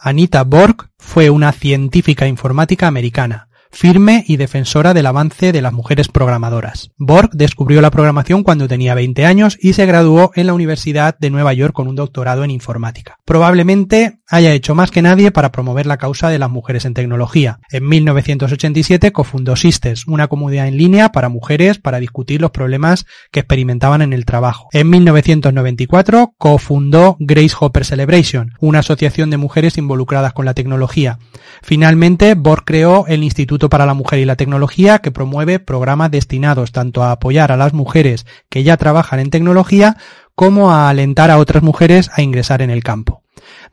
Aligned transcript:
Anita 0.00 0.44
Borg 0.44 0.90
fue 0.96 1.28
una 1.28 1.50
científica 1.50 2.28
informática 2.28 2.86
americana 2.86 3.47
firme 3.70 4.24
y 4.26 4.36
defensora 4.36 4.94
del 4.94 5.06
avance 5.06 5.52
de 5.52 5.62
las 5.62 5.72
mujeres 5.72 6.08
programadoras. 6.08 6.90
Borg 6.96 7.30
descubrió 7.32 7.80
la 7.80 7.90
programación 7.90 8.42
cuando 8.42 8.68
tenía 8.68 8.94
20 8.94 9.24
años 9.26 9.58
y 9.60 9.72
se 9.72 9.86
graduó 9.86 10.30
en 10.34 10.46
la 10.46 10.54
Universidad 10.54 11.16
de 11.18 11.30
Nueva 11.30 11.52
York 11.52 11.74
con 11.74 11.88
un 11.88 11.96
doctorado 11.96 12.44
en 12.44 12.50
informática. 12.50 13.18
Probablemente 13.24 14.20
haya 14.28 14.52
hecho 14.52 14.74
más 14.74 14.90
que 14.90 15.02
nadie 15.02 15.30
para 15.30 15.52
promover 15.52 15.86
la 15.86 15.96
causa 15.96 16.28
de 16.28 16.38
las 16.38 16.50
mujeres 16.50 16.84
en 16.84 16.94
tecnología. 16.94 17.60
En 17.70 17.88
1987 17.88 19.12
cofundó 19.12 19.56
Sisters, 19.56 20.06
una 20.06 20.28
comunidad 20.28 20.68
en 20.68 20.76
línea 20.76 21.10
para 21.10 21.28
mujeres 21.28 21.78
para 21.78 22.00
discutir 22.00 22.40
los 22.40 22.50
problemas 22.50 23.06
que 23.30 23.40
experimentaban 23.40 24.02
en 24.02 24.12
el 24.12 24.24
trabajo. 24.24 24.68
En 24.72 24.90
1994 24.90 26.34
cofundó 26.36 27.16
Grace 27.18 27.54
Hopper 27.58 27.84
Celebration, 27.84 28.52
una 28.60 28.80
asociación 28.80 29.30
de 29.30 29.36
mujeres 29.36 29.78
involucradas 29.78 30.32
con 30.32 30.44
la 30.44 30.54
tecnología. 30.54 31.18
Finalmente, 31.62 32.34
Borg 32.34 32.64
creó 32.64 33.06
el 33.08 33.24
Instituto 33.24 33.57
para 33.58 33.84
la 33.84 33.94
Mujer 33.94 34.20
y 34.20 34.24
la 34.24 34.36
Tecnología 34.36 35.00
que 35.00 35.10
promueve 35.10 35.58
programas 35.58 36.12
destinados 36.12 36.70
tanto 36.70 37.02
a 37.02 37.10
apoyar 37.10 37.50
a 37.50 37.56
las 37.56 37.72
mujeres 37.72 38.24
que 38.48 38.62
ya 38.62 38.76
trabajan 38.76 39.18
en 39.18 39.30
tecnología 39.30 39.96
como 40.36 40.70
a 40.70 40.88
alentar 40.88 41.32
a 41.32 41.38
otras 41.38 41.64
mujeres 41.64 42.10
a 42.14 42.22
ingresar 42.22 42.62
en 42.62 42.70
el 42.70 42.84
campo. 42.84 43.24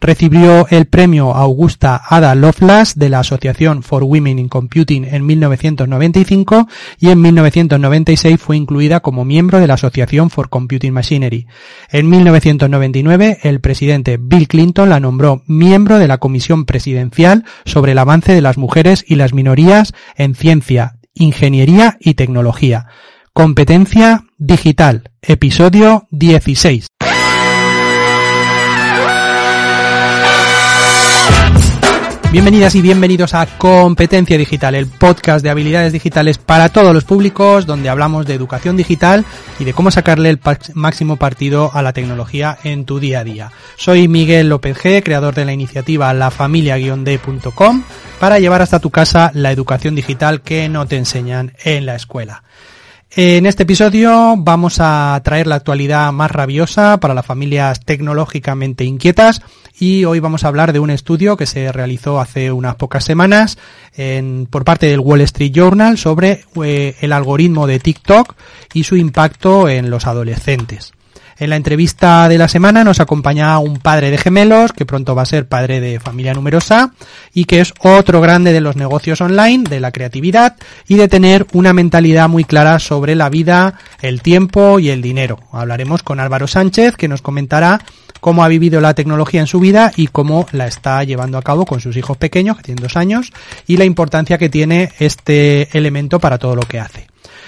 Recibió 0.01 0.67
el 0.69 0.85
premio 0.85 1.33
Augusta 1.33 2.01
Ada 2.07 2.35
Lovelace 2.35 2.93
de 2.97 3.09
la 3.09 3.19
Asociación 3.19 3.83
for 3.83 4.03
Women 4.03 4.39
in 4.39 4.49
Computing 4.49 5.05
en 5.05 5.25
1995 5.25 6.67
y 6.99 7.09
en 7.09 7.21
1996 7.21 8.39
fue 8.39 8.57
incluida 8.57 8.99
como 8.99 9.25
miembro 9.25 9.59
de 9.59 9.67
la 9.67 9.75
Asociación 9.75 10.29
for 10.29 10.49
Computing 10.49 10.93
Machinery. 10.93 11.47
En 11.89 12.09
1999 12.09 13.39
el 13.43 13.61
presidente 13.61 14.17
Bill 14.19 14.47
Clinton 14.47 14.89
la 14.89 14.99
nombró 14.99 15.43
miembro 15.47 15.99
de 15.99 16.07
la 16.07 16.17
Comisión 16.17 16.65
Presidencial 16.65 17.45
sobre 17.65 17.93
el 17.93 17.97
avance 17.97 18.33
de 18.33 18.41
las 18.41 18.57
mujeres 18.57 19.03
y 19.07 19.15
las 19.15 19.33
minorías 19.33 19.93
en 20.15 20.35
ciencia, 20.35 20.97
ingeniería 21.13 21.97
y 21.99 22.15
tecnología. 22.15 22.87
Competencia 23.33 24.23
digital, 24.37 25.11
episodio 25.21 26.07
16. 26.11 26.87
Bienvenidas 32.35 32.75
y 32.75 32.81
bienvenidos 32.81 33.33
a 33.33 33.45
Competencia 33.45 34.37
Digital, 34.37 34.75
el 34.75 34.87
podcast 34.87 35.41
de 35.41 35.49
habilidades 35.49 35.93
digitales 35.93 36.37
para 36.37 36.67
todos 36.67 36.93
los 36.93 37.05
públicos, 37.05 37.65
donde 37.65 37.87
hablamos 37.87 38.25
de 38.25 38.33
educación 38.33 38.75
digital 38.75 39.23
y 39.57 39.63
de 39.63 39.71
cómo 39.71 39.89
sacarle 39.89 40.31
el 40.31 40.41
máximo 40.73 41.15
partido 41.15 41.71
a 41.73 41.81
la 41.81 41.93
tecnología 41.93 42.57
en 42.65 42.83
tu 42.83 42.99
día 42.99 43.19
a 43.19 43.23
día. 43.23 43.51
Soy 43.77 44.09
Miguel 44.09 44.49
López 44.49 44.77
G, 44.77 45.01
creador 45.01 45.33
de 45.33 45.45
la 45.45 45.53
iniciativa 45.53 46.13
lafamilia-d.com, 46.13 47.83
para 48.19 48.37
llevar 48.37 48.61
hasta 48.61 48.79
tu 48.79 48.89
casa 48.89 49.31
la 49.33 49.53
educación 49.53 49.95
digital 49.95 50.41
que 50.41 50.67
no 50.67 50.85
te 50.87 50.97
enseñan 50.97 51.53
en 51.63 51.85
la 51.85 51.95
escuela. 51.95 52.43
En 53.11 53.45
este 53.45 53.63
episodio 53.63 54.35
vamos 54.37 54.79
a 54.81 55.21
traer 55.23 55.47
la 55.47 55.55
actualidad 55.55 56.11
más 56.11 56.31
rabiosa 56.31 56.99
para 56.99 57.13
las 57.13 57.25
familias 57.25 57.79
tecnológicamente 57.79 58.83
inquietas 58.83 59.41
y 59.79 60.05
hoy 60.05 60.19
vamos 60.19 60.43
a 60.43 60.47
hablar 60.47 60.73
de 60.73 60.79
un 60.79 60.89
estudio 60.89 61.37
que 61.37 61.45
se 61.45 61.71
realizó 61.71 62.19
hace 62.19 62.51
unas 62.51 62.75
pocas 62.75 63.03
semanas 63.03 63.57
por 64.49 64.63
parte 64.65 64.87
del 64.87 64.99
Wall 64.99 65.21
Street 65.21 65.51
Journal 65.53 65.97
sobre 65.97 66.45
eh, 66.63 66.95
el 67.01 67.13
algoritmo 67.13 67.67
de 67.67 67.79
TikTok 67.79 68.35
y 68.73 68.83
su 68.83 68.95
impacto 68.97 69.69
en 69.69 69.89
los 69.89 70.07
adolescentes. 70.07 70.93
En 71.37 71.49
la 71.49 71.57
entrevista 71.57 72.29
de 72.29 72.37
la 72.37 72.47
semana 72.47 72.85
nos 72.85 73.01
acompaña 73.01 73.59
un 73.59 73.77
padre 73.79 74.09
de 74.09 74.17
gemelos, 74.17 74.71
que 74.71 74.85
pronto 74.85 75.15
va 75.15 75.23
a 75.23 75.25
ser 75.25 75.49
padre 75.49 75.81
de 75.81 75.99
familia 75.99 76.33
numerosa, 76.33 76.93
y 77.33 77.43
que 77.43 77.59
es 77.59 77.73
otro 77.79 78.21
grande 78.21 78.53
de 78.53 78.61
los 78.61 78.77
negocios 78.77 79.19
online, 79.19 79.65
de 79.69 79.81
la 79.81 79.91
creatividad, 79.91 80.55
y 80.87 80.95
de 80.95 81.09
tener 81.09 81.45
una 81.51 81.73
mentalidad 81.73 82.29
muy 82.29 82.45
clara 82.45 82.79
sobre 82.79 83.15
la 83.15 83.29
vida, 83.29 83.77
el 84.01 84.21
tiempo 84.21 84.79
y 84.79 84.91
el 84.91 85.01
dinero. 85.01 85.39
Hablaremos 85.51 86.03
con 86.03 86.21
Álvaro 86.21 86.47
Sánchez, 86.47 86.95
que 86.95 87.09
nos 87.09 87.21
comentará 87.21 87.81
cómo 88.21 88.45
ha 88.45 88.47
vivido 88.47 88.79
la 88.79 88.93
tecnología 88.93 89.41
en 89.41 89.47
su 89.47 89.59
vida 89.59 89.91
y 89.93 90.07
cómo 90.07 90.47
la 90.53 90.67
está 90.67 91.03
llevando 91.03 91.37
a 91.37 91.43
cabo 91.43 91.65
con 91.65 91.81
sus 91.81 91.97
hijos 91.97 92.15
pequeños, 92.15 92.55
que 92.55 92.63
tienen 92.63 92.81
dos 92.81 92.95
años, 92.95 93.33
y 93.67 93.75
la 93.75 93.83
importancia 93.83 94.37
que 94.37 94.47
tiene 94.47 94.93
este 94.99 95.77
elemento 95.77 96.21
para 96.21 96.37
todo 96.37 96.55
lo 96.55 96.63
que 96.63 96.79
hace. 96.79 97.07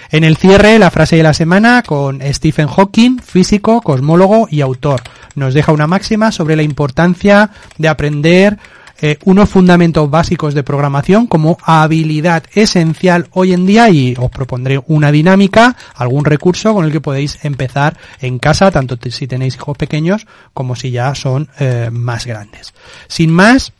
En 0.09 0.23
el 0.23 0.37
cierre, 0.37 0.79
la 0.79 0.89
frase 0.89 1.17
de 1.17 1.23
la 1.23 1.33
semana 1.33 1.83
con 1.85 2.21
Stephen 2.21 2.67
Hawking, 2.67 3.19
físico, 3.19 3.81
cosmólogo 3.81 4.47
y 4.49 4.61
autor. 4.61 5.01
Nos 5.35 5.53
deja 5.53 5.73
una 5.73 5.87
máxima 5.87 6.31
sobre 6.31 6.55
la 6.55 6.63
importancia 6.63 7.49
de 7.77 7.89
aprender 7.89 8.57
eh, 8.99 9.19
unos 9.25 9.49
fundamentos 9.49 10.09
básicos 10.09 10.53
de 10.55 10.63
programación 10.63 11.27
como 11.27 11.57
habilidad 11.61 12.43
esencial 12.53 13.27
hoy 13.31 13.53
en 13.53 13.65
día 13.65 13.89
y 13.89 14.15
os 14.17 14.31
propondré 14.31 14.81
una 14.87 15.11
dinámica, 15.11 15.75
algún 15.93 16.25
recurso 16.25 16.73
con 16.73 16.85
el 16.85 16.91
que 16.91 17.01
podéis 17.01 17.43
empezar 17.43 17.97
en 18.21 18.39
casa, 18.39 18.71
tanto 18.71 18.97
si 19.11 19.27
tenéis 19.27 19.55
hijos 19.55 19.77
pequeños 19.77 20.25
como 20.53 20.75
si 20.75 20.89
ya 20.89 21.13
son 21.13 21.49
eh, 21.59 21.89
más 21.91 22.25
grandes. 22.25 22.73
Sin 23.07 23.31
más, 23.31 23.73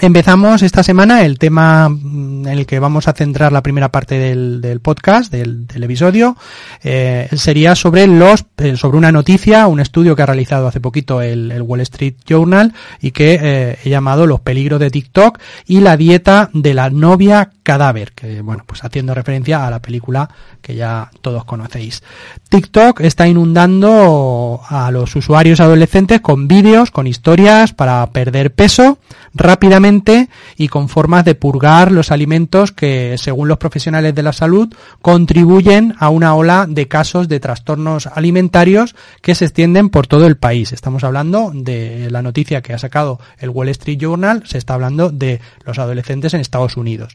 Empezamos 0.00 0.62
esta 0.62 0.84
semana 0.84 1.24
el 1.24 1.40
tema 1.40 1.88
mm, 1.88 2.46
en 2.46 2.58
el 2.58 2.66
que 2.66 2.78
vamos 2.78 3.08
a 3.08 3.14
centrar 3.14 3.50
la 3.50 3.64
primera 3.64 3.90
parte 3.90 4.16
del, 4.16 4.80
podcast, 4.80 5.32
del, 5.32 5.66
episodio, 5.74 6.36
eh, 6.84 7.28
sería 7.32 7.74
sobre 7.74 8.06
los, 8.06 8.44
eh, 8.58 8.76
sobre 8.76 8.96
una 8.96 9.10
noticia, 9.10 9.66
un 9.66 9.80
estudio 9.80 10.14
que 10.14 10.22
ha 10.22 10.26
realizado 10.26 10.68
hace 10.68 10.80
poquito 10.80 11.20
el, 11.20 11.60
Wall 11.62 11.80
Street 11.80 12.14
Journal 12.24 12.72
y 13.00 13.10
que 13.10 13.40
eh, 13.42 13.78
he 13.84 13.90
llamado 13.90 14.26
los 14.28 14.40
peligros 14.40 14.78
de 14.78 14.90
TikTok 14.90 15.40
y 15.66 15.80
la 15.80 15.96
dieta 15.96 16.48
de 16.52 16.74
la 16.74 16.90
novia 16.90 17.50
cadáver, 17.64 18.12
que 18.12 18.40
bueno, 18.40 18.62
pues 18.66 18.84
haciendo 18.84 19.14
referencia 19.14 19.66
a 19.66 19.70
la 19.70 19.82
película 19.82 20.30
que 20.62 20.76
ya 20.76 21.10
todos 21.22 21.44
conocéis. 21.44 22.04
TikTok 22.48 23.00
está 23.00 23.26
inundando 23.26 24.60
a 24.68 24.92
los 24.92 25.16
usuarios 25.16 25.58
adolescentes 25.58 26.20
con 26.20 26.46
vídeos, 26.46 26.92
con 26.92 27.08
historias 27.08 27.72
para 27.72 28.06
perder 28.10 28.52
peso 28.52 28.98
rápidamente 29.34 29.87
y 30.56 30.68
con 30.68 30.88
formas 30.88 31.24
de 31.24 31.34
purgar 31.34 31.92
los 31.92 32.10
alimentos 32.10 32.72
que, 32.72 33.16
según 33.16 33.48
los 33.48 33.58
profesionales 33.58 34.14
de 34.14 34.22
la 34.22 34.32
salud, 34.32 34.72
contribuyen 35.00 35.94
a 35.98 36.10
una 36.10 36.34
ola 36.34 36.66
de 36.68 36.88
casos 36.88 37.28
de 37.28 37.40
trastornos 37.40 38.06
alimentarios 38.06 38.94
que 39.22 39.34
se 39.34 39.46
extienden 39.46 39.88
por 39.88 40.06
todo 40.06 40.26
el 40.26 40.36
país. 40.36 40.72
Estamos 40.72 41.04
hablando 41.04 41.50
de 41.54 42.10
la 42.10 42.22
noticia 42.22 42.60
que 42.60 42.74
ha 42.74 42.78
sacado 42.78 43.18
el 43.38 43.50
Wall 43.50 43.70
Street 43.70 43.98
Journal, 43.98 44.42
se 44.46 44.58
está 44.58 44.74
hablando 44.74 45.10
de 45.10 45.40
los 45.64 45.78
adolescentes 45.78 46.34
en 46.34 46.40
Estados 46.40 46.76
Unidos. 46.76 47.14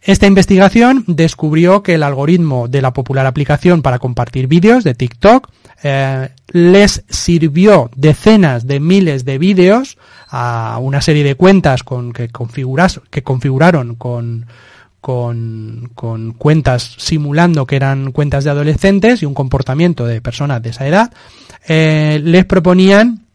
Esta 0.00 0.26
investigación 0.26 1.04
descubrió 1.06 1.82
que 1.84 1.94
el 1.94 2.02
algoritmo 2.02 2.66
de 2.66 2.82
la 2.82 2.92
popular 2.92 3.24
aplicación 3.26 3.82
para 3.82 4.00
compartir 4.00 4.48
vídeos 4.48 4.82
de 4.82 4.94
TikTok 4.94 5.48
eh, 5.84 6.30
les 6.48 7.04
sirvió 7.08 7.88
decenas 7.94 8.66
de 8.66 8.80
miles 8.80 9.24
de 9.24 9.38
vídeos 9.38 9.98
a 10.34 10.78
una 10.80 11.02
serie 11.02 11.22
de 11.22 11.34
cuentas 11.34 11.82
con, 11.82 12.10
que, 12.14 12.30
que 13.10 13.22
configuraron 13.22 13.94
con, 13.96 14.46
con, 15.02 15.90
con, 15.94 16.32
cuentas 16.32 16.94
simulando 16.96 17.66
que 17.66 17.76
eran 17.76 18.12
cuentas 18.12 18.42
de 18.44 18.50
adolescentes 18.50 19.22
y 19.22 19.26
un 19.26 19.34
comportamiento 19.34 20.06
de 20.06 20.22
personas 20.22 20.62
de 20.62 20.70
esa 20.70 20.88
edad, 20.88 21.12
eh, 21.68 22.18
les 22.24 22.46
proponían 22.46 23.26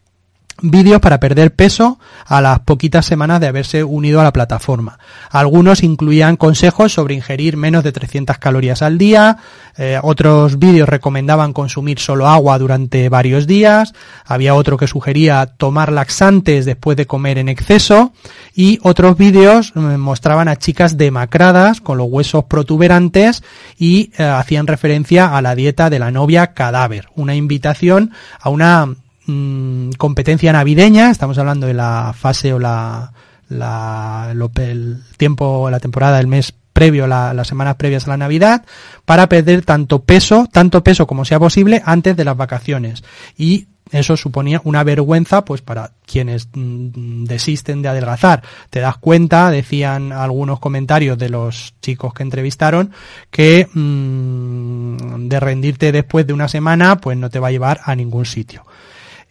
vídeos 0.60 1.00
para 1.00 1.20
perder 1.20 1.54
peso 1.54 1.98
a 2.26 2.40
las 2.40 2.60
poquitas 2.60 3.06
semanas 3.06 3.40
de 3.40 3.46
haberse 3.46 3.84
unido 3.84 4.20
a 4.20 4.24
la 4.24 4.32
plataforma. 4.32 4.98
Algunos 5.30 5.82
incluían 5.82 6.36
consejos 6.36 6.92
sobre 6.92 7.14
ingerir 7.14 7.56
menos 7.56 7.84
de 7.84 7.92
300 7.92 8.38
calorías 8.38 8.82
al 8.82 8.98
día, 8.98 9.38
eh, 9.76 9.98
otros 10.02 10.58
vídeos 10.58 10.88
recomendaban 10.88 11.52
consumir 11.52 12.00
solo 12.00 12.26
agua 12.26 12.58
durante 12.58 13.08
varios 13.08 13.46
días, 13.46 13.94
había 14.24 14.54
otro 14.54 14.76
que 14.76 14.86
sugería 14.86 15.46
tomar 15.46 15.92
laxantes 15.92 16.66
después 16.66 16.96
de 16.96 17.06
comer 17.06 17.38
en 17.38 17.48
exceso 17.48 18.12
y 18.54 18.78
otros 18.82 19.16
vídeos 19.16 19.72
eh, 19.76 19.80
mostraban 19.80 20.48
a 20.48 20.56
chicas 20.56 20.96
demacradas 20.96 21.80
con 21.80 21.98
los 21.98 22.08
huesos 22.10 22.44
protuberantes 22.44 23.42
y 23.78 24.10
eh, 24.18 24.24
hacían 24.24 24.66
referencia 24.66 25.36
a 25.36 25.42
la 25.42 25.54
dieta 25.54 25.90
de 25.90 25.98
la 25.98 26.10
novia 26.10 26.48
cadáver, 26.48 27.08
una 27.14 27.34
invitación 27.34 28.12
a 28.40 28.50
una 28.50 28.88
Mm, 29.28 29.90
competencia 29.98 30.54
navideña, 30.54 31.10
estamos 31.10 31.36
hablando 31.36 31.66
de 31.66 31.74
la 31.74 32.14
fase 32.16 32.54
o 32.54 32.58
la, 32.58 33.12
la 33.50 34.32
el 34.32 35.02
tiempo, 35.18 35.68
la 35.70 35.80
temporada, 35.80 36.18
el 36.18 36.26
mes 36.26 36.54
previo, 36.72 37.06
la, 37.06 37.34
las 37.34 37.46
semanas 37.46 37.76
previas 37.76 38.06
a 38.06 38.10
la 38.10 38.16
Navidad, 38.16 38.64
para 39.04 39.28
perder 39.28 39.66
tanto 39.66 39.98
peso, 39.98 40.48
tanto 40.50 40.82
peso 40.82 41.06
como 41.06 41.26
sea 41.26 41.38
posible 41.38 41.82
antes 41.84 42.16
de 42.16 42.24
las 42.24 42.38
vacaciones. 42.38 43.04
Y 43.36 43.66
eso 43.90 44.16
suponía 44.16 44.60
una 44.64 44.84
vergüenza 44.84 45.44
pues 45.44 45.60
para 45.60 45.92
quienes 46.06 46.48
mm, 46.54 47.24
desisten 47.24 47.82
de 47.82 47.88
adelgazar. 47.88 48.42
Te 48.70 48.80
das 48.80 48.96
cuenta, 48.96 49.50
decían 49.50 50.12
algunos 50.12 50.58
comentarios 50.58 51.18
de 51.18 51.28
los 51.28 51.74
chicos 51.82 52.14
que 52.14 52.22
entrevistaron, 52.22 52.92
que 53.30 53.68
mm, 53.72 55.28
de 55.28 55.40
rendirte 55.40 55.92
después 55.92 56.26
de 56.26 56.32
una 56.32 56.48
semana 56.48 56.96
pues 56.96 57.18
no 57.18 57.28
te 57.28 57.40
va 57.40 57.48
a 57.48 57.52
llevar 57.52 57.80
a 57.84 57.94
ningún 57.94 58.24
sitio. 58.24 58.64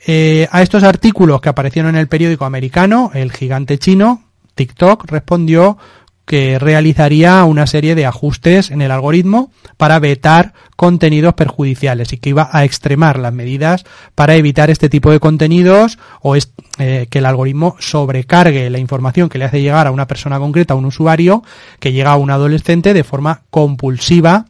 Eh, 0.10 0.48
a 0.52 0.62
estos 0.62 0.84
artículos 0.84 1.42
que 1.42 1.50
aparecieron 1.50 1.96
en 1.96 2.00
el 2.00 2.08
periódico 2.08 2.46
americano, 2.46 3.12
el 3.14 3.30
gigante 3.34 3.78
chino, 3.78 4.24
TikTok, 4.56 5.04
respondió 5.12 5.78
que 6.26 6.60
realizaría 6.60 7.44
una 7.44 7.68
serie 7.68 7.94
de 7.94 8.06
ajustes 8.06 8.72
en 8.72 8.82
el 8.82 8.92
algoritmo 8.92 9.52
para 9.76 10.00
vetar 10.00 10.54
contenidos 10.78 11.34
perjudiciales 11.34 12.14
y 12.14 12.18
que 12.18 12.30
iba 12.30 12.50
a 12.52 12.64
extremar 12.64 13.20
las 13.20 13.34
medidas 13.34 13.84
para 14.16 14.36
evitar 14.36 14.70
este 14.70 14.88
tipo 14.88 15.12
de 15.12 15.20
contenidos 15.20 16.00
o 16.22 16.38
es, 16.38 16.54
eh, 16.80 17.08
que 17.10 17.20
el 17.20 17.26
algoritmo 17.26 17.76
sobrecargue 17.80 18.70
la 18.70 18.80
información 18.80 19.28
que 19.28 19.38
le 19.38 19.46
hace 19.46 19.62
llegar 19.62 19.88
a 19.88 19.92
una 19.92 20.08
persona 20.08 20.40
concreta, 20.40 20.74
a 20.74 20.78
un 20.78 20.86
usuario, 20.86 21.44
que 21.80 21.92
llega 21.92 22.12
a 22.12 22.18
un 22.18 22.32
adolescente 22.32 22.94
de 22.94 23.04
forma 23.04 23.42
compulsiva 23.50 24.46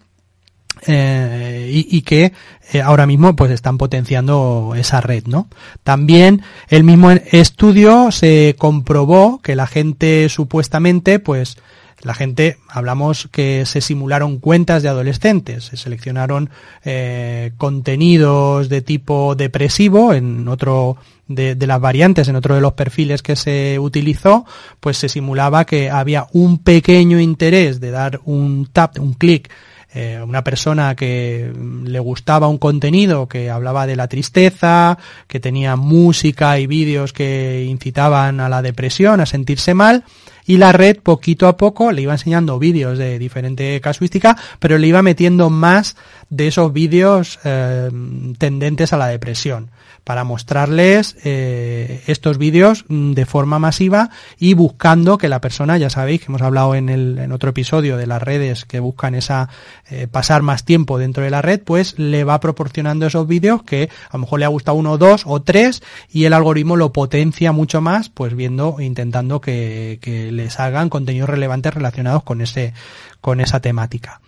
eh, 0.85 1.69
y, 1.71 2.01
que 2.01 2.33
eh, 2.71 2.81
ahora 2.81 3.05
mismo 3.05 3.35
pues 3.35 3.51
están 3.51 3.77
potenciando 3.77 4.73
esa 4.75 5.01
red, 5.01 5.25
¿no? 5.25 5.47
También 5.83 6.41
el 6.69 6.83
mismo 6.83 7.11
estudio 7.11 8.11
se 8.11 8.55
comprobó 8.57 9.41
que 9.41 9.55
la 9.55 9.67
gente 9.67 10.29
supuestamente 10.29 11.19
pues 11.19 11.57
la 12.03 12.13
gente, 12.13 12.57
hablamos 12.69 13.27
que 13.31 13.65
se 13.65 13.81
simularon 13.81 14.37
cuentas 14.37 14.83
de 14.83 14.89
adolescentes, 14.89 15.65
se 15.65 15.77
seleccionaron 15.77 16.51
eh, 16.85 17.53
contenidos 17.57 18.69
de 18.69 18.81
tipo 18.81 19.33
depresivo 19.35 20.13
en 20.13 20.47
otro 20.47 20.97
de, 21.27 21.55
de, 21.55 21.67
las 21.67 21.81
variantes, 21.81 22.27
en 22.27 22.35
otro 22.35 22.53
de 22.53 22.61
los 22.61 22.73
perfiles 22.73 23.23
que 23.23 23.35
se 23.35 23.79
utilizó, 23.79 24.45
pues 24.79 24.97
se 24.97 25.09
simulaba 25.09 25.65
que 25.65 25.89
había 25.89 26.27
un 26.33 26.59
pequeño 26.59 27.19
interés 27.19 27.79
de 27.79 27.89
dar 27.89 28.21
un 28.25 28.69
tap, 28.71 28.99
un 28.99 29.13
clic 29.13 29.49
eh, 29.99 30.21
una 30.21 30.43
persona 30.43 30.95
que 30.95 31.51
le 31.83 31.99
gustaba 31.99 32.47
un 32.47 32.59
contenido 32.59 33.27
que 33.27 33.49
hablaba 33.49 33.87
de 33.87 33.95
la 33.95 34.07
tristeza, 34.07 34.99
que 35.27 35.39
tenía 35.39 35.75
música 35.75 36.59
y 36.59 36.67
vídeos 36.67 37.13
que 37.13 37.65
incitaban 37.67 38.39
a 38.39 38.47
la 38.47 38.61
depresión, 38.61 39.21
a 39.21 39.25
sentirse 39.25 39.73
mal, 39.73 40.03
y 40.45 40.57
la 40.57 40.71
red 40.71 40.99
poquito 41.01 41.47
a 41.47 41.57
poco 41.57 41.91
le 41.91 42.03
iba 42.03 42.13
enseñando 42.13 42.59
vídeos 42.59 42.99
de 42.99 43.17
diferente 43.17 43.81
casuística, 43.81 44.37
pero 44.59 44.77
le 44.77 44.85
iba 44.85 45.01
metiendo 45.01 45.49
más 45.49 45.95
de 46.29 46.47
esos 46.49 46.71
vídeos 46.71 47.39
eh, 47.43 47.89
tendentes 48.37 48.93
a 48.93 48.97
la 48.97 49.07
depresión 49.07 49.71
para 50.07 50.23
mostrarles 50.23 51.17
eh, 51.25 52.01
estos 52.07 52.37
vídeos 52.37 52.85
mm, 52.87 53.11
de 53.11 53.25
forma 53.25 53.59
masiva 53.59 54.09
y 54.39 54.53
buscando 54.53 55.17
que 55.17 55.27
la 55.27 55.41
persona, 55.41 55.77
ya 55.77 55.89
sabéis 55.89 56.21
que 56.21 56.27
hemos 56.27 56.41
hablado 56.41 56.75
en, 56.75 56.87
el, 56.87 57.17
en 57.19 57.33
otro 57.33 57.49
episodio 57.49 57.97
de 57.97 58.07
las 58.07 58.23
redes 58.23 58.63
que 58.63 58.79
buscan 58.79 59.15
esa 59.15 59.49
eh, 59.89 60.07
pasar 60.09 60.43
más 60.43 60.63
tiempo 60.63 60.97
dentro 60.97 61.25
de 61.25 61.29
la 61.29 61.41
red, 61.41 61.59
pues 61.61 61.99
le 61.99 62.23
va 62.23 62.39
proporcionando 62.39 63.05
esos 63.05 63.27
vídeos 63.27 63.63
que 63.63 63.89
a 64.09 64.15
lo 64.15 64.19
mejor 64.19 64.39
le 64.39 64.45
ha 64.45 64.47
gustado 64.47 64.77
uno, 64.77 64.97
dos 64.97 65.23
o 65.25 65.41
tres 65.41 65.83
y 66.09 66.23
el 66.23 66.31
algoritmo 66.31 66.77
lo 66.77 66.93
potencia 66.93 67.51
mucho 67.51 67.81
más, 67.81 68.07
pues 68.07 68.33
viendo, 68.33 68.79
intentando 68.79 69.41
que, 69.41 69.99
que 70.01 70.31
les 70.31 70.57
hagan 70.61 70.87
contenidos 70.87 71.29
relevantes 71.29 71.73
relacionados 71.73 72.23
con 72.23 72.39
ese, 72.39 72.73
con 73.19 73.41
esa 73.41 73.59
temática. 73.59 74.21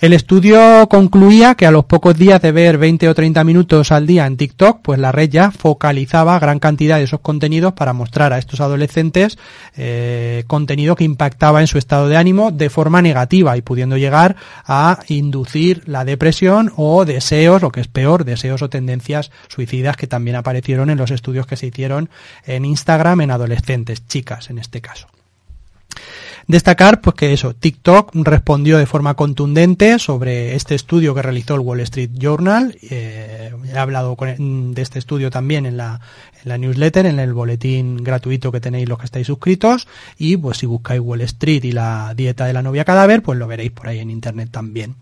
El 0.00 0.12
estudio 0.12 0.88
concluía 0.88 1.56
que 1.56 1.66
a 1.66 1.72
los 1.72 1.84
pocos 1.84 2.16
días 2.16 2.40
de 2.40 2.52
ver 2.52 2.78
20 2.78 3.08
o 3.08 3.14
30 3.16 3.42
minutos 3.42 3.90
al 3.90 4.06
día 4.06 4.26
en 4.26 4.36
TikTok, 4.36 4.80
pues 4.80 5.00
la 5.00 5.10
red 5.10 5.28
ya 5.28 5.50
focalizaba 5.50 6.38
gran 6.38 6.60
cantidad 6.60 6.98
de 6.98 7.02
esos 7.02 7.18
contenidos 7.18 7.72
para 7.72 7.92
mostrar 7.92 8.32
a 8.32 8.38
estos 8.38 8.60
adolescentes 8.60 9.38
eh, 9.76 10.44
contenido 10.46 10.94
que 10.94 11.02
impactaba 11.02 11.62
en 11.62 11.66
su 11.66 11.78
estado 11.78 12.08
de 12.08 12.16
ánimo 12.16 12.52
de 12.52 12.70
forma 12.70 13.02
negativa 13.02 13.56
y 13.56 13.62
pudiendo 13.62 13.96
llegar 13.96 14.36
a 14.64 15.00
inducir 15.08 15.82
la 15.86 16.04
depresión 16.04 16.72
o 16.76 17.04
deseos, 17.04 17.60
lo 17.60 17.72
que 17.72 17.80
es 17.80 17.88
peor, 17.88 18.24
deseos 18.24 18.62
o 18.62 18.70
tendencias 18.70 19.32
suicidas 19.48 19.96
que 19.96 20.06
también 20.06 20.36
aparecieron 20.36 20.90
en 20.90 20.98
los 20.98 21.10
estudios 21.10 21.48
que 21.48 21.56
se 21.56 21.66
hicieron 21.66 22.08
en 22.46 22.64
Instagram 22.64 23.22
en 23.22 23.32
adolescentes, 23.32 24.06
chicas 24.06 24.48
en 24.48 24.60
este 24.60 24.80
caso. 24.80 25.08
Destacar 26.48 27.02
pues 27.02 27.14
que 27.14 27.34
eso, 27.34 27.54
TikTok 27.54 28.12
respondió 28.14 28.78
de 28.78 28.86
forma 28.86 29.12
contundente 29.12 29.98
sobre 29.98 30.56
este 30.56 30.74
estudio 30.74 31.14
que 31.14 31.20
realizó 31.20 31.54
el 31.54 31.60
Wall 31.60 31.80
Street 31.80 32.12
Journal. 32.14 32.74
Eh, 32.90 33.52
he 33.70 33.78
hablado 33.78 34.16
de 34.18 34.80
este 34.80 34.98
estudio 34.98 35.30
también 35.30 35.66
en 35.66 35.76
la, 35.76 36.00
en 36.42 36.48
la 36.48 36.56
newsletter, 36.56 37.04
en 37.04 37.20
el 37.20 37.34
boletín 37.34 38.02
gratuito 38.02 38.50
que 38.50 38.60
tenéis 38.60 38.88
los 38.88 38.98
que 38.98 39.04
estáis 39.04 39.26
suscritos. 39.26 39.88
Y 40.16 40.38
pues 40.38 40.56
si 40.56 40.64
buscáis 40.64 41.02
Wall 41.02 41.20
Street 41.20 41.64
y 41.64 41.72
la 41.72 42.14
dieta 42.16 42.46
de 42.46 42.54
la 42.54 42.62
novia 42.62 42.86
cadáver, 42.86 43.22
pues 43.22 43.38
lo 43.38 43.46
veréis 43.46 43.72
por 43.72 43.88
ahí 43.88 43.98
en 43.98 44.10
internet 44.10 44.48
también. 44.50 44.94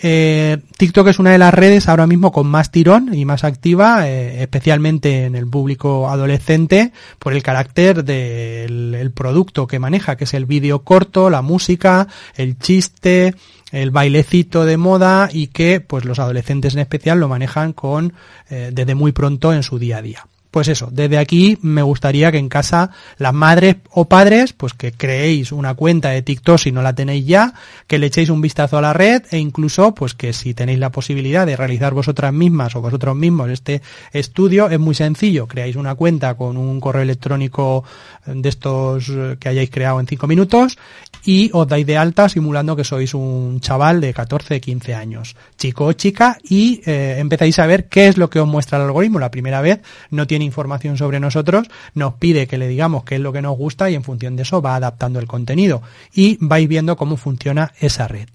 Eh, 0.00 0.58
TikTok 0.76 1.08
es 1.08 1.18
una 1.18 1.30
de 1.30 1.38
las 1.38 1.54
redes 1.54 1.88
ahora 1.88 2.06
mismo 2.06 2.32
con 2.32 2.46
más 2.46 2.70
tirón 2.70 3.14
y 3.14 3.24
más 3.24 3.44
activa, 3.44 4.08
eh, 4.08 4.42
especialmente 4.42 5.26
en 5.26 5.34
el 5.34 5.46
público 5.46 6.08
adolescente, 6.08 6.92
por 7.18 7.32
el 7.34 7.42
carácter 7.42 8.04
del 8.04 9.12
producto 9.14 9.66
que 9.66 9.78
maneja, 9.78 10.16
que 10.16 10.24
es 10.24 10.34
el 10.34 10.46
vídeo 10.46 10.80
corto, 10.80 11.30
la 11.30 11.42
música, 11.42 12.08
el 12.36 12.58
chiste, 12.58 13.34
el 13.70 13.90
bailecito 13.90 14.64
de 14.64 14.76
moda 14.76 15.28
y 15.32 15.48
que 15.48 15.80
pues 15.80 16.04
los 16.04 16.18
adolescentes 16.18 16.74
en 16.74 16.80
especial 16.80 17.18
lo 17.18 17.28
manejan 17.28 17.72
con 17.72 18.12
eh, 18.50 18.70
desde 18.72 18.94
muy 18.94 19.12
pronto 19.12 19.52
en 19.52 19.62
su 19.62 19.78
día 19.78 19.98
a 19.98 20.02
día 20.02 20.26
pues 20.52 20.68
eso, 20.68 20.90
desde 20.92 21.16
aquí 21.16 21.58
me 21.62 21.80
gustaría 21.80 22.30
que 22.30 22.36
en 22.36 22.50
casa 22.50 22.90
las 23.16 23.32
madres 23.32 23.76
o 23.90 24.04
padres, 24.06 24.52
pues 24.52 24.74
que 24.74 24.92
creéis 24.92 25.50
una 25.50 25.72
cuenta 25.72 26.10
de 26.10 26.20
TikTok 26.20 26.58
si 26.58 26.72
no 26.72 26.82
la 26.82 26.94
tenéis 26.94 27.26
ya, 27.26 27.54
que 27.86 27.98
le 27.98 28.08
echéis 28.08 28.28
un 28.28 28.42
vistazo 28.42 28.76
a 28.76 28.82
la 28.82 28.92
red 28.92 29.22
e 29.30 29.38
incluso 29.38 29.94
pues 29.94 30.12
que 30.12 30.34
si 30.34 30.52
tenéis 30.52 30.78
la 30.78 30.92
posibilidad 30.92 31.46
de 31.46 31.56
realizar 31.56 31.94
vosotras 31.94 32.34
mismas 32.34 32.76
o 32.76 32.82
vosotros 32.82 33.16
mismos 33.16 33.48
este 33.48 33.80
estudio, 34.12 34.68
es 34.68 34.78
muy 34.78 34.94
sencillo, 34.94 35.48
creáis 35.48 35.76
una 35.76 35.94
cuenta 35.94 36.34
con 36.34 36.58
un 36.58 36.80
correo 36.80 37.02
electrónico 37.02 37.82
de 38.26 38.46
estos 38.46 39.10
que 39.40 39.48
hayáis 39.48 39.70
creado 39.70 40.00
en 40.00 40.06
cinco 40.06 40.26
minutos 40.26 40.76
y 41.24 41.50
os 41.52 41.66
dais 41.68 41.86
de 41.86 41.96
alta 41.96 42.28
simulando 42.28 42.76
que 42.76 42.84
sois 42.84 43.14
un 43.14 43.60
chaval 43.60 44.00
de 44.00 44.12
14, 44.12 44.60
15 44.60 44.94
años, 44.94 45.36
chico 45.56 45.86
o 45.86 45.92
chica, 45.92 46.38
y 46.42 46.82
eh, 46.84 47.16
empezáis 47.18 47.58
a 47.58 47.66
ver 47.66 47.88
qué 47.88 48.08
es 48.08 48.16
lo 48.16 48.28
que 48.28 48.40
os 48.40 48.48
muestra 48.48 48.78
el 48.78 48.84
algoritmo. 48.84 49.18
La 49.18 49.30
primera 49.30 49.60
vez 49.60 49.80
no 50.10 50.26
tiene 50.26 50.44
información 50.44 50.96
sobre 50.96 51.20
nosotros, 51.20 51.68
nos 51.94 52.14
pide 52.14 52.46
que 52.46 52.58
le 52.58 52.68
digamos 52.68 53.04
qué 53.04 53.16
es 53.16 53.20
lo 53.20 53.32
que 53.32 53.42
nos 53.42 53.56
gusta 53.56 53.90
y 53.90 53.94
en 53.94 54.04
función 54.04 54.36
de 54.36 54.42
eso 54.42 54.62
va 54.62 54.76
adaptando 54.76 55.18
el 55.18 55.26
contenido 55.26 55.82
y 56.12 56.38
vais 56.40 56.68
viendo 56.68 56.96
cómo 56.96 57.16
funciona 57.16 57.72
esa 57.80 58.08
red. 58.08 58.28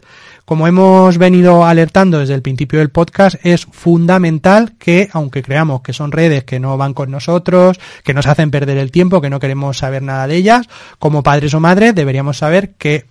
Como 0.48 0.66
hemos 0.66 1.18
venido 1.18 1.66
alertando 1.66 2.20
desde 2.20 2.34
el 2.34 2.42
principio 2.42 2.80
del 2.80 2.90
podcast, 2.90 3.36
es 3.44 3.66
fundamental 3.66 4.76
que, 4.80 5.10
aunque 5.12 5.44
creamos 5.44 5.82
que 5.82 5.92
son 5.92 6.14
redes 6.14 6.46
que 6.46 6.58
no 6.58 6.78
van 6.78 6.94
con 6.94 7.12
nosotros, 7.12 7.78
que 8.06 8.14
nos 8.14 8.28
hacen 8.28 8.50
perder 8.50 8.78
el 8.78 8.90
tiempo, 8.90 9.20
que 9.20 9.30
no 9.30 9.42
queremos 9.42 9.80
saber 9.80 10.04
nada 10.04 10.26
de 10.26 10.38
ellas, 10.38 10.70
como 11.00 11.22
padres 11.22 11.54
o 11.54 11.60
madres 11.60 11.94
deberíamos 11.96 12.38
saber 12.38 12.76
qué 12.78 13.04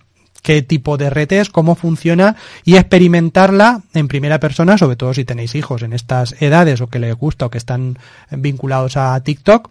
tipo 0.63 0.97
de 0.97 1.11
red 1.11 1.31
es, 1.31 1.51
cómo 1.51 1.75
funciona 1.75 2.37
y 2.65 2.75
experimentarla 2.75 3.83
en 3.93 4.07
primera 4.07 4.39
persona, 4.39 4.79
sobre 4.79 4.95
todo 4.95 5.13
si 5.13 5.23
tenéis 5.23 5.53
hijos 5.53 5.83
en 5.83 5.93
estas 5.93 6.41
edades 6.41 6.81
o 6.81 6.87
que 6.87 6.97
les 6.97 7.13
gusta 7.13 7.45
o 7.45 7.51
que 7.51 7.59
están 7.59 7.99
vinculados 8.31 8.97
a 8.97 9.21
TikTok, 9.21 9.69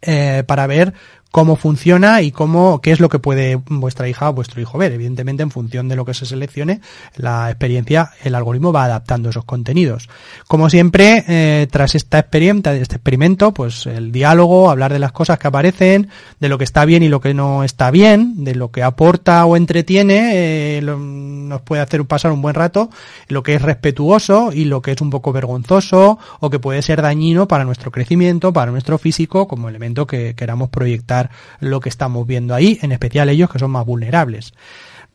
eh, 0.00 0.44
para 0.46 0.68
ver 0.68 0.94
cómo 1.30 1.56
funciona 1.56 2.22
y 2.22 2.32
cómo, 2.32 2.80
qué 2.80 2.90
es 2.90 3.00
lo 3.00 3.08
que 3.08 3.18
puede 3.18 3.56
vuestra 3.56 4.08
hija 4.08 4.30
o 4.30 4.32
vuestro 4.32 4.60
hijo 4.60 4.78
ver. 4.78 4.92
Evidentemente, 4.92 5.42
en 5.42 5.50
función 5.50 5.88
de 5.88 5.96
lo 5.96 6.04
que 6.04 6.14
se 6.14 6.26
seleccione, 6.26 6.80
la 7.16 7.50
experiencia, 7.50 8.10
el 8.24 8.34
algoritmo 8.34 8.72
va 8.72 8.84
adaptando 8.84 9.30
esos 9.30 9.44
contenidos. 9.44 10.08
Como 10.46 10.70
siempre, 10.70 11.24
eh, 11.28 11.66
tras 11.70 11.94
esta 11.94 12.18
experiencia, 12.18 12.74
este 12.74 12.96
experimento, 12.96 13.52
pues 13.52 13.86
el 13.86 14.10
diálogo, 14.12 14.70
hablar 14.70 14.92
de 14.92 14.98
las 14.98 15.12
cosas 15.12 15.38
que 15.38 15.48
aparecen, 15.48 16.08
de 16.40 16.48
lo 16.48 16.56
que 16.56 16.64
está 16.64 16.84
bien 16.84 17.02
y 17.02 17.08
lo 17.08 17.20
que 17.20 17.34
no 17.34 17.62
está 17.62 17.90
bien, 17.90 18.44
de 18.44 18.54
lo 18.54 18.70
que 18.70 18.82
aporta 18.82 19.44
o 19.44 19.56
entretiene, 19.56 20.30
eh, 20.78 20.80
nos 20.82 21.60
puede 21.62 21.82
hacer 21.82 22.04
pasar 22.04 22.32
un 22.32 22.42
buen 22.42 22.54
rato, 22.54 22.90
lo 23.28 23.42
que 23.42 23.54
es 23.54 23.62
respetuoso 23.62 24.50
y 24.52 24.64
lo 24.64 24.82
que 24.82 24.92
es 24.92 25.00
un 25.00 25.10
poco 25.10 25.32
vergonzoso 25.32 26.18
o 26.40 26.50
que 26.50 26.58
puede 26.58 26.82
ser 26.82 27.02
dañino 27.02 27.48
para 27.48 27.64
nuestro 27.64 27.90
crecimiento, 27.90 28.52
para 28.52 28.70
nuestro 28.70 28.98
físico, 28.98 29.46
como 29.48 29.68
elemento 29.68 30.06
que 30.06 30.34
queramos 30.34 30.70
proyectar 30.70 31.17
lo 31.60 31.80
que 31.80 31.88
estamos 31.88 32.26
viendo 32.26 32.54
ahí, 32.54 32.78
en 32.82 32.92
especial 32.92 33.28
ellos 33.28 33.50
que 33.50 33.58
son 33.58 33.70
más 33.70 33.84
vulnerables. 33.86 34.52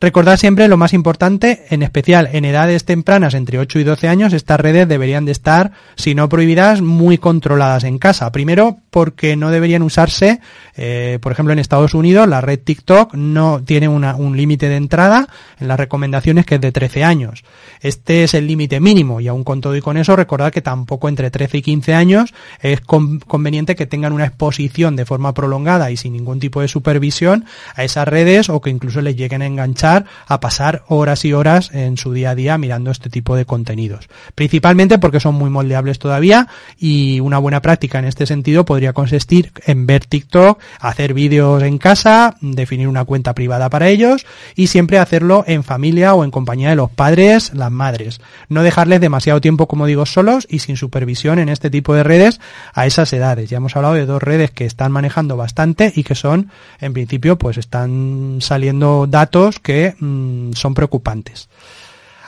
Recordad 0.00 0.36
siempre 0.36 0.68
lo 0.68 0.76
más 0.76 0.92
importante, 0.92 1.64
en 1.70 1.82
especial 1.82 2.28
en 2.32 2.44
edades 2.44 2.84
tempranas 2.84 3.32
entre 3.32 3.58
8 3.58 3.78
y 3.78 3.84
12 3.84 4.08
años, 4.08 4.32
estas 4.32 4.60
redes 4.60 4.88
deberían 4.88 5.24
de 5.24 5.32
estar, 5.32 5.72
si 5.94 6.14
no 6.14 6.28
prohibidas, 6.28 6.82
muy 6.82 7.16
controladas 7.16 7.84
en 7.84 7.98
casa. 7.98 8.30
Primero, 8.32 8.78
porque 8.94 9.34
no 9.34 9.50
deberían 9.50 9.82
usarse, 9.82 10.38
eh, 10.76 11.18
por 11.20 11.32
ejemplo 11.32 11.52
en 11.52 11.58
Estados 11.58 11.94
Unidos 11.94 12.28
la 12.28 12.40
red 12.40 12.60
TikTok 12.60 13.14
no 13.14 13.60
tiene 13.64 13.88
una, 13.88 14.14
un 14.14 14.36
límite 14.36 14.68
de 14.68 14.76
entrada 14.76 15.26
en 15.58 15.66
las 15.66 15.80
recomendaciones 15.80 16.46
que 16.46 16.54
es 16.54 16.60
de 16.60 16.70
13 16.70 17.02
años. 17.02 17.42
Este 17.80 18.22
es 18.22 18.34
el 18.34 18.46
límite 18.46 18.78
mínimo 18.78 19.20
y 19.20 19.26
aún 19.26 19.42
con 19.42 19.60
todo 19.60 19.74
y 19.74 19.80
con 19.80 19.96
eso 19.96 20.14
recordad 20.14 20.52
que 20.52 20.62
tampoco 20.62 21.08
entre 21.08 21.32
13 21.32 21.58
y 21.58 21.62
15 21.62 21.92
años 21.92 22.34
es 22.62 22.80
conveniente 22.82 23.74
que 23.74 23.86
tengan 23.86 24.12
una 24.12 24.26
exposición 24.26 24.94
de 24.94 25.04
forma 25.04 25.34
prolongada 25.34 25.90
y 25.90 25.96
sin 25.96 26.12
ningún 26.12 26.38
tipo 26.38 26.60
de 26.60 26.68
supervisión 26.68 27.46
a 27.74 27.82
esas 27.82 28.06
redes 28.06 28.48
o 28.48 28.60
que 28.60 28.70
incluso 28.70 29.00
les 29.00 29.16
lleguen 29.16 29.42
a 29.42 29.46
enganchar 29.46 30.04
a 30.28 30.38
pasar 30.38 30.84
horas 30.86 31.24
y 31.24 31.32
horas 31.32 31.74
en 31.74 31.96
su 31.96 32.12
día 32.12 32.30
a 32.30 32.34
día 32.36 32.58
mirando 32.58 32.92
este 32.92 33.10
tipo 33.10 33.34
de 33.34 33.44
contenidos. 33.44 34.08
Principalmente 34.36 35.00
porque 35.00 35.18
son 35.18 35.34
muy 35.34 35.50
moldeables 35.50 35.98
todavía 35.98 36.46
y 36.78 37.18
una 37.18 37.38
buena 37.38 37.60
práctica 37.60 37.98
en 37.98 38.04
este 38.04 38.26
sentido 38.26 38.64
podría 38.64 38.83
consistir 38.92 39.52
en 39.66 39.86
ver 39.86 40.04
TikTok, 40.04 40.60
hacer 40.78 41.14
vídeos 41.14 41.62
en 41.62 41.78
casa, 41.78 42.36
definir 42.40 42.88
una 42.88 43.04
cuenta 43.04 43.34
privada 43.34 43.70
para 43.70 43.88
ellos 43.88 44.26
y 44.54 44.68
siempre 44.68 44.98
hacerlo 44.98 45.44
en 45.46 45.64
familia 45.64 46.14
o 46.14 46.24
en 46.24 46.30
compañía 46.30 46.70
de 46.70 46.76
los 46.76 46.90
padres, 46.90 47.52
las 47.54 47.70
madres. 47.70 48.20
No 48.48 48.62
dejarles 48.62 49.00
demasiado 49.00 49.40
tiempo, 49.40 49.66
como 49.66 49.86
digo, 49.86 50.06
solos 50.06 50.46
y 50.50 50.58
sin 50.60 50.76
supervisión 50.76 51.38
en 51.38 51.48
este 51.48 51.70
tipo 51.70 51.94
de 51.94 52.02
redes 52.02 52.40
a 52.72 52.86
esas 52.86 53.12
edades. 53.12 53.50
Ya 53.50 53.56
hemos 53.56 53.76
hablado 53.76 53.94
de 53.94 54.06
dos 54.06 54.22
redes 54.22 54.50
que 54.50 54.66
están 54.66 54.92
manejando 54.92 55.36
bastante 55.36 55.92
y 55.94 56.04
que 56.04 56.14
son, 56.14 56.50
en 56.80 56.92
principio, 56.92 57.38
pues 57.38 57.58
están 57.58 58.38
saliendo 58.40 59.06
datos 59.08 59.58
que 59.58 59.94
mm, 59.98 60.52
son 60.52 60.74
preocupantes. 60.74 61.48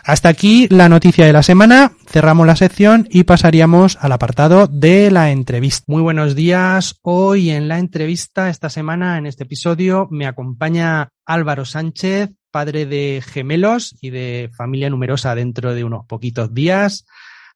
Hasta 0.06 0.28
aquí 0.28 0.68
la 0.70 0.88
noticia 0.88 1.26
de 1.26 1.32
la 1.32 1.42
semana, 1.42 1.90
cerramos 2.06 2.46
la 2.46 2.54
sección 2.54 3.08
y 3.10 3.25
pasaríamos 3.25 3.98
al 4.00 4.12
apartado 4.12 4.68
de 4.68 5.10
la 5.10 5.32
entrevista. 5.32 5.82
Muy 5.88 6.00
buenos 6.00 6.36
días, 6.36 7.00
hoy 7.02 7.50
en 7.50 7.66
la 7.66 7.80
entrevista, 7.80 8.48
esta 8.48 8.70
semana, 8.70 9.18
en 9.18 9.26
este 9.26 9.42
episodio, 9.42 10.06
me 10.12 10.28
acompaña 10.28 11.08
Álvaro 11.25 11.64
Sánchez, 11.64 12.30
padre 12.52 12.86
de 12.86 13.20
gemelos 13.26 13.96
y 14.00 14.10
de 14.10 14.48
familia 14.56 14.90
numerosa 14.90 15.34
dentro 15.34 15.75
de 15.75 15.82
unos 15.82 16.06
poquitos 16.06 16.54
días, 16.54 17.04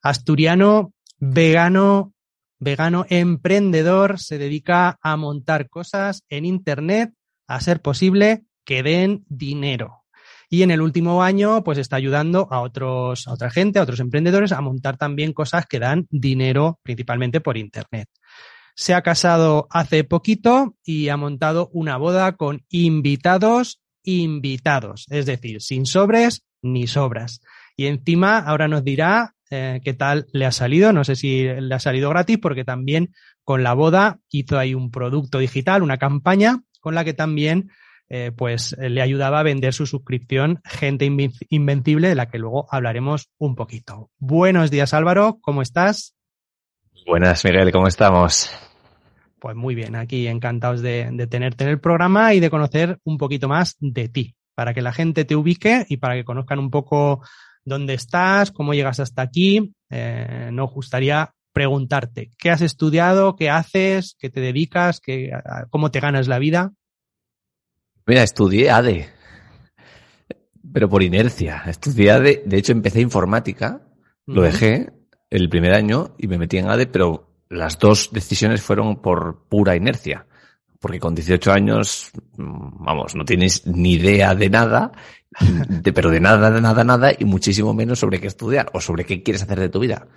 asturiano, 0.01 0.91
vegano, 1.19 2.11
vegano 2.59 3.05
emprendedor, 3.07 4.19
se 4.19 4.37
dedica 4.37 4.99
a 5.01 5.15
montar 5.15 5.69
cosas 5.69 6.25
en 6.27 6.43
Internet, 6.43 7.13
a 7.47 7.61
ser 7.61 7.81
posible 7.81 8.43
que 8.65 8.83
den 8.83 9.23
dinero. 9.29 10.00
Y 10.53 10.63
en 10.63 10.71
el 10.71 10.81
último 10.81 11.23
año, 11.23 11.63
pues 11.63 11.77
está 11.77 11.95
ayudando 11.95 12.49
a 12.51 12.59
otros, 12.59 13.25
a 13.25 13.31
otra 13.31 13.49
gente, 13.49 13.79
a 13.79 13.83
otros 13.83 14.01
emprendedores 14.01 14.51
a 14.51 14.59
montar 14.59 14.97
también 14.97 15.31
cosas 15.31 15.65
que 15.65 15.79
dan 15.79 16.07
dinero 16.09 16.81
principalmente 16.83 17.39
por 17.39 17.55
Internet. 17.55 18.09
Se 18.75 18.93
ha 18.93 19.01
casado 19.01 19.67
hace 19.71 20.03
poquito 20.03 20.75
y 20.83 21.07
ha 21.07 21.15
montado 21.15 21.69
una 21.71 21.95
boda 21.95 22.33
con 22.35 22.65
invitados, 22.69 23.79
invitados, 24.03 25.05
es 25.09 25.25
decir, 25.25 25.61
sin 25.61 25.85
sobres 25.85 26.43
ni 26.61 26.85
sobras. 26.85 27.39
Y 27.77 27.85
encima 27.85 28.37
ahora 28.37 28.67
nos 28.67 28.83
dirá 28.83 29.35
eh, 29.51 29.79
qué 29.85 29.93
tal 29.93 30.27
le 30.33 30.45
ha 30.45 30.51
salido. 30.51 30.91
No 30.91 31.05
sé 31.05 31.15
si 31.15 31.43
le 31.43 31.73
ha 31.73 31.79
salido 31.79 32.09
gratis 32.09 32.39
porque 32.39 32.65
también 32.65 33.13
con 33.45 33.63
la 33.63 33.73
boda 33.73 34.19
hizo 34.29 34.59
ahí 34.59 34.73
un 34.73 34.91
producto 34.91 35.39
digital, 35.39 35.81
una 35.81 35.97
campaña 35.97 36.61
con 36.81 36.93
la 36.93 37.05
que 37.05 37.13
también 37.13 37.69
eh, 38.13 38.33
pues 38.35 38.73
eh, 38.73 38.89
le 38.89 39.01
ayudaba 39.01 39.39
a 39.39 39.43
vender 39.43 39.73
su 39.73 39.85
suscripción 39.85 40.59
Gente 40.65 41.05
Invencible, 41.49 42.09
de 42.09 42.15
la 42.15 42.27
que 42.27 42.39
luego 42.39 42.67
hablaremos 42.69 43.29
un 43.37 43.55
poquito. 43.55 44.09
Buenos 44.19 44.69
días 44.69 44.93
Álvaro, 44.93 45.37
¿cómo 45.39 45.61
estás? 45.61 46.13
Buenas 47.07 47.45
Miguel, 47.45 47.71
¿cómo 47.71 47.87
estamos? 47.87 48.51
Pues 49.39 49.55
muy 49.55 49.75
bien, 49.75 49.95
aquí 49.95 50.27
encantados 50.27 50.81
de, 50.81 51.25
tenerte 51.29 51.63
en 51.63 51.69
el 51.69 51.79
programa 51.79 52.33
y 52.33 52.41
de 52.41 52.49
conocer 52.49 52.99
un 53.05 53.17
poquito 53.17 53.47
más 53.47 53.77
de 53.79 54.09
ti, 54.09 54.35
para 54.55 54.73
que 54.73 54.81
la 54.81 54.91
gente 54.91 55.23
te 55.23 55.37
ubique 55.37 55.85
y 55.87 55.95
para 55.95 56.15
que 56.15 56.25
conozcan 56.25 56.59
un 56.59 56.69
poco 56.69 57.21
dónde 57.63 57.93
estás, 57.93 58.51
cómo 58.51 58.73
llegas 58.73 58.99
hasta 58.99 59.21
aquí. 59.21 59.73
Eh, 59.89 60.49
nos 60.51 60.69
gustaría 60.69 61.33
preguntarte, 61.53 62.29
¿qué 62.37 62.49
has 62.49 62.59
estudiado? 62.59 63.37
¿Qué 63.37 63.49
haces? 63.49 64.17
¿Qué 64.19 64.29
te 64.29 64.41
dedicas? 64.41 64.99
¿Qué, 64.99 65.31
¿Cómo 65.69 65.91
te 65.91 66.01
ganas 66.01 66.27
la 66.27 66.37
vida? 66.37 66.73
Mira, 68.05 68.23
estudié 68.23 68.71
ADE, 68.71 69.09
pero 70.73 70.89
por 70.89 71.03
inercia. 71.03 71.63
Estudié 71.67 72.11
ADE, 72.11 72.43
de 72.45 72.57
hecho 72.57 72.71
empecé 72.71 73.01
informática, 73.01 73.81
lo 74.25 74.41
dejé 74.41 74.91
el 75.29 75.49
primer 75.49 75.73
año 75.73 76.15
y 76.17 76.27
me 76.27 76.37
metí 76.37 76.57
en 76.57 76.69
ADE, 76.69 76.87
pero 76.87 77.29
las 77.49 77.77
dos 77.79 78.09
decisiones 78.11 78.61
fueron 78.61 79.01
por 79.01 79.45
pura 79.47 79.75
inercia. 79.75 80.25
Porque 80.79 80.99
con 80.99 81.13
18 81.13 81.51
años, 81.51 82.11
mm, 82.37 82.83
vamos, 82.83 83.15
no 83.15 83.23
tienes 83.23 83.67
ni 83.67 83.93
idea 83.93 84.33
de 84.33 84.49
nada, 84.49 84.91
pero 85.93 86.09
de 86.09 86.19
nada, 86.19 86.49
de 86.49 86.61
nada, 86.61 86.83
nada, 86.83 87.11
y 87.17 87.25
muchísimo 87.25 87.73
menos 87.73 87.99
sobre 87.99 88.19
qué 88.19 88.27
estudiar 88.27 88.71
o 88.73 88.81
sobre 88.81 89.05
qué 89.05 89.21
quieres 89.21 89.43
hacer 89.43 89.59
de 89.59 89.69
tu 89.69 89.79
vida 89.79 90.07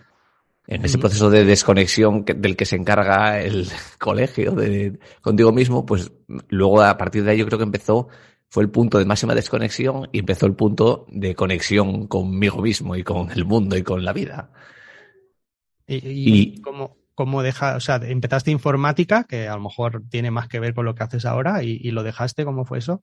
en 0.67 0.85
ese 0.85 0.99
proceso 0.99 1.29
de 1.31 1.45
desconexión 1.45 2.25
del 2.25 2.57
que 2.57 2.65
se 2.65 2.77
encarga 2.77 3.41
el 3.41 3.69
colegio 3.99 4.53
de, 4.53 4.99
contigo 5.21 5.53
mismo, 5.53 5.85
pues 5.85 6.13
luego 6.49 6.83
a 6.83 6.97
partir 6.97 7.25
de 7.25 7.33
ahí 7.33 7.39
yo 7.39 7.47
creo 7.47 7.59
que 7.59 7.65
empezó, 7.65 8.09
fue 8.49 8.63
el 8.63 8.71
punto 8.71 8.99
de 8.99 9.05
máxima 9.05 9.35
desconexión 9.35 10.09
y 10.13 10.21
empezó 10.21 10.47
el 10.47 10.55
punto 10.55 11.07
de 11.11 11.35
conexión 11.35 12.07
conmigo 12.07 12.63
mismo 12.63 12.97
y 12.97 13.03
con 13.03 13.31
el 13.31 13.45
mundo 13.45 13.77
y 13.77 13.83
con 13.83 14.05
la 14.05 14.13
vida. 14.13 14.51
¿Y, 15.87 16.63
cómo, 16.63 16.97
cómo 17.15 17.43
deja, 17.43 17.77
o 17.77 17.81
sea, 17.81 17.97
empezaste 17.97 18.51
informática, 18.51 19.25
que 19.25 19.49
a 19.49 19.55
lo 19.55 19.63
mejor 19.63 20.03
tiene 20.09 20.31
más 20.31 20.49
que 20.49 20.61
ver 20.61 20.75
con 20.75 20.87
lo 20.87 20.95
que 20.95 21.05
haces 21.05 21.27
ahora, 21.27 21.63
y, 21.63 21.91
lo 21.91 22.03
dejaste, 22.03 22.45
¿cómo 22.45 22.65
fue 22.65 22.79
eso? 22.79 23.03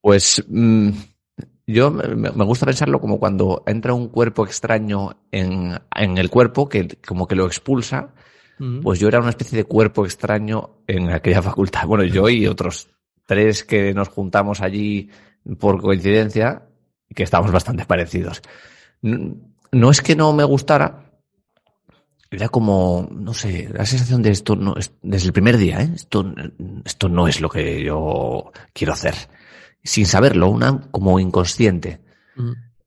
Pues 0.00 0.44
mm, 0.48 0.90
yo 1.66 1.90
me, 1.90 2.44
gusta 2.44 2.66
pensarlo 2.66 3.00
como 3.00 3.18
cuando 3.18 3.62
entra 3.66 3.94
un 3.94 4.08
cuerpo 4.08 4.44
extraño 4.44 5.16
en, 5.30 5.78
en 5.94 6.18
el 6.18 6.28
cuerpo, 6.28 6.68
que 6.68 6.98
como 7.06 7.26
que 7.28 7.36
lo 7.36 7.46
expulsa, 7.46 8.14
pues 8.82 9.00
yo 9.00 9.08
era 9.08 9.18
una 9.18 9.30
especie 9.30 9.58
de 9.58 9.64
cuerpo 9.64 10.04
extraño 10.04 10.82
en 10.86 11.10
aquella 11.10 11.42
facultad. 11.42 11.86
Bueno, 11.86 12.04
yo 12.04 12.28
y 12.28 12.46
otros 12.46 12.88
tres 13.26 13.64
que 13.64 13.92
nos 13.94 14.08
juntamos 14.08 14.60
allí 14.60 15.10
por 15.58 15.80
coincidencia, 15.80 16.68
que 17.14 17.24
estamos 17.24 17.50
bastante 17.50 17.84
parecidos. 17.84 18.42
No, 19.00 19.90
es 19.90 20.00
que 20.00 20.14
no 20.14 20.32
me 20.32 20.44
gustara, 20.44 21.12
era 22.30 22.48
como, 22.48 23.08
no 23.10 23.34
sé, 23.34 23.68
la 23.72 23.84
sensación 23.84 24.22
de 24.22 24.30
esto 24.30 24.54
no, 24.54 24.74
desde 25.02 25.26
el 25.26 25.32
primer 25.32 25.56
día, 25.56 25.82
¿eh? 25.82 25.90
esto, 25.94 26.32
esto 26.84 27.08
no 27.08 27.26
es 27.26 27.40
lo 27.40 27.48
que 27.48 27.82
yo 27.82 28.52
quiero 28.72 28.92
hacer 28.92 29.14
sin 29.82 30.06
saberlo, 30.06 30.48
una 30.48 30.80
como 30.90 31.18
inconsciente. 31.18 32.00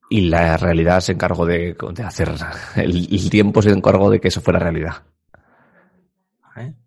Y 0.10 0.22
la 0.22 0.58
realidad 0.58 1.02
se 1.02 1.14
encargó 1.14 1.46
de, 1.46 1.76
hacer, 2.04 2.32
el, 2.76 3.30
tiempo 3.30 3.62
se 3.62 3.72
encargó 3.72 4.10
de 4.10 4.20
que 4.20 4.28
eso 4.28 4.42
fuera 4.42 4.60
realidad. 4.60 5.04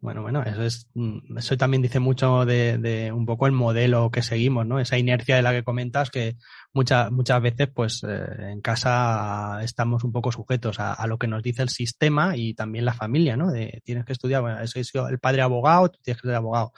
Bueno, 0.01 0.23
bueno, 0.23 0.43
eso 0.45 0.63
es, 0.63 0.89
mm, 0.95 1.37
eso 1.37 1.59
también 1.59 1.83
dice 1.83 2.01
mucho 2.01 2.47
de, 2.47 3.13
un 3.15 3.27
poco 3.27 3.47
el 3.47 3.53
modelo 3.53 4.11
que 4.11 4.23
seguimos, 4.23 4.67
¿no? 4.67 4.81
Esa 4.81 4.97
inercia 4.97 5.37
de 5.37 5.43
la 5.43 5.53
que 5.53 5.63
comentas 5.63 6.11
que 6.11 6.37
muchas, 6.73 7.11
muchas 7.11 7.43
veces, 7.43 7.69
pues, 7.75 8.03
eh, 8.03 8.51
en 8.53 8.63
casa 8.63 9.61
estamos 9.63 10.05
un 10.05 10.13
poco 10.13 10.33
sujetos 10.33 10.81
a, 10.81 11.07
lo 11.07 11.19
que 11.19 11.27
nos 11.27 11.43
dice 11.43 11.61
el 11.61 11.69
sistema 11.69 12.35
y 12.35 12.55
también 12.55 12.87
la 12.87 12.95
familia, 12.95 13.37
¿no? 13.37 13.51
De 13.51 13.83
tienes 13.85 14.07
que 14.07 14.13
estudiar, 14.13 14.41
bueno, 14.41 14.59
eso 14.61 14.81
es 14.81 14.91
el 14.95 15.19
padre 15.19 15.43
abogado, 15.43 15.91
tú 15.91 15.99
tienes 16.03 16.23
que 16.23 16.29
ser 16.29 16.37
abogado 16.37 16.73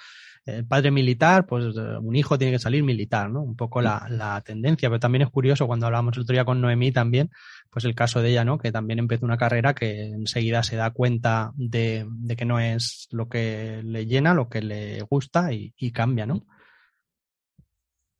el 0.47 0.67
padre 0.67 0.91
militar, 0.91 1.47
pues 1.47 1.77
eh, 1.77 1.99
un 2.01 2.17
hijo 2.17 2.39
tiene 2.39 2.53
que 2.53 2.59
salir 2.59 2.83
militar, 2.83 3.31
¿no? 3.31 3.43
Un 3.43 3.57
poco 3.57 3.81
la, 3.81 4.07
la, 4.09 4.41
tendencia, 4.41 4.89
pero 4.89 5.01
también 5.01 5.23
es 5.23 5.31
curioso 5.31 5.67
cuando 5.67 5.87
hablamos 5.87 6.17
el 6.17 6.23
otro 6.23 6.33
día 6.33 6.45
con 6.45 6.61
Noemí 6.61 6.93
también, 6.93 7.31
pues 7.71 7.85
el 7.85 7.95
caso 7.95 8.23
de 8.23 8.31
ella, 8.31 8.45
¿no? 8.45 8.59
Que 8.59 8.73
también 8.73 8.99
empezó 8.99 9.25
una 9.25 9.37
carrera 9.37 9.75
que 9.75 10.09
enseguida 10.09 10.63
se 10.63 10.77
da 10.77 10.91
cuenta 10.91 11.53
de, 11.55 12.07
de 12.09 12.37
que 12.37 12.45
no 12.45 12.59
es 12.59 13.09
lo 13.11 13.29
que 13.29 13.83
le 13.85 14.07
llena, 14.07 14.35
lo 14.35 14.49
que 14.49 14.63
le 14.63 15.03
gusta 15.03 15.53
y, 15.53 15.75
y 15.77 15.93
cambia, 15.93 16.27
¿no? 16.27 16.45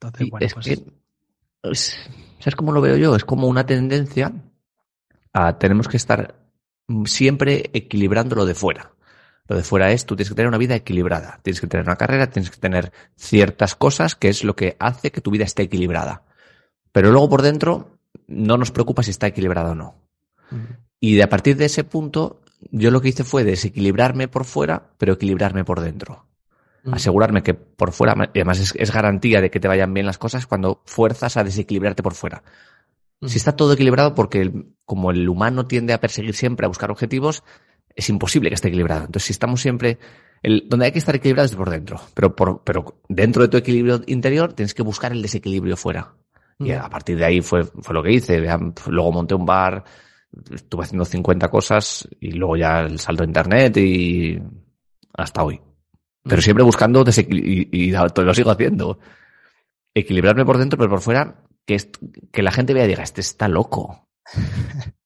Entonces, 0.01 0.31
bueno, 0.31 0.47
es 0.47 0.55
pues... 0.55 0.67
Que, 0.67 1.01
¿Sabes 2.39 2.57
cómo 2.57 2.73
lo 2.73 2.81
veo 2.81 2.97
yo? 2.97 3.15
Es 3.15 3.25
como 3.25 3.47
una 3.47 3.67
tendencia 3.67 4.33
a 5.33 5.59
tenemos 5.59 5.89
que 5.89 5.99
estar 5.99 6.41
siempre 7.05 7.71
equilibrando 7.73 8.35
lo 8.35 8.47
de 8.47 8.55
fuera. 8.55 8.93
Lo 9.49 9.57
de 9.57 9.63
fuera 9.63 9.91
es, 9.91 10.07
tú 10.07 10.15
tienes 10.15 10.29
que 10.29 10.35
tener 10.37 10.49
una 10.49 10.59
vida 10.59 10.77
equilibrada. 10.77 11.41
Tienes 11.43 11.61
que 11.61 11.67
tener 11.67 11.87
una 11.87 11.97
carrera, 11.97 12.31
tienes 12.31 12.51
que 12.51 12.59
tener 12.59 12.93
ciertas 13.17 13.75
cosas 13.75 14.15
que 14.15 14.29
es 14.29 14.45
lo 14.45 14.55
que 14.55 14.77
hace 14.79 15.11
que 15.11 15.21
tu 15.21 15.31
vida 15.31 15.45
esté 15.45 15.65
equilibrada. 15.65 16.23
Pero 16.93 17.11
luego 17.11 17.29
por 17.29 17.43
dentro 17.43 17.99
no 18.27 18.57
nos 18.57 18.71
preocupa 18.71 19.03
si 19.03 19.11
está 19.11 19.27
equilibrada 19.27 19.73
o 19.73 19.75
no. 19.75 19.97
Y 21.01 21.17
de 21.17 21.23
a 21.23 21.29
partir 21.29 21.57
de 21.57 21.65
ese 21.65 21.85
punto, 21.85 22.43
yo 22.71 22.91
lo 22.91 23.01
que 23.01 23.09
hice 23.09 23.25
fue 23.25 23.45
desequilibrarme 23.45 24.29
por 24.29 24.45
fuera, 24.45 24.91
pero 24.99 25.15
equilibrarme 25.15 25.65
por 25.65 25.81
dentro. 25.81 26.27
Asegurarme 26.91 27.43
que 27.43 27.55
por 27.55 27.93
fuera, 27.93 28.15
y 28.33 28.39
además 28.39 28.75
es, 28.75 28.91
garantía 28.93 29.41
de 29.41 29.51
que 29.51 29.61
te 29.61 29.69
vayan 29.69 29.93
bien 29.93 30.07
las 30.07 30.19
cosas 30.19 30.47
cuando 30.47 30.83
fuerzas 30.87 31.37
a 31.37 31.45
desequilibrarte 31.45 32.03
por 32.03 32.15
fuera. 32.15 32.43
Si 33.27 33.37
está 33.37 33.55
todo 33.55 33.75
equilibrado, 33.75 34.15
porque 34.15 34.51
como 34.87 35.11
el 35.11 35.29
humano 35.29 35.67
tiende 35.67 35.93
a 35.93 36.01
perseguir 36.01 36.35
siempre, 36.35 36.65
a 36.65 36.69
buscar 36.69 36.91
objetivos, 36.91 37.43
es 38.01 38.09
imposible 38.09 38.49
que 38.49 38.55
esté 38.55 38.69
equilibrado. 38.69 39.03
Entonces, 39.03 39.25
si 39.25 39.33
estamos 39.33 39.61
siempre 39.61 39.99
el, 40.43 40.67
donde 40.69 40.87
hay 40.87 40.93
que 40.93 40.99
estar 40.99 41.15
equilibrado 41.15 41.47
es 41.47 41.55
por 41.55 41.71
dentro, 41.71 42.01
pero, 42.15 42.35
por, 42.35 42.63
pero 42.65 43.01
dentro 43.09 43.43
de 43.43 43.49
tu 43.49 43.57
equilibrio 43.57 44.01
interior 44.07 44.53
tienes 44.55 44.75
que 44.75 44.83
buscar 44.83 45.13
el 45.13 45.23
desequilibrio 45.23 45.77
fuera. 45.77 46.15
Y 46.59 46.73
a 46.73 46.91
partir 46.91 47.17
de 47.17 47.25
ahí 47.25 47.41
fue, 47.41 47.65
fue 47.65 47.95
lo 47.95 48.03
que 48.03 48.13
hice. 48.13 48.39
Luego 48.89 49.13
monté 49.13 49.35
un 49.35 49.47
bar, 49.47 49.83
estuve 50.53 50.85
haciendo 50.85 51.07
50 51.07 51.49
cosas 51.49 52.07
y 52.21 52.33
luego 52.33 52.55
ya 52.59 52.81
el 52.81 52.99
salto 52.99 53.23
a 53.23 53.27
internet 53.27 53.79
y 53.79 54.39
hasta 55.15 55.43
hoy. 55.43 55.59
Pero 56.23 56.43
siempre 56.43 56.63
buscando 56.63 57.03
desequilibrio 57.03 57.67
y, 57.73 57.89
y, 57.89 57.93
lo 57.93 58.35
sigo 58.35 58.51
haciendo. 58.51 58.99
Equilibrarme 59.95 60.45
por 60.45 60.59
dentro, 60.59 60.79
pero 60.79 60.91
por 60.91 61.01
fuera, 61.01 61.45
que, 61.65 61.79
que 62.31 62.43
la 62.43 62.53
gente 62.53 62.75
vea 62.75 62.85
y 62.85 62.89
diga, 62.89 63.05
este 63.05 63.23
está 63.23 63.49
loco. 63.49 64.07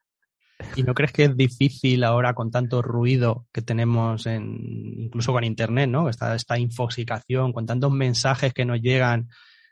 ¿Y 0.76 0.82
no 0.82 0.94
crees 0.94 1.12
que 1.12 1.24
es 1.24 1.36
difícil 1.36 2.04
ahora 2.04 2.34
con 2.34 2.50
tanto 2.50 2.82
ruido 2.82 3.46
que 3.52 3.62
tenemos 3.62 4.26
en, 4.26 4.58
incluso 4.98 5.32
con 5.32 5.44
internet, 5.44 5.88
¿no? 5.88 6.08
Esta, 6.08 6.34
esta 6.34 6.58
infoxicación, 6.58 7.52
con 7.52 7.66
tantos 7.66 7.92
mensajes 7.92 8.52
que 8.52 8.64
nos 8.64 8.80
llegan, 8.80 9.28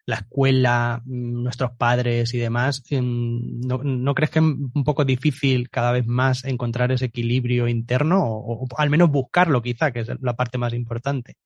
la 0.06 0.16
escuela, 0.16 1.02
mm, 1.04 1.42
nuestros 1.42 1.73
padres 1.73 2.35
y 2.35 2.38
demás, 2.38 2.82
em, 2.90 3.61
¿no, 3.61 3.78
¿no, 3.82 4.14
crees 4.14 4.30
que 4.30 4.38
es 4.40 4.44
un 4.44 4.85
poco 4.85 5.04
difícil 5.04 5.71
cada 5.71 5.92
vez 5.92 6.06
más 6.06 6.44
encontrar 6.44 6.90
ese 6.92 7.06
equilibrio 7.06 7.68
interno 7.68 8.25
o, 8.25 8.64
o, 8.64 8.68
al 8.76 8.90
menos 8.90 9.11
buscarlo 9.11 9.62
quizá, 9.62 9.92
que 9.92 10.00
es 10.00 10.09
la 10.21 10.35
parte 10.35 10.59
más 10.59 10.75
importante? 10.75 11.37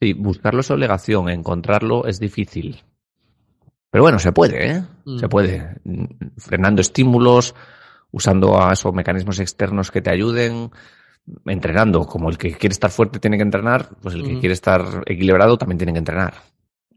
Sí, 0.00 0.12
buscarlo 0.12 0.60
es 0.60 0.70
obligación, 0.70 1.28
encontrarlo 1.28 2.06
es 2.06 2.20
difícil. 2.20 2.82
Pero 3.90 4.02
bueno, 4.02 4.18
se 4.18 4.32
puede, 4.32 4.70
¿eh? 4.70 4.82
Mm. 5.04 5.18
Se 5.18 5.28
puede. 5.28 5.76
Frenando 6.36 6.80
estímulos, 6.80 7.54
usando 8.14 8.62
a 8.62 8.72
esos 8.72 8.94
mecanismos 8.94 9.40
externos 9.40 9.90
que 9.90 10.00
te 10.00 10.10
ayuden, 10.10 10.70
entrenando. 11.46 12.06
Como 12.06 12.30
el 12.30 12.38
que 12.38 12.52
quiere 12.52 12.72
estar 12.72 12.90
fuerte 12.90 13.18
tiene 13.18 13.36
que 13.36 13.42
entrenar, 13.42 13.88
pues 14.00 14.14
el 14.14 14.22
que 14.22 14.34
mm. 14.34 14.40
quiere 14.40 14.52
estar 14.52 15.02
equilibrado 15.06 15.58
también 15.58 15.78
tiene 15.78 15.92
que 15.92 15.98
entrenar. 15.98 16.34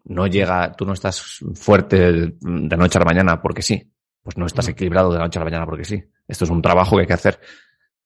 No 0.06 0.28
llega, 0.28 0.72
tú 0.74 0.86
no 0.86 0.94
estás 0.94 1.40
fuerte 1.56 2.12
de 2.40 2.78
noche 2.78 2.98
a 2.98 3.02
la 3.02 3.06
mañana 3.06 3.42
porque 3.42 3.64
sí. 3.64 3.92
Pues 4.22 4.38
no 4.38 4.46
estás 4.46 4.68
mm. 4.68 4.72
equilibrado 4.72 5.12
de 5.12 5.18
noche 5.18 5.40
a 5.40 5.42
la 5.42 5.46
mañana 5.46 5.66
porque 5.66 5.86
sí. 5.86 6.04
Esto 6.28 6.46
es 6.46 6.52
un 6.52 6.62
trabajo 6.62 6.96
que 6.96 7.02
hay 7.02 7.08
que 7.08 7.14
hacer. 7.14 7.40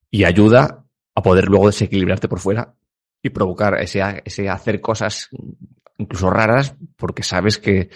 Y 0.09 0.23
ayuda 0.23 0.85
a 1.13 1.21
poder 1.21 1.49
luego 1.49 1.67
desequilibrarte 1.67 2.29
por 2.29 2.39
fuera 2.39 2.73
y 3.21 3.29
provocar 3.29 3.77
ese, 3.81 4.01
ese 4.23 4.49
hacer 4.49 4.79
cosas 4.79 5.29
incluso 5.97 6.29
raras 6.29 6.75
porque 6.95 7.23
sabes 7.23 7.57
que 7.57 7.89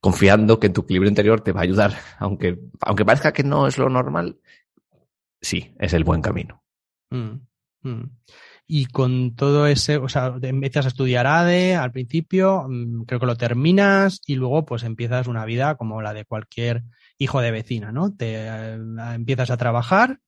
confiando 0.00 0.58
que 0.58 0.70
tu 0.70 0.80
equilibrio 0.80 1.10
interior 1.10 1.42
te 1.42 1.52
va 1.52 1.60
a 1.60 1.62
ayudar, 1.62 1.96
aunque, 2.18 2.58
aunque 2.80 3.04
parezca 3.04 3.32
que 3.32 3.44
no 3.44 3.68
es 3.68 3.78
lo 3.78 3.88
normal, 3.88 4.40
sí, 5.42 5.74
es 5.78 5.92
el 5.92 6.04
buen 6.04 6.22
camino. 6.22 6.62
Mm, 7.10 7.40
mm. 7.82 8.10
Y 8.66 8.86
con 8.86 9.34
todo 9.34 9.66
ese, 9.66 9.98
o 9.98 10.08
sea, 10.08 10.34
empiezas 10.40 10.86
a 10.86 10.88
estudiar 10.88 11.26
ADE 11.26 11.76
al 11.76 11.92
principio, 11.92 12.64
mm, 12.68 13.02
creo 13.02 13.20
que 13.20 13.26
lo 13.26 13.36
terminas 13.36 14.20
y 14.26 14.36
luego 14.36 14.64
pues 14.64 14.84
empiezas 14.84 15.26
una 15.26 15.44
vida 15.44 15.76
como 15.76 16.00
la 16.00 16.14
de 16.14 16.24
cualquier 16.24 16.84
hijo 17.18 17.40
de 17.40 17.50
vecina, 17.50 17.92
¿no? 17.92 18.14
Te 18.14 18.46
eh, 18.46 18.78
empiezas 19.14 19.50
a 19.50 19.56
trabajar, 19.56 20.20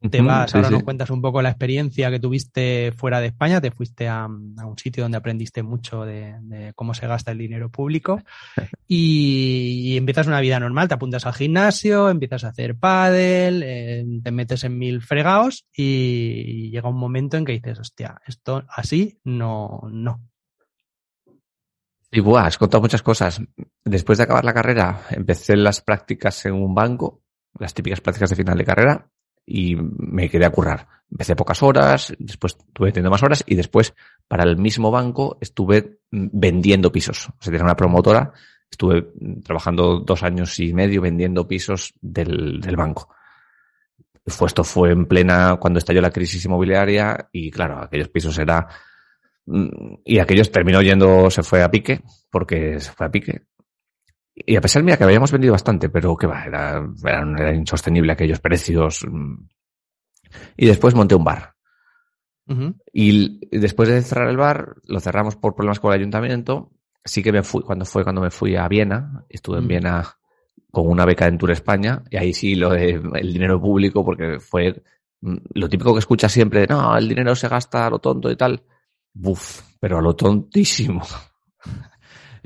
te 0.00 0.20
vas, 0.20 0.54
ahora 0.54 0.70
nos 0.70 0.82
cuentas 0.82 1.10
un 1.10 1.22
poco 1.22 1.40
la 1.40 1.48
experiencia 1.48 2.10
que 2.10 2.20
tuviste 2.20 2.92
fuera 2.92 3.20
de 3.20 3.28
España, 3.28 3.60
te 3.60 3.70
fuiste 3.70 4.06
a, 4.08 4.24
a 4.24 4.66
un 4.66 4.78
sitio 4.78 5.02
donde 5.02 5.16
aprendiste 5.16 5.62
mucho 5.62 6.04
de, 6.04 6.36
de, 6.42 6.72
cómo 6.74 6.92
se 6.92 7.06
gasta 7.06 7.32
el 7.32 7.38
dinero 7.38 7.70
público 7.70 8.20
y, 8.86 9.92
y, 9.92 9.96
empiezas 9.96 10.26
una 10.26 10.40
vida 10.40 10.60
normal, 10.60 10.88
te 10.88 10.94
apuntas 10.94 11.24
al 11.26 11.34
gimnasio, 11.34 12.10
empiezas 12.10 12.44
a 12.44 12.48
hacer 12.48 12.76
pádel, 12.76 13.62
eh, 13.64 14.04
te 14.22 14.30
metes 14.30 14.64
en 14.64 14.78
mil 14.78 15.00
fregados 15.00 15.66
y, 15.74 16.44
y, 16.46 16.70
llega 16.70 16.90
un 16.90 16.98
momento 16.98 17.36
en 17.36 17.44
que 17.44 17.52
dices, 17.52 17.78
hostia, 17.78 18.20
esto 18.26 18.64
así 18.68 19.18
no, 19.24 19.80
no. 19.90 20.20
Y 22.10 22.20
buah, 22.20 22.46
has 22.46 22.58
contado 22.58 22.82
muchas 22.82 23.02
cosas. 23.02 23.40
Después 23.84 24.18
de 24.18 24.24
acabar 24.24 24.44
la 24.44 24.54
carrera, 24.54 25.02
empecé 25.10 25.56
las 25.56 25.80
prácticas 25.80 26.46
en 26.46 26.54
un 26.54 26.74
banco, 26.74 27.22
las 27.58 27.74
típicas 27.74 28.00
prácticas 28.00 28.30
de 28.30 28.36
final 28.36 28.56
de 28.56 28.64
carrera, 28.64 29.10
y 29.46 29.76
me 29.76 30.28
quedé 30.28 30.44
a 30.44 30.50
currar. 30.50 30.88
Empecé 31.10 31.36
pocas 31.36 31.62
horas, 31.62 32.12
después 32.18 32.56
estuve 32.58 32.90
teniendo 32.90 33.10
más 33.10 33.22
horas 33.22 33.44
y 33.46 33.54
después 33.54 33.94
para 34.26 34.42
el 34.42 34.56
mismo 34.56 34.90
banco 34.90 35.38
estuve 35.40 36.00
vendiendo 36.10 36.90
pisos. 36.90 37.28
O 37.28 37.34
sea, 37.38 37.52
tenía 37.52 37.62
una 37.62 37.76
promotora, 37.76 38.32
estuve 38.68 39.12
trabajando 39.44 40.00
dos 40.00 40.24
años 40.24 40.58
y 40.58 40.74
medio 40.74 41.00
vendiendo 41.00 41.46
pisos 41.46 41.94
del, 42.00 42.60
del 42.60 42.76
banco. 42.76 43.14
Esto 44.24 44.64
fue 44.64 44.90
en 44.90 45.06
plena, 45.06 45.56
cuando 45.60 45.78
estalló 45.78 46.00
la 46.00 46.10
crisis 46.10 46.44
inmobiliaria 46.44 47.28
y 47.30 47.48
claro, 47.52 47.78
aquellos 47.80 48.08
pisos 48.08 48.36
era, 48.38 48.66
y 50.04 50.18
aquellos 50.18 50.50
terminó 50.50 50.82
yendo, 50.82 51.30
se 51.30 51.44
fue 51.44 51.62
a 51.62 51.70
pique, 51.70 52.02
porque 52.28 52.80
se 52.80 52.90
fue 52.90 53.06
a 53.06 53.10
pique, 53.10 53.42
y 54.36 54.56
a 54.56 54.60
pesar 54.60 54.82
mira 54.82 54.98
que 54.98 55.04
habíamos 55.04 55.32
vendido 55.32 55.52
bastante, 55.52 55.88
pero 55.88 56.14
que 56.16 56.26
va, 56.26 56.44
era, 56.44 56.86
era, 57.02 57.22
era 57.38 57.54
insostenible 57.54 58.12
aquellos 58.12 58.38
precios. 58.38 59.06
Y 60.56 60.66
después 60.66 60.94
monté 60.94 61.14
un 61.14 61.24
bar. 61.24 61.54
Uh 62.46 62.54
-huh. 62.54 62.80
Y 62.92 63.40
después 63.58 63.88
de 63.88 64.02
cerrar 64.02 64.28
el 64.28 64.36
bar, 64.36 64.76
lo 64.84 65.00
cerramos 65.00 65.36
por 65.36 65.54
problemas 65.54 65.80
con 65.80 65.92
el 65.92 66.00
ayuntamiento. 66.00 66.70
Sí 67.04 67.22
que 67.22 67.32
me 67.32 67.42
fui, 67.42 67.62
cuando 67.62 67.84
fue 67.86 68.04
cuando 68.04 68.20
me 68.20 68.30
fui 68.30 68.56
a 68.56 68.68
Viena, 68.68 69.24
estuve 69.28 69.56
uh 69.56 69.60
-huh. 69.60 69.62
en 69.62 69.68
Viena 69.68 70.04
con 70.70 70.86
una 70.88 71.06
beca 71.06 71.26
en 71.26 71.38
Tour 71.38 71.52
España, 71.52 72.02
y 72.10 72.18
ahí 72.18 72.34
sí 72.34 72.54
lo 72.54 72.68
de 72.68 73.00
el 73.14 73.32
dinero 73.32 73.58
público, 73.58 74.04
porque 74.04 74.38
fue 74.38 74.82
lo 75.22 75.68
típico 75.68 75.94
que 75.94 76.00
escucha 76.00 76.28
siempre, 76.28 76.66
no, 76.68 76.94
el 76.96 77.08
dinero 77.08 77.34
se 77.34 77.48
gasta 77.48 77.86
a 77.86 77.90
lo 77.90 77.98
tonto 77.98 78.30
y 78.30 78.36
tal. 78.36 78.62
Buf, 79.14 79.62
pero 79.80 79.98
a 79.98 80.02
lo 80.02 80.14
tontísimo. 80.14 81.02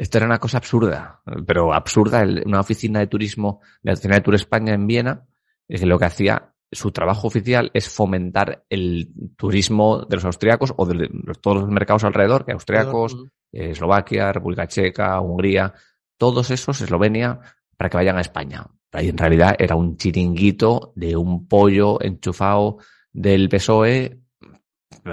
Esto 0.00 0.16
era 0.16 0.26
una 0.26 0.38
cosa 0.38 0.56
absurda, 0.56 1.20
pero 1.46 1.74
absurda. 1.74 2.24
Una 2.46 2.60
oficina 2.60 3.00
de 3.00 3.06
turismo 3.06 3.60
de 3.82 3.90
la 3.90 3.92
oficina 3.92 4.14
de 4.14 4.22
Tour 4.22 4.34
España 4.34 4.72
en 4.72 4.86
Viena, 4.86 5.26
que 5.68 5.84
lo 5.84 5.98
que 5.98 6.06
hacía, 6.06 6.54
su 6.72 6.90
trabajo 6.90 7.26
oficial 7.26 7.70
es 7.74 7.90
fomentar 7.90 8.64
el 8.70 9.12
turismo 9.36 10.06
de 10.06 10.16
los 10.16 10.24
austriacos 10.24 10.72
o 10.74 10.86
de 10.86 11.10
todos 11.42 11.58
los 11.58 11.68
mercados 11.68 12.04
alrededor, 12.04 12.46
que 12.46 12.52
austriacos, 12.52 13.14
eh, 13.52 13.72
Eslovaquia, 13.72 14.32
República 14.32 14.66
Checa, 14.66 15.20
Hungría, 15.20 15.74
todos 16.16 16.50
esos, 16.50 16.80
Eslovenia, 16.80 17.38
para 17.76 17.90
que 17.90 17.98
vayan 17.98 18.16
a 18.16 18.22
España. 18.22 18.66
Ahí 18.92 19.10
en 19.10 19.18
realidad 19.18 19.54
era 19.58 19.76
un 19.76 19.98
chiringuito 19.98 20.94
de 20.96 21.14
un 21.14 21.46
pollo 21.46 22.00
enchufado 22.00 22.78
del 23.12 23.50
PSOE, 23.50 24.18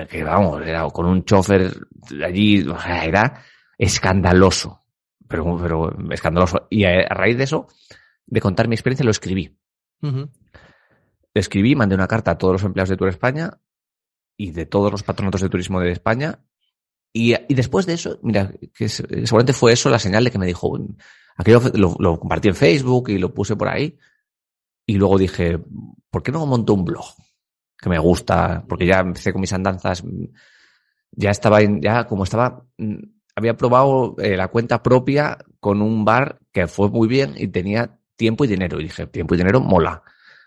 que 0.09 0.23
vamos, 0.23 0.65
era 0.65 0.89
con 0.91 1.07
un 1.07 1.25
chofer 1.25 1.73
allí, 2.23 2.65
o 2.65 2.79
sea, 2.79 3.03
era 3.03 3.43
escandaloso, 3.77 4.76
pero, 5.27 5.57
pero 5.61 5.95
escandaloso. 6.11 6.67
Y 6.69 6.85
a, 6.85 7.01
a, 7.01 7.13
raíz 7.13 7.37
de 7.37 7.43
eso, 7.43 7.67
de 8.25 8.41
contar 8.41 8.67
mi 8.67 8.75
experiencia, 8.75 9.03
lo 9.03 9.11
escribí. 9.11 9.57
Uh 10.01 10.07
-huh. 10.07 10.29
Escribí, 11.33 11.75
mandé 11.75 11.95
una 11.95 12.07
carta 12.07 12.31
a 12.31 12.37
todos 12.37 12.53
los 12.53 12.63
empleados 12.63 12.89
de 12.89 12.97
Tour 12.97 13.09
España 13.09 13.59
y 14.37 14.51
de 14.51 14.65
todos 14.65 14.91
los 14.91 15.03
patronatos 15.03 15.41
de 15.41 15.49
turismo 15.49 15.79
de 15.79 15.91
España. 15.91 16.39
Y, 17.13 17.33
y 17.33 17.53
después 17.55 17.85
de 17.85 17.93
eso, 17.93 18.19
mira, 18.21 18.51
que 18.73 18.89
seguramente 18.89 19.53
fue 19.53 19.73
eso 19.73 19.89
la 19.89 19.99
señal 19.99 20.23
de 20.23 20.31
que 20.31 20.37
me 20.37 20.45
dijo, 20.45 20.77
aquello 21.35 21.61
lo, 21.73 21.95
lo 21.99 22.19
compartí 22.19 22.47
en 22.49 22.55
Facebook 22.55 23.09
y 23.09 23.17
lo 23.17 23.33
puse 23.33 23.55
por 23.55 23.69
ahí. 23.69 23.97
Y 24.85 24.95
luego 24.97 25.17
dije, 25.17 25.59
¿por 26.09 26.23
qué 26.23 26.31
no 26.31 26.45
monto 26.45 26.73
un 26.73 26.85
blog? 26.85 27.05
Que 27.77 27.89
me 27.89 27.99
gusta, 27.99 28.65
porque 28.67 28.85
ya 28.85 28.99
empecé 28.99 29.31
con 29.31 29.41
mis 29.41 29.53
andanzas, 29.53 30.03
ya 31.11 31.29
estaba, 31.29 31.61
en, 31.61 31.81
ya 31.81 32.05
como 32.05 32.23
estaba 32.23 32.65
había 33.37 33.55
probado 33.55 34.15
eh, 34.17 34.35
la 34.35 34.47
cuenta 34.47 34.81
propia 34.81 35.37
con 35.59 35.83
un 35.83 36.03
bar 36.03 36.39
que 36.51 36.65
fue 36.65 36.89
muy 36.89 37.07
bien 37.07 37.35
y 37.37 37.47
tenía 37.49 37.99
tiempo 38.15 38.43
y 38.43 38.47
dinero. 38.47 38.79
Y 38.79 38.85
dije, 38.85 39.05
tiempo 39.05 39.35
y 39.35 39.37
dinero 39.37 39.61
mola. 39.61 40.01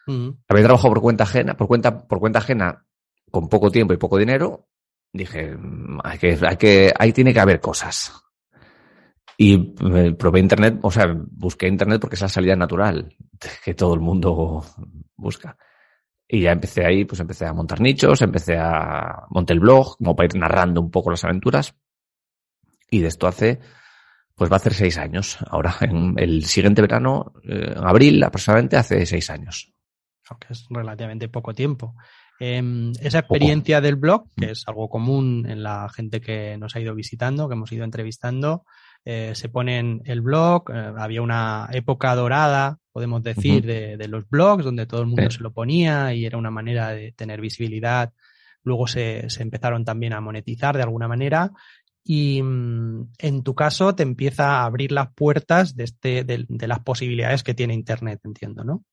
Uh 0.08 0.12
-huh. 0.12 0.36
Había 0.48 0.64
trabajado 0.64 0.94
por 0.94 1.00
cuenta 1.00 1.22
ajena, 1.22 1.54
por 1.54 1.68
cuenta, 1.68 2.08
por 2.08 2.18
cuenta 2.18 2.40
ajena 2.40 2.84
con 3.30 3.48
poco 3.48 3.70
tiempo 3.70 3.94
y 3.94 3.96
poco 3.96 4.18
dinero. 4.18 4.66
Dije, 5.12 5.56
mm, 5.56 6.00
hay 6.02 6.18
que, 6.18 6.38
hay 6.44 6.56
que, 6.56 6.92
ahí 6.98 7.12
tiene 7.12 7.32
que 7.32 7.38
haber 7.38 7.60
cosas. 7.60 8.12
Y 9.38 9.56
probé 10.18 10.40
internet, 10.40 10.80
o 10.82 10.90
sea, 10.90 11.14
busqué 11.14 11.68
internet 11.68 12.00
porque 12.00 12.16
es 12.16 12.22
la 12.22 12.28
salida 12.28 12.56
natural 12.56 13.14
que 13.64 13.74
todo 13.74 13.94
el 13.94 14.00
mundo 14.00 14.64
busca. 15.16 15.56
Y 16.26 16.40
ya 16.42 16.50
empecé 16.50 16.84
ahí, 16.84 17.04
pues 17.04 17.20
empecé 17.20 17.46
a 17.46 17.52
montar 17.52 17.80
nichos, 17.80 18.20
empecé 18.20 18.58
a 18.58 19.26
montar 19.30 19.54
el 19.54 19.60
blog, 19.60 19.96
como 19.96 20.16
para 20.16 20.26
ir 20.26 20.36
narrando 20.36 20.80
un 20.80 20.90
poco 20.90 21.10
las 21.10 21.22
aventuras. 21.22 21.72
Y 22.90 23.00
de 23.00 23.08
esto 23.08 23.26
hace, 23.26 23.60
pues 24.34 24.50
va 24.50 24.56
a 24.56 24.58
hacer 24.58 24.74
seis 24.74 24.98
años. 24.98 25.38
Ahora, 25.48 25.74
en 25.80 26.14
el 26.18 26.44
siguiente 26.44 26.82
verano, 26.82 27.32
eh, 27.44 27.74
en 27.76 27.86
abril 27.86 28.22
aproximadamente, 28.22 28.76
hace 28.76 29.06
seis 29.06 29.30
años. 29.30 29.72
Aunque 30.28 30.48
es 30.50 30.66
relativamente 30.70 31.28
poco 31.28 31.54
tiempo. 31.54 31.94
Eh, 32.42 32.92
esa 33.02 33.18
experiencia 33.18 33.76
poco. 33.76 33.84
del 33.86 33.96
blog, 33.96 34.24
que 34.34 34.52
es 34.52 34.64
algo 34.66 34.88
común 34.88 35.46
en 35.46 35.62
la 35.62 35.88
gente 35.94 36.22
que 36.22 36.56
nos 36.56 36.74
ha 36.74 36.80
ido 36.80 36.94
visitando, 36.94 37.48
que 37.48 37.54
hemos 37.54 37.70
ido 37.70 37.84
entrevistando, 37.84 38.64
eh, 39.04 39.32
se 39.34 39.50
pone 39.50 39.78
en 39.78 40.02
el 40.06 40.22
blog, 40.22 40.70
eh, 40.70 40.92
había 40.96 41.20
una 41.20 41.68
época 41.72 42.14
dorada, 42.14 42.78
podemos 42.92 43.22
decir, 43.22 43.64
uh 43.64 43.66
-huh. 43.66 43.72
de, 43.72 43.96
de, 43.98 44.08
los 44.08 44.26
blogs, 44.28 44.64
donde 44.64 44.86
todo 44.86 45.02
el 45.02 45.06
mundo 45.06 45.30
sí. 45.30 45.36
se 45.36 45.42
lo 45.42 45.52
ponía 45.52 46.14
y 46.14 46.24
era 46.24 46.38
una 46.38 46.50
manera 46.50 46.88
de 46.88 47.12
tener 47.12 47.40
visibilidad 47.42 48.12
luego 48.62 48.86
se, 48.86 49.28
se 49.30 49.42
empezaron 49.42 49.84
también 49.84 50.12
a 50.12 50.20
monetizar 50.20 50.76
de 50.76 50.82
alguna 50.82 51.08
manera 51.08 51.50
y 52.04 52.42
mm, 52.42 53.12
en 53.18 53.42
tu 53.42 53.54
caso 53.54 53.94
te 53.94 54.02
empieza 54.02 54.58
a 54.60 54.64
abrir 54.64 54.92
las 54.92 55.12
puertas 55.14 55.76
de, 55.76 55.84
este, 55.84 56.24
de, 56.24 56.66
las 56.66 56.80
posibilidades 56.80 57.42
que 57.42 57.54
tiene 57.54 57.74
Internet, 57.74 58.20
entiendo, 58.24 58.64
¿no? 58.64 58.84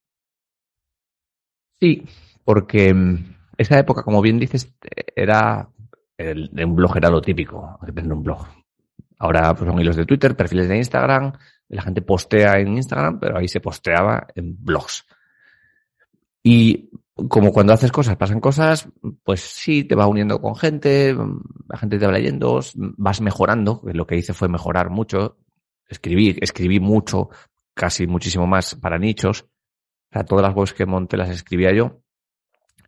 Sí, 1.79 2.03
porque 2.43 2.93
mm, 2.93 3.35
esa 3.57 3.79
época, 3.79 4.03
como 4.03 4.21
bien 4.21 4.39
dices, 4.39 4.73
era 5.15 5.69
el, 6.17 6.49
un 6.53 6.75
blog 6.75 6.97
era 6.97 7.09
lo 7.09 7.21
típico, 7.21 7.79
depende 7.81 8.09
de 8.09 8.15
un 8.15 8.23
blog. 8.23 8.45
Ahora 9.19 9.53
pues, 9.55 9.69
son 9.69 9.79
hilos 9.79 9.95
de 9.95 10.05
Twitter, 10.05 10.35
perfiles 10.35 10.67
de 10.67 10.77
Instagram, 10.77 11.33
la 11.69 11.81
gente 11.81 12.01
postea 12.01 12.59
en 12.59 12.75
Instagram, 12.75 13.19
pero 13.19 13.37
ahí 13.37 13.47
se 13.47 13.59
posteaba 13.59 14.27
en 14.35 14.63
blogs. 14.63 15.05
Y 16.43 16.89
como 17.29 17.51
cuando 17.51 17.73
haces 17.73 17.91
cosas, 17.91 18.15
pasan 18.15 18.39
cosas, 18.39 18.89
pues 19.23 19.41
sí, 19.41 19.83
te 19.83 19.95
va 19.95 20.07
uniendo 20.07 20.39
con 20.39 20.55
gente, 20.55 21.15
la 21.67 21.77
gente 21.77 21.97
te 21.97 22.05
va 22.05 22.11
leyendo, 22.11 22.59
vas 22.75 23.21
mejorando, 23.21 23.81
lo 23.83 24.05
que 24.05 24.17
hice 24.17 24.33
fue 24.33 24.47
mejorar 24.47 24.91
mucho, 24.91 25.37
escribí, 25.87 26.37
escribí 26.39 26.79
mucho, 26.79 27.29
casi 27.73 28.05
muchísimo 28.05 28.45
más 28.45 28.75
para 28.75 28.99
nichos, 28.99 29.41
o 29.41 30.13
sea, 30.13 30.25
todas 30.25 30.43
las 30.43 30.55
webs 30.55 30.73
que 30.73 30.85
monté 30.85 31.17
las 31.17 31.29
escribía 31.29 31.73
yo, 31.73 32.01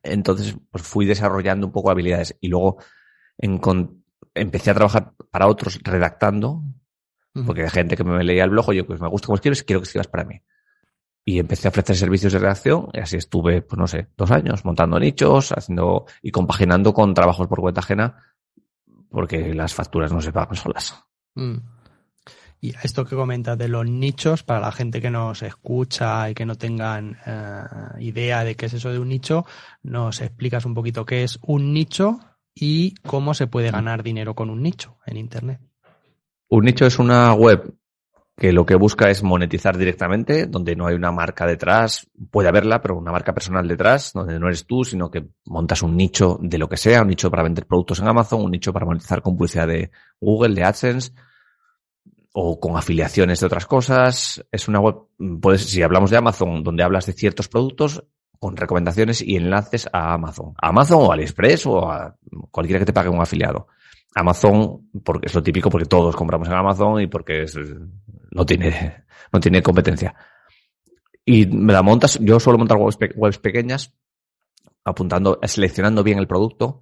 entonces 0.04 0.56
pues 0.70 0.84
fui 0.84 1.06
desarrollando 1.06 1.66
un 1.68 1.74
poco 1.74 1.90
habilidades 1.90 2.38
y 2.40 2.50
luego 2.50 2.78
en, 3.40 3.60
empecé 4.36 4.72
a 4.72 4.76
trabajar 4.76 5.14
para 5.32 5.48
otros 5.48 5.80
redactando, 5.82 6.62
porque 7.46 7.64
hay 7.64 7.70
gente 7.70 7.98
que 7.98 8.04
me 8.04 8.24
leía 8.24 8.44
el 8.44 8.52
blog, 8.52 8.74
yo 8.74 8.86
pues 8.86 9.02
me 9.02 9.08
gusta 9.08 9.26
cómo 9.26 9.36
escribes, 9.36 9.64
quiero 9.64 9.82
que 9.82 9.86
escribas 9.86 10.08
para 10.08 10.26
mí 10.26 10.40
y 11.26 11.40
empecé 11.40 11.68
a 11.68 11.72
ofrecer 11.72 11.96
servicios 11.96 12.34
de 12.34 12.40
redacción 12.40 12.90
y 12.94 13.00
así 13.00 13.18
estuve, 13.18 13.62
pues 13.62 13.78
no 13.78 13.88
sé, 13.88 14.08
dos 14.18 14.32
años 14.32 14.66
montando 14.66 15.00
nichos, 15.00 15.52
haciendo 15.52 16.06
y 16.22 16.32
compaginando 16.32 16.94
con 16.94 17.14
trabajos 17.14 17.48
por 17.48 17.62
cuenta 17.62 17.82
ajena 17.82 18.16
porque 19.10 19.54
las 19.54 19.74
facturas 19.74 20.12
no 20.12 20.22
se 20.22 20.32
pagan 20.32 20.56
solas. 20.56 21.04
Mm. 21.36 21.58
Y 22.62 22.74
esto 22.84 23.06
que 23.06 23.16
comentas 23.16 23.58
de 23.58 23.70
los 23.70 23.86
nichos, 23.86 24.44
para 24.44 24.60
la 24.60 24.72
gente 24.72 25.02
que 25.02 25.10
nos 25.10 25.42
escucha 25.44 26.30
y 26.30 26.34
que 26.34 26.46
no 26.46 26.56
tengan 26.56 27.18
eh, 27.26 27.64
idea 28.00 28.44
de 28.44 28.56
qué 28.56 28.66
es 28.66 28.74
eso 28.74 28.92
de 28.92 29.00
un 29.00 29.08
nicho, 29.08 29.46
nos 29.82 30.20
explicas 30.22 30.66
un 30.66 30.74
poquito 30.74 31.06
qué 31.06 31.24
es 31.24 31.40
un 31.42 31.74
nicho 31.74 32.20
y 32.54 32.96
cómo 32.96 33.34
se 33.34 33.48
puede 33.48 33.72
ganar 33.72 34.04
dinero 34.04 34.36
con 34.36 34.50
un 34.50 34.62
nicho 34.62 34.98
en 35.06 35.18
Internet. 35.18 35.62
Un 36.50 36.66
nicho 36.66 36.86
es 36.86 37.00
una 37.00 37.34
web 37.34 37.79
que 38.40 38.54
lo 38.54 38.66
que 38.66 38.76
busca 38.76 39.10
es 39.10 39.22
monetizar 39.22 39.78
directamente, 39.78 40.46
donde 40.48 40.76
no 40.76 40.88
hay 40.88 40.96
una 40.96 41.12
marca 41.12 41.46
detrás, 41.46 42.10
puede 42.32 42.48
haberla, 42.48 42.82
pero 42.82 42.98
una 42.98 43.12
marca 43.12 43.34
personal 43.34 43.68
detrás, 43.68 44.14
donde 44.14 44.40
no 44.40 44.48
eres 44.48 44.66
tú, 44.66 44.86
sino 44.86 45.12
que 45.12 45.28
montas 45.46 45.84
un 45.84 45.98
nicho 45.98 46.40
de 46.42 46.58
lo 46.58 46.70
que 46.70 46.78
sea, 46.78 47.02
un 47.02 47.10
nicho 47.10 47.30
para 47.30 47.44
vender 47.44 47.68
productos 47.68 48.00
en 48.00 48.08
Amazon, 48.08 48.42
un 48.42 48.52
nicho 48.52 48.72
para 48.72 48.86
monetizar 48.86 49.22
con 49.22 49.36
publicidad 49.36 49.68
de 49.68 49.92
Google, 50.22 50.56
de 50.56 50.64
AdSense, 50.64 51.12
o 52.32 52.60
con 52.62 52.78
afiliaciones 52.78 53.42
de 53.42 53.46
otras 53.46 53.66
cosas. 53.66 54.46
Es 54.52 54.70
una 54.70 54.80
web, 54.80 54.96
puedes, 55.42 55.66
si 55.66 55.82
hablamos 55.82 56.10
de 56.10 56.18
Amazon, 56.18 56.64
donde 56.64 56.84
hablas 56.84 57.06
de 57.08 57.14
ciertos 57.14 57.50
productos, 57.50 58.06
con 58.40 58.56
recomendaciones 58.56 59.22
y 59.22 59.36
enlaces 59.36 59.90
a 59.92 60.14
Amazon. 60.14 60.54
A 60.62 60.70
Amazon 60.70 61.00
o 61.02 61.12
AliExpress 61.12 61.66
o 61.66 61.92
a 61.92 62.16
cualquiera 62.52 62.80
que 62.80 62.86
te 62.86 62.94
pague 62.94 63.10
un 63.10 63.22
afiliado. 63.22 63.68
Amazon, 64.16 64.90
porque 65.04 65.28
es 65.28 65.36
lo 65.36 65.44
típico, 65.44 65.70
porque 65.70 65.86
todos 65.86 66.16
compramos 66.16 66.48
en 66.48 66.56
Amazon 66.56 67.02
y 67.02 67.08
porque 67.08 67.44
es, 67.44 67.56
no 68.32 68.46
tiene, 68.46 69.06
no 69.32 69.40
tiene 69.40 69.62
competencia. 69.62 70.16
Y 71.26 71.46
me 71.46 71.74
la 71.74 71.84
montas, 71.84 72.18
yo 72.22 72.40
suelo 72.40 72.58
montar 72.58 72.78
webs, 72.78 73.38
pequeñas, 73.38 73.94
apuntando, 74.84 75.40
seleccionando 75.44 76.04
bien 76.04 76.18
el 76.18 76.28
producto 76.28 76.82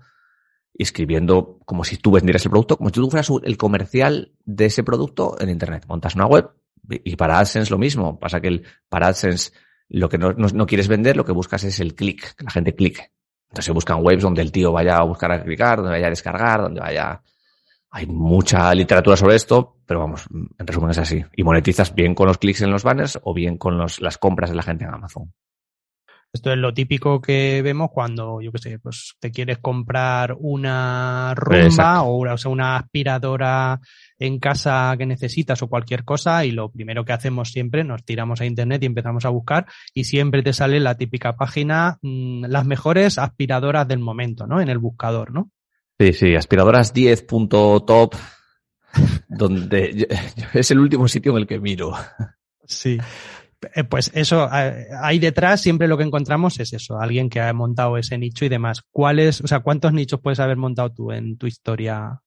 y 0.74 0.84
escribiendo 0.84 1.60
como 1.66 1.84
si 1.84 1.98
tú 1.98 2.12
vendieras 2.12 2.46
el 2.46 2.52
producto, 2.52 2.78
como 2.78 2.90
si 2.90 2.94
tú 2.94 3.10
fueras 3.10 3.30
el 3.44 3.58
comercial 3.58 4.32
de 4.46 4.66
ese 4.66 4.84
producto 4.84 5.36
en 5.40 5.50
Internet. 5.50 5.86
Montas 5.88 6.16
una 6.16 6.28
web 6.28 6.50
y 6.90 7.16
para 7.18 7.40
AdSense 7.40 7.72
lo 7.72 7.78
mismo. 7.78 8.20
Pasa 8.20 8.40
que 8.40 8.62
para 8.88 9.08
AdSense 9.08 9.52
lo 9.90 10.08
que 10.08 10.18
no, 10.18 10.34
no, 10.34 10.48
no 10.48 10.66
quieres 10.66 10.88
vender, 10.88 11.18
lo 11.18 11.26
que 11.26 11.32
buscas 11.32 11.64
es 11.64 11.80
el 11.80 11.96
clic, 11.96 12.36
que 12.36 12.44
la 12.46 12.52
gente 12.52 12.76
clique. 12.76 13.12
Entonces 13.50 13.66
se 13.66 13.72
buscan 13.72 14.00
webs 14.02 14.24
donde 14.24 14.42
el 14.42 14.52
tío 14.52 14.72
vaya 14.72 14.98
a 14.98 15.04
buscar 15.04 15.32
a 15.32 15.44
clicar, 15.44 15.78
donde 15.78 15.92
vaya 15.92 16.08
a 16.08 16.12
descargar, 16.12 16.62
donde 16.62 16.82
vaya... 16.82 17.22
Hay 17.90 18.06
mucha 18.06 18.74
literatura 18.76 19.16
sobre 19.16 19.36
esto, 19.36 19.78
pero 19.86 20.02
vamos, 20.02 20.28
en 20.32 20.68
resumen 20.68 20.92
es 20.92 20.98
así. 20.98 21.24
Y 21.36 21.44
monetizas 21.44 21.96
bien 21.96 22.14
con 22.14 22.28
los 22.28 22.38
clics 22.38 22.62
en 22.62 22.70
los 22.70 22.84
banners 22.84 23.18
o 23.24 23.34
bien 23.34 23.58
con 23.58 23.78
los, 23.78 24.02
las 24.02 24.18
compras 24.18 24.50
de 24.50 24.58
la 24.58 24.64
gente 24.64 24.84
en 24.84 24.94
Amazon. 24.94 25.34
Esto 26.34 26.52
es 26.52 26.58
lo 26.58 26.74
típico 26.74 27.22
que 27.22 27.62
vemos 27.62 27.90
cuando, 27.92 28.42
yo 28.42 28.52
qué 28.52 28.60
sé, 28.60 28.80
pues 28.80 29.16
te 29.20 29.32
quieres 29.32 29.60
comprar 29.60 30.36
una 30.40 31.34
rumba 31.36 32.04
o 32.04 32.18
una, 32.18 32.34
o 32.34 32.38
sea, 32.38 32.52
una 32.52 32.76
aspiradora 32.76 33.80
en 34.20 34.38
casa 34.40 34.94
que 34.98 35.06
necesitas 35.06 35.62
o 35.64 35.68
cualquier 35.68 36.04
cosa 36.04 36.44
y 36.46 36.52
lo 36.52 36.70
primero 36.70 37.06
que 37.06 37.14
hacemos 37.14 37.52
siempre, 37.52 37.84
nos 37.84 38.04
tiramos 38.04 38.42
a 38.42 38.46
internet 38.46 38.84
y 38.84 38.88
empezamos 38.88 39.26
a 39.26 39.30
buscar 39.30 39.66
y 39.94 40.04
siempre 40.04 40.44
te 40.44 40.54
sale 40.54 40.80
la 40.80 40.96
típica 40.96 41.36
página, 41.38 41.98
mmm, 42.02 42.46
las 42.46 42.66
mejores 42.66 43.18
aspiradoras 43.18 43.88
del 43.88 44.00
momento, 44.00 44.48
¿no? 44.48 44.62
En 44.62 44.70
el 44.70 44.80
buscador, 44.80 45.32
¿no? 45.32 45.50
Sí, 46.00 46.14
sí, 46.14 46.36
aspiradoras 46.36 46.94
10.top, 46.94 48.16
donde 49.28 50.08
es 50.54 50.72
el 50.72 50.80
último 50.80 51.08
sitio 51.08 51.32
en 51.32 51.38
el 51.40 51.48
que 51.48 51.60
miro. 51.60 51.94
Sí. 52.66 52.98
Eh, 53.74 53.84
pues 53.84 54.12
eso, 54.14 54.48
ahí 54.52 55.20
detrás 55.20 55.62
siempre 55.62 55.88
lo 55.88 55.98
que 55.98 56.04
encontramos 56.04 56.60
es 56.60 56.74
eso, 56.74 57.00
alguien 57.00 57.30
que 57.30 57.42
ha 57.42 57.52
montado 57.54 57.98
ese 57.98 58.18
nicho 58.18 58.46
y 58.46 58.50
demás. 58.50 58.84
¿Cuáles, 58.92 59.42
o 59.42 59.48
sea, 59.48 59.62
cuántos 59.62 59.94
nichos 59.94 60.20
puedes 60.22 60.40
haber 60.40 60.58
montado 60.58 60.92
tú 60.92 61.12
en 61.12 61.38
tu 61.38 61.48
historia? 61.48 62.22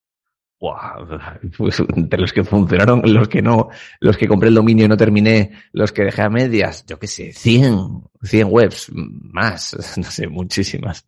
Wow, 0.61 1.19
pues 1.57 1.83
de 1.89 2.19
los 2.19 2.33
que 2.33 2.45
funcionaron, 2.45 3.03
los 3.05 3.29
que 3.29 3.41
no, 3.43 3.69
los 4.01 4.17
que 4.17 4.29
compré 4.29 4.49
el 4.49 4.55
dominio 4.55 4.85
y 4.85 4.89
no 4.89 4.97
terminé, 4.97 5.53
los 5.73 5.93
que 5.93 6.05
dejé 6.05 6.23
a 6.23 6.31
medias, 6.31 6.85
yo 6.87 6.99
qué 6.99 7.07
sé, 7.07 7.33
100, 7.33 8.03
100 8.23 8.49
webs, 8.51 8.91
más, 8.93 9.97
no 9.97 10.05
sé, 10.05 10.27
muchísimas. 10.27 11.07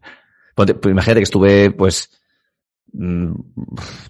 Pues 0.55 0.71
imagínate 0.85 1.21
que 1.21 1.25
estuve, 1.25 1.71
pues, 1.73 2.11
mm, 2.93 3.33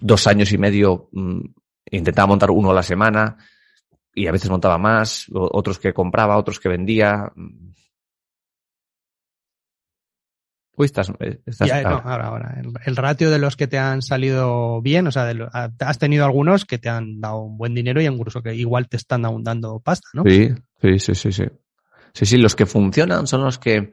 dos 0.01 0.27
años 0.27 0.51
y 0.51 0.57
medio, 0.57 1.09
mm, 1.11 1.41
intentaba 1.91 2.27
montar 2.27 2.51
uno 2.51 2.71
a 2.71 2.75
la 2.75 2.83
semana, 2.83 3.37
y 4.13 4.27
a 4.27 4.31
veces 4.31 4.49
montaba 4.49 4.77
más, 4.77 5.27
otros 5.31 5.79
que 5.79 5.93
compraba, 5.93 6.37
otros 6.37 6.59
que 6.59 6.69
vendía. 6.69 7.31
Uy, 10.75 10.85
estás, 10.85 11.11
eh, 11.19 11.39
estás 11.45 11.67
ya, 11.67 11.83
no, 11.83 12.01
ahora, 12.03 12.27
ahora. 12.27 12.55
El, 12.59 12.73
el, 12.83 12.95
ratio 12.95 13.29
de 13.29 13.37
los 13.37 13.55
que 13.55 13.67
te 13.67 13.77
han 13.77 14.01
salido 14.01 14.81
bien, 14.81 15.05
o 15.07 15.11
sea, 15.11 15.25
de 15.25 15.35
lo, 15.35 15.49
has 15.51 15.99
tenido 15.99 16.25
algunos 16.25 16.65
que 16.65 16.79
te 16.79 16.89
han 16.89 17.21
dado 17.21 17.41
un 17.41 17.57
buen 17.57 17.75
dinero 17.75 18.01
y 18.01 18.05
incluso 18.05 18.41
que 18.41 18.55
igual 18.55 18.89
te 18.89 18.97
están 18.97 19.23
dando 19.43 19.79
pasta, 19.79 20.07
¿no? 20.13 20.23
Sí, 20.23 20.49
sí, 20.81 20.99
sí, 20.99 21.15
sí, 21.15 21.31
sí. 21.31 21.45
Sí, 22.13 22.25
sí, 22.25 22.37
los 22.37 22.55
que 22.55 22.65
funcionan 22.65 23.25
son 23.25 23.43
los 23.43 23.57
que 23.57 23.91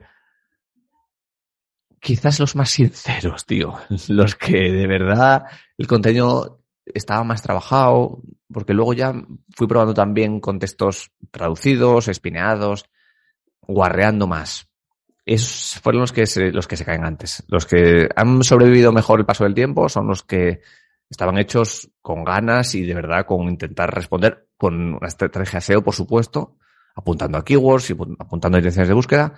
quizás 2.01 2.39
los 2.39 2.55
más 2.55 2.71
sinceros, 2.71 3.45
tío. 3.45 3.75
Los 4.09 4.35
que 4.35 4.71
de 4.71 4.87
verdad 4.87 5.43
el 5.77 5.87
contenido 5.87 6.60
estaba 6.85 7.23
más 7.23 7.41
trabajado, 7.41 8.21
porque 8.51 8.73
luego 8.73 8.93
ya 8.93 9.13
fui 9.55 9.67
probando 9.67 9.93
también 9.93 10.39
contextos 10.39 11.11
traducidos, 11.31 12.07
espineados, 12.07 12.85
guarreando 13.61 14.27
más. 14.27 14.67
Esos 15.25 15.79
fueron 15.81 16.01
los 16.01 16.11
que 16.11 16.25
se, 16.25 16.51
los 16.51 16.67
que 16.67 16.77
se 16.77 16.85
caen 16.85 17.05
antes. 17.05 17.43
Los 17.47 17.65
que 17.65 18.09
han 18.15 18.43
sobrevivido 18.43 18.91
mejor 18.91 19.19
el 19.19 19.25
paso 19.25 19.43
del 19.43 19.53
tiempo 19.53 19.87
son 19.87 20.07
los 20.07 20.23
que 20.23 20.61
estaban 21.09 21.37
hechos 21.37 21.89
con 22.01 22.23
ganas 22.23 22.73
y 22.73 22.83
de 22.83 22.93
verdad 22.95 23.25
con 23.25 23.47
intentar 23.49 23.93
responder 23.93 24.47
con 24.57 24.95
una 24.95 25.07
estrategia 25.07 25.61
SEO, 25.61 25.83
por 25.83 25.93
supuesto, 25.93 26.57
apuntando 26.95 27.37
a 27.37 27.45
keywords 27.45 27.89
y 27.89 27.93
apuntando 27.93 28.57
a 28.57 28.59
intenciones 28.59 28.87
de 28.87 28.93
búsqueda, 28.93 29.33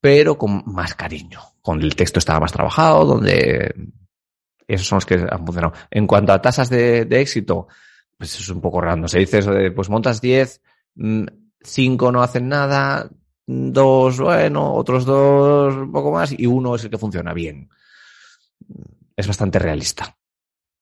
pero 0.00 0.36
con 0.38 0.62
más 0.66 0.94
cariño. 0.94 1.40
Con 1.60 1.82
el 1.82 1.94
texto 1.94 2.18
estaba 2.18 2.40
más 2.40 2.52
trabajado, 2.52 3.04
donde 3.04 3.74
esos 4.68 4.86
son 4.86 4.96
los 4.96 5.06
que 5.06 5.14
han 5.14 5.46
funcionado. 5.46 5.72
En 5.90 6.06
cuanto 6.06 6.32
a 6.32 6.42
tasas 6.42 6.68
de, 6.68 7.08
éxito, 7.10 7.66
pues 8.16 8.38
es 8.38 8.48
un 8.50 8.60
poco 8.60 8.80
raro. 8.80 9.08
Se 9.08 9.18
dice 9.18 9.38
eso 9.38 9.52
de, 9.52 9.70
pues 9.70 9.88
montas 9.88 10.20
10, 10.20 10.60
5 11.62 12.10
mm, 12.10 12.12
no 12.12 12.22
hacen 12.22 12.48
nada, 12.48 13.10
dos, 13.46 14.20
bueno, 14.20 14.74
otros 14.74 15.06
dos 15.06 15.74
un 15.74 15.90
poco 15.90 16.12
más 16.12 16.38
y 16.38 16.46
uno 16.46 16.74
es 16.74 16.84
el 16.84 16.90
que 16.90 16.98
funciona 16.98 17.32
bien. 17.32 17.70
Es 19.16 19.26
bastante 19.26 19.58
realista. 19.58 20.16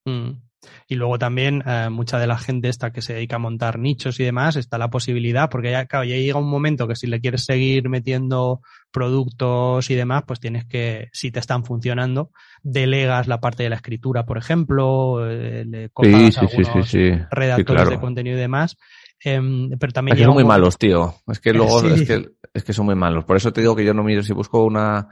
Mm. 0.05 0.46
Y 0.89 0.95
luego 0.95 1.19
también 1.19 1.65
eh, 1.67 1.89
mucha 1.91 2.19
de 2.19 2.29
la 2.29 2.39
gente 2.39 2.69
esta 2.69 2.93
que 2.93 3.03
se 3.03 3.15
dedica 3.15 3.37
a 3.37 3.41
montar 3.41 3.79
nichos 3.79 4.21
y 4.21 4.25
demás, 4.25 4.55
está 4.57 4.79
la 4.79 4.89
posibilidad, 4.89 5.51
porque 5.51 5.73
ya, 5.73 5.87
claro, 5.87 6.05
ya 6.05 6.15
llega 6.17 6.39
un 6.39 6.49
momento 6.49 6.87
que 6.87 6.95
si 6.95 7.09
le 7.09 7.21
quieres 7.21 7.45
seguir 7.45 7.89
metiendo 7.89 8.61
productos 8.93 9.91
y 9.91 9.95
demás, 9.97 10.23
pues 10.27 10.39
tienes 10.39 10.65
que, 10.65 11.09
si 11.13 11.33
te 11.33 11.41
están 11.41 11.65
funcionando, 11.65 12.31
delegas 12.63 13.27
la 13.27 13.41
parte 13.41 13.65
de 13.65 13.71
la 13.71 13.77
escritura, 13.77 14.25
por 14.25 14.39
ejemplo, 14.39 15.29
eh, 15.29 15.65
le 15.67 15.89
sí, 15.89 16.33
sí, 16.33 16.41
algunos 16.41 16.89
sí, 16.89 17.11
redactores 17.31 17.83
claro. 17.83 17.91
de 17.91 18.01
contenido 18.01 18.37
y 18.37 18.41
demás. 18.41 18.77
Eh, 19.25 19.41
pero 19.81 19.93
también 19.93 20.17
es 20.17 20.21
que 20.21 20.25
son 20.25 20.35
muy 20.35 20.45
malos, 20.45 20.79
tío. 20.79 21.15
Es 21.27 21.41
que 21.41 21.53
luego 21.53 21.83
es, 21.89 22.07
que, 22.07 22.29
es 22.55 22.63
que 22.63 22.73
son 22.73 22.87
muy 22.87 22.95
malos. 22.95 23.25
Por 23.25 23.37
eso 23.37 23.53
te 23.53 23.61
digo 23.61 23.75
que 23.75 23.85
yo 23.85 23.93
no 23.93 24.05
miro 24.05 24.23
si 24.23 24.33
busco 24.33 24.63
una 24.63 25.09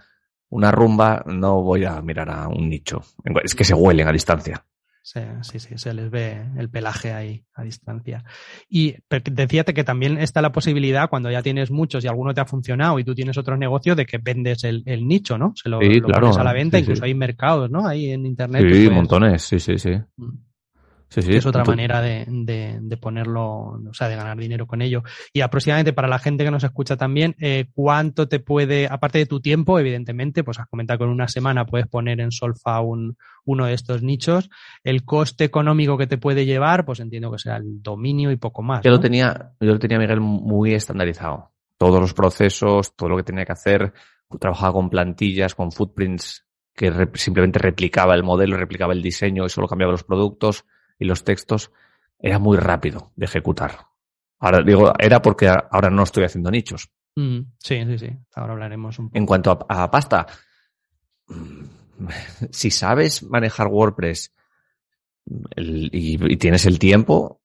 una 0.55 0.71
rumba, 0.71 1.25
no 1.27 1.63
voy 1.63 1.85
a 1.85 2.01
mirar 2.01 2.31
a 2.31 2.47
un 2.47 2.69
nicho. 2.69 3.03
Es 3.43 3.57
que 3.57 3.65
se 3.65 3.75
huelen 3.75 4.07
a 4.07 4.13
distancia. 4.13 4.65
Sí, 5.07 5.21
sí, 5.43 5.59
sí, 5.59 5.75
se 5.77 5.93
les 5.93 6.11
ve 6.11 6.47
el 6.57 6.71
pelaje 6.71 7.13
ahí 7.13 7.45
a 7.53 7.63
distancia. 7.63 8.25
Y 8.71 8.97
decíate 9.11 9.75
que 9.75 9.85
también 9.85 10.17
está 10.17 10.41
la 10.41 10.51
posibilidad, 10.51 11.11
cuando 11.11 11.31
ya 11.31 11.43
tienes 11.43 11.71
muchos 11.71 12.03
y 12.03 12.09
alguno 12.09 12.33
te 12.33 12.41
ha 12.41 12.47
funcionado 12.47 12.99
y 12.99 13.05
tú 13.05 13.15
tienes 13.15 13.37
otro 13.37 13.59
negocio, 13.59 13.95
de 13.95 14.07
que 14.07 14.17
vendes 14.17 14.65
el, 14.65 14.83
nicho, 15.07 15.37
¿no? 15.37 15.53
Se 15.57 15.69
lo, 15.69 15.79
pones 15.79 16.39
a 16.39 16.43
la 16.43 16.55
venta, 16.55 16.79
incluso 16.79 17.05
hay 17.05 17.15
mercados, 17.15 17.71
¿no? 17.71 17.87
Ahí 17.87 18.13
en 18.13 18.25
internet. 18.25 18.67
Sí, 18.73 18.89
montones, 18.89 19.43
sí, 19.43 19.61
sí, 19.61 19.77
sí. 19.77 19.91
Mm 20.17 20.54
es 21.17 21.47
otra 21.47 21.65
manera 21.65 22.01
de, 22.01 22.99
ponerlo, 23.01 23.81
o 23.89 23.95
sea, 23.95 24.09
de 24.09 24.17
ganar 24.17 24.37
dinero 24.37 24.67
con 24.67 24.83
ello. 24.83 25.03
Y 25.33 25.41
aproximadamente 25.41 25.93
para 25.93 26.09
la 26.09 26.19
gente 26.19 26.45
que 26.45 26.51
nos 26.51 26.65
escucha 26.65 26.97
también, 26.97 27.35
eh, 27.41 27.67
¿cuánto 27.73 28.29
te 28.29 28.41
puede, 28.41 28.87
aparte 28.91 29.19
de 29.19 29.27
tu 29.27 29.41
tiempo, 29.41 29.79
evidentemente, 29.79 30.45
pues 30.45 30.59
has 30.59 30.69
comentado 30.69 30.99
que 30.99 31.05
en 31.05 31.11
una 31.11 31.29
semana 31.29 31.67
puedes 31.67 31.87
poner 31.87 32.21
en 32.21 32.31
Solfa 32.31 32.81
un, 32.81 33.17
uno 33.45 33.67
de 33.67 33.75
estos 33.75 34.03
nichos, 34.03 34.51
el 34.83 35.05
coste 35.05 35.45
económico 35.45 35.99
que 35.99 36.07
te 36.07 36.19
puede 36.19 36.47
llevar, 36.47 36.85
pues 36.85 37.01
entiendo 37.01 37.31
que 37.31 37.39
será 37.39 37.57
el 37.57 37.83
dominio 37.83 38.31
y 38.31 38.37
poco 38.37 38.63
más. 38.63 38.83
Yo 38.83 38.91
lo 38.91 39.01
tenía, 39.01 39.53
yo 39.61 39.73
lo 39.73 39.79
tenía, 39.79 39.99
Miguel, 39.99 40.21
muy 40.21 40.75
estandarizado. 40.75 41.53
Todos 41.79 42.01
los 42.01 42.15
procesos, 42.15 42.95
todo 42.97 43.11
lo 43.11 43.17
que 43.17 43.25
tenía 43.25 43.45
que 43.45 43.53
hacer, 43.53 43.93
trabajaba 44.39 44.73
con 44.73 44.91
plantillas, 44.91 45.55
con 45.55 45.73
footprints 45.73 46.47
que 46.75 46.93
simplemente 47.15 47.59
replicaba 47.59 48.15
el 48.15 48.25
modelo, 48.25 48.57
replicaba 48.57 48.93
el 48.93 49.03
diseño 49.03 49.45
y 49.45 49.49
solo 49.49 49.69
cambiaba 49.69 49.93
los 49.93 50.03
productos 50.03 50.65
y 50.99 51.05
los 51.05 51.25
textos, 51.25 51.71
era 52.19 52.39
muy 52.39 52.57
rápido 52.57 53.13
de 53.17 53.27
ejecutar. 53.27 53.87
Ahora 54.39 54.63
digo, 54.63 54.93
era 54.99 55.23
porque 55.23 55.49
ahora 55.49 55.91
no 55.91 56.03
estoy 56.03 56.25
haciendo 56.25 56.51
nichos. 56.51 56.91
Mm, 57.17 57.41
sí, 57.59 57.85
sí, 57.85 57.99
sí. 57.99 58.11
Ahora 58.35 58.53
hablaremos 58.53 58.99
un 58.99 59.09
poco. 59.09 59.19
En 59.19 59.27
cuanto 59.27 59.67
a, 59.69 59.91
pasta, 59.91 60.27
si 62.51 62.71
sabes 62.71 63.23
manejar 63.23 63.69
WordPress 63.69 64.35
y, 65.57 66.37
tienes 66.37 66.67
el 66.67 66.79
tiempo 66.79 67.41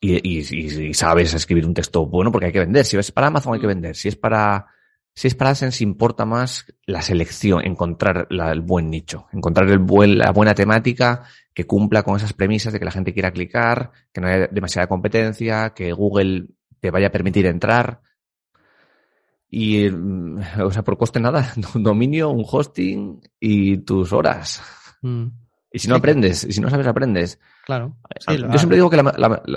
y, 0.00 0.38
y, 0.38 0.94
sabes 0.94 1.34
escribir 1.34 1.66
un 1.66 1.74
texto 1.74 2.06
bueno, 2.06 2.30
porque 2.30 2.46
hay 2.46 2.52
que 2.52 2.60
vender. 2.60 2.84
Si 2.84 2.96
es 2.96 3.12
para 3.12 3.28
Amazon 3.28 3.54
hay 3.54 3.60
que 3.60 3.66
mm. 3.66 3.68
vender. 3.68 3.96
Si 3.96 4.08
es 4.08 4.16
para 4.16 4.66
si 5.18 5.26
es 5.26 5.34
para 5.34 5.50
AdSense 5.50 5.82
importa 5.82 6.24
más 6.24 6.64
la 6.86 7.02
selección, 7.02 7.66
encontrar 7.66 8.28
el 8.30 8.60
buen 8.60 8.88
nicho, 8.88 9.26
encontrar 9.32 9.68
el 9.68 9.80
buen, 9.80 10.16
la 10.16 10.30
buena 10.30 10.54
temática 10.54 11.24
que 11.58 11.66
cumpla 11.66 12.04
con 12.04 12.14
esas 12.14 12.34
premisas 12.34 12.72
de 12.72 12.78
que 12.78 12.84
la 12.84 12.92
gente 12.92 13.12
quiera 13.12 13.32
clicar, 13.32 13.90
que 14.12 14.20
no 14.20 14.28
haya 14.28 14.46
demasiada 14.46 14.86
competencia, 14.86 15.70
que 15.70 15.92
Google 15.92 16.50
te 16.78 16.92
vaya 16.92 17.08
a 17.08 17.10
permitir 17.10 17.46
entrar. 17.46 18.00
Y, 19.50 19.90
mm, 19.90 20.38
o 20.62 20.70
sea, 20.70 20.84
por 20.84 20.96
coste 20.96 21.18
nada, 21.18 21.52
un 21.74 21.82
dominio, 21.82 22.30
un 22.30 22.44
hosting 22.48 23.20
y 23.40 23.78
tus 23.78 24.12
horas. 24.12 24.62
Mm. 25.02 25.26
Y 25.72 25.80
si 25.80 25.88
no 25.88 25.96
aprendes, 25.96 26.44
y 26.44 26.52
si 26.52 26.60
no 26.60 26.70
sabes, 26.70 26.86
aprendes. 26.86 27.40
Claro. 27.66 27.96
Yo 28.28 28.56
siempre 28.56 28.76
digo 28.76 28.88
que 28.88 28.98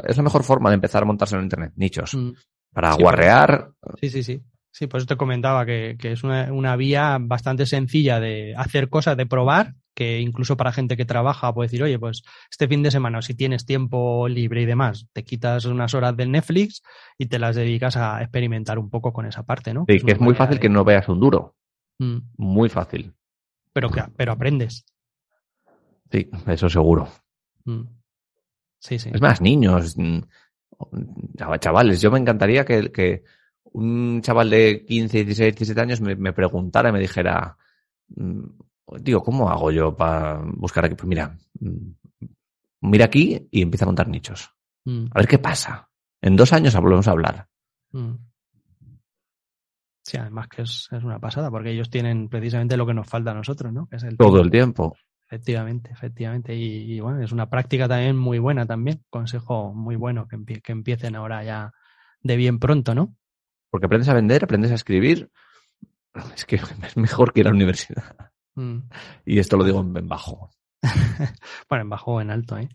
es 0.08 0.18
la 0.18 0.24
mejor 0.24 0.44
forma 0.44 0.72
de 0.72 0.74
empezar 0.74 1.04
a 1.04 1.06
montarse 1.06 1.36
en 1.36 1.44
Internet, 1.44 1.74
nichos. 1.76 2.16
Mm. 2.16 2.32
Para 2.74 2.96
guarrear. 2.96 3.74
Sí, 4.00 4.10
sí, 4.10 4.24
sí. 4.24 4.42
Sí, 4.72 4.88
pues 4.88 5.06
te 5.06 5.18
comentaba 5.18 5.68
que, 5.68 5.98
es 6.02 6.24
una, 6.24 6.76
vía 6.78 7.20
bastante 7.22 7.68
sencilla 7.68 8.20
de 8.20 8.56
hacer 8.58 8.90
cosas, 8.90 9.18
de 9.18 9.28
probar, 9.28 9.76
que 9.94 10.20
incluso 10.20 10.58
para 10.58 10.72
gente 10.72 10.98
que 10.98 11.06
trabaja 11.06 11.54
puede 11.54 11.68
decir, 11.68 11.84
oye, 11.84 12.00
pues 12.00 12.24
este 12.50 12.68
fin 12.68 12.84
de 12.84 12.92
semana, 12.92 13.22
si 13.22 13.36
tienes 13.36 13.66
tiempo 13.66 14.28
libre 14.28 14.62
y 14.62 14.66
demás, 14.66 15.08
te 15.14 15.24
quitas 15.24 15.66
unas 15.66 15.94
horas 15.94 16.16
del 16.16 16.32
Netflix 16.32 16.82
y 17.18 17.28
te 17.28 17.40
las 17.40 17.56
dedicas 17.56 17.98
a 17.98 18.22
experimentar 18.22 18.80
un 18.80 18.90
poco 18.90 19.14
con 19.14 19.26
esa 19.26 19.44
parte, 19.44 19.74
¿no? 19.74 19.86
Sí, 19.88 20.00
que 20.00 20.14
es, 20.14 20.20
muy 20.20 20.34
fácil 20.34 20.60
que 20.60 20.70
no 20.70 20.84
veas 20.84 21.08
un 21.10 21.20
duro. 21.20 21.56
Mm. 22.00 22.18
Muy 22.38 22.70
fácil. 22.70 23.14
Pero, 23.74 23.90
que, 23.90 24.04
pero 24.16 24.32
aprendes. 24.32 24.86
Sí, 26.12 26.30
eso 26.48 26.70
seguro. 26.70 27.08
Mm. 27.66 27.84
Sí, 28.80 28.98
sí. 28.98 29.12
Es 29.14 29.22
más, 29.22 29.42
niños, 29.42 29.96
mm, 29.98 30.20
chavales, 31.60 32.02
yo 32.02 32.12
me 32.12 32.20
encantaría 32.20 32.66
que 32.66 33.24
un 33.74 34.22
chaval 34.22 34.50
de 34.50 34.86
15, 34.86 35.26
16, 35.26 35.56
17 35.56 35.82
años 35.82 36.02
me, 36.02 36.34
preguntara 36.34 36.90
y 36.90 36.92
me 36.92 37.00
dijera, 37.00 37.58
digo, 39.00 39.24
¿cómo 39.24 39.50
hago 39.50 39.72
yo 39.72 39.96
para 39.96 40.42
buscar 40.44 40.86
aquí? 40.86 40.96
Pues 40.96 41.08
mira, 41.08 41.38
mm, 41.60 41.92
mira 42.82 43.06
aquí 43.06 43.48
y 43.52 43.62
empieza 43.62 43.86
a 43.86 43.88
montar 43.88 44.08
nichos. 44.08 44.50
Mm. 44.86 45.06
A 45.12 45.20
ver 45.20 45.28
qué 45.28 45.40
pasa. 45.40 45.90
En 46.22 46.36
dos 46.36 46.54
años 46.54 46.76
volvemos 46.76 47.08
a 47.08 47.12
hablar. 47.12 47.48
Sí, 50.04 50.18
además 50.18 50.48
que 50.48 50.64
es, 50.64 50.90
una 50.92 51.20
pasada, 51.20 51.50
porque 51.52 51.72
ellos 51.72 51.90
tienen 51.90 52.30
precisamente 52.30 52.78
lo 52.78 52.86
que 52.86 52.94
nos 52.94 53.08
falta 53.08 53.32
a 53.32 53.36
nosotros, 53.36 53.72
¿no? 53.72 53.88
es 53.92 54.04
el 54.04 54.18
Todo 54.18 54.42
el 54.42 54.50
tiempo. 54.50 54.96
Efectivamente, 55.28 55.92
efectivamente. 55.92 56.54
Y, 56.54 57.00
bueno, 57.00 57.22
es 57.22 57.32
una 57.32 57.50
práctica 57.50 57.88
también 57.88 58.18
muy 58.18 58.40
buena 58.40 58.66
también. 58.66 59.04
Consejo 59.10 59.74
muy 59.74 59.96
bueno 59.96 60.28
que, 60.28 60.62
que 60.62 60.72
empiecen 60.72 61.16
ahora 61.16 61.44
ya 61.44 61.72
de 62.22 62.36
bien 62.36 62.60
pronto, 62.60 62.94
¿no? 62.94 63.16
Porque 63.70 63.86
aprendes 63.86 64.10
a 64.10 64.14
vender, 64.14 64.44
aprendes 64.44 64.72
a 64.72 64.76
escribir. 64.76 65.32
Es 66.36 66.46
que 66.46 66.56
es 66.86 66.98
mejor 66.98 67.32
que 67.32 67.40
ir 67.40 67.48
a 67.48 67.52
la 67.52 67.56
universidad. 67.56 68.31
Mm. 68.62 68.90
Y 69.26 69.40
esto 69.40 69.58
lo 69.58 69.64
digo 69.64 69.82
en, 69.82 70.08
bajo. 70.08 70.52
bueno, 71.70 71.84
en 71.84 71.90
bajo 71.90 72.14
o 72.14 72.22
en 72.22 72.32
alto, 72.32 72.58
¿eh? 72.58 72.70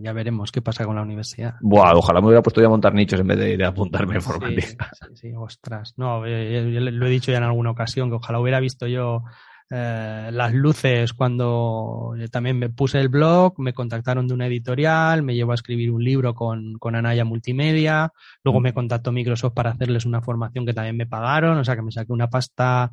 ya 0.00 0.12
veremos 0.12 0.50
qué 0.50 0.62
pasa 0.62 0.86
con 0.86 0.96
la 0.96 1.02
universidad. 1.02 1.56
Buah, 1.60 1.94
ojalá 1.94 2.20
me 2.20 2.28
hubiera 2.28 2.42
puesto 2.42 2.60
ya 2.60 2.68
a 2.68 2.70
montar 2.70 2.94
nichos 2.94 3.20
en 3.20 3.26
vez 3.26 3.38
de, 3.38 3.64
apuntarme 3.64 4.12
en 4.12 4.16
informática. 4.18 4.90
Sí, 4.94 5.16
sí, 5.16 5.32
ostras. 5.36 5.94
No, 5.96 6.24
eh, 6.24 6.62
lo 6.62 7.06
he 7.06 7.10
dicho 7.10 7.30
ya 7.30 7.38
en 7.38 7.44
alguna 7.44 7.72
ocasión, 7.72 8.08
que 8.08 8.16
ojalá 8.16 8.40
hubiera 8.40 8.60
visto 8.60 8.86
yo 8.86 9.24
eh, 9.72 10.30
las 10.32 10.52
luces 10.52 11.12
cuando 11.12 12.14
también 12.32 12.58
me 12.58 12.70
puse 12.70 12.98
el 12.98 13.08
blog, 13.08 13.54
me 13.58 13.72
contactaron 13.72 14.26
de 14.26 14.34
una 14.34 14.46
editorial, 14.46 15.22
me 15.22 15.36
llevó 15.36 15.52
a 15.52 15.54
escribir 15.54 15.92
un 15.92 16.02
libro 16.02 16.34
con, 16.34 16.74
con 16.80 16.96
Anaya 16.96 17.24
Multimedia, 17.24 18.12
luego 18.42 18.58
me 18.58 18.74
contactó 18.74 19.12
Microsoft 19.12 19.54
para 19.54 19.70
hacerles 19.70 20.06
una 20.06 20.22
formación 20.22 20.66
que 20.66 20.74
también 20.74 20.96
me 20.96 21.06
pagaron, 21.06 21.56
o 21.56 21.64
sea 21.64 21.76
que 21.76 21.82
me 21.82 21.92
saqué 21.92 22.12
una 22.12 22.28
pasta, 22.28 22.90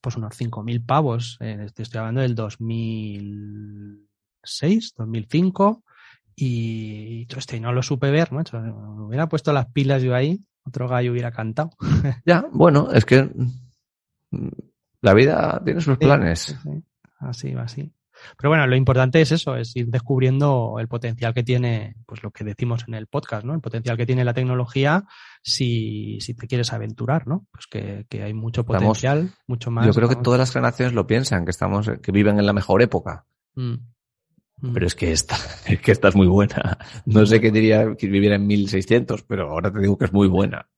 pues 0.00 0.16
unos 0.16 0.34
5.000 0.38 0.84
pavos, 0.84 1.38
eh, 1.40 1.66
estoy 1.76 1.98
hablando 1.98 2.20
del 2.20 2.34
2006, 2.34 4.94
2005, 4.96 5.84
y, 6.36 7.26
este, 7.36 7.60
no 7.60 7.72
lo 7.72 7.82
supe 7.82 8.10
ver, 8.10 8.32
macho, 8.32 8.60
me 8.60 8.70
hubiera 8.70 9.28
puesto 9.28 9.52
las 9.52 9.66
pilas 9.66 10.02
yo 10.02 10.14
ahí, 10.14 10.40
otro 10.64 10.88
gallo 10.88 11.12
hubiera 11.12 11.32
cantado. 11.32 11.70
ya, 12.24 12.46
bueno, 12.52 12.90
es 12.92 13.04
que 13.04 13.30
la 15.00 15.14
vida 15.14 15.60
tiene 15.64 15.80
sus 15.80 15.98
planes. 15.98 16.56
Así 17.18 17.54
va, 17.54 17.62
así. 17.62 17.92
Pero 18.36 18.50
bueno, 18.50 18.66
lo 18.66 18.76
importante 18.76 19.20
es 19.20 19.32
eso, 19.32 19.56
es 19.56 19.74
ir 19.76 19.88
descubriendo 19.88 20.76
el 20.78 20.88
potencial 20.88 21.34
que 21.34 21.42
tiene, 21.42 21.94
pues 22.06 22.22
lo 22.22 22.30
que 22.30 22.44
decimos 22.44 22.84
en 22.88 22.94
el 22.94 23.06
podcast, 23.06 23.44
¿no? 23.44 23.54
El 23.54 23.60
potencial 23.60 23.96
que 23.96 24.06
tiene 24.06 24.24
la 24.24 24.34
tecnología 24.34 25.04
si, 25.42 26.18
si 26.20 26.34
te 26.34 26.46
quieres 26.46 26.72
aventurar, 26.72 27.26
¿no? 27.26 27.46
Pues 27.50 27.66
que, 27.66 28.06
que 28.08 28.22
hay 28.22 28.34
mucho 28.34 28.64
potencial, 28.64 29.30
mucho 29.46 29.70
más. 29.70 29.86
Yo 29.86 29.92
creo 29.92 30.08
que 30.08 30.16
todas 30.16 30.38
las 30.38 30.52
generaciones 30.52 30.94
lo 30.94 31.06
piensan, 31.06 31.44
que 31.44 31.50
estamos, 31.50 31.90
que 32.02 32.12
viven 32.12 32.38
en 32.38 32.46
la 32.46 32.52
mejor 32.52 32.82
época. 32.82 33.26
Mm. 33.54 33.74
Mm. 34.60 34.72
Pero 34.72 34.86
es 34.86 34.94
que 34.94 35.12
esta, 35.12 35.36
es 35.66 35.80
que 35.80 35.92
esta 35.92 36.08
es 36.08 36.16
muy 36.16 36.26
buena. 36.26 36.78
No 37.06 37.24
sé 37.26 37.40
qué 37.40 37.50
diría 37.50 37.94
que 37.96 38.08
viviera 38.08 38.36
en 38.36 38.46
1600, 38.46 39.22
pero 39.22 39.50
ahora 39.50 39.72
te 39.72 39.80
digo 39.80 39.96
que 39.96 40.06
es 40.06 40.12
muy 40.12 40.28
buena 40.28 40.68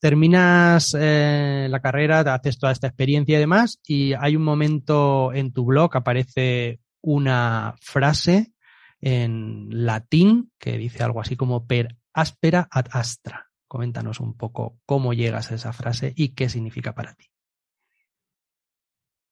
terminas 0.00 0.96
eh, 0.98 1.66
la 1.70 1.80
carrera, 1.80 2.20
haces 2.20 2.58
toda 2.58 2.72
esta 2.72 2.86
experiencia 2.86 3.36
y 3.36 3.40
demás, 3.40 3.80
y 3.86 4.12
hay 4.14 4.36
un 4.36 4.44
momento 4.44 5.32
en 5.32 5.52
tu 5.52 5.64
blog, 5.64 5.96
aparece 5.96 6.80
una 7.00 7.74
frase 7.80 8.52
en 9.00 9.68
latín 9.70 10.50
que 10.58 10.78
dice 10.78 11.02
algo 11.02 11.20
así 11.20 11.36
como 11.36 11.66
per 11.66 11.96
aspera 12.12 12.66
ad 12.70 12.86
astra. 12.90 13.50
Coméntanos 13.68 14.20
un 14.20 14.36
poco 14.36 14.78
cómo 14.86 15.12
llegas 15.12 15.50
a 15.50 15.56
esa 15.56 15.72
frase 15.72 16.12
y 16.16 16.30
qué 16.30 16.48
significa 16.48 16.94
para 16.94 17.14
ti. 17.14 17.26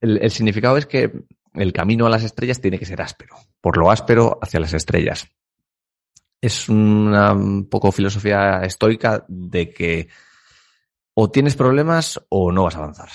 El, 0.01 0.31
significado 0.31 0.77
es 0.77 0.87
que 0.87 1.11
el 1.55 1.73
camino 1.73 2.07
a 2.07 2.11
las 2.11 2.25
estrellas 2.25 2.61
tiene 2.61 2.79
que 2.79 2.85
ser 2.85 3.01
áspero, 3.01 3.37
por 3.61 3.79
lo 3.79 3.91
áspero 3.91 4.39
hacia 4.43 4.61
las 4.61 4.75
estrellas. 4.75 5.29
Es 6.41 6.69
una 6.69 7.33
un 7.33 7.71
poco 7.71 7.91
filosofía 7.91 8.61
estoica 8.65 9.25
de 9.29 9.71
que 9.71 10.09
o 11.15 11.31
tienes 11.31 11.55
problemas 11.55 12.21
o 12.29 12.53
no 12.53 12.65
vas 12.65 12.75
a 12.75 12.79
avanzar. 12.79 13.09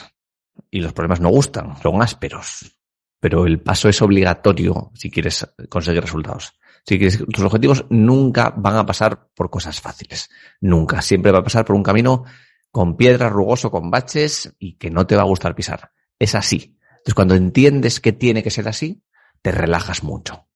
Y 0.71 0.81
los 0.81 0.93
problemas 0.93 1.19
no 1.19 1.29
gustan, 1.29 1.75
son 1.81 2.01
ásperos. 2.01 2.75
Pero 3.19 3.45
el 3.45 3.61
paso 3.61 3.89
es 3.89 4.01
obligatorio 4.01 4.91
si 4.93 5.11
quieres 5.11 5.47
conseguir 5.67 6.01
resultados. 6.01 6.53
Si 6.85 6.97
quieres, 6.97 7.17
tus 7.17 7.43
objetivos 7.43 7.85
nunca 7.89 8.53
van 8.55 8.77
a 8.77 8.85
pasar 8.85 9.29
por 9.35 9.49
cosas 9.49 9.81
fáciles. 9.81 10.29
Nunca. 10.61 11.01
Siempre 11.01 11.31
va 11.31 11.39
a 11.39 11.43
pasar 11.43 11.65
por 11.65 11.75
un 11.75 11.83
camino 11.83 12.23
con 12.71 12.95
piedras, 12.95 13.31
rugoso, 13.31 13.71
con 13.71 13.91
baches 13.91 14.55
y 14.59 14.77
que 14.77 14.89
no 14.89 15.05
te 15.05 15.15
va 15.15 15.23
a 15.23 15.25
gustar 15.25 15.55
pisar. 15.55 15.91
Es 16.17 16.35
así. 16.35 16.77
Entonces, 16.91 17.13
cuando 17.13 17.35
entiendes 17.35 17.99
que 17.99 18.13
tiene 18.13 18.43
que 18.43 18.51
ser 18.51 18.67
así, 18.67 19.03
te 19.41 19.51
relajas 19.51 20.03
mucho. 20.03 20.47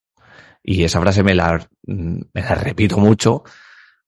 Y 0.63 0.83
esa 0.83 1.01
frase 1.01 1.23
me 1.23 1.35
la, 1.35 1.69
me 1.83 2.41
la 2.41 2.55
repito 2.55 2.97
mucho 2.97 3.43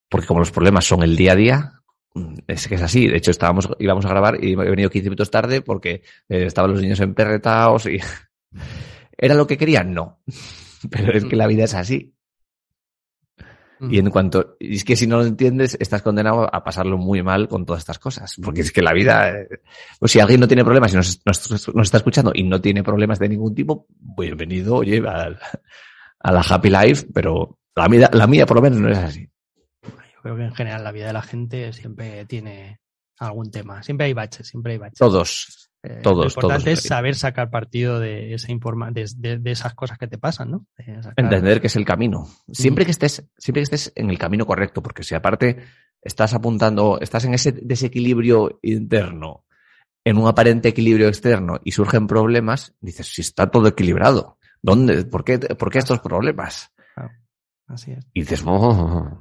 porque 0.10 0.28
como 0.28 0.40
los 0.40 0.52
problemas 0.52 0.86
son 0.86 1.04
el 1.04 1.16
día 1.16 1.34
a 1.34 1.36
día, 1.36 1.74
mm, 1.74 1.75
es 2.48 2.68
que 2.68 2.76
es 2.76 2.82
así. 2.82 3.08
De 3.08 3.18
hecho, 3.18 3.32
estábamos, 3.32 3.70
íbamos 3.80 4.06
a 4.06 4.10
grabar 4.10 4.44
y 4.44 4.54
he 4.54 4.56
venido 4.56 4.90
15 4.90 5.10
minutos 5.10 5.32
tarde 5.32 5.62
porque 5.62 6.04
eh, 6.30 6.46
estaban 6.46 6.72
los 6.72 6.82
niños 6.82 7.00
emperretados 7.00 7.86
y 7.88 8.00
¿era 9.18 9.36
lo 9.36 9.48
que 9.48 9.58
querían? 9.58 9.94
No. 9.94 10.22
Pero 10.90 11.14
es 11.14 11.26
que 11.26 11.36
la 11.36 11.48
vida 11.48 11.64
es 11.64 11.74
así. 11.74 12.12
Y 13.90 14.00
en 14.00 14.10
cuanto, 14.10 14.56
y 14.58 14.76
es 14.76 14.86
que 14.86 14.96
si 14.96 15.06
no 15.06 15.18
lo 15.18 15.26
entiendes, 15.26 15.76
estás 15.80 16.02
condenado 16.02 16.44
a 16.54 16.64
pasarlo 16.64 16.98
muy 16.98 17.22
mal 17.22 17.50
con 17.50 17.66
todas 17.66 17.82
estas 17.82 18.00
cosas. 18.00 18.36
Porque 18.42 18.62
es 18.62 18.72
que 18.72 18.82
la 18.82 18.94
vida, 18.94 19.30
eh, 19.30 19.48
pues 20.00 20.14
si 20.14 20.20
alguien 20.22 20.40
no 20.40 20.48
tiene 20.48 20.64
problemas 20.64 20.94
y 20.94 20.96
nos, 20.96 21.20
está 21.82 21.98
escuchando 21.98 22.32
y 22.34 22.44
no 22.44 22.62
tiene 22.62 22.84
problemas 22.84 23.20
de 23.20 23.30
ningún 23.30 23.54
tipo, 23.54 23.86
bienvenido, 23.90 24.76
oye, 24.78 25.04
a, 25.06 25.38
a 26.20 26.32
la 26.32 26.42
happy 26.42 26.70
life, 26.70 27.08
pero 27.14 27.60
la 27.76 27.90
mía, 27.90 28.10
la 28.14 28.28
mía 28.28 28.46
por 28.46 28.56
lo 28.58 28.64
menos 28.64 28.80
no 28.80 28.90
es 28.90 28.98
así. 28.98 29.30
Creo 30.26 30.38
que 30.38 30.44
en 30.44 30.56
general 30.56 30.84
la 30.84 30.92
vida 30.92 31.06
de 31.06 31.14
la 31.14 31.22
gente 31.22 31.72
siempre 31.72 32.26
tiene 32.26 32.80
algún 33.20 33.52
tema. 33.52 33.84
Siempre 33.84 34.08
hay 34.08 34.14
baches, 34.14 34.48
siempre 34.48 34.72
hay 34.74 34.80
baches. 34.80 34.98
Todos. 34.98 35.70
Eh, 35.84 36.00
todos, 36.02 36.26
lo 36.26 36.30
importante 36.32 36.72
es 36.72 36.82
saber 36.82 37.14
sacar 37.14 37.52
partido 37.52 38.00
de 38.00 38.34
esa 38.34 38.52
informa 38.52 38.90
de, 38.90 39.08
de, 39.16 39.52
esas 39.52 39.76
cosas 39.76 40.00
que 40.00 40.08
te 40.08 40.18
pasan, 40.18 40.50
¿no? 40.50 40.66
Entender 41.16 41.62
que 41.62 41.68
es 41.68 41.76
el 41.76 41.86
camino. 41.86 42.28
Siempre 42.52 42.86
que 42.86 42.90
estés, 42.90 43.24
siempre 43.38 43.60
que 43.60 43.76
estés 43.76 43.94
en 43.96 44.10
el 44.10 44.18
camino 44.18 44.48
correcto, 44.48 44.82
porque 44.82 45.04
si 45.04 45.14
aparte 45.14 45.58
estás 46.02 46.34
apuntando, 46.34 46.98
estás 47.00 47.26
en 47.26 47.36
ese 47.36 47.52
desequilibrio 47.52 48.58
interno, 48.64 49.46
en 50.04 50.18
un 50.18 50.28
aparente 50.28 50.70
equilibrio 50.70 51.08
externo 51.08 51.60
y 51.64 51.70
surgen 51.70 52.08
problemas, 52.08 52.74
dices, 52.82 53.14
si 53.14 53.22
está 53.22 53.52
todo 53.52 53.68
equilibrado, 53.68 54.40
¿dónde? 54.60 55.06
¿Por 55.06 55.24
qué, 55.24 55.38
por 55.38 55.70
qué 55.70 55.78
estos 55.78 56.00
problemas? 56.00 56.74
Así 57.68 57.92
es. 57.92 58.08
Y 58.12 58.22
dices, 58.22 58.44
oh. 58.44 59.20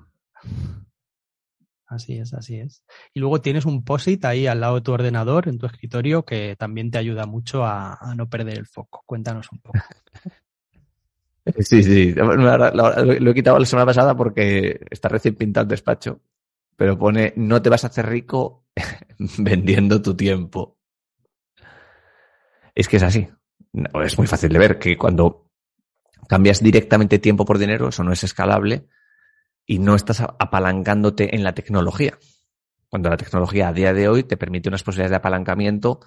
Así 1.86 2.18
es, 2.18 2.32
así 2.32 2.56
es. 2.56 2.82
Y 3.12 3.20
luego 3.20 3.40
tienes 3.40 3.66
un 3.66 3.84
POSIT 3.84 4.24
ahí 4.24 4.46
al 4.46 4.60
lado 4.60 4.76
de 4.76 4.80
tu 4.80 4.92
ordenador, 4.92 5.48
en 5.48 5.58
tu 5.58 5.66
escritorio, 5.66 6.24
que 6.24 6.56
también 6.56 6.90
te 6.90 6.98
ayuda 6.98 7.26
mucho 7.26 7.64
a, 7.64 7.98
no 8.16 8.28
perder 8.28 8.58
el 8.58 8.66
foco. 8.66 9.02
Cuéntanos 9.06 9.50
un 9.52 9.58
poco. 9.60 9.78
Sí, 11.58 11.82
sí. 11.82 12.14
Lo, 12.14 13.30
he 13.30 13.34
quitado 13.34 13.58
la 13.58 13.66
semana 13.66 13.84
pasada 13.84 14.16
porque 14.16 14.80
está 14.88 15.10
recién 15.10 15.34
pintado 15.34 15.64
el 15.64 15.68
despacho. 15.68 16.22
Pero 16.74 16.98
pone, 16.98 17.34
no 17.36 17.60
te 17.60 17.68
vas 17.68 17.84
a 17.84 17.88
hacer 17.88 18.06
rico 18.06 18.64
vendiendo 19.38 20.00
tu 20.00 20.16
tiempo. 20.16 20.78
Es 22.74 22.88
que 22.88 22.96
es 22.96 23.02
así. 23.02 23.28
Es 24.02 24.16
muy 24.16 24.26
fácil 24.26 24.54
de 24.54 24.58
ver 24.58 24.78
que 24.78 24.96
cuando 24.96 25.50
cambias 26.26 26.62
directamente 26.62 27.18
tiempo 27.18 27.44
por 27.44 27.58
dinero, 27.58 27.88
eso 27.88 28.02
no 28.02 28.12
es 28.14 28.24
escalable 28.24 28.88
y 29.66 29.78
no 29.78 29.94
estás 29.94 30.20
apalancándote 30.20 31.34
en 31.34 31.44
la 31.44 31.54
tecnología. 31.54 32.18
Cuando 32.88 33.10
la 33.10 33.16
tecnología 33.16 33.68
a 33.68 33.72
día 33.72 33.92
de 33.92 34.08
hoy 34.08 34.22
te 34.22 34.36
permite 34.36 34.68
unas 34.68 34.82
posibilidades 34.82 35.10
de 35.10 35.16
apalancamiento 35.16 36.00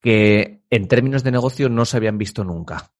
que 0.00 0.62
en 0.70 0.88
términos 0.88 1.24
de 1.24 1.32
negocio 1.32 1.68
no 1.68 1.84
se 1.84 1.96
habían 1.96 2.18
visto 2.18 2.44
nunca. 2.44 2.92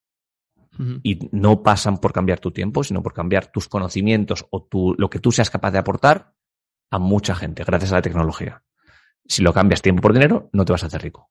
Y 1.02 1.28
no 1.32 1.64
pasan 1.64 1.98
por 1.98 2.12
cambiar 2.12 2.38
tu 2.38 2.52
tiempo, 2.52 2.84
sino 2.84 3.02
por 3.02 3.12
cambiar 3.12 3.50
tus 3.50 3.66
conocimientos 3.66 4.46
o 4.50 4.62
tu, 4.62 4.94
lo 4.96 5.10
que 5.10 5.18
tú 5.18 5.32
seas 5.32 5.50
capaz 5.50 5.72
de 5.72 5.78
aportar 5.78 6.34
a 6.90 7.00
mucha 7.00 7.34
gente 7.34 7.64
gracias 7.64 7.90
a 7.90 7.96
la 7.96 8.02
tecnología. 8.02 8.62
Si 9.26 9.42
lo 9.42 9.52
cambias 9.52 9.82
tiempo 9.82 10.02
por 10.02 10.12
dinero, 10.12 10.48
no 10.52 10.64
te 10.64 10.72
vas 10.72 10.84
a 10.84 10.86
hacer 10.86 11.02
rico 11.02 11.30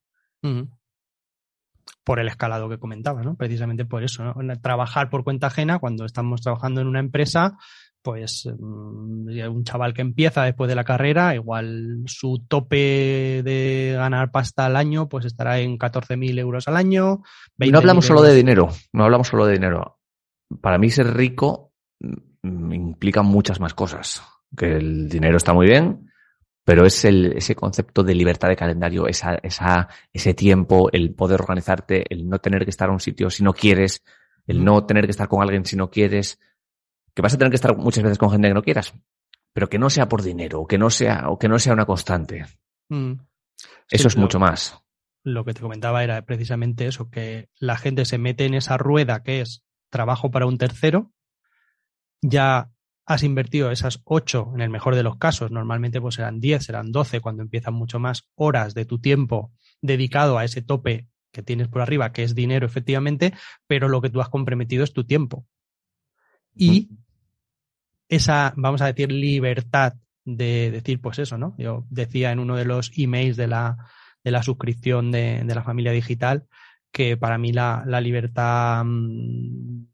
por 2.07 2.21
el 2.21 2.29
escalado 2.29 2.69
que 2.69 2.79
comentabas, 2.79 3.25
¿no? 3.25 3.35
Precisamente 3.35 3.83
por 3.83 4.01
eso, 4.01 4.23
¿no? 4.23 4.33
Trabajar 4.61 5.09
por 5.09 5.25
cuenta 5.25 5.47
ajena 5.47 5.77
cuando 5.77 6.05
estamos 6.05 6.39
trabajando 6.39 6.79
en 6.79 6.87
una 6.87 7.01
empresa, 7.01 7.57
pues 8.01 8.45
mm, 8.45 9.27
un 9.49 9.63
chaval 9.65 9.93
que 9.93 10.03
empieza 10.03 10.45
después 10.45 10.69
de 10.69 10.75
la 10.75 10.85
carrera, 10.85 11.35
igual 11.35 12.03
su 12.05 12.45
tope 12.47 13.41
de 13.43 13.95
ganar 13.97 14.31
pasta 14.31 14.67
al 14.67 14.77
año, 14.77 15.09
pues 15.09 15.25
estará 15.25 15.59
en 15.59 15.77
14.000 15.77 16.39
euros 16.39 16.69
al 16.69 16.77
año. 16.77 17.23
no 17.57 17.77
hablamos 17.77 18.05
solo 18.05 18.21
de 18.21 18.33
dinero, 18.33 18.69
no 18.93 19.03
hablamos 19.03 19.27
solo 19.27 19.45
de 19.45 19.55
dinero. 19.55 19.99
Para 20.61 20.77
mí 20.77 20.89
ser 20.89 21.13
rico 21.13 21.73
mm, 21.99 22.71
implica 22.71 23.21
muchas 23.21 23.59
más 23.59 23.73
cosas. 23.73 24.23
Que 24.55 24.77
el 24.77 25.09
dinero 25.09 25.35
está 25.35 25.53
muy 25.53 25.67
bien, 25.67 26.09
pero 26.67 26.85
es 26.85 27.05
el, 27.05 27.31
ese 27.37 27.55
concepto 27.55 28.03
de 28.03 28.13
libertad 28.13 28.49
de 28.49 28.57
calendario, 28.57 29.07
esa, 29.07 29.35
esa, 29.35 29.87
ese 30.11 30.33
tiempo, 30.33 30.89
el 30.91 31.15
poder 31.15 31.39
organizarte, 31.39 32.03
el 32.09 32.27
no 32.27 32.39
tener 32.39 32.65
que 32.65 32.71
estar 32.71 32.89
a 32.89 32.91
un 32.91 32.99
sitio 32.99 33.29
si 33.29 33.41
no 33.41 33.53
quieres, 33.53 34.03
el 34.47 34.65
no 34.65 34.85
tener 34.85 35.05
que 35.05 35.11
estar 35.11 35.29
con 35.29 35.41
alguien 35.41 35.63
si 35.63 35.77
no 35.77 35.89
quieres, 35.89 36.41
que 37.13 37.21
vas 37.21 37.33
a 37.33 37.37
tener 37.37 37.51
que 37.51 37.55
estar 37.55 37.77
muchas 37.77 38.03
veces 38.03 38.17
con 38.17 38.31
gente 38.31 38.49
que 38.49 38.53
no 38.53 38.63
quieras, 38.63 38.93
pero 39.53 39.69
que 39.69 39.79
no 39.79 39.89
sea 39.89 40.09
por 40.09 40.21
dinero, 40.21 40.59
o 40.59 40.67
que 40.67 40.77
no 40.77 40.89
sea, 40.89 41.29
o 41.29 41.39
que 41.39 41.47
no 41.47 41.57
sea 41.57 41.71
una 41.71 41.85
constante. 41.85 42.45
Mm. 42.89 43.13
Eso 43.89 44.09
es 44.09 44.17
mucho 44.17 44.37
más. 44.37 44.77
Lo 45.23 45.45
que 45.45 45.53
te 45.53 45.61
comentaba 45.61 46.03
era 46.03 46.21
precisamente 46.23 46.85
eso, 46.85 47.09
que 47.09 47.47
la 47.59 47.77
gente 47.77 48.03
se 48.03 48.17
mete 48.17 48.43
en 48.43 48.55
esa 48.55 48.75
rueda 48.75 49.23
que 49.23 49.39
es 49.39 49.63
trabajo 49.89 50.31
para 50.31 50.47
un 50.47 50.57
tercero, 50.57 51.13
ya 52.21 52.71
has 53.07 53.23
invertido 53.23 53.71
esas 53.71 54.01
ocho, 54.03 54.51
en 54.53 54.59
el 54.59 54.69
mejor 54.69 54.93
de 54.93 55.01
los 55.01 55.17
casos, 55.17 55.49
normalmente 55.49 56.01
pues 56.01 56.15
serán 56.15 56.41
10, 56.41 56.65
serán 56.65 56.91
12 56.91 57.21
cuando 57.21 57.41
empiezan 57.41 57.73
mucho 57.73 57.99
más 57.99 58.27
horas 58.35 58.73
de 58.73 58.83
tu 58.83 58.99
tiempo 58.99 59.53
dedicado 59.81 60.37
a 60.37 60.43
ese 60.43 60.61
tope 60.61 61.07
que 61.31 61.41
tienes 61.41 61.69
por 61.69 61.81
arriba, 61.81 62.11
que 62.11 62.23
es 62.23 62.35
dinero 62.35 62.65
efectivamente, 62.65 63.33
pero 63.65 63.87
lo 63.87 64.01
que 64.01 64.09
tú 64.09 64.19
has 64.19 64.27
comprometido 64.27 64.83
es 64.83 64.91
tu 64.91 65.05
tiempo. 65.05 65.45
Y 66.53 66.89
esa, 68.09 68.53
vamos 68.57 68.81
a 68.81 68.87
decir, 68.87 69.09
libertad 69.09 69.93
de 70.25 70.69
decir, 70.71 70.99
pues 70.99 71.19
eso, 71.19 71.37
¿no? 71.37 71.55
Yo 71.57 71.85
decía 71.89 72.33
en 72.33 72.39
uno 72.39 72.57
de 72.57 72.65
los 72.65 72.91
emails 72.97 73.37
de 73.37 73.47
la, 73.47 73.77
de 74.21 74.31
la 74.31 74.43
suscripción 74.43 75.11
de, 75.11 75.43
de 75.45 75.55
la 75.55 75.63
familia 75.63 75.93
digital 75.93 76.45
que 76.91 77.15
para 77.15 77.37
mí 77.37 77.53
la, 77.53 77.83
la 77.85 78.01
libertad 78.01 78.83
mm, 78.83 79.85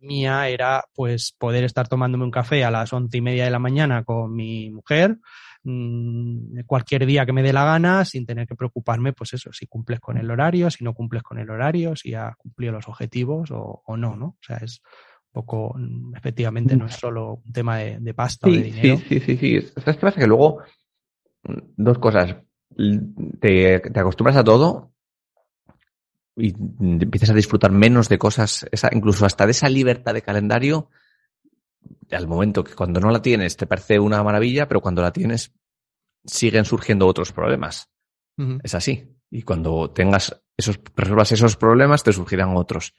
mía 0.00 0.48
era 0.48 0.84
pues 0.94 1.34
poder 1.38 1.64
estar 1.64 1.88
tomándome 1.88 2.24
un 2.24 2.30
café 2.30 2.64
a 2.64 2.70
las 2.70 2.92
once 2.92 3.18
y 3.18 3.20
media 3.20 3.44
de 3.44 3.50
la 3.50 3.58
mañana 3.58 4.04
con 4.04 4.34
mi 4.34 4.70
mujer 4.70 5.18
mmm, 5.64 6.60
cualquier 6.66 7.06
día 7.06 7.26
que 7.26 7.32
me 7.32 7.42
dé 7.42 7.52
la 7.52 7.64
gana 7.64 8.04
sin 8.04 8.26
tener 8.26 8.46
que 8.46 8.54
preocuparme 8.54 9.12
pues 9.12 9.34
eso 9.34 9.52
si 9.52 9.66
cumples 9.66 10.00
con 10.00 10.16
el 10.16 10.30
horario 10.30 10.70
si 10.70 10.84
no 10.84 10.94
cumples 10.94 11.22
con 11.22 11.38
el 11.38 11.50
horario 11.50 11.96
si 11.96 12.14
has 12.14 12.36
cumplido 12.36 12.72
los 12.72 12.88
objetivos 12.88 13.50
o, 13.50 13.82
o 13.84 13.96
no 13.96 14.16
no 14.16 14.26
o 14.26 14.38
sea 14.40 14.56
es 14.58 14.80
un 15.26 15.32
poco 15.32 15.74
mm, 15.76 16.16
efectivamente 16.16 16.76
no 16.76 16.86
es 16.86 16.94
solo 16.94 17.40
un 17.44 17.52
tema 17.52 17.78
de, 17.78 17.98
de 18.00 18.14
pasta 18.14 18.48
o 18.48 18.50
de 18.50 18.62
dinero. 18.62 18.96
sí 19.08 19.20
sí 19.20 19.36
sí. 19.36 19.36
Sí 19.36 19.60
¿sabes 19.76 19.96
qué 19.96 20.06
pasa? 20.06 20.20
que 20.20 20.26
luego 20.26 20.58
mm, 21.44 21.58
dos 21.76 21.98
cosas. 21.98 22.36
Te, 23.40 23.80
te 23.80 24.00
acostumbras 24.00 24.36
a 24.36 24.44
todo 24.44 24.92
y 26.36 26.54
empiezas 26.80 27.30
a 27.30 27.34
disfrutar 27.34 27.72
menos 27.72 28.08
de 28.08 28.18
cosas, 28.18 28.66
esa, 28.70 28.90
incluso 28.92 29.26
hasta 29.26 29.46
de 29.46 29.52
esa 29.52 29.68
libertad 29.68 30.14
de 30.14 30.22
calendario, 30.22 30.90
al 32.10 32.26
momento 32.26 32.64
que 32.64 32.74
cuando 32.74 33.00
no 33.00 33.10
la 33.10 33.22
tienes 33.22 33.56
te 33.56 33.66
parece 33.66 33.98
una 33.98 34.22
maravilla, 34.22 34.68
pero 34.68 34.80
cuando 34.80 35.02
la 35.02 35.12
tienes 35.12 35.52
siguen 36.24 36.64
surgiendo 36.64 37.06
otros 37.06 37.32
problemas. 37.32 37.88
Es 38.62 38.74
así. 38.74 39.06
Y 39.30 39.42
cuando 39.42 39.90
tengas 39.90 40.42
esos, 40.56 40.80
resuelvas 40.96 41.30
esos 41.32 41.56
problemas, 41.56 42.02
te 42.02 42.12
surgirán 42.12 42.56
otros. 42.56 42.94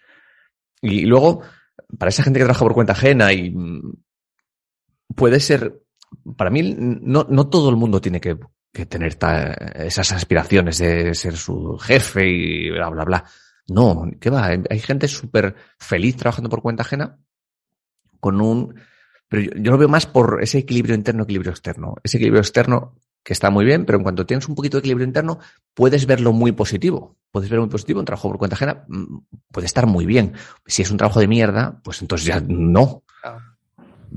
Y 0.82 1.06
luego, 1.06 1.42
para 1.98 2.10
esa 2.10 2.22
gente 2.22 2.38
que 2.38 2.46
trabaja 2.46 2.64
por 2.64 2.76
cuenta 2.76 2.94
ajena 2.94 3.34
y 3.34 3.50
mm, 3.50 3.94
puede 5.16 5.40
ser, 5.40 5.82
para 6.38 6.52
mí, 6.52 6.76
no, 6.78 7.26
no 7.28 7.50
todo 7.50 7.72
el 7.72 7.76
mundo 7.76 8.02
tiene 8.02 8.22
que 8.22 8.38
que 8.72 8.86
tener 8.86 9.18
esas 9.76 10.12
aspiraciones 10.12 10.78
de 10.78 11.14
ser 11.14 11.36
su 11.36 11.78
jefe 11.78 12.28
y 12.28 12.70
bla, 12.70 12.90
bla, 12.90 13.04
bla. 13.04 13.26
No, 13.68 14.10
¿qué 14.20 14.30
va? 14.30 14.48
Hay 14.70 14.80
gente 14.80 15.08
súper 15.08 15.56
feliz 15.78 16.16
trabajando 16.18 16.50
por 16.50 16.62
cuenta 16.62 16.84
ajena 16.84 17.20
con 18.20 18.42
un... 18.42 18.76
Pero 19.28 19.44
yo, 19.56 19.72
lo 19.72 19.78
veo 19.78 19.88
más 19.88 20.06
por 20.06 20.40
ese 20.42 20.60
equilibrio 20.60 20.96
interno, 20.96 21.24
equilibrio 21.24 21.52
externo. 21.52 21.96
Ese 22.04 22.18
equilibrio 22.18 22.42
externo 22.42 22.98
que 23.24 23.34
está 23.34 23.50
muy 23.50 23.66
bien, 23.66 23.86
pero 23.86 23.98
en 23.98 24.04
cuanto 24.04 24.26
tienes 24.26 24.48
un 24.50 24.56
poquito 24.56 24.78
de 24.78 24.80
equilibrio 24.80 25.08
interno, 25.08 25.40
puedes 25.74 26.06
verlo 26.06 26.34
muy 26.34 26.52
positivo. 26.52 27.18
Puedes 27.32 27.50
verlo 27.50 27.64
muy 27.64 27.72
positivo. 27.72 28.00
Un 28.00 28.06
trabajo 28.06 28.30
por 28.30 28.38
cuenta 28.38 28.56
ajena 28.56 28.84
mm, 28.88 29.20
puede 29.52 29.68
estar 29.68 29.86
muy 29.86 30.06
bien. 30.06 30.34
Si 30.66 30.82
es 30.82 30.92
un 30.92 30.98
trabajo 30.98 31.20
de 31.20 31.28
mierda, 31.28 31.80
pues 31.84 32.02
entonces 32.02 32.28
ya 32.28 32.42
no 32.46 33.04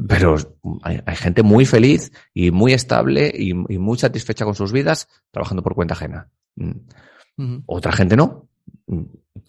pero 0.09 0.37
hay, 0.83 1.16
gente 1.16 1.42
muy 1.42 1.66
feliz 1.66 2.12
y 2.33 2.50
muy 2.50 2.72
estable 2.72 3.33
y, 3.35 3.54
muy 3.54 3.98
satisfecha 3.98 4.44
con 4.44 4.54
sus 4.54 4.72
vidas 4.72 5.09
trabajando 5.30 5.62
por 5.62 5.74
cuenta 5.74 5.94
ajena. 5.94 6.28
Mm. 6.57 7.59
Otra 7.66 7.92
gente 7.92 8.16
no. 8.16 8.48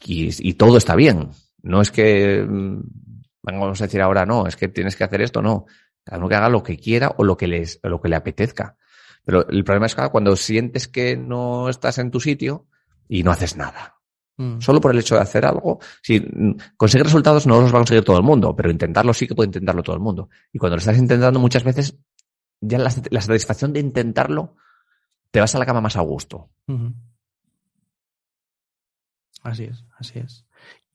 Y, 0.04 0.54
todo 0.54 0.78
está 0.78 0.96
bien. 0.96 1.30
No 1.64 1.82
es 1.82 1.92
que 1.92 2.46
mm, 2.48 2.80
vamos 3.42 3.82
a 3.82 3.86
decir 3.86 4.02
ahora 4.02 4.26
no, 4.26 4.48
es 4.48 4.56
que 4.56 4.68
tienes 4.68 4.96
que 4.96 5.04
hacer 5.04 5.22
esto, 5.22 5.42
no. 5.42 5.66
Cada 6.04 6.20
uno 6.20 6.30
que 6.30 6.36
haga 6.36 6.50
lo 6.50 6.62
que 6.62 6.78
quiera 6.78 7.16
o 7.18 7.24
lo 7.24 7.36
que 7.36 7.48
les, 7.48 7.80
lo 7.82 8.00
que 8.00 8.10
le 8.10 8.16
apetezca. 8.16 8.78
Pero 9.26 9.48
el 9.50 9.64
problema 9.64 9.88
es 9.88 9.96
que 9.96 10.10
cuando 10.10 10.36
sientes 10.36 10.88
que 10.88 11.18
no 11.18 11.70
estás 11.70 11.98
en 11.98 12.12
tu 12.12 12.20
sitio 12.20 12.68
y 13.10 13.24
no 13.24 13.32
haces 13.32 13.58
nada. 13.58 13.96
Mm. 14.38 14.60
Solo 14.60 14.82
por 14.82 14.92
el 14.92 15.00
hecho 15.00 15.16
de 15.16 15.22
hacer 15.22 15.46
algo. 15.46 15.80
Si 16.02 16.22
conseguir 16.76 17.06
resultados 17.06 17.48
no 17.48 17.62
los 17.62 17.74
va 17.74 17.78
a 17.78 17.82
conseguir 17.82 18.04
todo 18.04 18.18
el 18.18 18.24
mundo, 18.24 18.56
pero 18.56 18.70
intentarlo 18.70 19.14
sí 19.14 19.28
que 19.28 19.36
puede 19.36 19.48
intentarlo 19.48 19.84
todo 19.84 19.96
el 19.96 20.02
mundo. 20.02 20.30
Y 20.52 20.60
cuando 20.60 20.76
lo 20.76 20.80
estás 20.80 20.98
intentando 20.98 21.40
muchas 21.40 21.64
veces 21.64 21.98
ya 22.62 22.80
la, 22.80 22.90
satisfacción 22.90 23.74
de 23.74 23.80
intentarlo, 23.80 24.56
te 25.32 25.40
vas 25.40 25.56
a 25.56 25.60
la 25.60 25.66
cama 25.66 25.82
más 25.82 25.98
a 25.98 26.02
gusto. 26.02 26.50
Así 29.44 29.66
es, 29.66 29.86
así 29.98 30.20
es. 30.20 30.46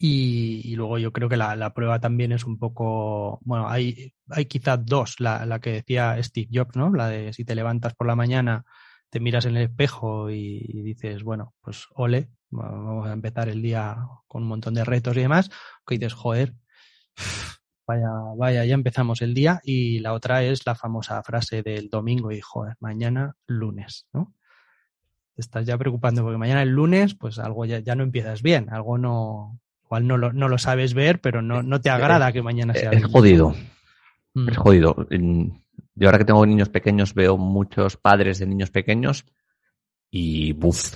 Y, 0.02 0.74
luego 0.76 0.98
yo 0.98 1.12
creo 1.12 1.28
que 1.28 1.36
la, 1.36 1.74
prueba 1.74 2.00
también 2.00 2.32
es 2.32 2.44
un 2.44 2.58
poco, 2.58 3.38
bueno, 3.42 3.68
hay, 3.68 4.14
hay 4.30 4.46
quizás 4.46 4.84
dos, 4.84 5.20
la, 5.20 5.44
la, 5.44 5.60
que 5.60 5.72
decía 5.72 6.20
Steve 6.22 6.48
Jobs, 6.52 6.74
¿no? 6.74 6.90
La 6.90 7.08
de 7.08 7.32
si 7.34 7.44
te 7.44 7.54
levantas 7.54 7.94
por 7.94 8.06
la 8.06 8.16
mañana, 8.16 8.64
te 9.10 9.20
miras 9.20 9.44
en 9.44 9.56
el 9.56 9.64
espejo 9.64 10.30
y, 10.30 10.82
dices, 10.82 11.22
bueno, 11.22 11.54
pues 11.60 11.86
ole, 11.94 12.30
vamos 12.50 13.08
a 13.08 13.12
empezar 13.12 13.48
el 13.48 13.62
día 13.62 13.96
con 14.26 14.42
un 14.42 14.48
montón 14.48 14.74
de 14.74 14.84
retos 14.84 15.16
y 15.16 15.20
demás, 15.20 15.50
que 15.86 15.96
dices, 15.96 16.14
joder, 16.14 16.54
vaya, 17.86 18.10
vaya, 18.36 18.64
ya 18.64 18.74
empezamos 18.74 19.22
el 19.22 19.34
día. 19.34 19.60
Y 19.64 20.00
la 20.00 20.12
otra 20.12 20.42
es 20.42 20.66
la 20.66 20.74
famosa 20.74 21.22
frase 21.22 21.62
del 21.62 21.88
domingo 21.88 22.32
y, 22.32 22.40
joder, 22.40 22.76
mañana 22.80 23.36
lunes, 23.46 24.06
¿no? 24.12 24.34
Te 25.34 25.42
estás 25.42 25.66
ya 25.66 25.78
preocupando 25.78 26.22
porque 26.22 26.38
mañana 26.38 26.62
el 26.62 26.70
lunes, 26.70 27.14
pues 27.14 27.38
algo 27.38 27.64
ya, 27.64 27.78
ya 27.78 27.94
no 27.94 28.02
empiezas 28.02 28.42
bien, 28.42 28.68
algo 28.70 28.98
no, 28.98 29.60
Igual 29.90 30.06
no 30.06 30.16
lo, 30.16 30.32
no 30.32 30.48
lo 30.48 30.56
sabes 30.56 30.94
ver, 30.94 31.20
pero 31.20 31.42
no, 31.42 31.64
no 31.64 31.80
te 31.80 31.90
agrada 31.90 32.30
que 32.30 32.42
mañana 32.42 32.74
sea. 32.74 32.92
Es 32.92 33.04
jodido. 33.06 33.56
Mm. 34.34 34.48
Es 34.48 34.56
jodido. 34.56 34.94
Yo 35.96 36.06
ahora 36.06 36.18
que 36.18 36.24
tengo 36.24 36.46
niños 36.46 36.68
pequeños 36.68 37.12
veo 37.12 37.36
muchos 37.36 37.96
padres 37.96 38.38
de 38.38 38.46
niños 38.46 38.70
pequeños 38.70 39.26
y 40.08 40.52
buf, 40.52 40.94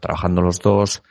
trabajando 0.00 0.42
los 0.42 0.58
dos, 0.60 1.02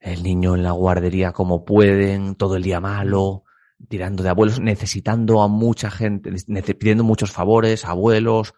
el 0.00 0.22
niño 0.22 0.54
en 0.54 0.62
la 0.62 0.72
guardería 0.72 1.32
como 1.32 1.64
pueden, 1.64 2.34
todo 2.34 2.56
el 2.56 2.62
día 2.62 2.80
malo, 2.80 3.44
tirando 3.88 4.22
de 4.22 4.30
abuelos, 4.30 4.60
necesitando 4.60 5.42
a 5.42 5.48
mucha 5.48 5.90
gente, 5.90 6.32
pidiendo 6.74 7.04
muchos 7.04 7.32
favores, 7.32 7.84
abuelos, 7.84 8.54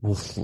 uf, 0.00 0.38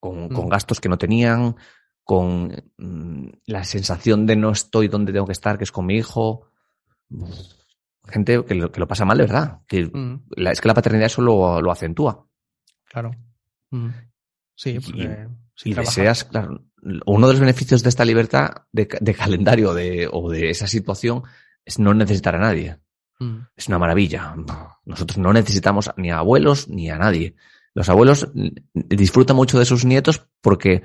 con, 0.00 0.28
con 0.28 0.46
mm. 0.46 0.48
gastos 0.48 0.80
que 0.80 0.88
no 0.88 0.98
tenían, 0.98 1.56
con 2.04 2.52
mm, 2.76 3.28
la 3.46 3.64
sensación 3.64 4.26
de 4.26 4.36
no 4.36 4.50
estoy 4.50 4.88
donde 4.88 5.12
tengo 5.12 5.26
que 5.26 5.32
estar, 5.32 5.58
que 5.58 5.64
es 5.64 5.72
con 5.72 5.86
mi 5.86 5.96
hijo. 5.96 6.50
Gente 8.06 8.44
que 8.44 8.54
lo, 8.54 8.70
que 8.70 8.80
lo 8.80 8.86
pasa 8.86 9.06
mal 9.06 9.16
de 9.16 9.24
verdad. 9.24 9.62
Que 9.66 9.86
mm. 9.86 10.24
es 10.36 10.60
que 10.60 10.68
la 10.68 10.74
paternidad 10.74 11.06
eso 11.06 11.22
lo, 11.22 11.70
acentúa. 11.70 12.28
Claro. 12.84 13.12
Mm. 13.70 13.88
Sí, 14.54 14.78
y, 14.94 15.08
deseas, 15.64 16.24
claro, 16.24 16.64
uno 17.06 17.26
de 17.26 17.32
los 17.32 17.40
beneficios 17.40 17.82
de 17.82 17.88
esta 17.88 18.04
libertad 18.04 18.50
de, 18.72 18.86
calendario 18.86 19.74
de, 19.74 20.08
o 20.10 20.30
de 20.30 20.50
esa 20.50 20.66
situación 20.66 21.22
es 21.64 21.78
no 21.78 21.94
necesitar 21.94 22.34
a 22.34 22.40
nadie. 22.40 22.78
Es 23.56 23.68
una 23.68 23.78
maravilla. 23.78 24.34
Nosotros 24.84 25.16
no 25.16 25.32
necesitamos 25.32 25.90
ni 25.96 26.10
a 26.10 26.18
abuelos 26.18 26.68
ni 26.68 26.90
a 26.90 26.98
nadie. 26.98 27.36
Los 27.72 27.88
abuelos 27.88 28.28
disfrutan 28.74 29.36
mucho 29.36 29.58
de 29.58 29.64
sus 29.64 29.84
nietos 29.86 30.26
porque 30.42 30.82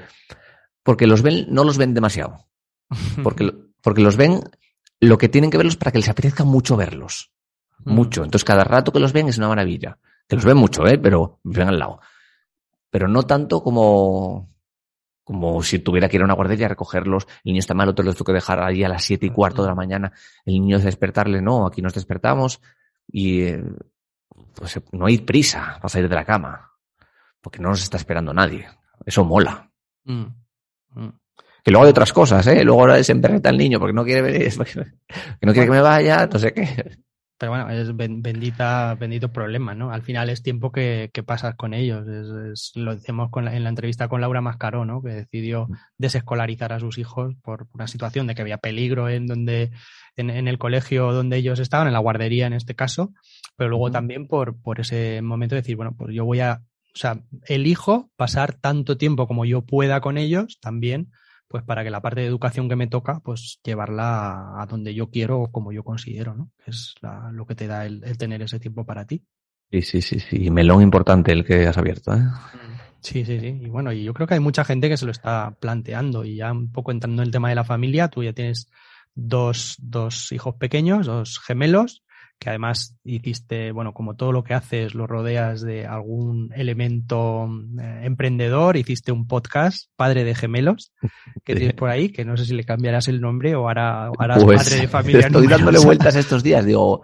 porque 0.84 1.06
los 1.08 1.22
ven, 1.22 1.46
no 1.50 1.64
los 1.64 1.78
ven 1.78 1.94
demasiado. 1.94 2.46
Porque, 3.24 3.54
porque 3.84 4.02
los 4.02 4.18
ven 4.18 4.42
lo 5.00 5.20
que 5.20 5.30
tienen 5.30 5.52
que 5.52 5.58
verlos 5.58 5.76
para 5.76 5.92
que 5.92 6.00
les 6.00 6.10
apetezca 6.10 6.44
mucho 6.44 6.76
verlos. 6.76 7.32
Mm. 7.86 7.94
Mucho. 7.94 8.24
Entonces, 8.24 8.44
cada 8.44 8.64
rato 8.64 8.92
que 8.92 9.00
los 9.00 9.14
ven 9.14 9.28
es 9.30 9.38
una 9.38 9.50
maravilla. 9.50 10.00
Que 10.28 10.36
los 10.36 10.46
ven 10.46 10.58
mucho, 10.58 10.88
¿eh? 10.88 10.98
Pero 10.98 11.40
ven 11.44 11.68
al 11.68 11.78
lado. 11.78 12.00
Pero 12.90 13.08
no 13.08 13.22
tanto 13.24 13.62
como, 13.62 14.50
como 15.30 15.62
si 15.62 15.78
tuviera 15.78 16.10
que 16.10 16.18
ir 16.18 16.24
a 16.24 16.26
una 16.26 16.34
guardería 16.34 16.66
a 16.66 16.70
recogerlos. 16.70 17.28
El 17.44 17.52
niño 17.52 17.60
está 17.60 17.76
mal, 17.76 17.88
otro 17.88 18.04
lo 18.04 18.14
tengo 18.14 18.26
que 18.26 18.34
dejar 18.34 18.64
ahí 18.64 18.84
a 18.84 18.90
las 18.90 19.04
siete 19.04 19.28
y 19.28 19.30
cuarto 19.30 19.62
de 19.62 19.68
la 19.68 19.76
mañana. 19.76 20.12
El 20.44 20.56
niño 20.56 20.78
es 20.78 20.84
despertarle, 20.84 21.40
no, 21.40 21.68
aquí 21.68 21.84
nos 21.84 21.94
despertamos 21.94 22.60
y 23.08 23.42
eh, 23.44 23.64
pues 24.56 24.82
no 24.92 25.06
hay 25.06 25.20
prisa 25.20 25.76
para 25.76 25.90
salir 25.90 26.10
de 26.10 26.16
la 26.16 26.26
cama. 26.26 26.72
Porque 27.42 27.60
no 27.60 27.70
nos 27.70 27.84
está 27.84 27.98
esperando 27.98 28.34
nadie. 28.34 28.68
Eso 29.06 29.24
mola. 29.24 29.70
Mm. 30.06 30.26
Mm. 30.96 31.10
Que 31.64 31.70
luego 31.70 31.86
hay 31.86 31.92
otras 31.92 32.12
cosas, 32.12 32.48
¿eh? 32.48 32.64
Luego 32.64 32.82
ahora 32.82 33.04
se 33.04 33.12
emberreta 33.12 33.52
el 33.52 33.58
niño 33.60 33.78
porque 33.78 33.94
no 33.94 34.04
quiere 34.04 34.24
venir, 34.24 34.52
que 34.58 35.46
no 35.46 35.54
quiere 35.54 35.68
que 35.68 35.72
me 35.72 35.82
vaya, 35.82 36.26
no 36.26 36.40
sé 36.40 36.54
qué. 36.56 36.98
Pero 37.40 37.54
bueno, 37.54 37.70
es 37.70 37.96
bendita, 37.96 38.96
bendito 38.96 39.32
problema, 39.32 39.74
¿no? 39.74 39.92
Al 39.92 40.02
final 40.02 40.30
es 40.30 40.44
tiempo 40.44 40.74
que, 40.74 41.10
que 41.14 41.24
pasas 41.24 41.56
con 41.56 41.74
ellos. 41.74 42.06
Es, 42.06 42.74
lo 42.76 42.94
decíamos 42.94 43.32
con 43.32 43.48
en 43.48 43.64
la 43.64 43.70
entrevista 43.70 44.10
con 44.10 44.20
Laura 44.20 44.42
Mascaró, 44.42 44.84
¿no? 44.84 45.02
Que 45.02 45.12
decidió 45.12 45.68
mm. 45.68 45.74
desescolarizar 45.98 46.74
a 46.74 46.82
sus 46.82 46.98
hijos 46.98 47.36
por 47.42 47.68
una 47.74 47.88
situación 47.88 48.28
de 48.28 48.36
que 48.36 48.42
había 48.42 48.58
peligro 48.58 49.08
en 49.08 49.26
donde, 49.26 49.72
en, 50.18 50.30
en 50.30 50.50
el 50.50 50.58
colegio 50.58 51.14
donde 51.14 51.38
ellos 51.38 51.60
estaban, 51.60 51.88
en 51.88 51.94
la 51.94 52.00
guardería 52.00 52.46
en 52.46 52.54
este 52.54 52.76
caso, 52.76 53.14
pero 53.56 53.70
luego 53.70 53.90
también 53.90 54.28
por, 54.28 54.62
por 54.62 54.82
ese 54.82 55.22
momento 55.22 55.56
de 55.56 55.62
decir, 55.62 55.78
bueno, 55.78 55.96
pues 55.98 56.14
yo 56.14 56.26
voy 56.26 56.42
a 56.42 56.62
o 56.94 56.98
sea, 56.98 57.22
elijo 57.46 58.12
pasar 58.18 58.56
tanto 58.56 58.98
tiempo 58.98 59.28
como 59.28 59.46
yo 59.46 59.62
pueda 59.62 60.02
con 60.02 60.18
ellos 60.18 60.60
también, 60.60 61.12
pues 61.50 61.64
para 61.64 61.84
que 61.84 61.90
la 61.90 62.00
parte 62.00 62.22
de 62.22 62.28
educación 62.28 62.70
que 62.70 62.76
me 62.76 62.88
toca, 62.88 63.20
pues 63.22 63.60
llevarla 63.64 64.62
a, 64.62 64.66
donde 64.68 64.94
yo 64.94 65.10
quiero 65.10 65.42
o 65.42 65.52
como 65.52 65.72
yo 65.72 65.84
considero, 65.84 66.36
¿no? 66.36 66.52
Es 66.66 66.94
lo 67.32 67.46
que 67.48 67.56
te 67.56 67.66
da 67.66 67.88
el, 67.88 68.02
tener 68.18 68.44
ese 68.44 68.60
tiempo 68.60 68.86
para 68.86 69.06
ti. 69.06 69.26
Sí, 69.72 69.82
sí, 69.82 70.02
sí, 70.02 70.20
sí. 70.20 70.52
Melón 70.52 70.84
importante 70.84 71.32
el 71.32 71.44
que 71.44 71.66
has 71.66 71.78
abierto, 71.78 72.14
¿eh? 72.14 72.22
Sí, 73.02 73.26
sí, 73.26 73.40
sí. 73.40 73.48
Y 73.62 73.68
bueno, 73.68 73.92
y 73.92 74.04
yo 74.04 74.14
creo 74.14 74.28
que 74.28 74.36
hay 74.36 74.40
mucha 74.40 74.64
gente 74.64 74.90
que 74.90 74.98
se 74.98 75.06
lo 75.06 75.12
está 75.12 75.56
planteando 75.60 76.24
y 76.24 76.36
ya 76.36 76.52
un 76.52 76.72
poco 76.72 76.92
entrando 76.92 77.24
en 77.24 77.28
el 77.28 77.32
tema 77.32 77.50
de 77.50 77.56
la 77.56 77.64
familia, 77.64 78.10
tú 78.10 78.24
ya 78.24 78.34
tienes 78.34 78.70
dos, 79.16 79.76
dos 79.80 80.32
hijos 80.32 80.56
pequeños, 80.56 81.08
dos 81.08 81.40
gemelos, 81.40 82.04
que 82.40 82.50
además 82.50 82.96
hiciste, 83.04 83.74
bueno, 83.74 83.94
como 83.94 84.16
todo 84.16 84.32
lo 84.32 84.44
que 84.44 84.54
haces, 84.54 84.96
lo 84.96 85.08
rodeas 85.08 85.62
de 85.62 85.86
algún 85.86 86.52
elemento 86.56 87.50
eh, 87.80 88.02
emprendedor, 88.04 88.78
hiciste 88.78 89.12
un 89.12 89.28
podcast, 89.28 89.90
Padre 89.98 90.24
de 90.24 90.36
Gemelos, 90.36 90.94
que 91.44 91.56
tienes 91.56 91.74
por 91.74 91.90
ahí, 91.90 92.10
que 92.10 92.24
no 92.24 92.38
sé 92.38 92.46
si 92.46 92.56
le 92.56 92.64
cambiarás 92.64 93.10
el 93.10 93.20
nombre 93.20 93.56
o 93.56 93.68
harás 93.68 94.12
pues, 94.44 94.64
Padre 94.64 94.82
de 94.82 94.88
Familia. 94.88 95.28
Estoy 95.28 95.48
dándole 95.48 95.80
vueltas 95.80 96.16
estos 96.16 96.42
días, 96.42 96.66
digo, 96.66 97.04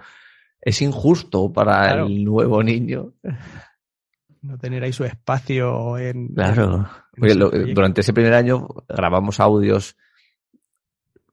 es 0.61 0.81
injusto 0.81 1.51
para 1.51 2.01
el 2.01 2.23
nuevo 2.23 2.63
niño. 2.63 3.13
No 4.41 4.57
tener 4.57 4.83
ahí 4.83 4.93
su 4.93 5.03
espacio 5.03 5.97
en... 5.97 6.29
Claro, 6.29 6.87
durante 7.73 8.01
ese 8.01 8.13
primer 8.13 8.33
año 8.33 8.67
grabamos 8.87 9.39
audios 9.39 9.97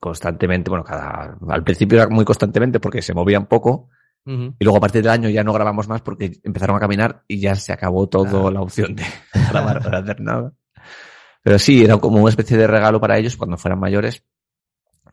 constantemente, 0.02 0.68
bueno, 0.68 0.82
cada, 0.82 1.38
al 1.48 1.62
principio 1.62 2.00
era 2.02 2.08
muy 2.08 2.24
constantemente 2.24 2.80
porque 2.80 3.00
se 3.02 3.14
movían 3.14 3.46
poco, 3.46 3.88
y 4.24 4.64
luego 4.64 4.76
a 4.76 4.80
partir 4.80 5.00
del 5.00 5.12
año 5.12 5.28
ya 5.28 5.44
no 5.44 5.52
grabamos 5.52 5.86
más 5.86 6.00
porque 6.00 6.40
empezaron 6.42 6.76
a 6.76 6.80
caminar 6.80 7.22
y 7.28 7.38
ya 7.38 7.54
se 7.54 7.72
acabó 7.72 8.08
toda 8.08 8.50
la 8.50 8.60
opción 8.60 8.96
de 8.96 9.04
grabar 9.50 9.80
para 9.80 9.98
hacer 9.98 10.20
nada. 10.20 10.52
Pero 11.42 11.58
sí, 11.58 11.84
era 11.84 11.98
como 11.98 12.20
una 12.20 12.30
especie 12.30 12.56
de 12.56 12.66
regalo 12.66 13.00
para 13.00 13.16
ellos 13.16 13.36
cuando 13.36 13.56
fueran 13.56 13.78
mayores, 13.78 14.24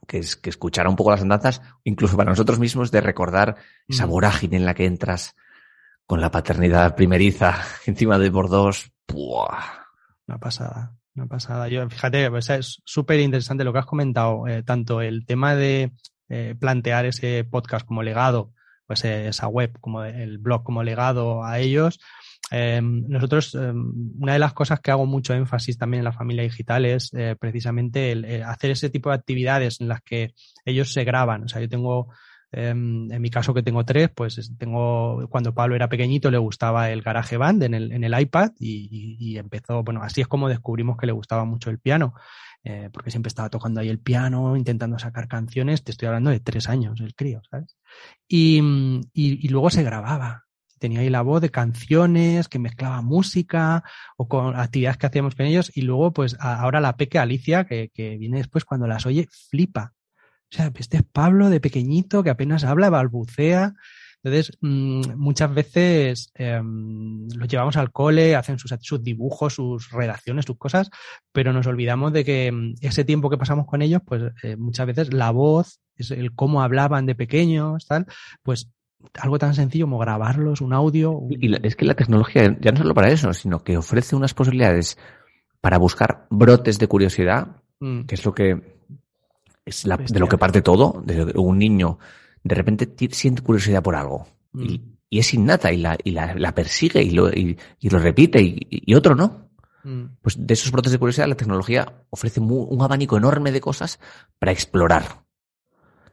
que, 0.07 0.19
es, 0.19 0.35
que 0.35 0.49
escuchara 0.49 0.89
un 0.89 0.95
poco 0.95 1.11
las 1.11 1.21
andanzas, 1.21 1.61
incluso 1.83 2.17
para 2.17 2.31
nosotros 2.31 2.57
mismos, 2.57 2.89
de 2.89 3.01
recordar 3.01 3.57
esa 3.87 4.05
vorágine 4.05 4.57
en 4.57 4.65
la 4.65 4.73
que 4.73 4.85
entras 4.85 5.35
con 6.07 6.19
la 6.19 6.31
paternidad 6.31 6.95
primeriza 6.95 7.63
encima 7.85 8.17
de 8.17 8.31
por 8.31 8.49
dos. 8.49 8.91
Una 10.27 10.39
pasada. 10.39 10.98
Una 11.16 11.28
pasada. 11.28 11.68
Yo, 11.68 11.89
fíjate, 11.89 12.30
es 12.38 12.82
súper 12.86 13.20
interesante 13.20 13.64
lo 13.64 13.74
que 13.74 13.80
has 13.80 13.86
comentado, 13.86 14.47
eh, 14.47 14.64
tanto 14.64 15.01
el 15.01 15.26
tema 15.26 15.55
de 15.55 15.91
eh, 16.30 16.55
plantear 16.60 17.05
ese 17.05 17.43
podcast 17.43 17.86
como 17.86 18.03
legado, 18.03 18.53
pues 18.86 19.03
eh, 19.05 19.28
esa 19.28 19.47
web, 19.47 19.78
como 19.80 20.03
el 20.03 20.38
blog 20.38 20.64
como 20.64 20.84
legado 20.84 21.43
a 21.43 21.60
ellos. 21.60 21.99
Em, 22.51 23.05
nosotros, 23.07 23.53
em, 23.55 23.91
una 24.20 24.34
de 24.34 24.39
las 24.39 24.53
cosas 24.53 24.80
que 24.80 24.91
hago 24.91 25.05
mucho 25.05 25.34
énfasis 25.34 25.78
también 25.78 25.99
en 25.99 26.05
la 26.05 26.14
familia 26.14 26.43
digital 26.43 26.86
es 26.86 27.12
precisamente 27.39 28.43
hacer 28.43 28.72
ese 28.72 28.89
tipo 28.89 29.10
de 29.10 29.16
actividades 29.16 29.82
en 29.82 29.88
las 29.88 30.01
que 30.01 30.34
ellos 30.66 30.93
se 30.93 31.03
graban. 31.03 31.43
O 31.43 31.47
sea, 31.47 31.62
yo 31.62 31.70
tengo 31.70 32.10
en 32.51 33.21
mi 33.21 33.29
caso 33.29 33.53
que 33.53 33.61
tengo 33.61 33.85
tres, 33.85 34.09
pues 34.09 34.51
tengo, 34.57 35.27
cuando 35.29 35.53
Pablo 35.53 35.75
era 35.75 35.87
pequeñito 35.87 36.31
le 36.31 36.39
gustaba 36.39 36.89
el 36.89 37.01
garaje 37.01 37.37
band 37.37 37.63
en 37.63 37.73
el, 37.75 38.21
iPad 38.21 38.51
y, 38.59 39.37
empezó, 39.37 39.83
bueno, 39.83 40.01
así 40.01 40.21
es 40.21 40.27
como 40.27 40.49
descubrimos 40.49 40.97
que 40.97 41.05
le 41.05 41.11
gustaba 41.11 41.45
mucho 41.45 41.69
el 41.69 41.79
piano, 41.79 42.15
eh, 42.63 42.89
porque 42.91 43.11
siempre 43.11 43.27
estaba 43.27 43.49
tocando 43.49 43.81
ahí 43.81 43.89
el 43.89 43.99
piano, 43.99 44.57
intentando 44.57 44.97
sacar 44.97 45.27
canciones, 45.27 45.83
te 45.83 45.91
estoy 45.91 46.07
hablando 46.07 46.31
de 46.31 46.39
tres 46.39 46.69
años, 46.69 46.99
el 47.01 47.13
crío, 47.13 47.41
¿sabes? 47.49 47.77
Y, 48.27 48.61
y, 49.13 49.47
luego 49.49 49.69
se 49.69 49.83
grababa, 49.83 50.45
tenía 50.79 51.01
ahí 51.01 51.09
la 51.09 51.21
voz 51.21 51.41
de 51.41 51.51
canciones, 51.51 52.47
que 52.47 52.57
mezclaba 52.57 53.01
música 53.03 53.83
o 54.17 54.27
con 54.27 54.55
actividades 54.55 54.97
que 54.97 55.05
hacíamos 55.05 55.35
con 55.35 55.45
ellos 55.45 55.71
y 55.75 55.83
luego 55.83 56.13
pues 56.13 56.35
ahora 56.39 56.79
la 56.79 56.97
peque 56.97 57.19
Alicia, 57.19 57.65
que 57.65 58.17
viene 58.19 58.37
después 58.37 58.65
cuando 58.65 58.87
las 58.87 59.05
oye, 59.05 59.27
flipa 59.49 59.93
o 60.51 60.55
sea, 60.55 60.71
este 60.75 60.97
es 60.97 61.03
Pablo 61.03 61.49
de 61.49 61.59
pequeñito 61.59 62.23
que 62.23 62.29
apenas 62.29 62.63
habla, 62.63 62.89
balbucea. 62.89 63.75
Entonces, 64.21 64.57
mm, 64.59 65.15
muchas 65.15 65.53
veces 65.53 66.31
eh, 66.35 66.59
los 66.61 67.47
llevamos 67.47 67.77
al 67.77 67.91
cole, 67.91 68.35
hacen 68.35 68.59
sus, 68.59 68.73
sus, 68.81 69.01
dibujos, 69.01 69.53
sus 69.53 69.91
redacciones, 69.91 70.45
sus 70.45 70.57
cosas, 70.57 70.89
pero 71.31 71.53
nos 71.53 71.67
olvidamos 71.67 72.11
de 72.11 72.25
que 72.25 72.51
mm, 72.51 72.75
ese 72.81 73.05
tiempo 73.05 73.29
que 73.29 73.37
pasamos 73.37 73.65
con 73.65 73.81
ellos, 73.81 74.01
pues 74.05 74.23
eh, 74.43 74.57
muchas 74.57 74.87
veces 74.87 75.13
la 75.13 75.31
voz, 75.31 75.79
es 75.95 76.11
el 76.11 76.33
cómo 76.33 76.61
hablaban 76.61 77.05
de 77.05 77.15
pequeños, 77.15 77.85
tal, 77.85 78.07
pues 78.43 78.71
algo 79.19 79.39
tan 79.39 79.53
sencillo 79.53 79.85
como 79.85 79.99
grabarlos, 79.99 80.59
un 80.61 80.73
audio. 80.73 81.21
Y 81.29 81.55
es 81.65 81.75
que 81.75 81.85
la 81.85 81.95
tecnología 81.95 82.57
ya 82.59 82.71
no 82.71 82.79
solo 82.79 82.93
para 82.93 83.09
eso, 83.09 83.33
sino 83.33 83.63
que 83.63 83.77
ofrece 83.77 84.15
unas 84.15 84.33
posibilidades 84.33 84.97
para 85.61 85.77
buscar 85.77 86.27
brotes 86.29 86.79
de 86.79 86.87
curiosidad, 86.87 87.61
mm. 87.79 88.01
que 88.01 88.15
es 88.15 88.25
lo 88.25 88.33
que 88.33 88.79
es 89.66 89.84
de 89.84 90.20
lo 90.20 90.28
que 90.28 90.38
parte 90.38 90.62
todo, 90.62 91.01
de 91.05 91.34
un 91.36 91.57
niño 91.57 91.99
de 92.43 92.55
repente 92.55 92.89
siente 93.12 93.41
curiosidad 93.41 93.84
por 93.84 93.95
algo 93.95 94.28
y, 94.53 94.80
mm. 94.80 94.97
es 95.12 95.34
innata 95.34 95.72
y 95.72 95.78
la, 95.78 95.97
y 96.03 96.12
la, 96.12 96.55
persigue 96.55 97.01
y 97.01 97.12
lo, 97.12 97.30
y, 97.30 97.57
lo 97.82 97.99
repite 97.99 98.41
y, 98.41 98.93
otro 98.93 99.16
no. 99.16 99.49
Mm. 99.84 100.05
Pues 100.22 100.36
de 100.45 100.53
esos 100.53 100.72
brotes 100.72 100.91
de 100.91 100.99
curiosidad 100.99 101.28
la 101.28 101.36
tecnología 101.36 102.03
ofrece 102.10 102.39
un 102.39 102.82
abanico 102.82 103.18
enorme 103.18 103.51
de 103.51 103.62
cosas 103.62 103.99
para 104.38 104.51
explorar. 104.51 105.24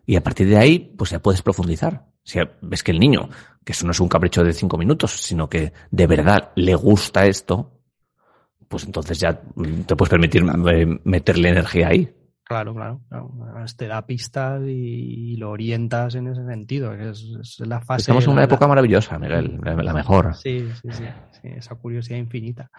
Y 0.05 0.15
a 0.17 0.23
partir 0.23 0.49
de 0.49 0.57
ahí, 0.57 0.79
pues 0.79 1.11
ya 1.11 1.19
puedes 1.21 1.43
profundizar. 1.43 2.07
Si 2.23 2.39
ves 2.63 2.83
que 2.83 2.93
el 2.93 3.01
niño, 3.01 3.29
que 3.65 3.73
eso 3.73 3.85
no 3.87 3.91
es 3.91 3.99
un 3.99 4.09
capricho 4.09 4.45
de 4.45 4.53
cinco 4.53 4.79
minutos, 4.79 5.13
sino 5.21 5.49
que 5.49 5.73
de 5.91 6.07
verdad 6.07 6.53
le 6.55 6.75
gusta 6.77 7.27
esto, 7.27 7.81
pues 8.69 8.85
entonces 8.85 9.19
ya 9.19 9.41
te 9.87 9.97
puedes 9.97 10.11
permitir 10.11 10.45
eh, 10.45 11.01
meterle 11.05 11.49
energía 11.49 11.89
ahí. 11.89 12.16
Claro, 12.47 12.75
claro, 12.75 13.01
Te 13.77 13.89
da 13.89 14.07
pistas 14.07 14.63
y, 14.65 15.37
lo 15.37 15.51
orientas 15.51 16.15
en 16.15 16.29
ese 16.29 16.47
sentido. 16.47 16.95
Es, 16.95 17.59
la 17.59 17.81
fase. 17.81 18.03
Estamos 18.03 18.25
en 18.25 18.31
una 18.35 18.45
época 18.45 18.69
maravillosa, 18.69 19.19
Miguel, 19.19 19.59
la 19.65 19.93
mejor. 19.93 20.33
Sí, 20.37 20.69
sí, 20.81 20.89
sí, 20.93 21.05
esa 21.43 21.75
curiosidad 21.75 22.19
infinita. 22.19 22.71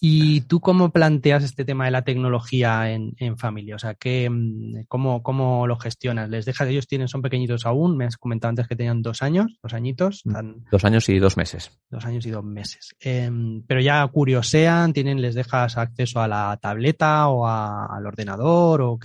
¿Y 0.00 0.40
tú 0.42 0.60
cómo 0.60 0.90
planteas 0.90 1.44
este 1.44 1.64
tema 1.64 1.84
de 1.84 1.92
la 1.92 2.02
tecnología 2.02 2.90
en, 2.90 3.38
familia? 3.38 3.76
O 3.76 3.78
sea, 3.78 3.94
¿qué, 3.94 4.28
mm, 4.28 4.86
cómo, 4.88 5.22
¿cómo 5.22 5.68
lo 5.68 5.76
gestionas? 5.76 6.28
¿Les 6.28 6.44
dejas, 6.44 6.68
ellos 6.68 6.88
tienen, 6.88 7.06
son 7.06 7.22
pequeñitos 7.22 7.64
aún? 7.64 7.96
Me 7.96 8.06
has 8.06 8.16
comentado 8.16 8.50
antes 8.50 8.66
que 8.66 8.74
tenían 8.74 9.02
dos 9.02 9.22
años, 9.22 9.56
dos 9.62 9.72
añitos. 9.72 10.22
Mm, 10.24 10.64
dos 10.68 10.84
años 10.84 11.08
y 11.08 11.20
dos 11.20 11.36
meses. 11.36 11.70
Dos 11.90 12.04
años 12.04 12.26
y 12.26 12.30
dos 12.30 12.44
meses. 12.44 12.96
Em, 12.98 13.62
pero 13.68 13.80
ya 13.80 14.04
curiosean, 14.08 14.92
tienen, 14.92 15.22
les 15.22 15.36
dejas 15.36 15.78
acceso 15.78 16.20
a 16.20 16.26
la 16.26 16.58
tableta 16.60 17.28
o 17.28 17.46
al 17.46 18.04
ordenador 18.04 18.82
o 18.82 18.98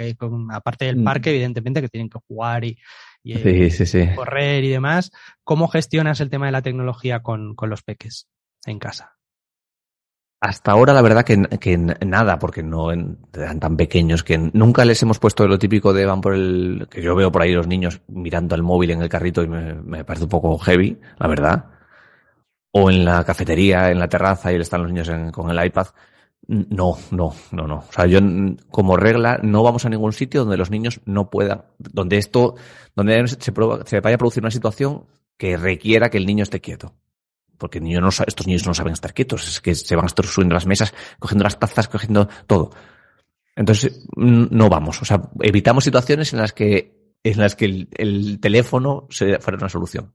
aparte 0.51 0.85
del 0.85 0.97
mm. 0.97 1.03
parque, 1.03 1.29
evidentemente, 1.31 1.81
que 1.81 1.89
tienen 1.89 2.09
que 2.09 2.19
jugar 2.27 2.63
y, 2.63 2.77
correr 4.15 4.63
y 4.63 4.69
demás. 4.69 5.11
¿Cómo 5.43 5.67
gestionas 5.67 6.19
el 6.21 6.29
tema 6.29 6.45
de 6.45 6.51
la 6.51 6.61
tecnología 6.61 7.21
con, 7.21 7.55
los 7.61 7.83
peques 7.83 8.27
en 8.65 8.79
casa? 8.79 9.13
Hasta 10.39 10.71
ahora, 10.71 10.93
la 10.93 11.01
verdad 11.01 11.25
que, 11.25 11.77
nada, 12.05 12.37
porque 12.37 12.61
no 12.61 12.91
eran 12.91 13.59
tan 13.59 13.75
pequeños 13.75 14.23
que 14.23 14.37
nunca 14.37 14.85
les 14.85 15.01
hemos 15.01 15.17
puesto 15.17 15.47
lo 15.47 15.57
típico 15.57 15.93
de 15.93 16.05
van 16.05 16.21
por 16.21 16.35
el. 16.35 16.87
que 16.91 17.01
yo 17.01 17.15
veo 17.15 17.31
por 17.31 17.41
ahí 17.41 17.53
los 17.53 17.67
niños 17.67 18.01
mirando 18.07 18.53
al 18.53 18.61
móvil 18.61 18.91
en 18.91 19.01
el 19.01 19.09
carrito 19.09 19.41
y 19.41 19.47
me, 19.47 20.03
parece 20.03 20.25
un 20.25 20.29
poco 20.29 20.57
heavy, 20.59 20.99
la 21.17 21.27
verdad. 21.27 21.65
O 22.71 22.91
en 22.91 23.03
la 23.03 23.23
cafetería, 23.23 23.89
en 23.89 23.97
la 23.97 24.07
terraza 24.07 24.51
y 24.51 24.57
están 24.57 24.83
los 24.83 24.91
niños 24.91 25.09
con 25.31 25.49
el 25.49 25.65
iPad. 25.65 25.87
No, 26.47 26.97
no, 27.11 27.33
no, 27.51 27.67
no. 27.67 27.77
O 27.77 27.91
sea, 27.91 28.05
yo 28.05 28.19
como 28.69 28.95
regla 28.95 29.39
no 29.43 29.63
vamos 29.63 29.85
a 29.85 29.89
ningún 29.89 30.13
sitio 30.13 30.41
donde 30.41 30.57
los 30.57 30.71
niños 30.71 31.01
no 31.05 31.29
puedan, 31.29 31.65
donde 31.77 32.17
esto, 32.17 32.55
donde 32.95 33.27
se, 33.27 33.38
se 33.38 33.99
vaya 33.99 34.15
a 34.15 34.17
producir 34.17 34.43
una 34.43 34.51
situación 34.51 35.05
que 35.38 35.57
requiera 35.57 36.09
que 36.09 36.17
el 36.17 36.25
niño 36.25 36.43
esté 36.43 36.61
quieto. 36.61 36.95
Porque 37.57 37.81
niño 37.81 38.01
no, 38.01 38.09
estos 38.09 38.47
niños 38.47 38.65
no 38.65 38.73
saben 38.73 38.93
estar 38.93 39.13
quietos, 39.13 39.47
es 39.47 39.61
que 39.61 39.75
se 39.75 39.95
van 39.95 40.05
a 40.05 40.07
estar 40.07 40.25
subiendo 40.25 40.53
las 40.53 40.67
mesas, 40.67 40.93
cogiendo 41.19 41.43
las 41.43 41.59
tazas, 41.59 41.88
cogiendo 41.88 42.29
todo. 42.45 42.71
Entonces, 43.55 44.07
no 44.15 44.69
vamos. 44.69 45.01
O 45.01 45.05
sea, 45.05 45.29
evitamos 45.41 45.83
situaciones 45.83 46.31
en 46.33 46.39
las 46.39 46.53
que, 46.53 47.15
en 47.23 47.39
las 47.39 47.55
que 47.55 47.88
el, 47.91 48.39
teléfono 48.39 49.07
se, 49.09 49.39
fuera 49.39 49.57
una 49.57 49.69
solución. 49.69 50.13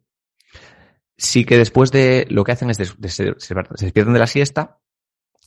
Sí 1.16 1.45
que 1.45 1.59
después 1.59 1.91
de, 1.91 2.27
lo 2.31 2.45
que 2.45 2.53
hacen 2.53 2.70
es, 2.70 2.77
se 2.77 3.35
despiertan 3.35 4.14
de 4.14 4.20
la 4.20 4.27
siesta, 4.29 4.79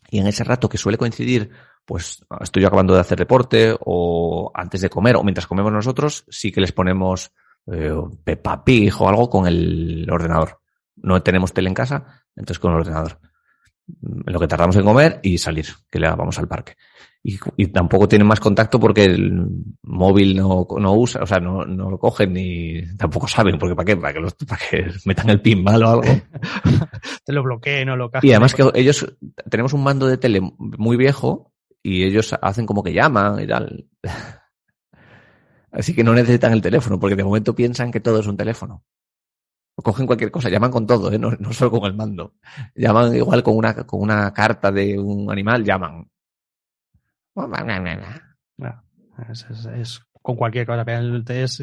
y 0.09 0.19
en 0.19 0.27
ese 0.27 0.43
rato 0.43 0.69
que 0.69 0.77
suele 0.77 0.97
coincidir, 0.97 1.51
pues 1.85 2.25
estoy 2.41 2.65
acabando 2.65 2.93
de 2.93 3.01
hacer 3.01 3.17
deporte 3.17 3.75
o 3.79 4.51
antes 4.53 4.81
de 4.81 4.89
comer 4.89 5.15
o 5.15 5.23
mientras 5.23 5.47
comemos 5.47 5.71
nosotros, 5.71 6.25
sí 6.29 6.51
que 6.51 6.61
les 6.61 6.71
ponemos 6.71 7.31
eh, 7.67 7.93
Peppa 8.23 8.63
Pig 8.63 8.93
o 8.99 9.09
algo 9.09 9.29
con 9.29 9.47
el 9.47 10.07
ordenador. 10.11 10.61
No 10.95 11.21
tenemos 11.21 11.53
tele 11.53 11.69
en 11.69 11.75
casa, 11.75 12.23
entonces 12.35 12.59
con 12.59 12.71
el 12.71 12.79
ordenador. 12.79 13.19
En 13.87 14.33
lo 14.33 14.39
que 14.39 14.47
tardamos 14.47 14.75
en 14.75 14.83
comer 14.83 15.19
y 15.21 15.37
salir, 15.37 15.67
que 15.89 15.99
le 15.99 16.09
vamos 16.09 16.37
al 16.39 16.47
parque 16.47 16.75
y, 17.57 17.67
tampoco 17.67 18.07
tienen 18.07 18.27
más 18.27 18.39
contacto 18.39 18.79
porque 18.79 19.05
el 19.05 19.47
móvil 19.81 20.35
no, 20.35 20.67
no 20.77 20.93
usa, 20.93 21.23
o 21.23 21.25
sea, 21.25 21.39
no, 21.39 21.65
no 21.65 21.89
lo 21.89 21.97
cogen 21.97 22.33
ni 22.33 22.83
tampoco 22.97 23.27
saben, 23.27 23.57
porque 23.57 23.75
para 23.75 23.85
qué, 23.85 23.97
para 23.97 24.13
que, 24.13 24.19
los, 24.19 24.35
para 24.35 24.61
que 24.69 24.85
metan 25.05 25.31
el 25.31 25.41
pin 25.41 25.63
mal 25.63 25.81
o 25.83 25.89
algo. 25.89 26.03
Te 27.25 27.33
lo 27.33 27.41
bloqueen 27.41 27.89
o 27.89 27.95
lo 27.95 28.11
Y 28.21 28.31
además 28.31 28.53
que 28.53 28.69
ellos, 28.75 29.11
tenemos 29.49 29.73
un 29.73 29.83
mando 29.83 30.05
de 30.07 30.17
tele 30.17 30.39
muy 30.59 30.97
viejo 30.97 31.51
y 31.81 32.03
ellos 32.03 32.35
hacen 32.39 32.67
como 32.67 32.83
que 32.83 32.93
llaman 32.93 33.41
y 33.41 33.47
tal. 33.47 33.87
Así 35.71 35.95
que 35.95 36.03
no 36.03 36.13
necesitan 36.13 36.53
el 36.53 36.61
teléfono, 36.61 36.99
porque 36.99 37.15
de 37.15 37.23
momento 37.23 37.55
piensan 37.55 37.91
que 37.91 37.99
todo 37.99 38.19
es 38.19 38.27
un 38.27 38.37
teléfono. 38.37 38.83
O 39.77 39.81
cogen 39.81 40.07
cualquier 40.07 40.31
cosa, 40.31 40.49
llaman 40.49 40.71
con 40.71 40.87
todo, 40.87 41.11
¿eh? 41.11 41.19
no, 41.19 41.31
no 41.31 41.51
solo 41.51 41.71
con 41.71 41.85
el 41.85 41.95
mando. 41.95 42.35
Llaman 42.75 43.15
igual 43.15 43.43
con 43.43 43.57
una, 43.57 43.73
con 43.85 44.01
una 44.01 44.33
carta 44.33 44.71
de 44.71 44.97
un 44.97 45.29
animal, 45.29 45.63
llaman. 45.63 46.09
Es, 49.29 49.45
es, 49.67 50.01
con 50.25 50.35
cualquier 50.35 50.65
cosa. 50.65 50.83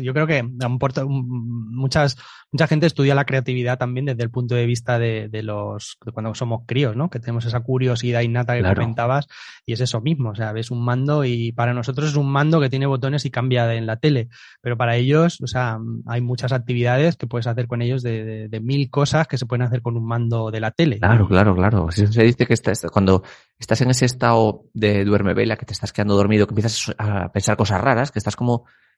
yo 0.00 0.14
creo 0.14 0.26
que 0.28 0.44
muchas, 0.44 2.16
mucha 2.52 2.68
gente 2.68 2.86
estudia 2.86 3.12
la 3.16 3.24
creatividad 3.24 3.76
también 3.76 4.06
desde 4.06 4.22
el 4.22 4.30
punto 4.30 4.54
de 4.54 4.66
vista 4.66 5.00
de, 5.00 5.28
los 5.42 5.98
cuando 6.14 6.32
somos 6.36 6.62
críos, 6.64 6.94
¿no? 6.94 7.10
Que 7.10 7.18
tenemos 7.18 7.44
esa 7.44 7.58
curiosidad 7.60 8.20
innata 8.20 8.54
que 8.54 8.62
comentabas 8.62 9.26
y 9.66 9.72
es 9.72 9.80
eso 9.80 10.00
mismo. 10.00 10.30
O 10.30 10.34
sea, 10.36 10.52
ves 10.52 10.70
un 10.70 10.84
mando 10.84 11.24
y 11.24 11.50
para 11.50 11.74
nosotros 11.74 12.10
es 12.10 12.16
un 12.16 12.30
mando 12.30 12.60
que 12.60 12.70
tiene 12.70 12.86
botones 12.86 13.24
y 13.24 13.32
cambia 13.32 13.74
en 13.74 13.84
la 13.84 13.96
tele. 13.96 14.28
Pero 14.60 14.76
para 14.76 14.94
ellos, 14.94 15.40
o 15.40 15.48
sea, 15.48 15.80
hay 16.06 16.20
muchas 16.20 16.52
actividades 16.52 17.16
que 17.16 17.26
puedes 17.26 17.48
hacer 17.48 17.66
con 17.66 17.82
ellos 17.82 18.04
de, 18.04 18.48
mil 18.62 18.90
cosas 18.90 19.26
que 19.26 19.38
se 19.38 19.46
pueden 19.46 19.62
hacer 19.62 19.82
con 19.82 19.96
un 19.96 20.06
mando 20.06 20.52
de 20.52 20.60
la 20.60 20.70
tele. 20.70 21.00
Claro, 21.00 21.26
claro, 21.26 21.56
claro. 21.56 21.90
Se 21.90 22.22
dice 22.22 22.46
que 22.46 22.54
cuando 22.92 23.24
estás 23.58 23.80
en 23.80 23.90
ese 23.90 24.04
estado 24.04 24.66
de 24.72 25.04
duerme 25.04 25.34
vela, 25.34 25.56
que 25.56 25.66
te 25.66 25.72
estás 25.72 25.92
quedando 25.92 26.14
dormido, 26.14 26.46
que 26.46 26.52
empiezas 26.52 26.94
a 26.96 27.32
pensar 27.32 27.56
cosas 27.56 27.80
raras, 27.80 28.12
que 28.12 28.20
estás 28.20 28.36
como 28.36 28.51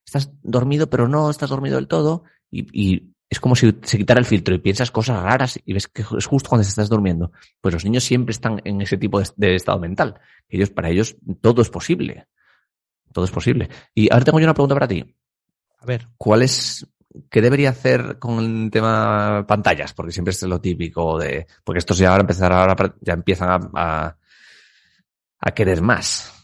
estás 0.05 0.31
dormido, 0.43 0.89
pero 0.89 1.09
no 1.09 1.31
estás 1.31 1.51
dormido 1.51 1.77
del 1.77 1.89
todo, 1.89 2.25
y, 2.51 3.15
es 3.31 3.41
como 3.41 3.57
si 3.57 3.75
se 3.83 3.99
quitara 3.99 4.21
el 4.21 4.27
filtro 4.27 4.55
y 4.55 4.59
piensas 4.59 4.93
cosas 4.93 5.21
raras 5.21 5.59
y 5.65 5.73
ves 5.73 5.89
que 5.89 6.03
es 6.03 6.27
justo 6.27 6.49
cuando 6.49 6.63
estás 6.63 6.89
durmiendo. 6.89 7.33
Pues 7.61 7.75
los 7.75 7.85
niños 7.85 8.05
siempre 8.05 8.31
están 8.31 8.61
en 8.65 8.81
ese 8.81 8.97
tipo 8.97 9.21
de, 9.21 9.57
estado 9.57 9.81
mental. 9.81 10.21
Ellos, 10.49 10.71
para 10.71 10.91
ellos, 10.91 11.17
todo 11.41 11.63
es 11.63 11.69
posible. 11.69 12.29
Todo 13.13 13.25
es 13.25 13.33
posible. 13.33 13.69
Y 13.93 14.13
ahora 14.13 14.25
tengo 14.25 14.39
yo 14.39 14.47
una 14.47 14.55
pregunta 14.55 14.77
para 14.77 14.87
ti. 14.87 15.17
A 15.79 15.87
ver. 15.87 16.07
¿Cuál 16.17 16.43
es, 16.43 16.87
qué 17.29 17.41
debería 17.41 17.71
hacer 17.71 18.21
con 18.21 18.39
el 18.39 18.71
tema 18.71 19.45
pantallas? 19.49 19.95
Porque 19.95 20.13
siempre 20.13 20.31
es 20.31 20.43
lo 20.43 20.61
típico 20.61 21.19
de, 21.19 21.47
porque 21.65 21.79
estos 21.79 21.99
ya 21.99 22.11
ahora 22.11 22.21
empezar 22.21 22.53
ahora 22.53 22.95
ya 23.01 23.15
empiezan 23.15 23.71
a, 23.75 24.17
a 25.41 25.51
querer 25.53 25.83
más. 25.83 26.44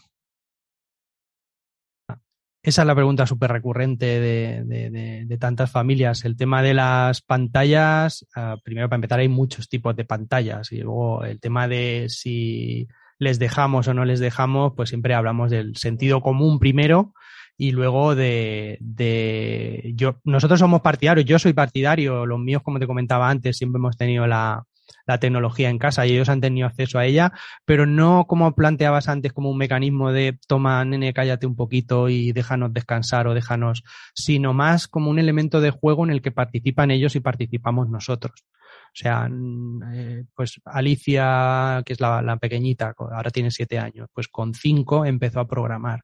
Esa 2.63 2.83
es 2.83 2.87
la 2.87 2.93
pregunta 2.93 3.25
súper 3.25 3.51
recurrente 3.51 4.05
de, 4.19 5.37
tantas 5.39 5.71
familias. 5.71 6.23
El 6.25 6.37
tema 6.37 6.61
de 6.61 6.75
las 6.75 7.21
pantallas, 7.21 8.27
ah, 8.35 8.57
primero 8.63 8.87
para 8.87 8.97
empezar 8.97 9.19
hay 9.19 9.29
muchos 9.29 9.67
tipos 9.67 9.95
de 9.95 10.05
pantallas 10.05 10.71
y 10.71 10.81
luego 10.81 11.23
el 11.23 11.39
tema 11.39 11.67
de 11.67 12.05
si 12.09 12.87
les 13.17 13.39
dejamos 13.39 13.87
o 13.87 13.95
no 13.95 14.05
les 14.05 14.19
dejamos, 14.19 14.73
pues 14.75 14.89
siempre 14.89 15.15
hablamos 15.15 15.49
del 15.49 15.75
sentido 15.75 16.21
común 16.21 16.59
primero 16.59 17.13
y 17.57 17.71
luego 17.71 18.13
de, 18.13 18.77
de 18.79 19.93
yo 19.95 20.19
nosotros 20.23 20.59
somos 20.59 20.81
partidarios, 20.81 21.25
yo 21.25 21.39
soy 21.39 21.53
partidario, 21.53 22.27
los 22.27 22.39
míos 22.39 22.61
como 22.63 22.79
te 22.79 22.87
comentaba 22.87 23.27
antes 23.29 23.57
siempre 23.57 23.79
hemos 23.79 23.97
tenido 23.97 24.27
la, 24.27 24.63
la 25.05 25.19
tecnología 25.19 25.69
en 25.69 25.77
casa 25.77 26.05
y 26.05 26.13
ellos 26.13 26.29
han 26.29 26.41
tenido 26.41 26.67
acceso 26.67 26.99
a 26.99 27.05
ella, 27.05 27.33
pero 27.65 27.85
no 27.85 28.25
como 28.27 28.53
planteabas 28.55 29.07
antes 29.07 29.33
como 29.33 29.49
un 29.49 29.57
mecanismo 29.57 30.11
de 30.11 30.37
toma, 30.47 30.83
nene, 30.85 31.13
cállate 31.13 31.45
un 31.45 31.55
poquito 31.55 32.09
y 32.09 32.31
déjanos 32.31 32.73
descansar 32.73 33.27
o 33.27 33.33
déjanos, 33.33 33.83
sino 34.13 34.53
más 34.53 34.87
como 34.87 35.09
un 35.09 35.19
elemento 35.19 35.61
de 35.61 35.71
juego 35.71 36.03
en 36.03 36.11
el 36.11 36.21
que 36.21 36.31
participan 36.31 36.91
ellos 36.91 37.15
y 37.15 37.19
participamos 37.19 37.89
nosotros. 37.89 38.45
O 38.93 38.95
sea, 38.95 39.29
eh, 39.93 40.25
pues 40.35 40.59
Alicia, 40.65 41.81
que 41.85 41.93
es 41.93 42.01
la, 42.01 42.37
pequeñita, 42.41 42.93
ahora 42.97 43.31
tiene 43.31 43.49
siete 43.49 43.79
años, 43.79 44.09
pues 44.13 44.27
con 44.27 44.53
cinco 44.53 45.05
empezó 45.05 45.39
a 45.39 45.47
programar. 45.47 46.01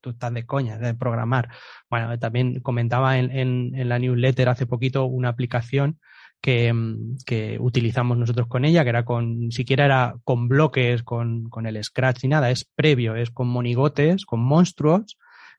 tú 0.00 0.10
estás 0.10 0.34
de 0.34 0.44
coña, 0.44 0.78
de 0.78 0.94
programar. 0.94 1.48
Bueno, 1.88 2.18
también 2.18 2.60
comentaba 2.60 3.18
en, 3.18 3.30
en, 3.30 3.88
la 3.88 4.00
newsletter 4.00 4.48
hace 4.48 4.66
poquito 4.66 5.04
una 5.04 5.28
aplicación 5.28 6.00
Que, 6.44 7.56
utilizamos 7.58 8.18
nosotros 8.18 8.48
con 8.48 8.66
ella, 8.66 8.82
que 8.82 8.90
era 8.90 9.06
con, 9.06 9.50
siquiera 9.50 9.86
era 9.86 10.16
con 10.24 10.46
bloques, 10.46 11.02
con, 11.02 11.48
con 11.48 11.66
el 11.66 11.82
Scratch 11.82 12.24
y 12.24 12.28
nada, 12.28 12.50
es 12.50 12.66
previo, 12.76 13.16
es 13.16 13.30
con 13.30 13.48
monigotes, 13.48 14.26
con 14.26 14.40
monstruos, 14.40 15.16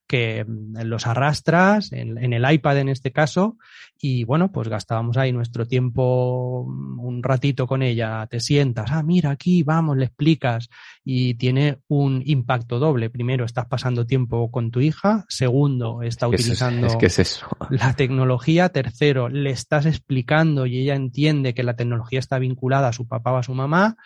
que 0.07 0.45
mm, 0.45 0.81
los 0.83 1.07
arrastras 1.07 1.91
en, 1.91 2.17
en, 2.17 2.33
el 2.33 2.51
iPad 2.51 2.79
en 2.79 2.89
este 2.89 3.11
caso 3.11 3.57
y 3.97 4.23
bueno, 4.23 4.51
pues 4.51 4.67
gastábamos 4.67 5.17
ahí 5.17 5.31
nuestro 5.31 5.65
tiempo 5.65 6.65
mm, 6.67 6.99
un 6.99 7.23
ratito 7.23 7.65
con 7.65 7.81
ella, 7.81 8.27
te 8.29 8.39
sientas, 8.39 8.91
ah, 8.91 9.03
mira 9.03 9.31
aquí, 9.31 9.63
vamos, 9.63 9.97
le 9.97 10.05
explicas 10.05 10.69
y 11.03 11.35
tiene 11.35 11.79
un 11.87 12.21
impacto 12.25 12.79
doble. 12.79 13.09
Primero, 13.09 13.45
estás 13.45 13.67
pasando 13.67 14.05
tiempo 14.05 14.51
con 14.51 14.71
tu 14.71 14.81
hija, 14.81 15.25
segundo, 15.29 16.01
está 16.01 16.27
utilizando 16.27 16.87
es, 16.99 17.19
eso. 17.19 17.47
la 17.69 17.93
tecnología, 17.93 18.69
tercero, 18.69 19.29
le 19.29 19.51
estás 19.51 19.85
explicando 19.85 20.65
y 20.65 20.79
ella 20.79 20.95
entiende 20.95 21.53
que 21.53 21.63
la 21.63 21.75
tecnología 21.75 22.19
está 22.19 22.37
vinculada 22.39 22.89
a 22.89 22.93
su 22.93 23.07
papá 23.07 23.31
o 23.31 23.37
a 23.37 23.43
su 23.43 23.53
mamá 23.53 23.97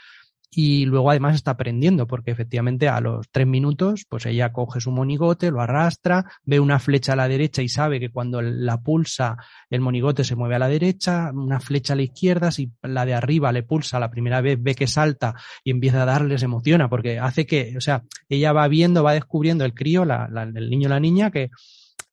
y 0.52 0.86
luego 0.86 1.12
además 1.12 1.36
está 1.36 1.52
aprendiendo 1.52 2.08
porque 2.08 2.32
efectivamente 2.32 2.88
a 2.88 3.00
los 3.02 3.28
tres 3.32 3.46
minutos 3.46 4.06
pues 4.10 4.26
ella 4.26 4.52
coge 4.52 4.82
su 4.82 4.92
monigote, 4.92 5.52
lo 5.52 5.62
arrastra, 5.62 6.26
ve 6.44 6.60
una 6.60 6.80
flecha 6.80 7.14
a 7.14 7.16
la 7.16 7.28
derecha 7.28 7.62
y 7.62 7.70
sabe 7.70 8.00
que 8.00 8.10
cuando 8.10 8.42
la 8.42 8.82
pulsa 8.82 9.38
el 9.70 9.82
monigote 9.82 10.24
se 10.24 10.36
mueve 10.36 10.56
a 10.56 10.60
la 10.60 10.68
derecha, 10.68 11.32
una 11.34 11.60
flecha 11.60 11.94
a 11.94 11.96
la 11.96 12.02
izquierda, 12.04 12.52
si 12.52 12.72
la 12.82 13.06
de 13.06 13.14
arriba 13.14 13.52
le 13.52 13.64
pulsa 13.64 14.00
la 14.00 14.10
primera 14.10 14.42
vez 14.42 14.58
ve 14.62 14.74
que 14.74 14.88
salta 14.88 15.36
y 15.64 15.72
empieza 15.72 16.04
a 16.04 16.06
darle, 16.06 16.40
se 16.40 16.46
emociona 16.46 16.90
porque 16.90 17.20
hace 17.20 17.46
que, 17.46 17.76
o 17.78 17.82
sea, 17.82 18.04
ella 18.28 18.52
va 18.52 18.68
viendo, 18.68 19.04
va 19.04 19.14
descubriendo 19.14 19.66
el 19.66 19.74
crío, 19.74 20.06
la, 20.06 20.30
el 20.56 20.70
niño 20.70 20.90
la 20.90 21.00
niña 21.00 21.30
que 21.32 21.50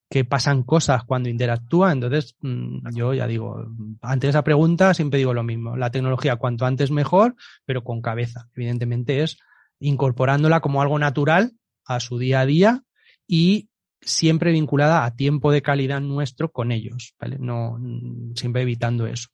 que 0.09 0.23
pasan 0.25 0.63
cosas 0.63 1.03
cuando 1.03 1.29
interactúa. 1.29 1.91
Entonces, 1.91 2.35
mm, 2.41 2.95
yo 2.95 3.13
ya 3.13 3.27
digo, 3.27 3.65
ante 4.01 4.29
esa 4.29 4.43
pregunta 4.43 4.93
siempre 4.93 5.19
digo 5.19 5.33
lo 5.33 5.43
mismo. 5.43 5.75
La 5.75 5.91
tecnología 5.91 6.37
cuanto 6.37 6.65
antes 6.65 6.91
mejor, 6.91 7.35
pero 7.65 7.83
con 7.83 8.01
cabeza. 8.01 8.49
Evidentemente 8.55 9.23
es 9.23 9.37
incorporándola 9.79 10.59
como 10.61 10.81
algo 10.81 10.97
natural 10.97 11.53
a 11.85 11.99
su 11.99 12.17
día 12.17 12.41
a 12.41 12.45
día 12.45 12.83
y 13.27 13.69
siempre 14.01 14.51
vinculada 14.51 15.05
a 15.05 15.15
tiempo 15.15 15.51
de 15.51 15.61
calidad 15.61 16.01
nuestro 16.01 16.51
con 16.51 16.71
ellos, 16.71 17.13
¿vale? 17.19 17.37
No, 17.39 17.77
mm, 17.79 18.35
siempre 18.35 18.61
evitando 18.61 19.07
eso. 19.07 19.29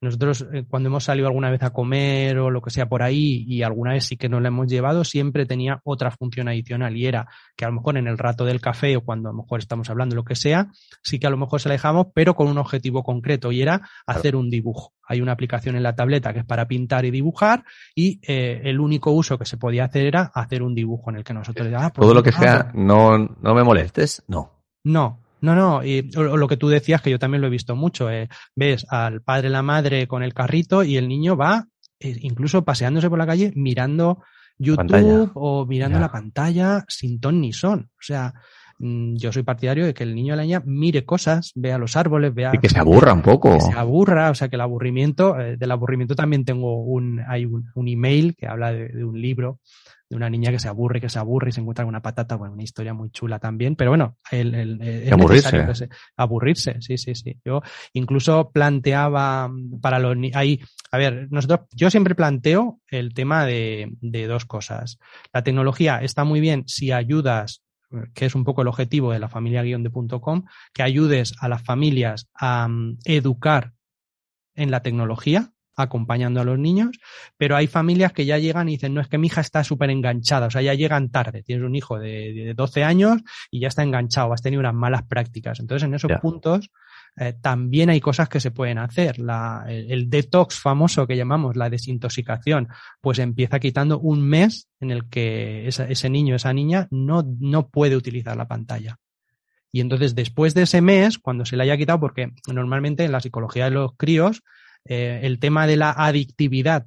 Nosotros, 0.00 0.46
eh, 0.52 0.64
cuando 0.68 0.88
hemos 0.88 1.04
salido 1.04 1.26
alguna 1.26 1.50
vez 1.50 1.62
a 1.62 1.70
comer 1.70 2.38
o 2.38 2.50
lo 2.50 2.62
que 2.62 2.70
sea 2.70 2.88
por 2.88 3.02
ahí, 3.02 3.44
y 3.46 3.62
alguna 3.62 3.92
vez 3.92 4.04
sí 4.04 4.16
que 4.16 4.28
nos 4.28 4.42
la 4.42 4.48
hemos 4.48 4.68
llevado, 4.68 5.04
siempre 5.04 5.46
tenía 5.46 5.80
otra 5.84 6.10
función 6.10 6.48
adicional 6.48 6.96
y 6.96 7.06
era 7.06 7.28
que 7.56 7.64
a 7.64 7.68
lo 7.68 7.74
mejor 7.74 7.96
en 7.96 8.06
el 8.06 8.18
rato 8.18 8.44
del 8.44 8.60
café 8.60 8.96
o 8.96 9.02
cuando 9.02 9.28
a 9.28 9.32
lo 9.32 9.38
mejor 9.38 9.60
estamos 9.60 9.90
hablando 9.90 10.16
lo 10.16 10.24
que 10.24 10.34
sea, 10.34 10.68
sí 11.02 11.18
que 11.18 11.26
a 11.26 11.30
lo 11.30 11.36
mejor 11.36 11.60
se 11.60 11.68
la 11.68 11.74
dejamos, 11.74 12.08
pero 12.14 12.34
con 12.34 12.48
un 12.48 12.58
objetivo 12.58 13.02
concreto 13.02 13.52
y 13.52 13.62
era 13.62 13.88
hacer 14.06 14.36
un 14.36 14.50
dibujo. 14.50 14.92
Hay 15.06 15.20
una 15.20 15.32
aplicación 15.32 15.74
en 15.76 15.82
la 15.82 15.94
tableta 15.94 16.32
que 16.32 16.40
es 16.40 16.44
para 16.44 16.68
pintar 16.68 17.04
y 17.04 17.10
dibujar 17.10 17.64
y 17.94 18.20
eh, 18.26 18.60
el 18.64 18.78
único 18.78 19.10
uso 19.10 19.38
que 19.38 19.46
se 19.46 19.56
podía 19.56 19.84
hacer 19.84 20.06
era 20.06 20.30
hacer 20.34 20.62
un 20.62 20.74
dibujo 20.74 21.10
en 21.10 21.16
el 21.16 21.24
que 21.24 21.34
nosotros 21.34 21.66
le 21.66 21.76
ah, 21.76 21.90
pues 21.94 22.04
Todo 22.04 22.14
lo 22.14 22.22
que 22.22 22.32
sea, 22.32 22.70
no, 22.74 23.18
no 23.18 23.54
me 23.54 23.64
molestes, 23.64 24.22
no. 24.28 24.52
No, 24.84 25.20
no, 25.40 25.54
no, 25.54 25.84
y 25.84 26.10
lo 26.12 26.48
que 26.48 26.56
tú 26.56 26.68
decías, 26.68 27.02
que 27.02 27.10
yo 27.10 27.18
también 27.18 27.40
lo 27.40 27.46
he 27.46 27.50
visto 27.50 27.76
mucho, 27.76 28.10
eh, 28.10 28.28
ves 28.54 28.86
al 28.90 29.22
padre, 29.22 29.50
la 29.50 29.62
madre 29.62 30.06
con 30.06 30.22
el 30.22 30.34
carrito 30.34 30.82
y 30.82 30.96
el 30.96 31.08
niño 31.08 31.36
va 31.36 31.66
eh, 32.00 32.16
incluso 32.20 32.64
paseándose 32.64 33.08
por 33.08 33.18
la 33.18 33.26
calle 33.26 33.52
mirando 33.56 34.22
YouTube 34.58 35.30
o 35.34 35.66
mirando 35.66 35.98
la 35.98 36.10
pantalla 36.10 36.84
sin 36.88 37.20
ton 37.20 37.40
ni 37.40 37.52
son. 37.52 37.90
O 37.92 38.02
sea, 38.02 38.34
mm, 38.78 39.16
yo 39.16 39.32
soy 39.32 39.42
partidario 39.42 39.86
de 39.86 39.94
que 39.94 40.04
el 40.04 40.14
niño 40.14 40.34
o 40.34 40.36
la 40.36 40.42
niña 40.42 40.62
mire 40.64 41.04
cosas, 41.04 41.52
vea 41.54 41.78
los 41.78 41.96
árboles, 41.96 42.34
vea... 42.34 42.50
Y 42.54 42.58
que 42.58 42.68
se 42.68 42.78
aburra 42.78 43.12
un 43.12 43.22
poco. 43.22 43.54
Que 43.54 43.60
se 43.60 43.72
aburra, 43.72 44.30
o 44.30 44.34
sea, 44.34 44.48
que 44.48 44.56
el 44.56 44.62
aburrimiento, 44.62 45.38
eh, 45.38 45.56
del 45.56 45.70
aburrimiento 45.70 46.14
también 46.14 46.44
tengo 46.44 46.82
un, 46.82 47.20
hay 47.28 47.44
un, 47.44 47.70
un 47.74 47.88
email 47.88 48.36
que 48.36 48.46
habla 48.46 48.72
de, 48.72 49.04
un 49.04 49.20
libro 49.20 49.60
de 50.08 50.16
una 50.16 50.30
niña 50.30 50.50
que 50.50 50.58
se 50.58 50.68
aburre, 50.68 51.00
que 51.00 51.08
se 51.08 51.18
aburre 51.18 51.50
y 51.50 51.52
se 51.52 51.60
encuentra 51.60 51.84
con 51.84 51.90
una 51.90 52.02
patata, 52.02 52.36
bueno, 52.36 52.54
una 52.54 52.62
historia 52.62 52.94
muy 52.94 53.10
chula 53.10 53.38
también, 53.38 53.76
pero 53.76 53.90
bueno, 53.90 54.16
el, 54.30 54.54
el, 54.54 55.12
aburrirse. 55.12 55.88
aburrirse, 56.16 56.76
sí, 56.80 56.96
sí, 56.96 57.14
sí. 57.14 57.38
Yo 57.44 57.60
incluso 57.92 58.50
planteaba 58.50 59.50
para 59.82 59.98
los 59.98 60.16
ahí, 60.34 60.60
a 60.90 60.98
ver, 60.98 61.28
nosotros, 61.30 61.60
yo 61.72 61.90
siempre 61.90 62.14
planteo 62.14 62.80
el 62.88 63.12
tema 63.12 63.44
de, 63.44 63.92
de 64.00 64.26
dos 64.26 64.46
cosas. 64.46 64.98
La 65.32 65.42
tecnología 65.42 65.98
está 65.98 66.24
muy 66.24 66.40
bien 66.40 66.64
si 66.66 66.92
ayudas 66.92 67.62
que 68.14 68.26
es 68.26 68.34
un 68.34 68.44
poco 68.44 68.62
el 68.62 68.68
objetivo 68.68 69.12
de 69.12 69.18
la 69.18 69.28
familia 69.28 69.62
guion 69.62 69.82
de 69.82 69.90
punto 69.90 70.20
com, 70.20 70.44
que 70.74 70.82
ayudes 70.82 71.34
a 71.40 71.48
las 71.48 71.62
familias 71.62 72.28
a 72.34 72.68
mm, 72.68 72.98
educar 73.04 73.72
en 74.54 74.70
la 74.70 74.82
tecnología, 74.82 75.52
acompañando 75.82 76.40
a 76.40 76.44
los 76.44 76.58
niños, 76.58 76.98
pero 77.36 77.56
hay 77.56 77.66
familias 77.66 78.12
que 78.12 78.26
ya 78.26 78.38
llegan 78.38 78.68
y 78.68 78.72
dicen, 78.72 78.94
no, 78.94 79.00
es 79.00 79.08
que 79.08 79.18
mi 79.18 79.28
hija 79.28 79.40
está 79.40 79.64
súper 79.64 79.90
enganchada, 79.90 80.46
o 80.46 80.50
sea, 80.50 80.62
ya 80.62 80.74
llegan 80.74 81.10
tarde, 81.10 81.42
tienes 81.42 81.64
un 81.64 81.74
hijo 81.74 81.98
de, 81.98 82.54
12 82.56 82.84
años 82.84 83.22
y 83.50 83.60
ya 83.60 83.68
está 83.68 83.82
enganchado, 83.82 84.32
has 84.32 84.42
tenido 84.42 84.60
unas 84.60 84.74
malas 84.74 85.02
prácticas. 85.04 85.60
Entonces, 85.60 85.86
en 85.86 85.94
esos 85.94 86.12
puntos 86.20 86.70
eh, 87.16 87.34
también 87.40 87.90
hay 87.90 88.00
cosas 88.00 88.28
que 88.28 88.40
se 88.40 88.50
pueden 88.50 88.78
hacer. 88.78 89.18
La, 89.18 89.64
el, 89.68 90.08
detox 90.08 90.58
famoso 90.60 91.06
que 91.06 91.16
llamamos 91.16 91.56
la 91.56 91.70
desintoxicación, 91.70 92.68
pues 93.00 93.18
empieza 93.18 93.58
quitando 93.58 93.98
un 93.98 94.22
mes 94.22 94.68
en 94.80 94.90
el 94.90 95.08
que 95.08 95.66
ese 95.68 96.10
niño, 96.10 96.36
esa 96.36 96.52
niña 96.52 96.86
no, 96.90 97.24
no 97.40 97.68
puede 97.68 97.96
utilizar 97.96 98.36
la 98.36 98.48
pantalla. 98.48 98.98
Y 99.70 99.80
entonces 99.80 100.14
después 100.14 100.54
de 100.54 100.62
ese 100.62 100.80
mes, 100.80 101.18
cuando 101.18 101.44
se 101.44 101.56
le 101.56 101.64
haya 101.64 101.76
quitado, 101.76 102.00
porque 102.00 102.32
normalmente 102.46 103.04
en 103.04 103.12
la 103.12 103.20
psicología 103.20 103.64
de 103.64 103.72
los 103.72 103.96
críos 103.96 104.42
eh, 104.84 105.20
el 105.22 105.38
tema 105.38 105.66
de 105.66 105.76
la 105.76 105.92
adictividad 105.92 106.86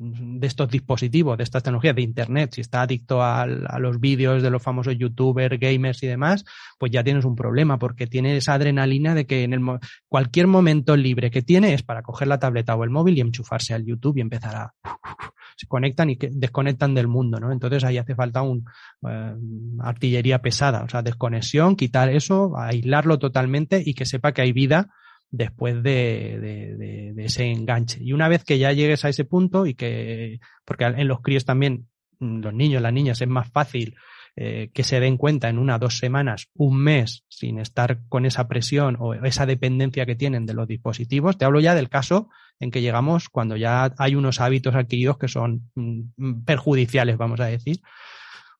de 0.00 0.46
estos 0.46 0.70
dispositivos, 0.70 1.36
de 1.36 1.44
estas 1.44 1.62
tecnologías 1.62 1.94
de 1.94 2.00
Internet, 2.00 2.54
si 2.54 2.62
está 2.62 2.80
adicto 2.80 3.22
a, 3.22 3.46
los 3.46 4.00
vídeos 4.00 4.42
de 4.42 4.48
los 4.48 4.62
famosos 4.62 4.96
youtubers, 4.96 5.60
gamers 5.60 6.02
y 6.02 6.06
demás, 6.06 6.46
pues 6.78 6.90
ya 6.90 7.04
tienes 7.04 7.26
un 7.26 7.36
problema 7.36 7.78
porque 7.78 8.06
tiene 8.06 8.34
esa 8.34 8.54
adrenalina 8.54 9.14
de 9.14 9.26
que 9.26 9.42
en 9.42 9.52
el 9.52 9.60
cualquier 10.08 10.46
momento 10.46 10.96
libre 10.96 11.30
que 11.30 11.42
tiene 11.42 11.74
es 11.74 11.82
para 11.82 12.00
coger 12.00 12.28
la 12.28 12.38
tableta 12.38 12.74
o 12.76 12.84
el 12.84 12.88
móvil 12.88 13.18
y 13.18 13.20
enchufarse 13.20 13.74
al 13.74 13.84
YouTube 13.84 14.16
y 14.16 14.22
empezar 14.22 14.56
a... 14.56 14.74
se 15.56 15.66
conectan 15.66 16.08
y 16.08 16.16
desconectan 16.16 16.94
del 16.94 17.06
mundo, 17.06 17.38
¿no? 17.38 17.52
Entonces 17.52 17.84
ahí 17.84 17.98
hace 17.98 18.14
falta 18.14 18.40
un 18.40 18.64
eh, 19.06 19.34
artillería 19.80 20.40
pesada, 20.40 20.82
o 20.82 20.88
sea, 20.88 21.02
desconexión, 21.02 21.76
quitar 21.76 22.08
eso, 22.08 22.56
aislarlo 22.56 23.18
totalmente 23.18 23.82
y 23.84 23.92
que 23.92 24.06
sepa 24.06 24.32
que 24.32 24.40
hay 24.40 24.52
vida 24.52 24.88
después 25.30 25.82
de, 25.82 27.14
ese 27.18 27.50
enganche. 27.50 27.98
Y 28.02 28.12
una 28.12 28.28
vez 28.28 28.44
que 28.44 28.58
ya 28.58 28.72
llegues 28.72 29.04
a 29.04 29.08
ese 29.08 29.24
punto 29.24 29.66
y 29.66 29.74
que, 29.74 30.40
porque 30.64 30.84
en 30.84 31.08
los 31.08 31.20
críos 31.20 31.44
también, 31.44 31.88
mm, 32.18 32.40
los 32.40 32.54
niños, 32.54 32.82
las 32.82 32.92
niñas, 32.92 33.20
es 33.20 33.28
más 33.28 33.48
fácil 33.50 33.94
eh, 34.36 34.70
que 34.72 34.84
se 34.84 35.00
den 35.00 35.16
cuenta 35.16 35.48
en 35.48 35.58
una, 35.58 35.78
dos 35.78 35.98
semanas, 35.98 36.48
un 36.54 36.78
mes, 36.78 37.24
sin 37.28 37.58
estar 37.58 38.00
con 38.08 38.26
esa 38.26 38.48
presión 38.48 38.96
o 38.98 39.14
esa 39.14 39.44
dependencia 39.46 40.06
que 40.06 40.16
tienen 40.16 40.46
de 40.46 40.54
los 40.54 40.68
dispositivos. 40.68 41.36
Te 41.36 41.44
hablo 41.44 41.60
ya 41.60 41.74
del 41.74 41.88
caso 41.88 42.28
en 42.58 42.70
que 42.70 42.82
llegamos 42.82 43.28
cuando 43.28 43.56
ya 43.56 43.92
hay 43.98 44.14
unos 44.14 44.40
hábitos 44.40 44.74
adquiridos 44.74 45.18
que 45.18 45.28
son 45.28 45.70
mm, 45.74 46.44
perjudiciales, 46.44 47.16
vamos 47.16 47.40
a 47.40 47.46
decir. 47.46 47.80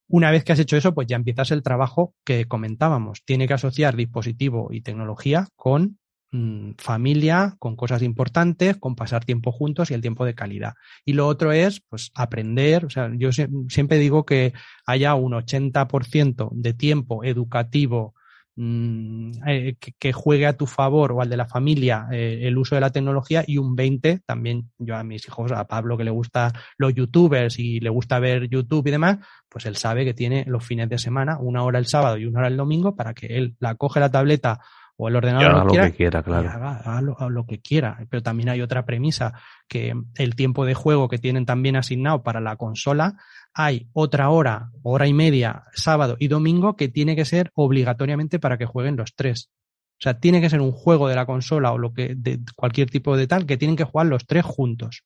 Una 0.09 0.33
vez 0.33 0.43
que 0.43 0.53
has 0.53 0.59
hecho 0.59 0.77
eso, 0.77 0.93
pues 0.93 1.07
ya 1.07 1.15
empiezas 1.15 1.53
el 1.53 1.63
trabajo 1.63 2.15
que 2.25 2.47
comentábamos. 2.47 3.23
Tiene 3.25 3.47
que 3.47 3.55
asociar 3.55 3.95
dispositivo 3.95 4.71
y 4.73 4.81
tecnología 4.81 5.47
con 5.55 6.01
Mm, 6.33 6.75
familia, 6.79 7.57
con 7.59 7.75
cosas 7.75 8.03
importantes, 8.03 8.77
con 8.77 8.95
pasar 8.95 9.25
tiempo 9.25 9.51
juntos 9.51 9.91
y 9.91 9.95
el 9.95 10.01
tiempo 10.01 10.25
de 10.25 10.37
calidad. 10.37 10.75
Y 11.05 11.15
lo 11.15 11.27
otro 11.27 11.51
es, 11.51 11.81
pues, 11.81 12.13
aprender. 12.15 12.85
O 12.85 12.91
sea, 12.91 13.11
yo 13.17 13.31
siempre 13.33 13.99
digo 13.99 14.25
que 14.25 14.53
haya 14.87 15.17
un 15.17 15.33
80% 15.33 16.51
de 16.53 16.73
tiempo 16.73 17.25
educativo 17.25 18.15
mm, 18.55 19.31
eh, 19.49 19.77
que, 19.99 20.13
juegue 20.13 20.47
a 20.47 20.57
tu 20.57 20.67
favor 20.67 21.11
o 21.13 21.21
al 21.21 21.31
de 21.31 21.37
la 21.37 21.47
familia 21.49 22.07
eh, 22.13 22.41
el 22.43 22.59
uso 22.59 22.77
de 22.77 22.81
la 22.83 22.91
tecnología 22.91 23.43
y 23.47 23.59
un 23.59 23.75
20 23.75 24.21
también 24.25 24.71
yo 24.79 24.97
a 24.97 25.03
mis 25.03 25.27
hijos, 25.27 25.51
a 25.51 25.67
Pablo 25.67 25.97
que 25.97 26.05
le 26.05 26.11
gusta 26.13 26.53
los 26.79 26.95
youtubers 26.95 27.59
y 27.59 27.81
le 27.81 27.91
gusta 27.91 28.21
ver 28.21 28.49
YouTube 28.49 28.87
y 28.87 28.91
demás, 28.93 29.19
pues 29.49 29.67
él 29.67 29.77
sabe 29.77 30.05
que 30.05 30.15
tiene 30.15 30.45
los 30.47 30.65
fines 30.65 30.89
de 30.89 30.99
semana, 30.99 31.39
una 31.41 31.65
hora 31.65 31.79
el 31.81 31.87
sábado 31.87 32.19
y 32.19 32.27
una 32.27 32.41
hora 32.41 32.49
el 32.49 32.57
domingo 32.57 32.95
para 32.95 33.15
que 33.15 33.27
él 33.39 33.57
la 33.59 33.75
coge 33.75 33.99
la 33.99 34.11
tableta 34.11 34.61
o 35.01 35.09
el 35.09 35.17
ordenador 35.17 35.65
lo, 35.65 35.73
que 35.73 35.93
quiera, 35.93 36.23
claro. 36.23 36.51
Haga, 36.51 37.01
lo, 37.01 37.47
que 37.47 37.59
quiera. 37.59 37.99
Pero 38.11 38.23
también 38.23 38.51
hay 38.51 38.61
otra 38.61 38.85
premisa, 38.85 39.33
que 39.67 39.95
el 40.17 40.35
tiempo 40.35 40.67
de 40.67 40.75
juego 40.75 41.09
que 41.09 41.17
tienen 41.17 41.47
también 41.47 41.77
asignado 41.77 42.23
para 42.23 42.43
la 42.43 42.57
consola, 42.57 43.15
hay 43.55 43.89
otra 43.95 44.29
hora, 44.29 44.73
hora 44.83 45.07
y 45.07 45.15
media, 45.15 45.65
sábado 45.73 46.17
y 46.19 46.29
domingo, 46.29 46.77
que 46.77 46.89
tiene 46.89 47.17
que 47.17 47.25
ser 47.25 47.51
obligatoriamente 47.55 48.39
para 48.39 48.59
que 48.59 48.67
jueguen 48.67 48.97
los 48.97 49.15
tres. 49.15 49.49
O 49.93 50.03
sea, 50.03 50.21
tiene 50.21 50.43
que 50.43 50.51
ser 50.51 50.61
un 50.61 50.73
juego 50.73 51.09
de 51.09 51.17
la 51.17 51.25
consola 51.25 51.73
o 51.73 51.79
lo 51.79 51.95
que, 51.95 52.15
de 52.15 52.39
cualquier 52.55 52.91
tipo 52.91 53.17
de 53.17 53.27
tal, 53.27 53.47
que 53.47 53.57
tienen 53.57 53.77
que 53.77 53.85
jugar 53.85 54.07
los 54.07 54.27
tres 54.27 54.45
juntos. 54.45 55.05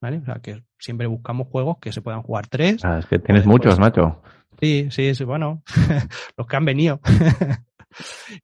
¿Vale? 0.00 0.18
O 0.18 0.24
sea, 0.24 0.36
que 0.36 0.62
siempre 0.78 1.06
buscamos 1.06 1.48
juegos 1.48 1.76
que 1.82 1.92
se 1.92 2.00
puedan 2.00 2.22
jugar 2.22 2.46
tres. 2.46 2.82
Ah, 2.82 2.98
es 2.98 3.04
que 3.04 3.18
tienes 3.18 3.44
muchos, 3.44 3.78
macho. 3.78 4.22
Sí, 4.58 4.88
sí, 4.90 5.14
sí, 5.14 5.24
bueno, 5.24 5.62
los 6.36 6.46
que 6.46 6.56
han 6.56 6.64
venido. 6.64 7.00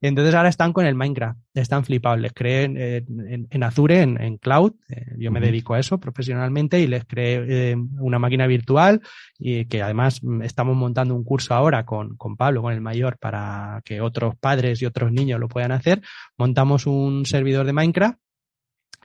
Entonces 0.01 0.33
ahora 0.33 0.49
están 0.49 0.73
con 0.73 0.85
el 0.85 0.95
Minecraft, 0.95 1.39
están 1.53 1.85
flipados, 1.85 2.19
les 2.19 2.33
creé 2.33 2.63
en, 2.65 3.63
Azure, 3.63 4.01
en, 4.01 4.37
Cloud, 4.37 4.73
eh, 4.89 5.15
yo 5.17 5.31
me 5.31 5.39
dedico 5.39 5.73
a 5.73 5.79
eso 5.79 5.99
profesionalmente 5.99 6.79
y 6.79 6.87
les 6.87 7.05
creé 7.05 7.71
eh, 7.71 7.75
una 7.99 8.19
máquina 8.19 8.47
virtual 8.47 9.01
y 9.37 9.65
que 9.65 9.81
además 9.81 10.21
mm, 10.23 10.41
estamos 10.41 10.75
montando 10.75 11.15
un 11.15 11.23
curso 11.23 11.53
ahora 11.53 11.85
con, 11.85 12.15
con 12.17 12.35
Pablo, 12.35 12.61
con 12.61 12.73
el 12.73 12.81
mayor, 12.81 13.17
para 13.17 13.81
que 13.85 14.01
otros 14.01 14.35
padres 14.35 14.81
y 14.81 14.85
otros 14.85 15.11
niños 15.11 15.39
lo 15.39 15.47
puedan 15.47 15.71
hacer. 15.71 16.01
Montamos 16.37 16.85
un 16.87 17.25
servidor 17.25 17.65
de 17.65 17.73
Minecraft 17.73 18.19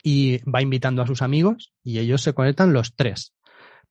y 0.03 0.39
va 0.51 0.63
invitando 0.63 1.03
a 1.03 1.07
sus 1.07 1.23
amigos 1.23 1.73
y 1.83 1.99
ellos 1.99 2.23
se 2.23 2.33
conectan 2.33 2.73
los 2.73 2.95
tres. 2.95 3.35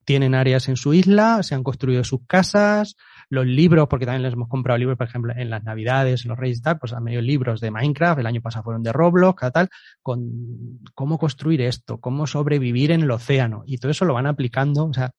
Tienen 0.04 0.34
áreas 0.34 0.68
en 0.68 0.76
su 0.76 0.94
isla, 0.94 1.42
se 1.42 1.54
han 1.54 1.62
construido 1.62 2.02
sus 2.04 2.20
casas, 2.26 2.96
los 3.30 3.46
libros, 3.46 3.86
porque 3.88 4.04
también 4.04 4.22
les 4.22 4.34
hemos 4.34 4.48
comprado 4.48 4.76
libros, 4.76 4.98
por 4.98 5.06
ejemplo, 5.06 5.32
en 5.34 5.48
las 5.48 5.62
Navidades, 5.64 6.24
en 6.24 6.30
los 6.30 6.38
Reyes 6.38 6.58
y 6.58 6.62
tal, 6.62 6.78
pues 6.78 6.92
han 6.92 7.04
medio 7.04 7.22
libros 7.22 7.60
de 7.60 7.70
Minecraft, 7.70 8.18
el 8.18 8.26
año 8.26 8.42
pasado 8.42 8.64
fueron 8.64 8.82
de 8.82 8.92
Roblox, 8.92 9.52
tal, 9.52 9.68
con 10.02 10.80
cómo 10.94 11.16
construir 11.16 11.62
esto, 11.62 11.98
cómo 11.98 12.26
sobrevivir 12.26 12.90
en 12.90 13.02
el 13.02 13.10
océano, 13.10 13.62
y 13.66 13.78
todo 13.78 13.92
eso 13.92 14.04
lo 14.04 14.14
van 14.14 14.26
aplicando, 14.26 14.86
o 14.86 14.92
sea, 14.92 15.12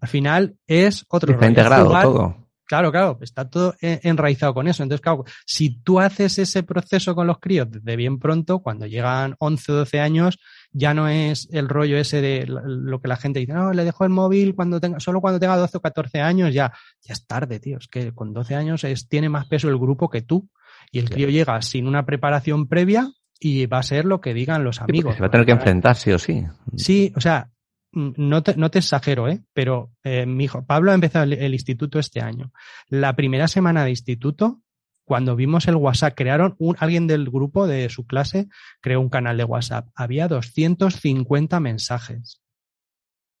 al 0.00 0.08
final 0.08 0.56
es 0.66 1.06
otro. 1.08 1.32
Está 1.32 1.46
integrado 1.46 2.00
todo. 2.02 2.47
Claro, 2.68 2.92
claro, 2.92 3.18
está 3.22 3.48
todo 3.48 3.74
enraizado 3.80 4.52
con 4.52 4.68
eso. 4.68 4.82
Entonces, 4.82 5.00
claro, 5.00 5.24
si 5.46 5.80
tú 5.80 6.00
haces 6.00 6.38
ese 6.38 6.62
proceso 6.62 7.14
con 7.14 7.26
los 7.26 7.38
críos 7.38 7.70
desde 7.70 7.96
bien 7.96 8.18
pronto, 8.18 8.58
cuando 8.58 8.84
llegan 8.86 9.36
11 9.38 9.72
o 9.72 9.74
12 9.76 10.00
años, 10.00 10.38
ya 10.70 10.92
no 10.92 11.08
es 11.08 11.48
el 11.50 11.66
rollo 11.66 11.96
ese 11.96 12.20
de 12.20 12.44
lo 12.46 13.00
que 13.00 13.08
la 13.08 13.16
gente 13.16 13.40
dice, 13.40 13.54
no, 13.54 13.72
le 13.72 13.84
dejo 13.84 14.04
el 14.04 14.10
móvil 14.10 14.54
cuando 14.54 14.80
tenga, 14.80 15.00
solo 15.00 15.22
cuando 15.22 15.40
tenga 15.40 15.56
12 15.56 15.78
o 15.78 15.80
14 15.80 16.20
años, 16.20 16.52
ya, 16.52 16.74
ya 17.00 17.14
es 17.14 17.26
tarde, 17.26 17.58
tío. 17.58 17.78
Es 17.78 17.88
que 17.88 18.12
con 18.12 18.34
12 18.34 18.54
años 18.54 18.84
es, 18.84 19.08
tiene 19.08 19.30
más 19.30 19.46
peso 19.46 19.70
el 19.70 19.78
grupo 19.78 20.10
que 20.10 20.20
tú. 20.20 20.50
Y 20.92 20.98
el 20.98 21.08
crío 21.08 21.30
llega 21.30 21.60
sin 21.62 21.86
una 21.86 22.04
preparación 22.04 22.68
previa 22.68 23.10
y 23.40 23.64
va 23.64 23.78
a 23.78 23.82
ser 23.82 24.04
lo 24.04 24.20
que 24.20 24.34
digan 24.34 24.62
los 24.62 24.82
amigos. 24.82 25.14
se 25.14 25.20
va 25.20 25.28
a 25.28 25.30
tener 25.30 25.46
que 25.46 25.52
enfrentar, 25.52 25.96
sí 25.96 26.12
o 26.12 26.18
sí. 26.18 26.44
Sí, 26.76 27.12
o 27.16 27.20
sea, 27.20 27.50
no 27.92 28.42
te, 28.42 28.56
no 28.56 28.70
te 28.70 28.80
exagero, 28.80 29.28
¿eh? 29.28 29.42
pero 29.52 29.92
eh, 30.02 30.26
mi 30.26 30.44
hijo 30.44 30.64
Pablo 30.64 30.90
ha 30.90 30.94
empezado 30.94 31.24
el, 31.24 31.54
instituto 31.54 31.98
este 31.98 32.20
año. 32.20 32.52
La 32.88 33.16
primera 33.16 33.48
semana 33.48 33.84
de 33.84 33.90
instituto, 33.90 34.60
cuando 35.04 35.36
vimos 35.36 35.66
el 35.68 35.76
WhatsApp, 35.76 36.14
crearon 36.14 36.54
un, 36.58 36.76
alguien 36.78 37.06
del 37.06 37.30
grupo 37.30 37.66
de 37.66 37.88
su 37.88 38.06
clase, 38.06 38.48
creó 38.80 39.00
un 39.00 39.08
canal 39.08 39.36
de 39.36 39.44
WhatsApp. 39.44 39.88
Había 39.94 40.28
250 40.28 41.60
mensajes 41.60 42.42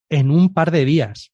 en 0.08 0.30
un 0.30 0.54
par 0.54 0.70
de 0.70 0.84
días. 0.84 1.32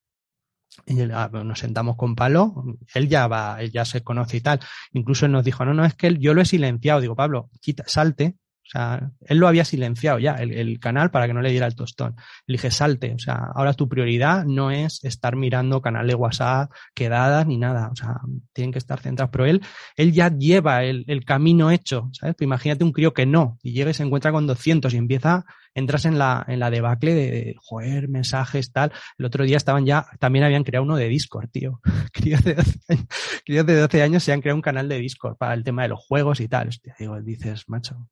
Ah, 1.12 1.30
nos 1.32 1.60
sentamos 1.60 1.96
con 1.96 2.16
Pablo, 2.16 2.64
él 2.94 3.08
ya 3.08 3.28
va, 3.28 3.58
él 3.60 3.70
ya 3.70 3.84
se 3.84 4.02
conoce 4.02 4.38
y 4.38 4.40
tal. 4.40 4.58
Incluso 4.92 5.26
él 5.26 5.32
nos 5.32 5.44
dijo, 5.44 5.64
no, 5.64 5.72
no, 5.72 5.84
es 5.84 5.94
que 5.94 6.18
yo 6.18 6.34
lo 6.34 6.42
he 6.42 6.44
silenciado. 6.44 7.00
Digo, 7.00 7.14
Pablo, 7.14 7.48
quita, 7.60 7.84
salte, 7.86 8.36
o 8.66 8.70
sea, 8.70 9.10
él 9.20 9.38
lo 9.38 9.46
había 9.46 9.64
silenciado 9.64 10.18
ya, 10.18 10.34
el, 10.36 10.80
canal, 10.80 11.10
para 11.10 11.26
que 11.26 11.34
no 11.34 11.42
le 11.42 11.50
diera 11.50 11.66
el 11.66 11.74
tostón. 11.74 12.16
Le 12.46 12.54
dije, 12.54 12.70
salte. 12.70 13.12
O 13.14 13.18
sea, 13.18 13.50
ahora 13.54 13.74
tu 13.74 13.88
prioridad 13.88 14.44
no 14.46 14.70
es 14.70 15.04
estar 15.04 15.36
mirando 15.36 15.82
canal 15.82 16.06
de 16.06 16.14
WhatsApp, 16.14 16.72
quedadas, 16.94 17.46
ni 17.46 17.58
nada. 17.58 17.90
O 17.92 17.96
sea, 17.96 18.20
tienen 18.54 18.72
que 18.72 18.78
estar 18.78 19.00
centrados. 19.00 19.30
Pero 19.30 19.44
él, 19.44 19.60
él 19.96 20.12
ya 20.12 20.30
lleva 20.30 20.82
el, 20.84 21.04
camino 21.26 21.70
hecho, 21.70 22.10
¿sabes? 22.12 22.36
Pues 22.36 22.46
imagínate 22.46 22.84
un 22.84 22.92
crío 22.92 23.12
que 23.12 23.26
no, 23.26 23.58
y 23.62 23.72
llega 23.72 23.90
y 23.90 23.94
se 23.94 24.02
encuentra 24.02 24.32
con 24.32 24.46
200 24.46 24.92
y 24.92 24.96
empieza, 24.96 25.44
entras 25.74 26.04
en 26.04 26.18
la, 26.18 26.44
en 26.48 26.58
la 26.58 26.70
debacle 26.70 27.14
de, 27.14 27.54
joder, 27.58 28.08
mensajes, 28.08 28.72
tal. 28.72 28.92
El 29.18 29.26
otro 29.26 29.44
día 29.44 29.56
estaban 29.56 29.86
ya, 29.86 30.06
también 30.18 30.44
habían 30.44 30.64
creado 30.64 30.84
uno 30.84 30.96
de 30.96 31.08
Discord, 31.08 31.50
tío. 31.50 31.80
Críos 32.12 32.42
de 32.44 32.54
12 32.54 32.80
años, 32.88 33.06
críos 33.44 33.66
de 33.66 33.76
12 33.76 34.02
años 34.02 34.22
se 34.22 34.32
han 34.32 34.40
creado 34.40 34.56
un 34.56 34.62
canal 34.62 34.88
de 34.88 34.98
Discord 34.98 35.36
para 35.36 35.54
el 35.54 35.64
tema 35.64 35.82
de 35.82 35.88
los 35.88 36.00
juegos 36.00 36.40
y 36.40 36.48
tal. 36.48 36.70
Digo, 36.98 37.20
dices, 37.20 37.64
macho, 37.68 38.08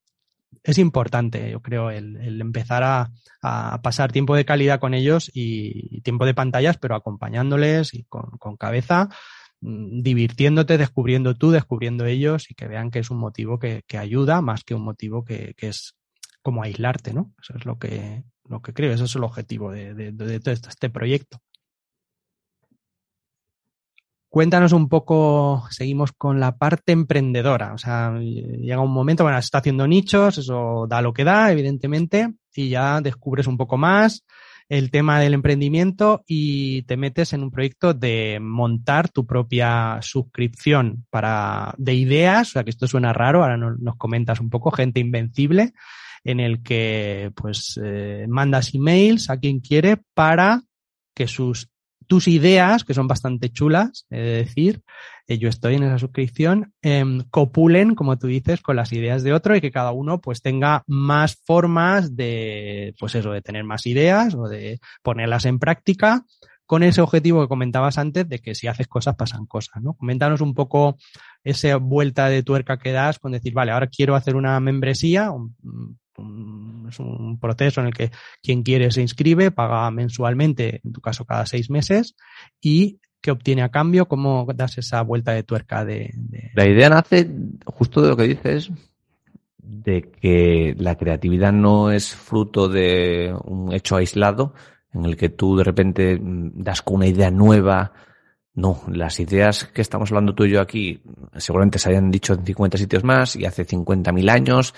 es 0.62 0.78
importante, 0.78 1.50
yo 1.50 1.60
creo, 1.60 1.90
el, 1.90 2.40
empezar 2.40 2.82
a, 2.84 3.10
pasar 3.82 4.12
tiempo 4.12 4.36
de 4.36 4.44
calidad 4.44 4.78
con 4.78 4.94
ellos 4.94 5.30
y 5.34 6.00
tiempo 6.02 6.24
de 6.26 6.34
pantallas, 6.34 6.78
pero 6.78 6.94
acompañándoles 6.94 7.92
y 7.94 8.04
con, 8.04 8.56
cabeza, 8.56 9.08
mm, 9.60 10.02
divirtiéndote, 10.02 10.78
descubriendo 10.78 11.34
tú, 11.34 11.50
descubriendo 11.50 12.06
ellos 12.06 12.50
y 12.50 12.54
que 12.54 12.68
vean 12.68 12.90
que 12.90 13.00
es 13.00 13.10
un 13.10 13.18
motivo 13.18 13.58
que, 13.58 13.82
ayuda 13.98 14.40
más 14.42 14.62
que 14.62 14.74
un 14.74 14.84
motivo 14.84 15.24
que, 15.24 15.54
es 15.58 15.96
como 16.42 16.62
aislarte, 16.62 17.12
¿no? 17.12 17.32
Eso 17.42 17.54
es 17.56 17.66
lo 17.66 17.78
que, 17.78 18.24
lo 18.48 18.62
que 18.62 18.72
creo, 18.72 18.92
ese 18.92 19.04
es 19.04 19.16
el 19.16 19.24
objetivo 19.24 19.72
de 19.72 20.12
todo 20.12 20.52
este 20.52 20.90
proyecto. 20.90 21.40
Cuéntanos 24.32 24.72
un 24.72 24.88
poco, 24.88 25.66
seguimos 25.68 26.12
con 26.12 26.40
la 26.40 26.56
parte 26.56 26.92
emprendedora. 26.92 27.74
O 27.74 27.76
sea, 27.76 28.18
llega 28.18 28.80
un 28.80 28.90
momento, 28.90 29.24
bueno, 29.24 29.36
está 29.36 29.58
haciendo 29.58 29.86
nichos, 29.86 30.38
eso 30.38 30.86
da 30.88 31.02
lo 31.02 31.12
que 31.12 31.22
da, 31.22 31.52
evidentemente, 31.52 32.32
y 32.54 32.70
ya 32.70 33.02
descubres 33.02 33.46
un 33.46 33.58
poco 33.58 33.76
más 33.76 34.24
el 34.70 34.90
tema 34.90 35.20
del 35.20 35.34
emprendimiento 35.34 36.24
y 36.26 36.80
te 36.84 36.96
metes 36.96 37.34
en 37.34 37.42
un 37.42 37.50
proyecto 37.50 37.92
de 37.92 38.38
montar 38.40 39.10
tu 39.10 39.26
propia 39.26 39.98
suscripción 40.00 41.04
para 41.10 41.74
de 41.76 41.92
ideas, 41.92 42.48
o 42.48 42.52
sea 42.52 42.64
que 42.64 42.70
esto 42.70 42.86
suena 42.86 43.12
raro, 43.12 43.42
ahora 43.42 43.58
nos, 43.58 43.96
comentas 43.98 44.40
un 44.40 44.48
poco, 44.48 44.70
gente 44.70 44.98
invencible, 44.98 45.74
en 46.24 46.40
el 46.40 46.62
que 46.62 47.32
pues 47.34 47.78
eh, 47.84 48.24
mandas 48.30 48.74
emails 48.74 49.28
a 49.28 49.36
quien 49.36 49.60
quiere 49.60 49.98
para 50.14 50.62
que 51.14 51.28
sus 51.28 51.71
tus 52.12 52.28
ideas, 52.28 52.84
que 52.84 52.92
son 52.92 53.08
bastante 53.08 53.48
chulas, 53.48 54.04
he 54.10 54.20
de 54.20 54.36
decir, 54.44 54.82
eh, 55.26 55.38
yo 55.38 55.48
estoy 55.48 55.76
en 55.76 55.84
esa 55.84 55.98
suscripción, 55.98 56.74
em, 56.82 57.22
copulen, 57.30 57.94
como 57.94 58.18
tú 58.18 58.26
dices, 58.26 58.60
con 58.60 58.76
las 58.76 58.92
ideas 58.92 59.22
de 59.22 59.32
otro 59.32 59.56
y 59.56 59.62
que 59.62 59.70
cada 59.70 59.92
uno 59.92 60.20
pues 60.20 60.42
tenga 60.42 60.82
más 60.86 61.38
formas 61.42 62.14
de, 62.14 62.94
pues 63.00 63.14
eso, 63.14 63.32
de 63.32 63.40
tener 63.40 63.64
más 63.64 63.86
ideas 63.86 64.34
o 64.34 64.46
de 64.46 64.78
ponerlas 65.02 65.46
en 65.46 65.58
práctica 65.58 66.26
con 66.66 66.82
ese 66.82 67.00
objetivo 67.00 67.40
que 67.40 67.48
comentabas 67.48 67.96
antes 67.96 68.28
de 68.28 68.40
que 68.40 68.54
si 68.54 68.66
haces 68.66 68.88
cosas 68.88 69.16
pasan 69.16 69.46
cosas, 69.46 69.82
¿no? 69.82 69.94
Coméntanos 69.94 70.42
un 70.42 70.52
poco 70.52 70.98
esa 71.42 71.76
vuelta 71.76 72.28
de 72.28 72.42
tuerca 72.42 72.76
que 72.76 72.92
das 72.92 73.18
con 73.18 73.32
decir, 73.32 73.54
vale, 73.54 73.72
ahora 73.72 73.86
quiero 73.86 74.16
hacer 74.16 74.36
una 74.36 74.60
membresía, 74.60 75.30
es 76.18 76.98
un 76.98 77.38
proceso 77.40 77.80
en 77.80 77.88
el 77.88 77.94
que 77.94 78.10
quien 78.42 78.62
quiere 78.62 78.90
se 78.90 79.02
inscribe, 79.02 79.50
paga 79.50 79.90
mensualmente, 79.90 80.80
en 80.84 80.92
tu 80.92 81.00
caso 81.00 81.24
cada 81.24 81.46
seis 81.46 81.70
meses, 81.70 82.16
y 82.60 83.00
¿qué 83.20 83.30
obtiene 83.30 83.62
a 83.62 83.70
cambio? 83.70 84.06
¿Cómo 84.06 84.46
das 84.54 84.78
esa 84.78 85.02
vuelta 85.02 85.32
de 85.32 85.42
tuerca 85.42 85.84
de, 85.84 86.12
La 86.54 86.66
idea 86.66 86.90
nace 86.90 87.30
justo 87.64 88.02
de 88.02 88.08
lo 88.08 88.16
que 88.16 88.24
dices, 88.24 88.70
de 89.58 90.02
que 90.02 90.74
la 90.78 90.96
creatividad 90.96 91.52
no 91.52 91.90
es 91.90 92.14
fruto 92.14 92.68
de 92.68 93.34
un 93.44 93.72
hecho 93.72 93.96
aislado 93.96 94.54
en 94.92 95.06
el 95.06 95.16
que 95.16 95.30
tú 95.30 95.56
de 95.56 95.64
repente 95.64 96.18
das 96.20 96.82
con 96.82 96.96
una 96.96 97.06
idea 97.06 97.30
nueva. 97.30 97.92
No, 98.54 98.82
las 98.88 99.18
ideas 99.18 99.64
que 99.64 99.80
estamos 99.80 100.10
hablando 100.10 100.34
tú 100.34 100.44
y 100.44 100.50
yo 100.50 100.60
aquí 100.60 101.00
seguramente 101.36 101.78
se 101.78 101.88
hayan 101.88 102.10
dicho 102.10 102.34
en 102.34 102.44
50 102.44 102.76
sitios 102.76 103.02
más 103.02 103.34
y 103.36 103.46
hace 103.46 103.66
50.000 103.66 104.30
años 104.30 104.74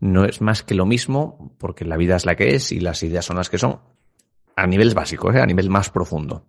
no 0.00 0.24
es 0.24 0.40
más 0.40 0.62
que 0.62 0.74
lo 0.74 0.86
mismo, 0.86 1.54
porque 1.58 1.84
la 1.84 1.96
vida 1.96 2.16
es 2.16 2.26
la 2.26 2.36
que 2.36 2.54
es 2.54 2.72
y 2.72 2.80
las 2.80 3.02
ideas 3.02 3.24
son 3.24 3.36
las 3.36 3.50
que 3.50 3.58
son, 3.58 3.80
a 4.54 4.66
niveles 4.66 4.94
básicos, 4.94 5.34
¿eh? 5.34 5.40
a 5.40 5.46
nivel 5.46 5.70
más 5.70 5.90
profundo. 5.90 6.44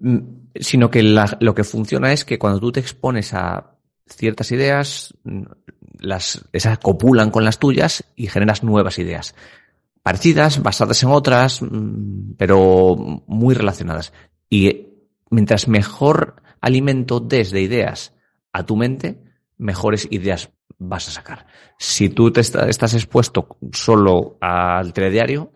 Mm, 0.00 0.18
sino 0.54 0.90
que 0.90 1.02
lo 1.02 1.54
que 1.54 1.64
funciona 1.64 2.12
es 2.12 2.24
que 2.24 2.38
cuando 2.38 2.60
tú 2.60 2.72
te 2.72 2.80
expones 2.80 3.34
a 3.34 3.74
ciertas 4.06 4.50
ideas, 4.52 5.14
mm, 5.24 5.42
las, 6.00 6.44
esas 6.52 6.78
copulan 6.78 7.30
con 7.30 7.44
las 7.44 7.58
tuyas 7.58 8.04
y 8.16 8.28
generas 8.28 8.62
nuevas 8.62 8.98
ideas. 8.98 9.34
Parecidas, 10.02 10.62
basadas 10.62 11.02
en 11.02 11.10
otras, 11.10 11.62
mm, 11.62 12.34
pero 12.36 13.22
muy 13.26 13.54
relacionadas. 13.54 14.12
Y 14.48 14.86
mientras 15.30 15.68
mejor 15.68 16.42
alimento 16.60 17.20
des 17.20 17.50
de 17.50 17.60
ideas 17.62 18.14
a 18.52 18.64
tu 18.64 18.76
mente, 18.76 19.22
mejores 19.58 20.08
ideas 20.10 20.50
vas 20.78 21.08
a 21.08 21.10
sacar. 21.10 21.46
Si 21.78 22.08
tú 22.08 22.30
te 22.30 22.40
estás 22.40 22.94
expuesto 22.94 23.58
solo 23.72 24.38
al 24.40 24.92
telediario, 24.92 25.52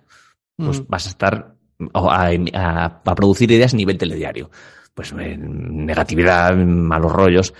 pues 0.56 0.80
mm. 0.80 0.84
vas 0.88 1.06
a 1.06 1.10
estar 1.10 1.54
a, 1.94 3.02
producir 3.16 3.50
ideas 3.50 3.74
a 3.74 3.76
nivel 3.76 3.98
telediario. 3.98 4.50
Pues 4.94 5.12
negatividad, 5.14 6.54
malos 6.54 7.12
rollos. 7.12 7.54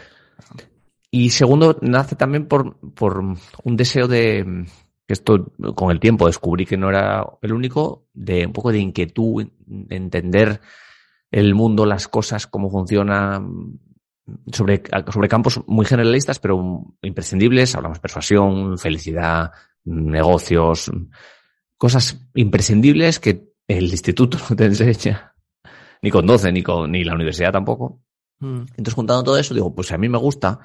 Y 1.10 1.30
segundo, 1.30 1.78
nace 1.80 2.16
también 2.16 2.46
por, 2.46 2.78
por 2.94 3.22
un 3.64 3.76
deseo 3.76 4.08
de, 4.08 4.66
que 5.06 5.12
esto 5.12 5.52
con 5.74 5.90
el 5.90 6.00
tiempo 6.00 6.26
descubrí 6.26 6.66
que 6.66 6.76
no 6.76 6.88
era 6.88 7.24
el 7.42 7.52
único, 7.52 8.06
de 8.12 8.46
un 8.46 8.52
poco 8.52 8.72
de 8.72 8.78
inquietud, 8.78 9.48
de 9.66 9.96
entender 9.96 10.60
el 11.30 11.54
mundo, 11.54 11.86
las 11.86 12.08
cosas, 12.08 12.46
cómo 12.46 12.70
funciona, 12.70 13.42
sobre, 14.52 14.82
sobre 15.12 15.28
campos 15.28 15.60
muy 15.66 15.84
generalistas, 15.84 16.38
pero 16.38 16.84
imprescindibles. 17.02 17.74
Hablamos 17.74 17.98
persuasión, 17.98 18.78
felicidad, 18.78 19.50
negocios, 19.84 20.90
cosas 21.76 22.24
imprescindibles 22.34 23.18
que 23.18 23.52
el 23.66 23.84
instituto 23.84 24.38
no 24.48 24.56
te 24.56 24.64
enseña, 24.66 25.34
ni 26.00 26.10
con 26.10 26.26
12, 26.26 26.52
ni, 26.52 26.62
con, 26.62 26.90
ni 26.90 27.04
la 27.04 27.14
universidad 27.14 27.52
tampoco. 27.52 28.00
Mm. 28.40 28.62
Entonces, 28.76 28.94
juntando 28.94 29.24
todo 29.24 29.38
eso, 29.38 29.54
digo, 29.54 29.74
pues 29.74 29.88
si 29.88 29.94
a 29.94 29.98
mí 29.98 30.08
me 30.08 30.18
gusta, 30.18 30.60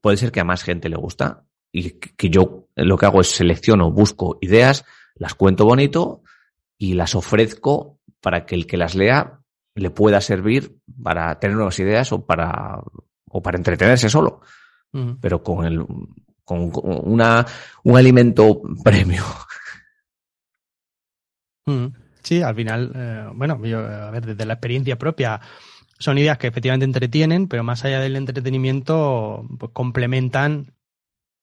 puede 0.00 0.16
ser 0.16 0.32
que 0.32 0.40
a 0.40 0.44
más 0.44 0.62
gente 0.62 0.88
le 0.88 0.96
gusta 0.96 1.44
y 1.72 1.90
que 1.90 2.30
yo 2.30 2.68
lo 2.76 2.96
que 2.96 3.06
hago 3.06 3.20
es 3.20 3.28
selecciono, 3.28 3.92
busco 3.92 4.38
ideas, 4.40 4.84
las 5.14 5.34
cuento 5.34 5.64
bonito 5.64 6.22
y 6.78 6.94
las 6.94 7.14
ofrezco 7.14 7.98
para 8.20 8.46
que 8.46 8.54
el 8.54 8.66
que 8.66 8.76
las 8.76 8.94
lea 8.94 9.37
le 9.78 9.90
pueda 9.90 10.20
servir 10.20 10.78
para 11.02 11.38
tener 11.38 11.56
nuevas 11.56 11.78
ideas 11.78 12.12
o 12.12 12.24
para, 12.24 12.80
o 13.28 13.42
para 13.42 13.58
entretenerse 13.58 14.08
solo. 14.08 14.40
Pero 15.20 15.42
con 15.42 15.66
el, 15.66 15.84
con 16.44 16.72
una, 16.74 17.46
un 17.84 17.96
alimento 17.96 18.62
premio. 18.84 19.22
Sí, 22.22 22.42
al 22.42 22.54
final, 22.54 22.92
eh, 22.94 23.28
bueno, 23.34 23.62
yo, 23.64 23.80
a 23.80 24.10
ver, 24.10 24.24
desde 24.24 24.46
la 24.46 24.54
experiencia 24.54 24.98
propia, 24.98 25.40
son 25.98 26.16
ideas 26.16 26.38
que 26.38 26.46
efectivamente 26.46 26.84
entretienen, 26.84 27.48
pero 27.48 27.64
más 27.64 27.84
allá 27.84 28.00
del 28.00 28.16
entretenimiento, 28.16 29.46
pues 29.58 29.72
complementan 29.72 30.72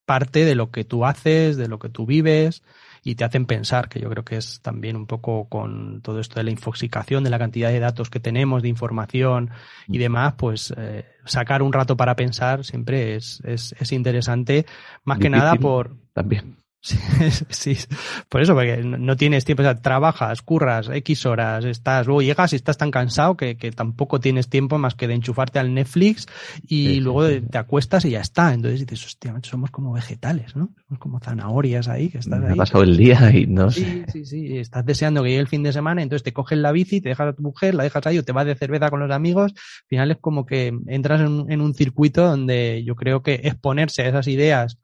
parte 0.05 0.45
de 0.45 0.55
lo 0.55 0.71
que 0.71 0.83
tú 0.83 1.05
haces, 1.05 1.57
de 1.57 1.67
lo 1.67 1.79
que 1.79 1.89
tú 1.89 2.05
vives 2.05 2.63
y 3.07 3.13
te 3.13 3.23
hacen 3.23 3.45
pensar, 3.45 3.87
que 3.87 3.99
yo 3.99 4.09
creo 4.09 4.25
que 4.25 4.35
es 4.35 4.61
también 4.61 4.95
un 4.95 5.05
poco 5.05 5.47
con 5.47 6.01
todo 6.01 6.19
esto 6.19 6.39
de 6.39 6.43
la 6.43 6.49
infoxicación, 6.49 7.23
de 7.23 7.29
la 7.29 7.37
cantidad 7.37 7.69
de 7.69 7.79
datos 7.79 8.09
que 8.09 8.19
tenemos, 8.19 8.63
de 8.63 8.69
información 8.69 9.51
y 9.87 9.97
mm. 9.97 10.01
demás, 10.01 10.33
pues 10.39 10.73
eh, 10.75 11.05
sacar 11.23 11.61
un 11.61 11.71
rato 11.71 11.95
para 11.95 12.15
pensar 12.15 12.65
siempre 12.65 13.15
es, 13.15 13.43
es, 13.45 13.75
es 13.79 13.91
interesante, 13.91 14.65
más 15.03 15.19
que 15.19 15.29
nada 15.29 15.53
por... 15.55 15.95
También. 16.13 16.64
Sí, 17.49 17.75
sí, 17.75 17.87
por 18.29 18.41
eso, 18.41 18.53
porque 18.53 18.77
no 18.77 19.15
tienes 19.15 19.43
tiempo, 19.43 19.63
o 19.63 19.65
sea, 19.65 19.81
trabajas, 19.81 20.41
curras 20.41 20.89
X 20.91 21.25
horas, 21.25 21.65
estás, 21.65 22.05
luego 22.05 22.21
llegas 22.21 22.53
y 22.53 22.57
estás 22.57 22.77
tan 22.77 22.91
cansado 22.91 23.35
que, 23.35 23.57
que 23.57 23.71
tampoco 23.71 24.19
tienes 24.19 24.49
tiempo 24.49 24.77
más 24.77 24.93
que 24.93 25.07
de 25.07 25.15
enchufarte 25.15 25.57
al 25.57 25.73
Netflix 25.73 26.27
y 26.67 26.99
luego 26.99 27.27
te 27.27 27.57
acuestas 27.57 28.05
y 28.05 28.11
ya 28.11 28.21
está. 28.21 28.53
Entonces 28.53 28.81
dices, 28.81 29.05
hostia, 29.05 29.35
somos 29.43 29.71
como 29.71 29.93
vegetales, 29.93 30.55
¿no? 30.55 30.69
Somos 30.87 30.99
como 30.99 31.19
zanahorias 31.19 31.87
ahí, 31.87 32.09
que 32.09 32.19
estás 32.19 32.39
Me 32.39 32.47
ahí. 32.47 32.53
Ha 32.53 32.55
pasado 32.55 32.83
el 32.83 32.97
día 32.97 33.31
y 33.33 33.47
no 33.47 33.71
sí, 33.71 33.81
sé. 33.81 34.05
Sí, 34.11 34.25
sí, 34.25 34.57
estás 34.57 34.85
deseando 34.85 35.23
que 35.23 35.29
llegue 35.29 35.41
el 35.41 35.47
fin 35.47 35.63
de 35.63 35.73
semana, 35.73 36.03
entonces 36.03 36.23
te 36.23 36.33
coges 36.33 36.59
la 36.59 36.71
bici, 36.71 37.01
te 37.01 37.09
dejas 37.09 37.29
a 37.29 37.33
tu 37.33 37.41
mujer, 37.41 37.73
la 37.73 37.83
dejas 37.83 38.05
ahí 38.05 38.19
o 38.19 38.23
te 38.23 38.31
vas 38.31 38.45
de 38.45 38.55
cerveza 38.55 38.89
con 38.89 38.99
los 38.99 39.11
amigos. 39.11 39.53
Al 39.55 39.87
final 39.87 40.11
es 40.11 40.17
como 40.17 40.45
que 40.45 40.71
entras 40.87 41.21
en, 41.21 41.45
en 41.49 41.61
un 41.61 41.73
circuito 41.73 42.25
donde 42.25 42.83
yo 42.85 42.95
creo 42.95 43.23
que 43.23 43.41
exponerse 43.43 44.03
a 44.03 44.09
esas 44.09 44.27
ideas 44.27 44.77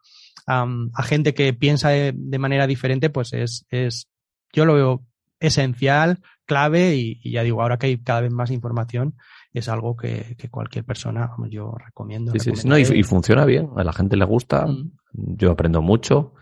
a 0.47 1.03
gente 1.03 1.33
que 1.33 1.53
piensa 1.53 1.89
de, 1.89 2.39
manera 2.39 2.67
diferente, 2.67 3.09
pues 3.09 3.33
es, 3.33 3.65
es, 3.69 4.07
yo 4.51 4.65
lo 4.65 4.73
veo 4.73 5.05
esencial, 5.39 6.19
clave 6.45 6.95
y, 6.95 7.31
ya 7.31 7.43
digo, 7.43 7.61
ahora 7.61 7.77
que 7.77 7.87
hay 7.87 7.97
cada 7.97 8.21
vez 8.21 8.31
más 8.31 8.51
información, 8.51 9.15
es 9.53 9.67
algo 9.69 9.95
que, 9.95 10.37
cualquier 10.49 10.85
persona, 10.85 11.31
yo 11.49 11.73
recomiendo. 11.77 12.31
Sí, 12.33 12.55
sí, 12.55 12.67
no, 12.67 12.77
y, 12.77 13.03
funciona 13.03 13.45
bien, 13.45 13.69
a 13.75 13.83
la 13.83 13.93
gente 13.93 14.15
le 14.15 14.25
gusta, 14.25 14.65
mm. 14.67 14.91
yo 15.13 15.51
aprendo 15.51 15.81
mucho. 15.81 16.33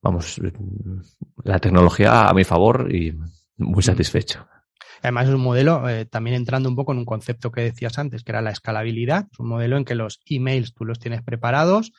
Vamos, 0.00 0.40
la 1.44 1.58
tecnología 1.58 2.28
a 2.28 2.34
mi 2.34 2.44
favor 2.44 2.94
y 2.94 3.12
muy 3.56 3.80
mm. 3.80 3.82
satisfecho. 3.82 4.46
Además 5.02 5.28
es 5.28 5.34
un 5.34 5.42
modelo, 5.42 5.88
eh, 5.88 6.06
también 6.06 6.36
entrando 6.36 6.68
un 6.68 6.76
poco 6.76 6.92
en 6.92 6.98
un 6.98 7.04
concepto 7.04 7.52
que 7.52 7.60
decías 7.62 7.98
antes, 7.98 8.24
que 8.24 8.32
era 8.32 8.42
la 8.42 8.50
escalabilidad. 8.50 9.26
Es 9.30 9.38
un 9.38 9.48
modelo 9.48 9.76
en 9.76 9.84
que 9.84 9.94
los 9.94 10.20
emails 10.26 10.74
tú 10.74 10.84
los 10.84 10.98
tienes 10.98 11.22
preparados, 11.22 11.92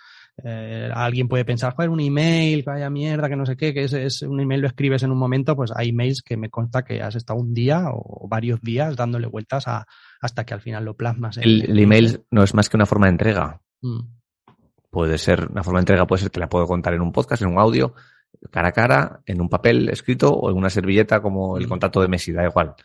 eh, 0.44 0.90
alguien 0.94 1.28
puede 1.28 1.46
pensar, 1.46 1.74
joder, 1.76 1.90
un 1.90 2.00
email, 2.00 2.64
vaya 2.64 2.90
mierda, 2.90 3.30
que 3.30 3.36
no 3.36 3.46
sé 3.46 3.56
qué, 3.56 3.74
que 3.74 3.84
es, 3.84 3.94
es, 3.94 4.22
un 4.22 4.40
email 4.40 4.62
lo 4.62 4.68
escribes 4.68 5.04
en 5.04 5.12
un 5.12 5.18
momento, 5.18 5.56
pues 5.56 5.72
hay 5.76 5.90
emails 5.90 6.22
que 6.22 6.38
me 6.38 6.50
consta 6.50 6.84
que 6.84 7.02
has 7.02 7.16
estado 7.16 7.40
un 7.40 7.54
día 7.54 7.86
o 7.92 8.28
varios 8.28 8.62
días 8.62 8.96
dándole 8.96 9.28
vueltas 9.28 9.68
a, 9.68 9.86
hasta 10.22 10.46
que 10.46 10.54
al 10.54 10.62
final 10.62 10.86
lo 10.86 10.96
plasmas. 10.96 11.38
el, 11.38 11.78
email 11.80 12.24
no 12.32 12.44
es 12.44 12.54
más 12.54 12.70
que 12.70 12.78
una 12.78 12.86
forma 12.86 13.08
de 13.08 13.12
entrega. 13.12 13.62
Mm. 13.82 14.00
Puede 14.90 15.18
ser, 15.18 15.50
una 15.52 15.64
forma 15.64 15.80
de 15.80 15.84
entrega 15.84 16.08
puede 16.08 16.24
ser 16.24 16.32
que 16.32 16.40
la 16.40 16.50
puedo 16.50 16.66
contar 16.66 16.94
en 16.94 17.02
un 17.02 17.12
podcast, 17.12 17.42
en 17.44 17.50
un 17.50 17.60
audio, 17.60 17.94
cara 18.52 18.70
a 18.70 18.74
cara, 18.74 19.22
en 19.26 19.42
un 19.42 19.50
papel 19.50 19.90
escrito 19.90 20.32
o 20.32 20.50
en 20.50 20.58
una 20.58 20.70
servilleta 20.70 21.22
como 21.22 21.58
el 21.58 21.66
mm. 21.66 21.70
contacto 21.70 22.02
de 22.02 22.08
Messi, 22.08 22.32
da 22.32 22.46
igual. 22.46 22.76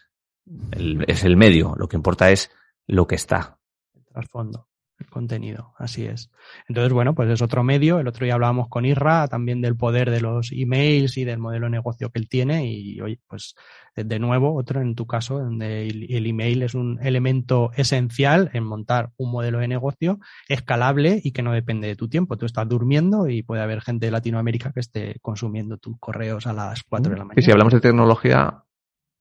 es 1.07 1.24
el 1.24 1.36
medio, 1.36 1.74
lo 1.76 1.88
que 1.88 1.96
importa 1.96 2.30
es 2.30 2.50
lo 2.86 3.07
que 3.07 3.14
está. 3.14 3.59
El 3.94 4.05
trasfondo 4.05 4.68
contenido, 5.11 5.72
así 5.78 6.05
es. 6.07 6.30
Entonces, 6.68 6.92
bueno, 6.92 7.14
pues 7.14 7.30
es 7.30 7.42
otro 7.42 7.62
medio. 7.62 7.98
El 7.98 8.09
otro 8.09 8.24
día 8.24 8.34
hablábamos 8.34 8.68
con 8.68 8.84
Irra 8.84 9.28
también 9.28 9.61
del 9.61 9.76
poder 9.76 10.11
de 10.11 10.20
los 10.20 10.52
emails 10.52 11.16
y 11.16 11.24
del 11.24 11.38
modelo 11.38 11.66
de 11.66 11.70
negocio 11.70 12.11
que 12.11 12.18
él 12.18 12.28
tiene. 12.28 12.66
Y 12.66 13.00
hoy, 13.00 13.20
pues, 13.26 13.55
de 13.96 14.18
nuevo, 14.18 14.55
otro 14.55 14.80
en 14.80 14.94
tu 14.94 15.07
caso, 15.07 15.38
donde 15.38 15.86
el 15.86 16.26
email 16.26 16.62
es 16.62 16.74
un 16.74 16.98
elemento 17.02 17.70
esencial 17.76 18.50
en 18.52 18.64
montar 18.64 19.11
un 19.16 19.30
modelo 19.30 19.59
de 19.59 19.68
negocio 19.68 20.18
escalable 20.48 21.20
y 21.22 21.32
que 21.32 21.42
no 21.42 21.52
depende 21.52 21.86
de 21.86 21.96
tu 21.96 22.09
tiempo. 22.09 22.36
Tú 22.36 22.46
estás 22.46 22.68
durmiendo 22.68 23.28
y 23.28 23.42
puede 23.42 23.62
haber 23.62 23.80
gente 23.80 24.07
de 24.07 24.12
Latinoamérica 24.12 24.72
que 24.72 24.80
esté 24.80 25.16
consumiendo 25.20 25.78
tus 25.78 25.98
correos 25.98 26.46
a 26.46 26.52
las 26.52 26.82
4 26.82 27.11
de 27.11 27.18
la 27.18 27.24
mañana. 27.24 27.40
Y 27.40 27.42
si 27.42 27.50
hablamos 27.50 27.72
de 27.72 27.80
tecnología, 27.80 28.64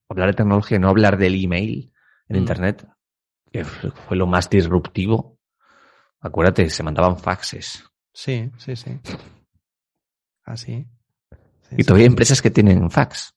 hablar 0.09 0.27
de 0.29 0.33
tecnología 0.33 0.77
y 0.77 0.79
no 0.79 0.89
hablar 0.89 1.17
del 1.17 1.43
email 1.43 1.91
en 2.27 2.35
mm. 2.35 2.39
Internet, 2.39 2.87
que 3.51 3.63
fue 3.65 4.17
lo 4.17 4.27
más 4.27 4.49
disruptivo 4.49 5.37
Acuérdate, 6.23 6.69
se 6.69 6.83
mandaban 6.83 7.17
faxes. 7.17 7.83
Sí, 8.13 8.49
sí, 8.57 8.75
sí. 8.77 8.97
Así. 10.45 10.87
y 11.71 11.83
todavía 11.83 12.03
hay 12.03 12.07
empresas 12.07 12.41
que 12.41 12.49
tienen 12.49 12.89
fax. 12.89 13.33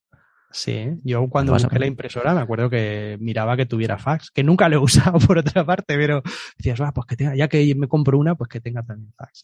Sí, 0.53 0.99
yo 1.03 1.29
cuando 1.29 1.53
busqué 1.53 1.79
la 1.79 1.87
impresora 1.87 2.33
me 2.33 2.41
acuerdo 2.41 2.71
que 2.71 3.19
miraba 3.21 3.57
que 3.57 3.67
tuviera 3.67 3.99
fax, 3.99 4.31
que 4.31 4.45
nunca 4.45 4.69
lo 4.69 4.77
he 4.77 4.79
usado 4.83 5.19
por 5.19 5.39
otra 5.39 5.67
parte, 5.67 5.97
pero 5.97 6.23
decías, 6.57 6.81
ah, 6.81 6.93
pues 6.95 7.07
que 7.07 7.17
tenga, 7.17 7.35
ya 7.35 7.49
que 7.49 7.75
me 7.75 7.89
compro 7.89 8.19
una, 8.19 8.37
pues 8.37 8.49
que 8.49 8.61
tenga 8.61 8.83
también 8.85 9.13
fax. 9.17 9.43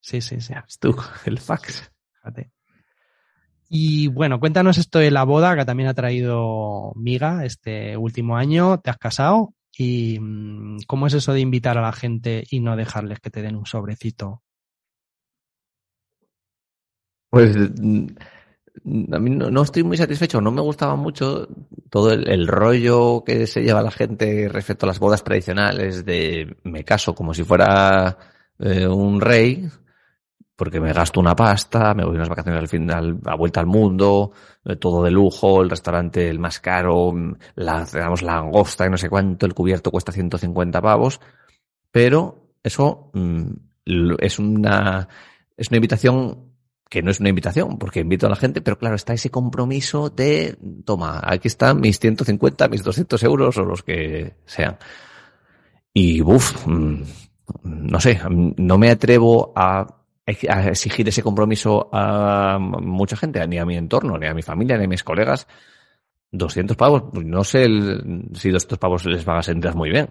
Sí, 0.00 0.20
sí, 0.22 0.40
sí. 0.40 0.54
Tú, 0.80 0.96
el 1.26 1.38
fax. 1.38 1.92
Fíjate. 2.14 2.50
Y 3.68 4.08
bueno, 4.08 4.40
cuéntanos 4.40 4.78
esto 4.78 4.98
de 4.98 5.10
la 5.10 5.24
boda 5.24 5.54
que 5.54 5.64
también 5.64 5.88
ha 5.88 5.94
traído 5.94 6.92
Miga 6.96 7.44
este 7.44 7.96
último 7.96 8.36
año. 8.36 8.80
¿Te 8.80 8.90
has 8.90 8.98
casado? 8.98 9.54
¿Y 9.76 10.18
mm, 10.20 10.82
cómo 10.86 11.06
es 11.06 11.14
eso 11.14 11.32
de 11.32 11.40
invitar 11.40 11.78
a 11.78 11.82
la 11.82 11.92
gente 11.92 12.44
y 12.50 12.60
no 12.60 12.76
dejarles 12.76 13.20
que 13.20 13.30
te 13.30 13.42
den 13.42 13.56
un 13.56 13.66
sobrecito? 13.66 14.42
Pues 17.30 17.56
mm, 17.56 18.06
a 19.12 19.18
mí 19.18 19.30
no, 19.30 19.62
estoy 19.62 19.82
muy 19.82 19.96
satisfecho, 19.96 20.40
no 20.40 20.50
me 20.50 20.60
gustaba 20.60 20.94
mucho 20.96 21.48
todo 21.90 22.12
el, 22.12 22.46
rollo 22.46 23.24
que 23.24 23.46
se 23.46 23.62
lleva 23.62 23.82
la 23.82 23.90
gente 23.90 24.48
respecto 24.48 24.86
a 24.86 24.88
las 24.88 24.98
bodas 24.98 25.24
tradicionales 25.24 26.04
de 26.04 26.56
me 26.64 26.84
caso 26.84 27.14
como 27.14 27.34
si 27.34 27.44
fuera 27.44 28.18
eh, 28.58 28.86
un 28.86 29.20
rey, 29.20 29.68
porque 30.56 30.80
me 30.80 30.92
gasto 30.92 31.20
una 31.20 31.34
pasta, 31.34 31.94
me 31.94 32.04
voy 32.04 32.14
unas 32.14 32.28
vacaciones 32.28 32.60
al 32.60 32.68
final, 32.68 33.18
a 33.24 33.34
vuelta 33.34 33.60
al 33.60 33.66
mundo, 33.66 34.32
eh, 34.64 34.76
todo 34.76 35.02
de 35.02 35.10
lujo, 35.10 35.62
el 35.62 35.70
restaurante 35.70 36.28
el 36.28 36.38
más 36.38 36.60
caro, 36.60 37.12
la, 37.56 37.84
digamos, 37.84 38.22
la 38.22 38.38
angosta 38.38 38.86
y 38.86 38.90
no 38.90 38.96
sé 38.96 39.08
cuánto, 39.08 39.46
el 39.46 39.54
cubierto 39.54 39.90
cuesta 39.90 40.12
150 40.12 40.80
pavos, 40.80 41.20
pero 41.90 42.52
eso 42.62 43.10
mm, 43.14 43.50
es 44.18 44.38
una, 44.38 45.08
es 45.56 45.68
una 45.68 45.76
invitación 45.76 46.54
que 46.88 47.02
no 47.02 47.10
es 47.10 47.18
una 47.18 47.30
invitación, 47.30 47.76
porque 47.78 48.00
invito 48.00 48.26
a 48.26 48.30
la 48.30 48.36
gente, 48.36 48.60
pero 48.60 48.78
claro, 48.78 48.94
está 48.94 49.14
ese 49.14 49.30
compromiso 49.30 50.10
de, 50.10 50.56
toma, 50.84 51.20
aquí 51.24 51.48
están 51.48 51.80
mis 51.80 51.98
150, 51.98 52.68
mis 52.68 52.84
200 52.84 53.20
euros 53.24 53.58
o 53.58 53.64
los 53.64 53.82
que 53.82 54.36
sean. 54.46 54.76
Y, 55.92 56.22
uff, 56.22 56.66
mm, 56.66 57.02
no 57.64 58.00
sé, 58.00 58.20
no 58.28 58.78
me 58.78 58.90
atrevo 58.90 59.52
a 59.56 60.03
a 60.26 60.68
exigir 60.68 61.08
ese 61.08 61.22
compromiso 61.22 61.90
a 61.92 62.58
mucha 62.58 63.16
gente, 63.16 63.46
ni 63.46 63.58
a 63.58 63.66
mi 63.66 63.76
entorno, 63.76 64.18
ni 64.18 64.26
a 64.26 64.34
mi 64.34 64.42
familia, 64.42 64.78
ni 64.78 64.84
a 64.84 64.88
mis 64.88 65.04
colegas. 65.04 65.46
200 66.30 66.76
pavos, 66.76 67.04
pues 67.12 67.26
no 67.26 67.44
sé 67.44 67.66
si 68.34 68.50
200 68.50 68.78
pavos 68.78 69.04
les 69.04 69.24
van 69.24 69.38
a 69.38 69.42
sentir 69.42 69.74
muy 69.74 69.90
bien 69.90 70.08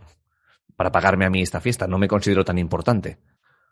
para 0.76 0.92
pagarme 0.92 1.26
a 1.26 1.30
mí 1.30 1.42
esta 1.42 1.60
fiesta. 1.60 1.88
No 1.88 1.98
me 1.98 2.08
considero 2.08 2.46
tan 2.46 2.58
importante. 2.58 3.20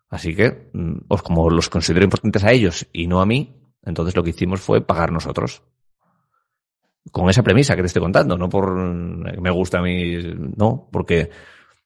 Así 0.10 0.36
que, 0.36 0.70
mm, 0.74 1.08
como 1.24 1.50
los 1.50 1.70
considero 1.70 2.04
importantes 2.04 2.44
a 2.44 2.52
ellos 2.52 2.88
y 2.92 3.08
no 3.08 3.22
a 3.22 3.26
mí, 3.26 3.56
entonces 3.84 4.16
lo 4.16 4.24
que 4.24 4.32
hicimos 4.32 4.62
fue 4.62 4.86
pagar 4.86 5.12
nosotros. 5.12 5.64
Con 7.12 7.30
esa 7.30 7.44
premisa 7.44 7.76
que 7.76 7.82
te 7.82 7.88
estoy 7.88 8.02
contando, 8.02 8.38
no 8.38 8.50
por 8.50 8.76
me 8.76 9.50
gusta 9.50 9.80
a 9.80 9.82
mí, 9.82 10.22
no, 10.56 10.90
porque 10.92 11.30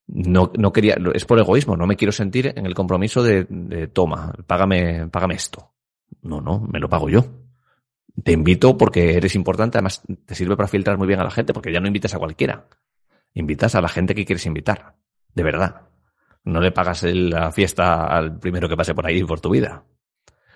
no, 0.08 0.52
no 0.58 0.72
quería, 0.72 0.98
es 1.14 1.26
por 1.26 1.40
egoísmo, 1.40 1.76
no 1.76 1.88
me 1.88 1.96
quiero 1.96 2.12
sentir 2.12 2.54
en 2.56 2.66
el 2.66 2.76
compromiso 2.76 3.24
de, 3.24 3.46
de, 3.50 3.88
toma, 3.88 4.34
págame, 4.46 5.08
págame 5.08 5.36
esto. 5.36 5.74
No, 6.22 6.42
no, 6.42 6.60
me 6.60 6.80
lo 6.80 6.90
pago 6.90 7.10
yo. 7.10 7.26
Te 8.24 8.32
invito 8.32 8.78
porque 8.78 9.16
eres 9.16 9.36
importante, 9.36 9.78
además 9.78 10.02
te 10.26 10.36
sirve 10.36 10.56
para 10.56 10.68
filtrar 10.68 10.98
muy 10.98 11.08
bien 11.08 11.20
a 11.20 11.24
la 11.24 11.32
gente, 11.32 11.54
porque 11.54 11.74
ya 11.74 11.80
no 11.80 11.88
invitas 11.88 12.14
a 12.14 12.20
cualquiera. 12.20 12.68
Invitas 13.34 13.76
a 13.76 13.82
la 13.82 13.90
gente 13.90 14.16
que 14.16 14.26
quieres 14.26 14.46
invitar. 14.46 14.96
De 15.34 15.44
verdad. 15.44 15.82
No 16.46 16.62
le 16.62 16.72
pagas 16.72 17.04
la 17.04 17.52
fiesta 17.52 18.06
al 18.06 18.40
primero 18.40 18.70
que 18.70 18.78
pase 18.78 18.94
por 18.94 19.06
ahí 19.06 19.24
por 19.24 19.42
tu 19.42 19.50
vida. 19.50 19.84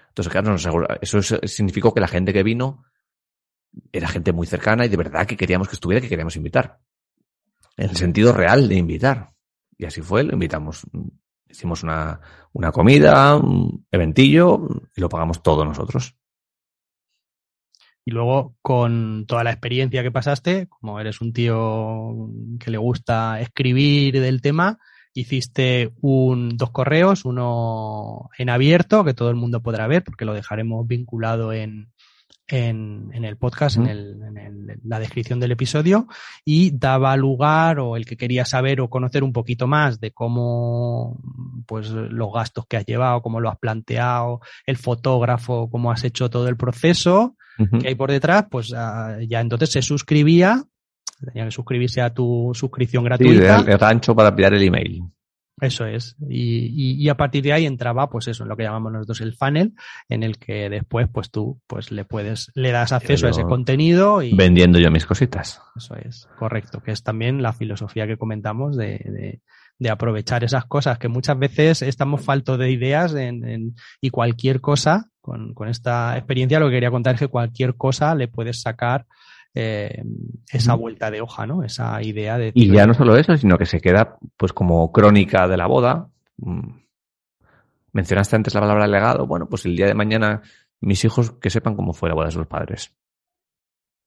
Entonces, 0.10 0.32
claro, 0.32 0.56
eso 1.02 1.22
significó 1.48 1.94
que 1.94 2.00
la 2.00 2.08
gente 2.08 2.32
que 2.32 2.44
vino 2.44 2.84
era 3.92 4.08
gente 4.08 4.32
muy 4.32 4.48
cercana 4.48 4.86
y 4.86 4.90
de 4.90 4.98
verdad 4.98 5.26
que 5.26 5.36
queríamos 5.36 5.68
que 5.68 5.76
estuviera, 5.76 6.02
que 6.02 6.10
queríamos 6.10 6.36
invitar. 6.36 6.80
En 7.76 7.90
el 7.90 7.96
sentido 7.96 8.32
real 8.32 8.70
de 8.70 8.76
invitar. 8.76 9.32
Y 9.80 9.86
así 9.86 10.02
fue, 10.02 10.24
lo 10.24 10.34
invitamos. 10.34 10.86
Hicimos 11.50 11.82
una, 11.82 12.20
una 12.54 12.72
comida, 12.72 13.38
un 13.38 13.88
eventillo 13.90 14.68
y 14.96 15.02
lo 15.02 15.10
pagamos 15.10 15.42
todos 15.42 15.66
nosotros. 15.66 16.16
Y 18.04 18.12
luego, 18.12 18.58
con 18.62 19.26
toda 19.26 19.44
la 19.44 19.52
experiencia 19.52 20.04
que 20.04 20.12
pasaste, 20.12 20.68
como 20.68 21.00
eres 21.00 21.22
un 21.22 21.32
tío 21.32 22.30
que 22.60 22.72
le 22.72 22.78
gusta 22.78 23.40
escribir 23.40 24.20
del 24.20 24.42
tema, 24.42 24.80
hiciste 25.14 25.94
un, 26.02 26.58
dos 26.58 26.72
correos, 26.72 27.24
uno 27.24 28.30
en 28.38 28.50
abierto, 28.50 29.06
que 29.06 29.14
todo 29.14 29.30
el 29.30 29.36
mundo 29.36 29.62
podrá 29.62 29.88
ver, 29.88 30.04
porque 30.04 30.26
lo 30.26 30.34
dejaremos 30.34 30.86
vinculado 30.88 31.54
en, 31.54 31.92
en, 32.50 33.10
en 33.14 33.26
el 33.26 33.38
podcast, 33.38 33.78
en, 33.78 33.88
el, 33.88 34.22
en 34.36 34.80
la 34.84 35.00
descripción 35.00 35.40
del 35.40 35.52
episodio, 35.52 36.08
y 36.44 36.72
daba 36.72 37.16
lugar, 37.16 37.80
o 37.80 37.96
el 37.96 38.06
que 38.06 38.18
quería 38.18 38.46
saber 38.46 38.82
o 38.82 38.90
conocer 38.90 39.24
un 39.24 39.32
poquito 39.32 39.68
más 39.68 40.00
de 40.00 40.12
cómo, 40.12 41.22
pues, 41.66 41.90
los 41.92 42.34
gastos 42.34 42.66
que 42.68 42.78
has 42.78 42.86
llevado, 42.86 43.22
cómo 43.22 43.40
lo 43.40 43.50
has 43.50 43.58
planteado, 43.58 44.42
el 44.66 44.78
fotógrafo, 44.78 45.70
cómo 45.70 45.92
has 45.92 46.04
hecho 46.04 46.30
todo 46.30 46.48
el 46.48 46.58
proceso 46.58 47.36
que 47.82 47.90
hay 47.90 47.96
por 47.96 48.10
detrás, 48.10 48.46
pues 48.50 48.74
ah, 48.74 49.18
ya 49.28 49.42
entonces 49.42 49.70
se 49.70 49.82
suscribía 49.82 50.64
tenía 51.26 51.46
que 51.46 51.52
suscribirse 51.52 52.02
a 52.02 52.14
tu 52.14 52.52
suscripción 52.54 53.04
gratuita. 53.04 53.60
Sí, 53.60 53.72
el 53.72 53.78
gancho 53.78 54.16
para 54.16 54.34
pillar 54.36 54.54
el 54.54 54.64
email. 54.64 55.04
Eso 55.62 55.86
es. 55.86 56.16
Y, 56.30 57.04
y, 57.04 57.10
a 57.10 57.16
partir 57.16 57.44
de 57.44 57.54
ahí 57.54 57.66
entraba, 57.66 58.10
pues 58.10 58.28
eso, 58.28 58.44
en 58.44 58.50
lo 58.50 58.56
que 58.58 58.64
llamamos 58.64 58.92
nosotros 58.92 59.22
el 59.22 59.36
funnel, 59.36 59.74
en 60.08 60.24
el 60.24 60.38
que 60.38 60.70
después, 60.70 61.08
pues 61.12 61.32
tú, 61.32 61.62
pues 61.68 61.92
le 61.92 62.06
puedes, 62.06 62.52
le 62.56 62.72
das 62.72 62.92
acceso 62.92 63.28
a 63.28 63.32
ese 63.32 63.44
contenido 63.44 64.22
y. 64.22 64.34
Vendiendo 64.36 64.80
yo 64.80 64.92
mis 64.92 65.06
cositas. 65.06 65.62
Eso 65.76 65.96
es, 65.96 66.28
correcto. 66.38 66.82
Que 66.82 66.92
es 66.92 67.04
también 67.04 67.42
la 67.42 67.54
filosofía 67.54 68.08
que 68.08 68.18
comentamos 68.18 68.78
de, 68.78 69.00
de, 69.06 69.42
de 69.80 69.90
aprovechar 69.90 70.44
esas 70.44 70.66
cosas, 70.66 71.00
que 71.00 71.08
muchas 71.08 71.40
veces 71.40 71.82
estamos 71.82 72.22
faltos 72.22 72.60
de 72.60 72.72
ideas 72.72 73.14
en, 73.16 73.48
en, 73.48 73.76
y 74.02 74.10
cualquier 74.10 74.62
cosa, 74.62 75.10
con, 75.22 75.54
con 75.54 75.70
esta 75.70 76.18
experiencia 76.18 76.60
lo 76.60 76.68
que 76.68 76.76
quería 76.76 76.92
contar 76.92 77.16
es 77.16 77.20
que 77.20 77.28
cualquier 77.28 77.76
cosa 77.76 78.16
le 78.16 78.28
puedes 78.28 78.62
sacar 78.62 79.06
eh, 79.56 80.04
esa 80.52 80.76
vuelta 80.76 81.12
de 81.12 81.22
hoja, 81.22 81.46
¿no? 81.48 81.64
Esa 81.64 82.02
idea 82.02 82.38
de... 82.38 82.52
Y 82.54 82.72
ya 82.72 82.86
no 82.86 82.94
solo 82.94 83.18
eso, 83.18 83.36
sino 83.38 83.58
que 83.58 83.66
se 83.66 83.82
queda 83.82 84.18
pues 84.38 84.54
como 84.54 84.92
crónica 84.92 85.48
de 85.48 85.58
la 85.58 85.68
boda. 85.68 86.10
Mm. 86.38 86.80
Mencionaste 87.92 88.36
antes 88.36 88.54
la 88.54 88.62
palabra 88.62 88.88
legado. 88.88 89.26
Bueno, 89.26 89.48
pues 89.50 89.66
el 89.66 89.76
día 89.76 89.88
de 89.88 89.96
mañana 89.96 90.42
mis 90.82 91.04
hijos 91.04 91.32
que 91.32 91.50
sepan 91.50 91.76
cómo 91.76 91.94
fue 91.94 92.10
la 92.10 92.16
boda 92.16 92.28
de 92.28 92.32
sus 92.32 92.48
padres. 92.48 92.96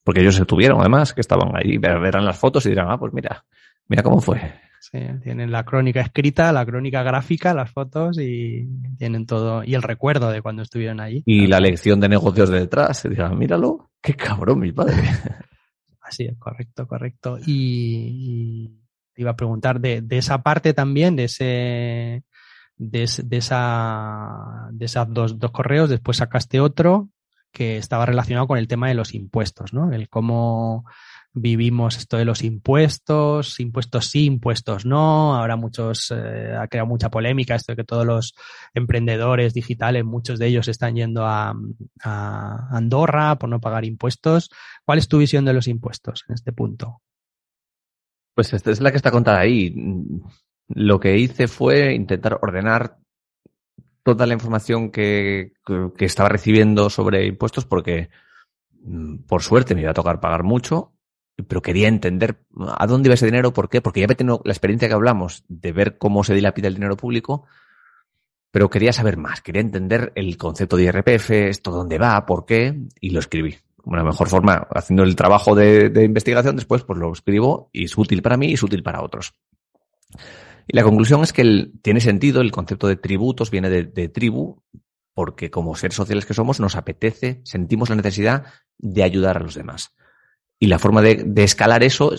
Porque 0.05 0.20
ellos 0.20 0.34
se 0.34 0.45
tuvieron, 0.45 0.80
además, 0.80 1.12
que 1.14 1.20
estaban 1.20 1.53
ahí, 1.55 1.78
verán 1.78 2.24
las 2.24 2.38
fotos 2.38 2.66
y 2.66 2.70
dirán, 2.70 2.88
ah, 2.90 2.99
pues 2.99 3.12
mira, 3.12 3.45
mira 3.86 4.03
cómo 4.03 4.20
fue. 4.20 4.40
Sí, 4.83 4.99
tienen 5.22 5.53
la 5.53 5.64
crónica 5.64 6.01
escrita, 6.01 6.51
la 6.51 6.66
crónica 6.66 7.05
gráfica, 7.05 7.55
las 7.55 7.70
fotos 7.70 8.18
y 8.18 8.66
tienen 8.99 9.26
todo, 9.26 9.62
y 9.62 9.76
el 9.76 9.83
recuerdo 9.83 10.28
de 10.33 10.43
cuando 10.43 10.62
estuvieron 10.62 10.99
allí. 10.99 11.22
Y 11.24 11.47
la 11.47 11.61
lección 11.61 12.01
de 12.01 12.09
negocios 12.09 12.51
de 12.51 12.59
detrás, 12.59 12.99
se 12.99 13.09
dirán, 13.09 13.39
míralo, 13.39 13.93
qué 14.01 14.14
cabrón 14.14 14.59
mi 14.59 14.72
padre. 14.72 14.97
Así 16.01 16.24
es, 16.24 16.37
correcto, 16.37 16.89
correcto. 16.89 17.39
Y, 17.47 18.72
te 19.14 19.22
iba 19.22 19.30
a 19.30 19.37
preguntar 19.37 19.78
de, 19.78 20.01
de, 20.01 20.18
esa 20.18 20.43
parte 20.43 20.74
también, 20.74 21.14
de 21.14 21.24
ese, 21.24 22.24
de, 22.76 23.09
de 23.24 23.37
esa, 23.37 24.68
de 24.72 24.85
esas 24.85 25.07
dos, 25.12 25.39
dos 25.39 25.53
correos, 25.53 25.91
después 25.91 26.16
sacaste 26.16 26.59
otro 26.59 27.12
que 27.53 27.77
estaba 27.77 28.07
relacionado 28.07 28.47
con 28.47 28.59
el 28.59 28.69
tema 28.69 28.89
de 28.89 28.95
los 28.95 29.15
impuestos, 29.15 29.73
¿no? 29.73 29.93
El 29.93 30.09
cómo, 30.09 30.85
vivimos 31.35 31.97
esto 31.97 32.19
de 32.19 32.25
los 32.25 32.43
impuestos, 32.43 33.59
impuestos 33.61 34.07
sí, 34.07 34.27
impuestos 34.27 34.85
no. 34.85 35.35
Ahora 35.35 35.57
muchos, 35.57 36.11
eh, 36.11 36.55
ha 36.59 36.69
creado 36.69 36.89
mucha 36.89 37.11
polémica 37.11 37.55
esto 37.55 37.73
de 37.73 37.77
que 37.77 37.85
todos 37.85 38.07
los 38.07 38.35
emprendedores 38.75 39.55
digitales, 39.55 40.05
muchos 40.05 40.39
de 40.39 40.49
ellos 40.49 40.69
están 40.69 40.95
yendo 40.95 41.27
a, 41.27 41.55
a 42.03 42.69
Andorra 42.77 43.37
por 43.37 43.49
no 43.49 43.61
pagar 43.61 43.85
impuestos. 43.85 44.51
¿Cuál 44.85 44.99
es 44.99 45.09
tu 45.09 45.19
visión 45.19 45.45
de 45.45 45.55
los 45.55 45.69
impuestos 45.69 46.25
en 46.29 46.35
este 46.35 46.53
punto? 46.53 47.01
Pues 48.35 48.53
esta 48.53 48.71
es 48.71 48.81
la 48.81 48.91
que 48.91 48.97
está 48.97 49.11
contada 49.11 49.41
ahí. 49.41 49.75
Lo 50.69 51.01
que 51.01 51.19
hice 51.19 51.49
fue 51.49 51.95
intentar 51.95 52.39
ordenar 52.41 52.99
toda 54.03 54.27
la 54.27 54.35
información 54.35 54.91
que, 54.91 55.53
que 55.97 56.05
estaba 56.05 56.29
recibiendo 56.29 56.91
sobre 56.91 57.27
impuestos 57.27 57.65
porque 57.65 58.11
mm, 58.83 59.25
por 59.29 59.43
suerte 59.43 59.75
me 59.75 59.83
iba 59.83 59.91
a 59.91 59.95
tocar 59.95 60.21
pagar 60.21 60.43
mucho 60.43 60.93
pero 61.49 61.63
quería 61.63 61.89
entender 61.89 62.45
a 62.79 62.87
dónde 62.87 63.09
iba 63.09 63.15
ese 63.15 63.27
dinero, 63.27 63.53
por 63.53 63.69
qué, 63.69 63.81
porque 63.81 64.01
ya 64.01 64.07
he 64.07 64.15
tenido 64.15 64.41
la 64.45 64.53
experiencia 64.53 64.89
que 64.89 64.95
hablamos 64.95 65.45
de 65.49 65.73
ver 65.73 65.99
cómo 65.99 66.25
se 66.25 66.35
dilapida 66.35 66.69
el 66.69 66.75
dinero 66.75 66.97
público, 66.97 67.47
pero 68.51 68.69
quería 68.69 68.93
saber 68.93 69.17
más, 69.17 69.41
quería 69.41 69.63
entender 69.63 70.13
el 70.15 70.37
concepto 70.37 70.77
de 70.77 70.85
IRPF, 70.85 71.31
esto 71.31 71.71
dónde 71.71 71.99
va, 71.99 72.25
por 72.27 72.45
qué, 72.45 72.83
y 73.01 73.11
lo 73.11 73.21
escribí. 73.21 73.57
Una 73.85 74.05
mejor 74.05 74.29
forma, 74.29 74.69
haciendo 74.71 75.03
el 75.03 75.17
trabajo 75.17 75.55
de, 75.55 75.89
de 75.89 76.05
investigación, 76.05 76.55
después 76.55 76.85
pues 76.85 76.99
lo 76.99 77.13
escribo 77.13 77.71
y 77.73 77.85
es 77.85 77.99
útil 77.99 78.23
para 78.23 78.37
mí 78.37 78.49
y 78.49 78.55
es 78.55 78.63
útil 78.63 78.83
para 78.83 79.03
otros. 79.03 79.35
La 80.73 80.83
conclusión 80.83 81.23
es 81.23 81.35
que 81.35 81.70
tiene 81.83 82.01
sentido, 82.01 82.41
el 82.41 82.51
concepto 82.51 82.89
de 82.89 82.97
tributos 82.97 83.51
viene 83.51 83.68
de, 83.68 84.09
tribu, 84.09 84.62
porque 85.12 85.51
como 85.51 85.77
seres 85.77 85.95
sociales 85.95 86.25
que 86.25 86.33
somos, 86.33 86.61
nos 86.61 86.77
apetece, 86.77 87.43
sentimos 87.45 87.91
la 87.91 87.97
necesidad 87.97 88.47
de 88.79 89.03
ayudar 89.03 89.37
a 89.37 89.41
los 89.41 89.55
demás. 89.55 89.95
Y 90.59 90.68
la 90.68 90.79
forma 90.79 91.03
de, 91.03 91.31
escalar 91.37 91.83
eso, 91.83 92.14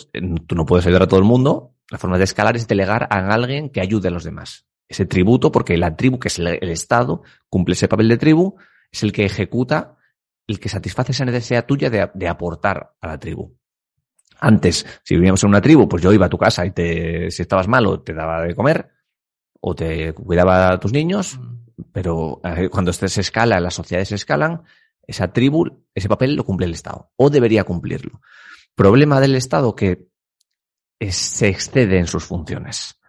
tú 0.45 0.55
no 0.55 0.67
puedes 0.67 0.85
ayudar 0.85 1.01
a 1.01 1.07
todo 1.07 1.19
el 1.19 1.25
mundo, 1.25 1.73
la 1.89 1.97
forma 1.97 2.19
de 2.19 2.25
escalar 2.25 2.55
es 2.55 2.67
delegar 2.67 3.07
a 3.09 3.33
alguien 3.33 3.71
que 3.71 3.81
ayude 3.81 4.09
a 4.09 4.11
los 4.11 4.23
demás. 4.23 4.67
Ese 4.87 5.07
tributo, 5.07 5.51
porque 5.51 5.75
la 5.75 5.95
tribu, 5.95 6.19
que 6.19 6.27
es 6.27 6.37
el, 6.37 6.69
Estado, 6.69 7.23
cumple 7.49 7.73
ese 7.73 7.87
papel 7.87 8.07
de 8.07 8.17
tribu, 8.17 8.55
es 8.91 9.01
el 9.01 9.11
que 9.13 9.25
ejecuta, 9.25 9.97
el 10.45 10.59
que 10.59 10.69
satisface 10.69 11.13
esa 11.13 11.25
necesidad 11.25 11.65
tuya 11.65 11.89
de 11.89 12.27
aportar 12.27 12.93
a 13.01 13.07
la 13.07 13.17
tribu. 13.17 13.57
Antes, 14.43 14.85
si 15.03 15.15
vivíamos 15.15 15.41
en 15.45 15.51
una 15.51 15.61
tribu, 15.61 15.87
pues 15.87 16.03
yo 16.03 16.11
iba 16.11 16.25
a 16.25 16.29
tu 16.29 16.37
casa 16.37 16.65
y 16.65 16.71
te, 16.71 17.31
si 17.31 17.43
estabas 17.43 17.69
malo, 17.69 18.01
te 18.01 18.13
daba 18.13 18.41
de 18.41 18.53
comer 18.53 18.91
o 19.61 19.73
te 19.73 20.11
cuidaba 20.11 20.73
a 20.73 20.79
tus 20.81 20.91
niños, 20.91 21.39
pero 21.93 22.41
eh, 22.43 22.67
cuando 22.67 22.91
se 22.91 23.21
escala, 23.21 23.61
las 23.61 23.73
sociedades 23.73 24.09
se 24.09 24.15
escalan, 24.15 24.63
esa 25.07 25.31
tribu, 25.31 25.85
ese 25.95 26.09
papel 26.09 26.35
lo 26.35 26.43
cumple 26.43 26.65
el 26.65 26.73
Estado, 26.73 27.09
o 27.15 27.29
debería 27.29 27.63
cumplirlo. 27.63 28.19
Problema 28.75 29.21
del 29.21 29.35
Estado 29.35 29.75
que 29.75 30.09
se 30.99 31.47
excede 31.47 31.97
en 31.97 32.07
sus 32.07 32.25
funciones. 32.25 32.99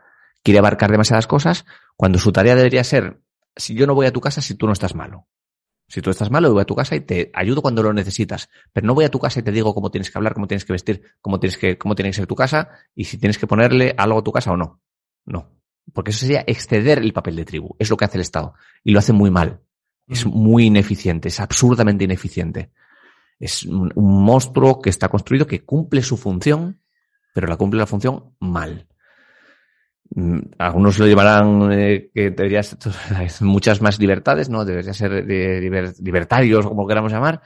Quiere 0.45 0.61
abarcar 0.61 0.93
demasiadas 0.93 1.27
cosas 1.27 1.65
cuando 1.97 2.21
su 2.21 2.31
tarea 2.31 2.55
debería 2.55 2.85
ser, 2.85 3.23
si 3.57 3.75
yo 3.75 3.89
no 3.89 3.97
voy 3.97 4.07
a 4.07 4.13
tu 4.13 4.21
casa 4.21 4.41
si 4.41 4.55
tú 4.55 4.67
no 4.69 4.73
estás 4.73 4.95
malo. 4.95 5.27
Si 5.87 6.01
tú 6.01 6.11
estás 6.11 6.31
malo, 6.31 6.53
voy 6.53 6.63
a 6.63 6.65
tu 6.65 6.75
casa 6.75 6.97
y 6.97 7.01
te 7.01 7.31
ayudo 7.35 7.63
cuando 7.63 7.83
lo 7.83 7.93
necesitas. 7.93 8.49
Pero 8.73 8.87
no 8.87 8.95
voy 8.95 9.05
a 9.05 9.11
tu 9.11 9.19
casa 9.19 9.41
y 9.41 9.43
te 9.43 9.53
digo 9.53 9.75
cómo 9.75 9.91
tienes 9.91 10.11
que 10.11 10.19
hablar, 10.19 10.35
cómo 10.35 10.47
tienes 10.47 10.65
que 10.65 10.73
vestir, 10.73 11.03
cómo 11.21 11.39
tienes 11.39 11.59
que, 11.59 11.77
cómo 11.79 11.95
tiene 11.95 12.11
que 12.11 12.17
ser 12.17 12.27
tu 12.27 12.35
casa 12.35 12.71
y 12.95 13.05
si 13.05 13.19
tienes 13.19 13.39
que 13.39 13.47
ponerle 13.47 13.95
algo 13.97 14.19
a 14.19 14.25
tu 14.25 14.33
casa 14.33 14.53
o 14.53 14.57
no. 14.57 14.81
No. 15.27 15.51
Porque 15.93 16.11
eso 16.11 16.21
sería 16.21 16.45
exceder 16.47 16.99
el 16.99 17.13
papel 17.13 17.37
de 17.37 17.45
tribu. 17.45 17.77
Es 17.79 17.91
lo 17.91 17.97
que 17.97 18.07
hace 18.07 18.17
el 18.17 18.23
Estado. 18.23 18.55
Y 18.83 18.93
lo 18.93 18.99
hace 18.99 19.13
muy 19.13 19.31
mal. 19.31 19.61
Es 20.09 20.27
muy 20.27 20.67
ineficiente, 20.67 21.29
es 21.29 21.41
absurdamente 21.41 22.05
ineficiente. 22.05 22.73
Es 23.39 23.65
un, 23.65 23.91
un, 23.95 24.25
monstruo 24.25 24.81
que 24.81 24.91
está 24.91 25.09
construido 25.09 25.47
que 25.47 25.65
cumple 25.65 26.03
su 26.03 26.17
función, 26.17 26.81
pero 27.35 27.47
la 27.47 27.57
cumple 27.57 27.81
la 27.81 27.87
función 27.87 28.35
mal. 28.39 28.87
Mm, 30.11 30.39
algunos 30.59 30.99
lo 30.99 31.07
llevarán 31.07 31.73
eh, 31.73 32.11
que 32.15 32.31
debería 32.31 32.63
ser 32.63 32.79
muchas 33.41 33.81
más 33.81 33.99
libertades, 33.99 34.49
¿no? 34.49 34.65
Debería 34.65 34.93
ser 34.93 35.25
liber, 35.25 35.95
libertarios, 36.01 36.67
como 36.67 36.87
queramos 36.87 37.13
llamar. 37.13 37.43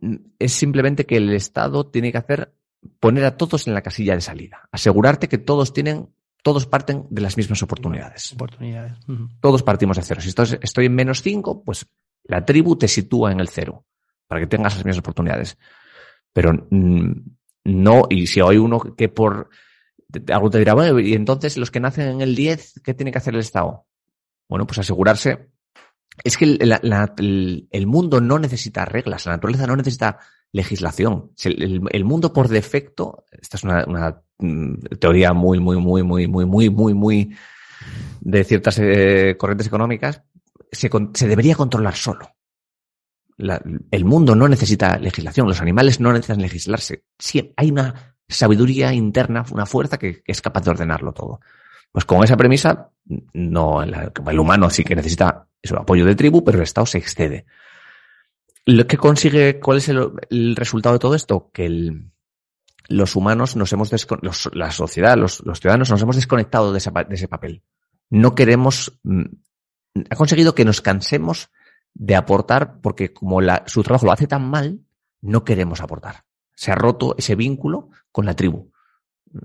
Mm, 0.00 0.16
es 0.38 0.52
simplemente 0.52 1.06
que 1.06 1.16
el 1.16 1.32
Estado 1.32 1.86
tiene 1.86 2.12
que 2.12 2.18
hacer 2.18 2.52
poner 3.00 3.24
a 3.24 3.36
todos 3.36 3.66
en 3.66 3.74
la 3.74 3.82
casilla 3.82 4.14
de 4.14 4.20
salida. 4.20 4.68
Asegurarte 4.72 5.28
que 5.28 5.38
todos 5.38 5.72
tienen 5.72 6.08
todos 6.42 6.66
parten 6.66 7.06
de 7.08 7.22
las 7.22 7.36
mismas 7.36 7.62
oportunidades. 7.62 8.32
Oportunidades. 8.32 8.94
Uh 9.06 9.12
-huh. 9.12 9.28
Todos 9.40 9.62
partimos 9.62 9.96
de 9.96 10.02
cero. 10.02 10.20
Si 10.20 10.30
estoy, 10.30 10.58
estoy 10.60 10.86
en 10.86 10.94
menos 10.94 11.22
cinco, 11.22 11.62
pues 11.62 11.86
la 12.24 12.44
tribu 12.44 12.76
te 12.76 12.88
sitúa 12.88 13.30
en 13.30 13.38
el 13.38 13.48
cero 13.48 13.84
para 14.26 14.40
que 14.40 14.48
tengas 14.48 14.74
las 14.74 14.84
mismas 14.84 14.98
oportunidades. 14.98 15.56
Pero 16.32 16.52
mm, 16.70 17.12
no, 17.64 18.02
y 18.10 18.26
si 18.26 18.40
hay 18.40 18.56
uno 18.56 18.80
que 18.80 19.08
por 19.08 19.50
algo 20.32 20.50
te 20.50 20.58
dirá, 20.58 20.74
bueno, 20.74 21.00
y 21.00 21.14
entonces 21.14 21.56
los 21.56 21.70
que 21.70 21.80
nacen 21.80 22.08
en 22.08 22.20
el 22.20 22.34
10, 22.34 22.80
¿qué 22.84 22.94
tiene 22.94 23.12
que 23.12 23.18
hacer 23.18 23.34
el 23.34 23.40
Estado? 23.40 23.86
Bueno, 24.48 24.66
pues 24.66 24.78
asegurarse. 24.78 25.50
Es 26.22 26.36
que 26.36 26.44
el, 26.44 27.86
mundo 27.86 28.20
no 28.20 28.38
necesita 28.38 28.84
reglas, 28.84 29.24
la 29.26 29.32
naturaleza 29.32 29.66
no 29.66 29.76
necesita 29.76 30.18
legislación. 30.52 31.32
El, 31.42 32.04
mundo 32.04 32.32
por 32.32 32.48
defecto, 32.48 33.24
esta 33.30 33.56
es 33.56 33.64
una, 33.64 34.22
mm, 34.38 34.74
teoría 35.00 35.32
muy, 35.32 35.58
muy, 35.58 35.78
muy, 35.78 36.02
muy, 36.02 36.28
muy, 36.28 36.44
muy, 36.44 36.70
muy, 36.70 36.94
muy 36.94 37.36
de 38.20 38.44
ciertas 38.44 38.78
eh, 38.78 39.36
corrientes 39.38 39.66
económicas, 39.66 40.22
se, 40.70 41.28
debería 41.28 41.54
controlar 41.54 41.94
solo. 41.94 42.28
El 43.90 44.04
mundo 44.04 44.34
no 44.34 44.46
necesita 44.46 44.98
legislación, 44.98 45.48
los 45.48 45.60
animales 45.60 45.98
no 45.98 46.12
necesitan 46.12 46.42
legislarse. 46.42 47.04
Sí, 47.18 47.52
hay 47.56 47.70
una 47.70 48.11
sabiduría 48.28 48.92
interna, 48.92 49.44
una 49.50 49.66
fuerza 49.66 49.98
que, 49.98 50.22
es 50.26 50.40
capaz 50.40 50.64
de 50.64 50.70
ordenarlo 50.70 51.12
todo. 51.12 51.40
Pues 51.90 52.04
con 52.04 52.24
esa 52.24 52.36
premisa, 52.36 52.90
no, 53.34 53.82
el 53.82 54.38
humano 54.38 54.70
sí 54.70 54.82
que 54.84 54.96
necesita 54.96 55.46
eso, 55.60 55.78
apoyo 55.78 56.04
de 56.04 56.14
tribu, 56.14 56.42
pero 56.42 56.58
el 56.58 56.64
Estado 56.64 56.86
se 56.86 56.98
excede. 56.98 57.46
Lo 58.64 58.86
que 58.86 58.96
consigue, 58.96 59.60
¿cuál 59.60 59.78
es 59.78 59.88
el, 59.88 60.56
resultado 60.56 60.94
de 60.94 60.98
todo 60.98 61.14
esto? 61.14 61.50
Que 61.52 61.92
los 62.88 63.16
humanos 63.16 63.56
nos 63.56 63.72
hemos 63.72 63.90
los, 64.22 64.50
la 64.54 64.70
sociedad, 64.70 65.16
los, 65.16 65.42
ciudadanos 65.54 65.90
nos 65.90 66.02
hemos 66.02 66.16
desconectado 66.16 66.72
de, 66.72 66.78
ese 66.78 67.28
papel. 67.28 67.62
No 68.08 68.34
queremos, 68.34 68.98
mm, 69.02 69.24
ha 70.10 70.16
conseguido 70.16 70.54
que 70.54 70.64
nos 70.64 70.80
cansemos 70.80 71.50
de 71.94 72.16
aportar 72.16 72.80
porque 72.80 73.12
como 73.12 73.40
su 73.66 73.82
trabajo 73.82 74.06
lo 74.06 74.12
hace 74.12 74.26
tan 74.26 74.48
mal, 74.48 74.80
no 75.20 75.44
queremos 75.44 75.80
aportar. 75.80 76.24
Se 76.54 76.70
ha 76.70 76.74
roto 76.74 77.14
ese 77.16 77.34
vínculo 77.34 77.90
con 78.10 78.26
la 78.26 78.34
tribu. 78.34 78.70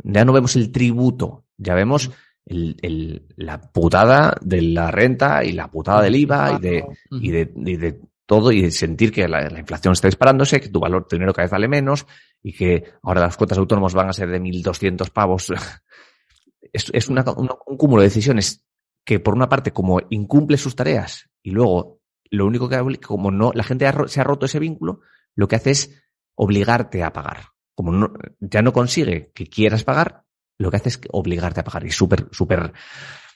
Ya 0.04 0.26
no 0.26 0.34
vemos 0.34 0.56
el 0.56 0.72
tributo, 0.72 1.46
ya 1.58 1.74
vemos 1.74 2.12
el, 2.46 3.26
la 3.36 3.62
putada 3.62 4.36
de 4.42 4.62
la 4.62 4.92
renta 4.92 5.44
y 5.44 5.54
la 5.54 5.70
putada 5.70 6.02
del 6.02 6.16
IVA 6.16 6.54
y 6.54 6.62
de, 6.62 6.86
y 7.12 7.32
de, 7.32 7.54
y 7.56 7.76
de 7.78 8.00
todo 8.26 8.52
y 8.52 8.70
sentir 8.72 9.12
que 9.12 9.28
la, 9.28 9.48
inflación 9.58 9.94
está 9.94 10.08
disparándose, 10.08 10.60
que 10.60 10.70
tu 10.70 10.80
valor, 10.80 11.08
tu 11.08 11.16
dinero 11.16 11.34
cada 11.34 11.46
vez 11.46 11.52
vale 11.52 11.68
menos 11.68 12.06
y 12.44 12.54
que 12.54 12.84
ahora 13.02 13.22
las 13.22 13.38
cuotas 13.38 13.58
autónomos 13.58 13.94
van 13.94 14.10
a 14.10 14.14
ser 14.14 14.30
de 14.30 14.42
1.200 14.42 15.10
pavos. 15.12 15.52
es, 16.74 16.92
es 16.94 17.08
una, 17.08 17.24
un 17.36 17.78
cúmulo 17.78 18.02
de 18.02 18.10
decisiones 18.10 18.66
que 19.06 19.22
por 19.22 19.34
una 19.34 19.48
parte 19.48 19.72
como 19.72 20.02
incumple 20.10 20.58
sus 20.58 20.76
tareas 20.76 21.30
y 21.42 21.52
luego 21.52 22.02
lo 22.30 22.46
único 22.46 22.68
que 22.68 22.98
como 23.00 23.32
no 23.32 23.52
la 23.54 23.64
gente 23.64 23.90
se 24.08 24.20
ha 24.20 24.24
roto 24.26 24.46
ese 24.46 24.60
vínculo, 24.60 25.00
lo 25.34 25.48
que 25.48 25.56
hace 25.56 25.72
es 25.72 26.04
obligarte 26.38 27.04
a 27.04 27.12
pagar. 27.12 27.50
Como 27.76 27.92
no, 27.92 28.14
ya 28.40 28.62
no 28.62 28.74
consigue 28.74 29.32
que 29.34 29.48
quieras 29.48 29.84
pagar, 29.84 30.24
lo 30.58 30.72
que 30.72 30.78
hace 30.78 30.90
es 30.90 31.02
obligarte 31.12 31.60
a 31.60 31.64
pagar. 31.64 31.86
Y 31.86 31.92
súper, 31.92 32.28
súper. 32.32 32.74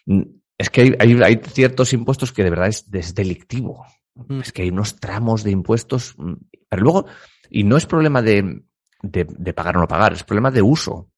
Mm, 0.06 0.22
es 0.58 0.70
que 0.70 0.96
hay, 1.00 1.22
hay, 1.22 1.42
ciertos 1.44 1.94
impuestos 1.94 2.32
que 2.32 2.44
de 2.44 2.50
verdad 2.50 2.68
es, 2.68 2.86
es 2.92 3.14
delictivo. 3.14 3.86
Mm. 4.16 4.42
Es 4.42 4.52
que 4.52 4.64
hay 4.64 4.70
unos 4.70 5.00
tramos 5.00 5.44
de 5.44 5.52
impuestos, 5.52 6.16
mm, 6.18 6.34
pero 6.70 6.84
luego, 6.84 7.06
y 7.50 7.64
no 7.64 7.78
es 7.78 7.86
problema 7.86 8.22
de, 8.22 8.64
de, 9.02 9.54
pagar 9.54 9.78
o 9.78 9.82
no 9.82 9.88
pagar, 9.88 10.14
es 10.14 10.24
problema 10.24 10.52
de 10.52 10.62
uso. 10.62 11.10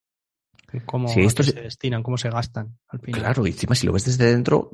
Cómo 0.86 1.08
se 1.08 1.22
destinan, 1.22 2.02
cómo 2.02 2.18
se 2.18 2.32
gastan 2.32 2.80
al 2.88 3.00
final. 3.00 3.22
Claro, 3.22 3.46
y 3.46 3.52
encima 3.52 3.76
si 3.76 3.86
lo 3.86 3.94
ves 3.94 4.06
desde 4.06 4.32
dentro, 4.32 4.72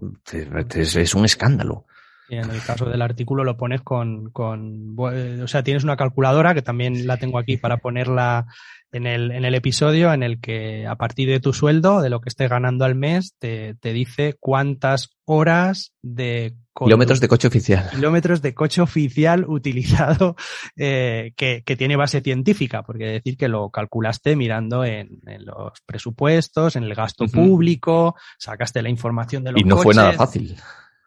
es, 0.73 1.13
un 1.13 1.25
escándalo. 1.25 1.87
Y 2.29 2.35
en 2.35 2.49
el 2.49 2.61
caso 2.61 2.85
del 2.85 3.01
artículo 3.01 3.43
lo 3.43 3.57
pones 3.57 3.81
con, 3.81 4.29
con, 4.29 4.95
o 4.97 5.47
sea, 5.47 5.63
tienes 5.63 5.83
una 5.83 5.97
calculadora 5.97 6.53
que 6.53 6.61
también 6.61 7.07
la 7.07 7.17
tengo 7.17 7.39
aquí 7.39 7.57
para 7.57 7.77
ponerla 7.77 8.45
en 8.91 9.05
el, 9.05 9.31
en 9.31 9.45
el 9.45 9.55
episodio 9.55 10.13
en 10.13 10.23
el 10.23 10.39
que 10.39 10.87
a 10.87 10.95
partir 10.95 11.29
de 11.29 11.39
tu 11.39 11.53
sueldo, 11.53 12.01
de 12.01 12.09
lo 12.09 12.21
que 12.21 12.29
estés 12.29 12.49
ganando 12.49 12.85
al 12.85 12.95
mes, 12.95 13.35
te, 13.37 13.75
te 13.75 13.93
dice 13.93 14.35
cuántas 14.39 15.09
horas 15.25 15.93
de 16.01 16.55
kilómetros 16.75 17.19
de 17.19 17.27
coche 17.27 17.47
oficial. 17.47 17.89
Kilómetros 17.91 18.41
de 18.41 18.53
coche 18.53 18.81
oficial 18.81 19.45
utilizado 19.47 20.35
eh, 20.77 21.33
que, 21.35 21.63
que, 21.65 21.75
tiene 21.75 21.95
base 21.95 22.21
científica, 22.21 22.83
porque 22.83 23.05
decir 23.05 23.37
que 23.37 23.47
lo 23.47 23.69
calculaste 23.69 24.35
mirando 24.35 24.83
en, 24.83 25.19
en 25.25 25.45
los 25.45 25.73
presupuestos, 25.85 26.75
en 26.75 26.83
el 26.83 26.95
gasto 26.95 27.27
público, 27.27 28.15
sacaste 28.37 28.81
la 28.81 28.89
información 28.89 29.43
de 29.43 29.51
los 29.51 29.61
Y 29.61 29.65
no 29.65 29.77
fue 29.77 29.93
nada 29.93 30.13
fácil. 30.13 30.55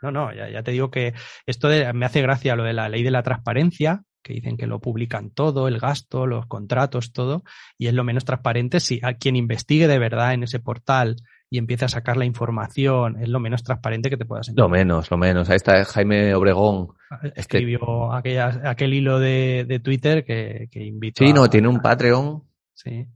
No, 0.03 0.11
no, 0.11 0.35
ya, 0.35 0.51
ya 0.51 0.63
te 0.63 0.73
digo 0.73 0.91
que 0.91 1.15
esto 1.47 1.69
me 1.95 2.07
hace 2.07 2.23
gracia 2.23 2.57
lo 2.57 2.65
de 2.65 2.73
la 2.73 2.89
ley 2.89 3.03
de 3.03 3.11
la 3.11 3.23
transparencia, 3.23 4.03
que 4.23 4.35
dicen 4.35 4.57
que 4.57 4.67
lo 4.67 4.81
publican 4.81 5.31
todo, 5.31 5.69
el 5.69 5.79
gasto, 5.79 6.27
los 6.27 6.47
contratos, 6.47 7.13
todo, 7.13 7.43
y 7.79 7.89
es 7.89 7.95
lo 7.95 8.05
menos 8.05 8.25
transparente 8.25 8.81
si 8.81 9.01
a 9.03 9.15
quien 9.15 9.37
investigue 9.37 9.89
de 9.89 9.99
verdad 9.99 10.33
en 10.33 10.45
ese 10.45 10.61
portal 10.61 11.17
y 11.51 11.59
empiece 11.59 11.85
a 11.85 11.89
sacar 11.89 12.17
la 12.17 12.25
información, 12.25 13.21
es 13.21 13.29
lo 13.29 13.39
menos 13.39 13.63
transparente 13.63 14.09
que 14.09 14.17
te 14.17 14.25
puedas 14.25 14.49
encontrar. 14.49 14.71
Lo 14.71 14.73
menos, 14.73 15.11
lo 15.11 15.19
menos. 15.19 15.51
Ahí 15.51 15.57
está 15.57 15.85
Jaime 15.85 16.35
Obregón. 16.35 16.95
Ah, 17.11 17.21
escribió 17.35 18.11
aquel 18.11 18.95
hilo 18.95 19.19
de, 19.19 19.67
de 19.69 19.79
Twitter 19.79 20.25
que, 20.25 20.69
que 20.71 20.83
invitó. 20.83 21.23
Sí, 21.23 21.33
no, 21.35 21.51
tiene 21.51 21.69
un 21.69 21.81
Patreon. 21.81 22.43
Sí. 22.73 23.07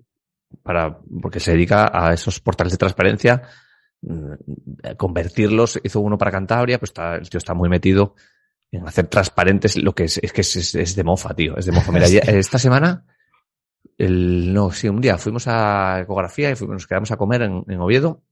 Para, 0.63 0.99
porque 1.23 1.41
se 1.41 1.53
dedica 1.53 1.91
a 1.91 2.13
esos 2.13 2.41
portales 2.41 2.73
de 2.73 2.79
transparencia, 2.79 3.43
convertirlos, 4.97 5.81
hizo 5.83 6.01
uno 6.01 6.19
para 6.19 6.31
Cantabria, 6.31 6.79
pues 6.79 6.91
está, 6.91 7.17
el 7.17 7.29
tío 7.29 7.39
está 7.39 7.55
muy 7.55 7.69
metido 7.69 8.15
en 8.71 8.87
hacer 8.87 9.07
transparentes 9.07 9.77
lo 9.77 9.95
que 9.95 10.05
es, 10.05 10.19
es 10.19 10.33
que 10.33 10.41
es, 10.43 10.97
de 10.97 11.05
mofa, 11.05 11.35
tío, 11.35 11.57
es 11.57 11.67
de 11.67 11.73
mofa. 11.73 11.93
Mira, 11.93 12.07
esta 12.07 12.59
semana, 12.59 13.05
el, 13.99 14.53
no, 14.53 14.71
sí, 14.71 14.89
un 14.89 15.01
día 15.01 15.19
fuimos 15.19 15.47
a 15.49 16.01
ecografía 16.01 16.51
y 16.51 16.57
fuimos, 16.57 16.75
nos 16.75 16.87
quedamos 16.87 17.11
a 17.11 17.17
comer 17.17 17.43
en, 17.43 17.81
Oviedo 17.81 18.23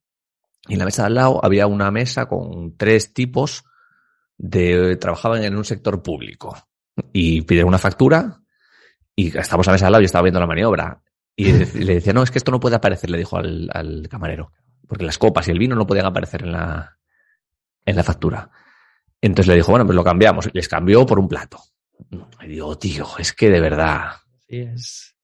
y 0.69 0.75
en 0.75 0.79
la 0.79 0.85
mesa 0.85 1.03
de 1.03 1.07
al 1.07 1.15
lado 1.15 1.45
había 1.45 1.67
una 1.67 1.91
mesa 1.91 2.27
con 2.27 2.77
tres 2.77 3.13
tipos 3.13 3.65
de, 4.37 4.97
trabajaban 4.97 5.45
en 5.45 5.57
un 5.57 5.65
sector 5.65 6.03
público 6.03 6.57
y 7.13 7.43
pidieron 7.43 7.69
una 7.69 7.79
factura 7.79 8.41
y 9.17 9.37
estábamos 9.37 9.69
a 9.69 9.71
la 9.71 9.75
mesa 9.75 9.85
de 9.85 9.87
al 9.87 9.93
lado 9.93 10.03
y 10.03 10.07
estaba 10.07 10.23
viendo 10.23 10.41
la 10.41 10.47
maniobra 10.47 11.03
y 11.37 11.53
le 11.53 11.95
decía, 11.95 12.13
no, 12.13 12.23
es 12.23 12.31
que 12.31 12.39
esto 12.39 12.53
no 12.53 12.61
puede 12.61 12.77
aparecer, 12.77 13.11
le 13.11 13.19
dijo 13.19 13.37
al, 13.37 13.69
al 13.73 14.09
camarero, 14.09 14.53
porque 14.87 15.05
las 15.05 15.19
copas 15.19 15.49
y 15.49 15.51
el 15.51 15.59
vino 15.59 15.77
no 15.77 15.87
podían 15.87 16.07
aparecer 16.07 16.43
en 16.43 16.53
la, 16.53 16.99
en 17.85 17.97
la 17.97 18.05
factura. 18.05 18.51
Entonces 19.21 19.49
le 19.49 19.57
dijo, 19.57 19.71
bueno, 19.71 19.87
pues 19.87 19.97
lo 19.97 20.05
cambiamos. 20.05 20.51
Les 20.53 20.69
cambió 20.69 21.07
por 21.07 21.19
un 21.19 21.29
plato. 21.29 21.59
Y 22.43 22.49
digo, 22.49 22.77
tío, 22.77 23.07
es 23.19 23.33
que 23.33 23.51
de 23.51 23.61
verdad. 23.61 24.13
Sí, 24.49 24.59
es. 24.59 25.17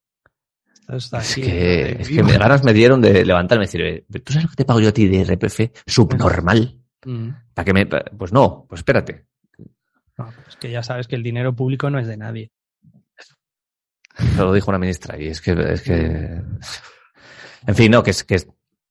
es 0.89 1.35
que, 1.35 1.97
es 2.01 2.09
que 2.09 2.23
me, 2.23 2.39
ganas 2.39 2.65
me 2.65 2.73
dieron 2.73 3.01
de 3.01 3.25
levantarme 3.25 3.65
y 3.65 3.67
decir, 3.67 4.07
¿tú 4.25 4.33
sabes 4.33 4.45
lo 4.45 4.51
que 4.51 4.57
te 4.57 4.65
pago 4.65 4.81
yo 4.81 4.89
a 4.89 4.93
ti 4.93 5.07
de 5.07 5.25
RPF? 5.25 5.83
Subnormal. 5.87 6.81
Mm. 7.05 7.29
¿Para 7.55 7.65
que 7.65 7.73
me.? 7.73 7.87
Pues 7.87 8.33
no, 8.33 8.65
pues 8.69 8.81
espérate. 8.81 9.27
No, 10.17 10.33
es 10.49 10.57
que 10.57 10.71
ya 10.71 10.83
sabes 10.83 11.07
que 11.07 11.17
el 11.17 11.23
dinero 11.23 11.55
público 11.55 11.91
no 11.91 11.99
es 11.99 12.07
de 12.07 12.17
nadie. 12.17 12.53
Eso 14.19 14.45
lo 14.45 14.53
dijo 14.53 14.71
una 14.71 14.79
ministra 14.79 15.21
y 15.21 15.29
es 15.29 15.41
que. 15.41 15.53
Es 15.53 15.83
que... 15.83 16.43
En 17.67 17.75
fin, 17.75 17.91
no, 17.93 18.03
que, 18.03 18.11
es, 18.11 18.25
que 18.25 18.37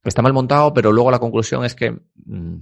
está 0.03 0.21
mal 0.21 0.33
montado, 0.33 0.73
pero 0.73 0.91
luego 0.91 1.11
la 1.11 1.19
conclusión 1.19 1.65
es 1.65 1.75
que. 1.75 1.91
Mm, 2.25 2.57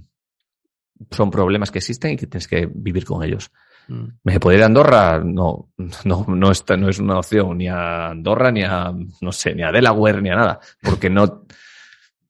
son 1.10 1.30
problemas 1.30 1.70
que 1.70 1.78
existen 1.78 2.12
y 2.12 2.16
que 2.16 2.26
tienes 2.26 2.48
que 2.48 2.66
vivir 2.66 3.04
con 3.04 3.22
ellos. 3.22 3.50
Mm. 3.88 4.06
¿Me 4.24 4.40
puedo 4.40 4.56
ir 4.56 4.62
a 4.62 4.66
Andorra? 4.66 5.20
No, 5.24 5.70
no, 6.04 6.26
no, 6.28 6.50
está, 6.50 6.76
no 6.76 6.88
es 6.88 6.98
una 6.98 7.18
opción 7.18 7.58
ni 7.58 7.68
a 7.68 8.08
Andorra, 8.08 8.50
ni 8.50 8.62
a, 8.62 8.92
no 9.20 9.32
sé, 9.32 9.54
ni 9.54 9.62
a 9.62 9.72
Delaware, 9.72 10.20
ni 10.20 10.30
a 10.30 10.36
nada. 10.36 10.60
Porque 10.82 11.08
no, 11.08 11.44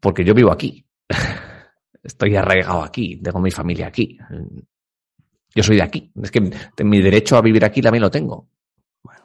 porque 0.01 0.25
yo 0.25 0.35
vivo 0.35 0.53
aquí. 0.53 0.85
Estoy 2.03 2.37
arraigado 2.37 2.83
aquí, 2.83 3.17
tengo 3.17 3.41
mi 3.41 3.51
familia 3.51 3.89
aquí. 3.89 4.19
Yo 5.55 5.63
soy 5.63 5.77
de 5.77 5.83
aquí. 5.83 6.11
Es 6.23 6.31
que 6.31 6.41
mi 6.85 7.03
derecho 7.03 7.37
a 7.37 7.43
vivir 7.43 7.65
aquí 7.65 7.83
también 7.83 8.03
lo 8.03 8.11
tengo. 8.11 8.49
Bueno, 9.03 9.25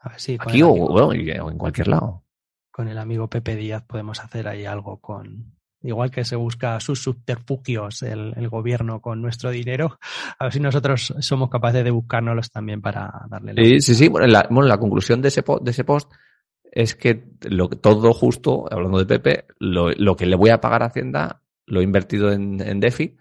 a 0.00 0.08
ver 0.10 0.20
si 0.20 0.36
aquí 0.38 0.62
o, 0.62 0.70
o 0.70 1.12
en 1.12 1.58
cualquier 1.58 1.88
lado. 1.88 2.23
Con 2.74 2.88
el 2.88 2.98
amigo 2.98 3.28
Pepe 3.28 3.54
Díaz 3.54 3.84
podemos 3.86 4.18
hacer 4.18 4.48
ahí 4.48 4.64
algo 4.64 4.96
con, 4.96 5.54
igual 5.80 6.10
que 6.10 6.24
se 6.24 6.34
busca 6.34 6.80
sus 6.80 7.00
subterfugios 7.00 8.02
el, 8.02 8.48
gobierno 8.48 9.00
con 9.00 9.22
nuestro 9.22 9.50
dinero, 9.50 10.00
a 10.40 10.46
ver 10.46 10.52
si 10.52 10.58
nosotros 10.58 11.14
somos 11.20 11.50
capaces 11.50 11.84
de 11.84 11.92
buscárnoslos 11.92 12.50
también 12.50 12.82
para 12.82 13.26
darle 13.30 13.54
la 13.54 13.62
Sí, 13.62 13.80
sí, 13.80 13.94
sí. 13.94 14.08
Bueno, 14.08 14.26
la, 14.26 14.48
bueno, 14.50 14.66
la 14.66 14.78
conclusión 14.78 15.22
de 15.22 15.28
ese, 15.28 15.44
de 15.60 15.70
ese 15.70 15.84
post 15.84 16.12
es 16.64 16.96
que 16.96 17.28
lo, 17.42 17.68
todo 17.68 18.12
justo, 18.12 18.64
hablando 18.68 18.98
de 18.98 19.06
Pepe, 19.06 19.44
lo, 19.60 19.92
lo, 19.92 20.16
que 20.16 20.26
le 20.26 20.34
voy 20.34 20.50
a 20.50 20.60
pagar 20.60 20.82
a 20.82 20.86
Hacienda 20.86 21.42
lo 21.66 21.80
he 21.80 21.84
invertido 21.84 22.32
en, 22.32 22.60
en 22.60 22.80
DeFi. 22.80 23.16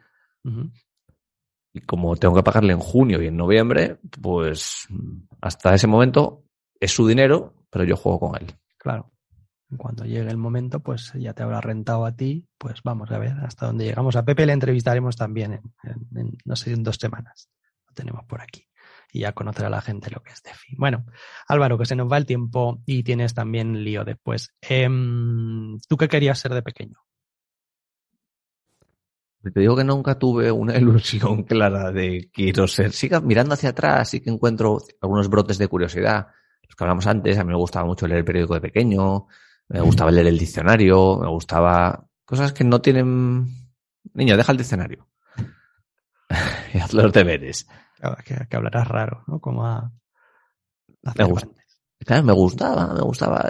Y 1.73 1.81
como 1.81 2.15
tengo 2.15 2.33
que 2.33 2.41
pagarle 2.41 2.73
en 2.73 2.79
junio 2.79 3.21
y 3.21 3.27
en 3.27 3.37
noviembre, 3.37 3.99
pues 4.19 4.87
hasta 5.41 5.75
ese 5.75 5.85
momento 5.85 6.41
es 6.79 6.91
su 6.91 7.07
dinero, 7.07 7.53
pero 7.69 7.85
yo 7.85 7.95
juego 7.95 8.19
con 8.19 8.41
él. 8.41 8.47
Claro 8.79 9.12
cuando 9.77 10.05
llegue 10.05 10.29
el 10.29 10.37
momento, 10.37 10.79
pues 10.79 11.13
ya 11.13 11.33
te 11.33 11.43
habrá 11.43 11.61
rentado 11.61 12.05
a 12.05 12.15
ti, 12.15 12.47
pues 12.57 12.81
vamos 12.83 13.11
a 13.11 13.17
ver 13.17 13.33
hasta 13.43 13.67
dónde 13.67 13.85
llegamos. 13.85 14.15
A 14.15 14.25
Pepe 14.25 14.45
le 14.45 14.53
entrevistaremos 14.53 15.15
también 15.15 15.61
en, 15.83 16.37
no 16.45 16.55
sé, 16.55 16.73
en 16.73 16.83
dos 16.83 16.97
semanas. 16.97 17.49
Lo 17.87 17.93
tenemos 17.93 18.25
por 18.25 18.41
aquí. 18.41 18.67
Y 19.11 19.21
ya 19.21 19.33
conocerá 19.33 19.69
la 19.69 19.81
gente 19.81 20.09
lo 20.09 20.23
que 20.23 20.31
es 20.31 20.41
DeFi. 20.41 20.75
Bueno, 20.77 21.05
Álvaro, 21.47 21.77
que 21.77 21.85
se 21.85 21.95
nos 21.95 22.11
va 22.11 22.17
el 22.17 22.25
tiempo 22.25 22.81
y 22.85 23.03
tienes 23.03 23.33
también 23.33 23.83
lío 23.83 24.03
después. 24.03 24.53
Em, 24.61 25.79
¿Tú 25.87 25.97
qué 25.97 26.07
querías 26.07 26.39
ser 26.39 26.53
de 26.53 26.63
pequeño? 26.63 26.97
Te 29.51 29.59
digo 29.59 29.75
que 29.75 29.83
nunca 29.83 30.17
tuve 30.17 30.51
una 30.51 30.75
ilusión 30.77 31.43
clara 31.43 31.91
de 31.91 32.29
quiero 32.33 32.67
ser. 32.67 32.93
Siga 32.93 33.19
mirando 33.19 33.53
hacia 33.53 33.69
atrás, 33.69 34.09
sí 34.09 34.21
que 34.21 34.29
encuentro 34.29 34.79
algunos 35.01 35.29
brotes 35.29 35.57
de 35.57 35.67
curiosidad. 35.67 36.27
Los 36.63 36.75
que 36.75 36.83
hablamos 36.83 37.05
antes, 37.07 37.37
a 37.37 37.43
mí 37.43 37.51
me 37.51 37.57
gustaba 37.57 37.85
mucho 37.85 38.07
leer 38.07 38.19
el 38.19 38.25
periódico 38.25 38.53
de 38.53 38.61
pequeño, 38.61 39.27
me 39.69 39.81
gustaba 39.81 40.11
leer 40.11 40.27
el 40.27 40.37
diccionario, 40.37 41.17
me 41.19 41.29
gustaba 41.29 42.07
cosas 42.25 42.53
que 42.53 42.63
no 42.63 42.81
tienen... 42.81 43.47
Niño, 44.13 44.37
deja 44.37 44.51
el 44.51 44.57
diccionario. 44.57 45.07
y 46.73 46.77
haz 46.77 46.93
los 46.93 47.11
deberes. 47.11 47.67
que, 48.25 48.47
que, 48.47 48.55
hablarás 48.55 48.87
raro, 48.87 49.23
¿no? 49.27 49.39
Como 49.39 49.65
a... 49.65 49.91
Me, 51.15 51.25
me 52.21 52.33
gustaba, 52.33 52.93
me 52.93 53.01
gustaba 53.01 53.49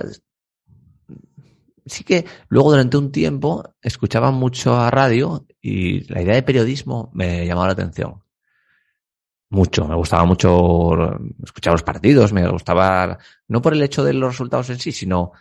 sí 1.86 2.04
que 2.04 2.26
luego 2.48 2.72
durante 2.72 2.98
un 2.98 3.12
tiempo 3.12 3.64
escuchaba 3.82 4.32
mucho 4.32 4.76
a 4.76 4.90
radio 4.90 5.46
y 5.62 6.02
la 6.12 6.22
idea 6.22 6.36
de 6.36 6.44
periodismo 6.44 7.10
me 7.14 7.46
llamaba 7.46 7.68
la 7.68 7.74
atención. 7.74 8.24
Mucho, 9.50 9.88
me 9.88 9.96
gustaba 9.96 10.26
mucho 10.26 11.20
escuchar 11.44 11.74
los 11.74 11.84
partidos, 11.84 12.34
me 12.34 12.48
gustaba, 12.50 13.20
no 13.48 13.62
por 13.62 13.74
el 13.74 13.84
hecho 13.84 14.04
de 14.04 14.14
los 14.14 14.34
resultados 14.34 14.70
en 14.72 14.80
sí, 14.80 14.92
sino 14.92 15.34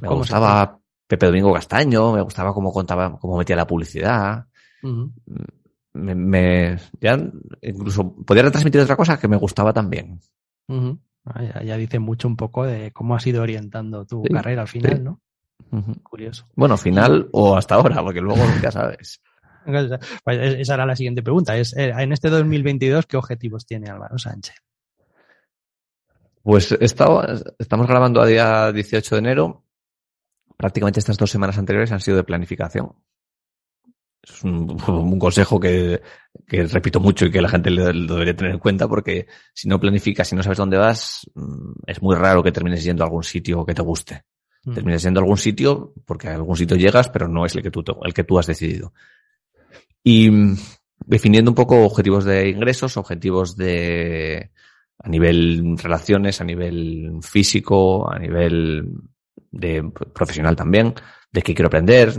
me 0.00 0.08
gustaba 0.08 0.78
Pepe 1.06 1.26
Domingo 1.26 1.52
Castaño, 1.52 2.12
me 2.12 2.22
gustaba 2.22 2.54
cómo 2.54 2.72
contaba, 2.72 3.18
cómo 3.18 3.36
metía 3.36 3.56
la 3.56 3.66
publicidad. 3.66 4.46
me, 5.92 6.78
ya 7.00 7.18
incluso 7.60 8.14
podía 8.24 8.44
retransmitir 8.44 8.80
otra 8.80 8.96
cosa 8.96 9.18
que 9.18 9.28
me 9.28 9.36
gustaba 9.36 9.72
también. 9.72 10.20
Ah, 11.24 11.62
ya, 11.62 11.76
dice 11.76 11.98
mucho 11.98 12.28
un 12.28 12.36
poco 12.36 12.64
de 12.64 12.92
cómo 12.92 13.14
has 13.14 13.26
ido 13.26 13.42
orientando 13.42 14.04
tu 14.04 14.22
carrera 14.24 14.62
al 14.62 14.68
final, 14.68 15.04
¿no? 15.04 15.20
Curioso. 16.02 16.46
Bueno, 16.54 16.76
final 16.76 17.28
o 17.32 17.56
hasta 17.56 17.76
ahora, 17.76 18.02
porque 18.02 18.20
luego 18.20 18.42
ya 18.62 18.70
sabes. 18.70 19.20
Esa 20.26 20.74
era 20.74 20.86
la 20.86 20.96
siguiente 20.96 21.22
pregunta. 21.22 21.56
Es, 21.56 21.76
eh, 21.76 21.92
en 21.96 22.12
este 22.12 22.28
2022, 22.30 23.06
¿qué 23.06 23.16
objetivos 23.16 23.64
tiene 23.64 23.90
Álvaro 23.90 24.18
Sánchez? 24.18 24.56
Pues 26.42 26.72
estamos 26.72 27.86
grabando 27.86 28.20
a 28.20 28.26
día 28.26 28.72
18 28.72 29.14
de 29.14 29.18
enero. 29.20 29.61
Prácticamente 30.62 31.00
estas 31.00 31.18
dos 31.18 31.28
semanas 31.28 31.58
anteriores 31.58 31.90
han 31.90 31.98
sido 31.98 32.18
de 32.18 32.22
planificación. 32.22 32.92
Es 34.22 34.44
un, 34.44 34.78
consejo 35.18 35.58
que, 35.58 36.00
repito 36.46 37.00
mucho 37.00 37.26
y 37.26 37.32
que 37.32 37.42
la 37.42 37.48
gente 37.48 37.68
lo 37.68 38.14
debería 38.14 38.36
tener 38.36 38.52
en 38.52 38.60
cuenta 38.60 38.86
porque 38.86 39.26
si 39.52 39.66
no 39.66 39.80
planificas, 39.80 40.28
si 40.28 40.36
no 40.36 40.42
sabes 40.44 40.58
dónde 40.58 40.76
vas, 40.76 41.28
mm, 41.34 41.72
es 41.84 42.00
muy 42.00 42.14
raro 42.14 42.44
que 42.44 42.52
termines 42.52 42.84
yendo 42.84 43.02
a 43.02 43.06
algún 43.08 43.24
sitio 43.24 43.66
que 43.66 43.74
te 43.74 43.82
guste. 43.82 44.22
Mm. 44.62 44.74
Termines 44.74 45.02
yendo 45.02 45.18
a 45.18 45.24
algún 45.24 45.36
sitio 45.36 45.94
porque 46.06 46.28
a 46.28 46.36
algún 46.36 46.56
sitio 46.56 46.76
llegas, 46.76 47.08
pero 47.08 47.26
no 47.26 47.44
es 47.44 47.56
el 47.56 47.62
que 47.64 47.72
tú, 47.72 47.82
el 48.04 48.14
que 48.14 48.22
tú 48.22 48.38
has 48.38 48.46
decidido. 48.46 48.94
Y 50.04 50.30
mm, 50.30 50.56
definiendo 51.06 51.50
un 51.50 51.56
poco 51.56 51.84
objetivos 51.84 52.24
de 52.24 52.50
ingresos, 52.50 52.96
objetivos 52.96 53.56
de 53.56 54.52
a 54.96 55.08
nivel 55.08 55.76
relaciones, 55.76 56.40
a 56.40 56.44
nivel 56.44 57.18
físico, 57.20 58.08
a 58.08 58.16
nivel 58.20 58.86
de 59.52 59.84
profesional 60.14 60.56
también, 60.56 60.94
de 61.30 61.42
qué 61.42 61.54
quiero 61.54 61.68
aprender, 61.68 62.14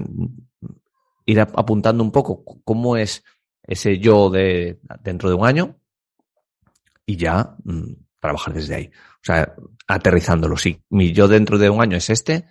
ir 1.25 1.39
apuntando 1.39 2.03
un 2.03 2.11
poco 2.11 2.43
cómo 2.63 2.95
es 2.97 3.23
ese 3.63 3.99
yo 3.99 4.29
de 4.29 4.79
dentro 5.01 5.29
de 5.29 5.35
un 5.35 5.45
año 5.45 5.79
y 7.05 7.17
ya 7.17 7.55
mm, 7.63 7.93
trabajar 8.19 8.53
desde 8.53 8.75
ahí. 8.75 8.91
O 9.15 9.25
sea, 9.25 9.55
aterrizándolo, 9.87 10.57
sí. 10.57 10.81
Mi 10.89 11.13
yo 11.13 11.27
dentro 11.27 11.57
de 11.57 11.69
un 11.69 11.81
año 11.81 11.97
es 11.97 12.09
este. 12.09 12.45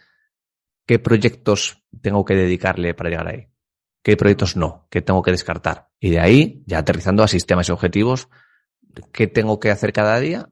¿Qué 0.87 0.99
proyectos 0.99 1.83
tengo 2.01 2.25
que 2.25 2.35
dedicarle 2.35 2.95
para 2.95 3.11
llegar 3.11 3.29
ahí? 3.29 3.49
¿Qué 4.03 4.17
proyectos 4.17 4.57
no? 4.57 4.87
¿Qué 4.91 5.01
tengo 5.01 5.23
que 5.23 5.31
descartar? 5.31 5.91
Y 6.01 6.11
de 6.11 6.21
ahí, 6.21 6.65
ya 6.67 6.79
aterrizando 6.79 7.23
a 7.23 7.29
sistemas 7.29 7.69
y 7.69 7.73
objetivos, 7.73 8.29
¿qué 9.13 9.29
tengo 9.29 9.61
que 9.61 9.71
hacer 9.71 9.93
cada 9.93 10.19
día? 10.19 10.51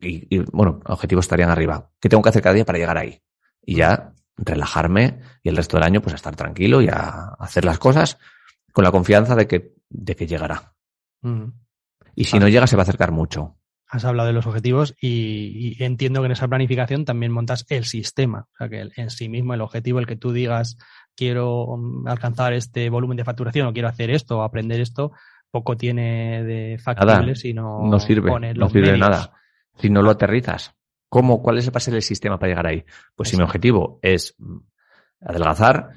Y, 0.00 0.38
bueno, 0.52 0.80
objetivos 0.84 1.24
estarían 1.24 1.50
arriba. 1.50 1.90
¿Qué 1.98 2.08
tengo 2.08 2.22
que 2.22 2.28
hacer 2.28 2.42
cada 2.42 2.54
día 2.54 2.64
para 2.64 2.78
llegar 2.78 2.98
ahí? 2.98 3.22
Y 3.68 3.74
ya 3.74 4.14
relajarme 4.38 5.20
y 5.42 5.50
el 5.50 5.56
resto 5.56 5.76
del 5.76 5.84
año 5.84 6.00
pues 6.00 6.14
a 6.14 6.16
estar 6.16 6.34
tranquilo 6.34 6.80
y 6.80 6.88
a 6.88 7.34
hacer 7.38 7.66
las 7.66 7.78
cosas 7.78 8.16
con 8.72 8.82
la 8.82 8.90
confianza 8.90 9.36
de 9.36 9.46
que, 9.46 9.74
de 9.90 10.16
que 10.16 10.26
llegará. 10.26 10.72
Y 12.14 12.24
si 12.24 12.38
no 12.38 12.48
llega 12.48 12.66
se 12.66 12.76
va 12.76 12.80
a 12.80 12.84
acercar 12.84 13.12
mucho. 13.12 13.56
Has 13.86 14.06
hablado 14.06 14.28
de 14.28 14.32
los 14.32 14.46
objetivos 14.46 14.94
y, 14.98 15.76
entiendo 15.84 16.20
que 16.20 16.26
en 16.26 16.32
esa 16.32 16.48
planificación 16.48 17.04
también 17.04 17.30
montas 17.30 17.66
el 17.68 17.84
sistema. 17.84 18.46
O 18.54 18.56
sea, 18.56 18.70
que 18.70 18.88
en 18.96 19.10
sí 19.10 19.28
mismo 19.28 19.52
el 19.52 19.60
objetivo, 19.60 19.98
el 19.98 20.06
que 20.06 20.16
tú 20.16 20.32
digas 20.32 20.78
quiero 21.14 21.76
mm, 21.76 22.08
alcanzar 22.08 22.54
este 22.54 22.88
volumen 22.88 23.18
de 23.18 23.24
facturación 23.24 23.66
o 23.66 23.74
quiero 23.74 23.88
hacer 23.88 24.08
esto 24.08 24.38
o 24.38 24.42
aprender 24.44 24.80
esto, 24.80 25.12
poco 25.50 25.76
tiene 25.76 26.42
de 26.42 26.78
factible 26.78 27.34
si 27.34 27.52
no, 27.52 27.82
no 27.82 28.00
sirve, 28.00 28.30
no 28.54 28.70
sirve 28.70 28.96
nada. 28.96 29.34
Si 29.76 29.90
no 29.90 30.00
lo 30.00 30.12
aterrizas. 30.12 30.74
¿Cómo, 31.08 31.42
¿Cuál 31.42 31.58
es 31.58 31.66
el 31.66 31.94
el 31.94 32.02
sistema 32.02 32.38
para 32.38 32.50
llegar 32.50 32.66
ahí? 32.66 32.84
Pues 33.14 33.30
si 33.30 33.36
mi 33.36 33.42
objetivo 33.42 33.98
es 34.02 34.34
mm, 34.38 34.58
adelgazar, 35.22 35.90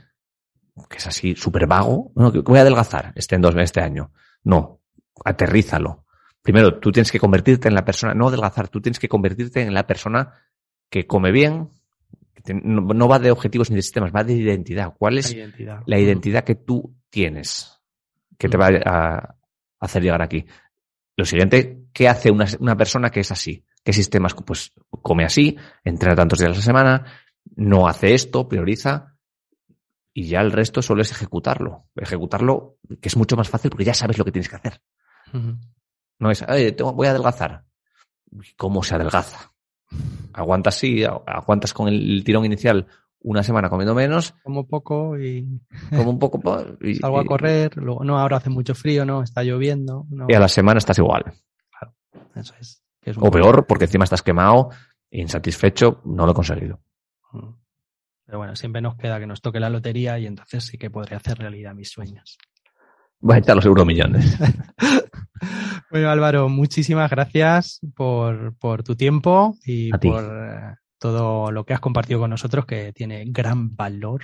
que 0.89 0.97
es 0.97 1.07
así 1.07 1.35
súper 1.35 1.67
vago, 1.67 2.11
no, 2.15 2.31
voy 2.31 2.57
a 2.57 2.61
adelgazar 2.61 3.11
este 3.15 3.35
en 3.35 3.41
dos 3.41 3.53
meses, 3.53 3.69
este 3.69 3.81
año. 3.81 4.11
No, 4.43 4.81
aterrízalo. 5.25 6.05
Primero, 6.41 6.79
tú 6.79 6.91
tienes 6.91 7.11
que 7.11 7.19
convertirte 7.19 7.67
en 7.67 7.75
la 7.75 7.85
persona, 7.85 8.13
no 8.13 8.29
adelgazar, 8.29 8.69
tú 8.69 8.81
tienes 8.81 8.99
que 8.99 9.09
convertirte 9.09 9.61
en 9.61 9.73
la 9.73 9.85
persona 9.85 10.33
que 10.89 11.05
come 11.05 11.31
bien, 11.31 11.69
no, 12.63 13.07
va 13.07 13.19
de 13.19 13.31
objetivos 13.31 13.69
ni 13.69 13.75
de 13.75 13.81
sistemas, 13.83 14.11
va 14.15 14.23
de 14.23 14.33
identidad. 14.33 14.93
¿Cuál 14.97 15.19
es 15.19 15.35
la 15.85 15.99
identidad, 15.99 16.43
que 16.43 16.55
tú 16.55 16.95
tienes 17.09 17.79
que 18.37 18.49
te 18.49 18.57
va 18.57 18.69
a 18.85 19.35
hacer 19.79 20.01
llegar 20.01 20.21
aquí? 20.21 20.45
Lo 21.15 21.25
siguiente, 21.25 21.83
¿qué 21.93 22.07
hace 22.07 22.31
una, 22.31 22.47
una 22.59 22.75
persona 22.75 23.11
que 23.11 23.19
es 23.19 23.31
así? 23.31 23.63
¿Qué 23.83 23.93
sistemas? 23.93 24.35
Pues 24.45 24.73
come 25.01 25.25
así, 25.25 25.57
entrena 25.83 26.15
tantos 26.15 26.39
días 26.39 26.51
a 26.51 26.55
la 26.55 26.61
semana, 26.61 27.05
no 27.55 27.87
hace 27.87 28.13
esto, 28.13 28.47
prioriza, 28.47 29.17
y 30.13 30.27
ya 30.27 30.41
el 30.41 30.51
resto 30.51 30.81
solo 30.81 31.01
es 31.01 31.11
ejecutarlo. 31.11 31.85
Ejecutarlo, 31.95 32.77
que 33.01 33.07
es 33.07 33.17
mucho 33.17 33.35
más 33.35 33.49
fácil 33.49 33.71
porque 33.71 33.85
ya 33.85 33.93
sabes 33.93 34.17
lo 34.17 34.25
que 34.25 34.31
tienes 34.31 34.49
que 34.49 34.57
hacer. 34.57 34.81
No 36.19 36.29
es, 36.29 36.45
voy 36.93 37.07
a 37.07 37.11
adelgazar. 37.11 37.63
¿Cómo 38.57 38.83
se 38.83 38.95
adelgaza? 38.95 39.51
Aguantas 40.33 40.75
sí, 40.75 41.03
aguantas 41.03 41.73
con 41.73 41.87
el 41.87 42.23
tirón 42.23 42.45
inicial 42.45 42.87
una 43.23 43.43
semana 43.43 43.69
comiendo 43.69 43.93
menos. 43.93 44.33
Como 44.43 44.67
poco 44.67 45.17
y. 45.17 45.61
Como 45.89 46.11
un 46.11 46.19
poco. 46.19 46.39
Y, 46.81 46.95
Salgo 46.99 47.19
a 47.19 47.25
correr, 47.25 47.75
luego, 47.77 48.03
no, 48.03 48.17
ahora 48.17 48.37
hace 48.37 48.49
mucho 48.49 48.73
frío, 48.73 49.05
no, 49.05 49.21
está 49.23 49.43
lloviendo. 49.43 50.07
Y 50.27 50.33
a 50.33 50.39
la 50.39 50.47
semana 50.47 50.79
estás 50.79 50.97
igual. 50.97 51.23
Claro, 51.69 51.93
eso 52.35 52.53
es 52.59 52.80
o 53.17 53.31
peor, 53.31 53.65
porque 53.67 53.85
encima 53.85 54.03
estás 54.03 54.21
quemado, 54.21 54.69
insatisfecho, 55.09 56.01
no 56.05 56.25
lo 56.25 56.31
he 56.31 56.35
conseguido. 56.35 56.81
Mm. 57.31 57.53
Pero 58.25 58.37
bueno, 58.37 58.55
siempre 58.55 58.81
nos 58.81 58.95
queda 58.95 59.19
que 59.19 59.27
nos 59.27 59.41
toque 59.41 59.59
la 59.59 59.69
lotería 59.69 60.17
y 60.17 60.25
entonces 60.25 60.63
sí 60.63 60.77
que 60.77 60.89
podré 60.89 61.15
hacer 61.15 61.37
realidad 61.37 61.73
mis 61.73 61.89
sueños. 61.89 62.37
Voy 63.19 63.35
a 63.35 63.39
echar 63.39 63.55
los 63.55 63.65
euromillones. 63.65 64.37
bueno, 65.91 66.09
Álvaro, 66.09 66.49
muchísimas 66.49 67.11
gracias 67.11 67.81
por, 67.95 68.57
por 68.57 68.83
tu 68.83 68.95
tiempo 68.95 69.55
y 69.65 69.91
por 69.91 70.23
eh, 70.23 70.75
todo 70.97 71.51
lo 71.51 71.65
que 71.65 71.73
has 71.73 71.81
compartido 71.81 72.19
con 72.19 72.29
nosotros, 72.29 72.65
que 72.65 72.93
tiene 72.93 73.25
gran 73.27 73.75
valor. 73.75 74.23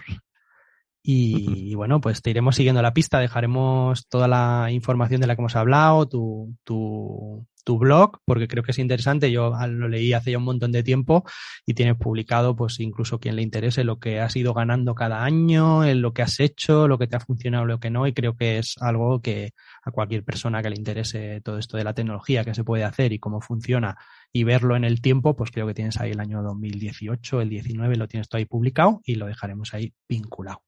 Y, 1.09 1.73
bueno, 1.75 2.01
pues 2.01 2.21
te 2.21 2.31
iremos 2.31 2.57
siguiendo 2.57 2.81
la 2.81 2.93
pista, 2.93 3.19
dejaremos 3.19 4.09
toda 4.09 4.27
la 4.27 4.67
información 4.71 5.21
de 5.21 5.27
la 5.27 5.37
que 5.37 5.41
hemos 5.41 5.55
hablado, 5.55 6.05
tu, 6.09 6.53
tu, 6.65 7.47
tu 7.63 7.77
blog, 7.77 8.19
porque 8.25 8.49
creo 8.49 8.61
que 8.61 8.71
es 8.71 8.79
interesante. 8.79 9.31
Yo 9.31 9.53
lo 9.69 9.87
leí 9.87 10.11
hace 10.11 10.31
ya 10.31 10.37
un 10.37 10.43
montón 10.43 10.73
de 10.73 10.83
tiempo 10.83 11.23
y 11.65 11.75
tienes 11.75 11.95
publicado, 11.95 12.57
pues 12.57 12.81
incluso 12.81 13.21
quien 13.21 13.37
le 13.37 13.41
interese, 13.41 13.85
lo 13.85 13.99
que 13.99 14.19
has 14.19 14.35
ido 14.35 14.53
ganando 14.53 14.95
cada 14.95 15.23
año, 15.23 15.85
en 15.85 16.01
lo 16.01 16.11
que 16.13 16.23
has 16.23 16.41
hecho, 16.41 16.89
lo 16.89 16.97
que 16.97 17.07
te 17.07 17.15
ha 17.15 17.21
funcionado, 17.21 17.63
lo 17.63 17.79
que 17.79 17.89
no. 17.89 18.05
Y 18.05 18.11
creo 18.11 18.35
que 18.35 18.57
es 18.57 18.75
algo 18.81 19.21
que 19.21 19.53
a 19.85 19.91
cualquier 19.91 20.25
persona 20.25 20.61
que 20.61 20.71
le 20.71 20.75
interese 20.75 21.39
todo 21.39 21.57
esto 21.57 21.77
de 21.77 21.85
la 21.85 21.93
tecnología, 21.93 22.43
que 22.43 22.53
se 22.53 22.65
puede 22.65 22.83
hacer 22.83 23.13
y 23.13 23.19
cómo 23.19 23.39
funciona 23.39 23.95
y 24.33 24.43
verlo 24.43 24.75
en 24.75 24.83
el 24.83 24.99
tiempo, 24.99 25.37
pues 25.37 25.51
creo 25.51 25.67
que 25.67 25.73
tienes 25.73 26.01
ahí 26.01 26.11
el 26.11 26.19
año 26.19 26.43
2018, 26.43 27.39
el 27.39 27.47
19, 27.47 27.95
lo 27.95 28.09
tienes 28.09 28.27
todo 28.27 28.39
ahí 28.39 28.45
publicado 28.45 28.99
y 29.05 29.15
lo 29.15 29.27
dejaremos 29.27 29.73
ahí 29.73 29.93
vinculado. 30.09 30.66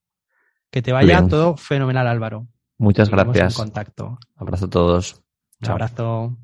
Que 0.71 0.81
te 0.81 0.91
vaya 0.91 1.27
todo 1.27 1.57
fenomenal, 1.57 2.07
Álvaro. 2.07 2.47
Muchas 2.77 3.09
gracias. 3.09 3.57
En 3.57 3.65
contacto. 3.65 4.19
Abrazo 4.35 4.65
a 4.65 4.69
todos. 4.69 5.21
Un 5.61 5.69
abrazo. 5.69 6.37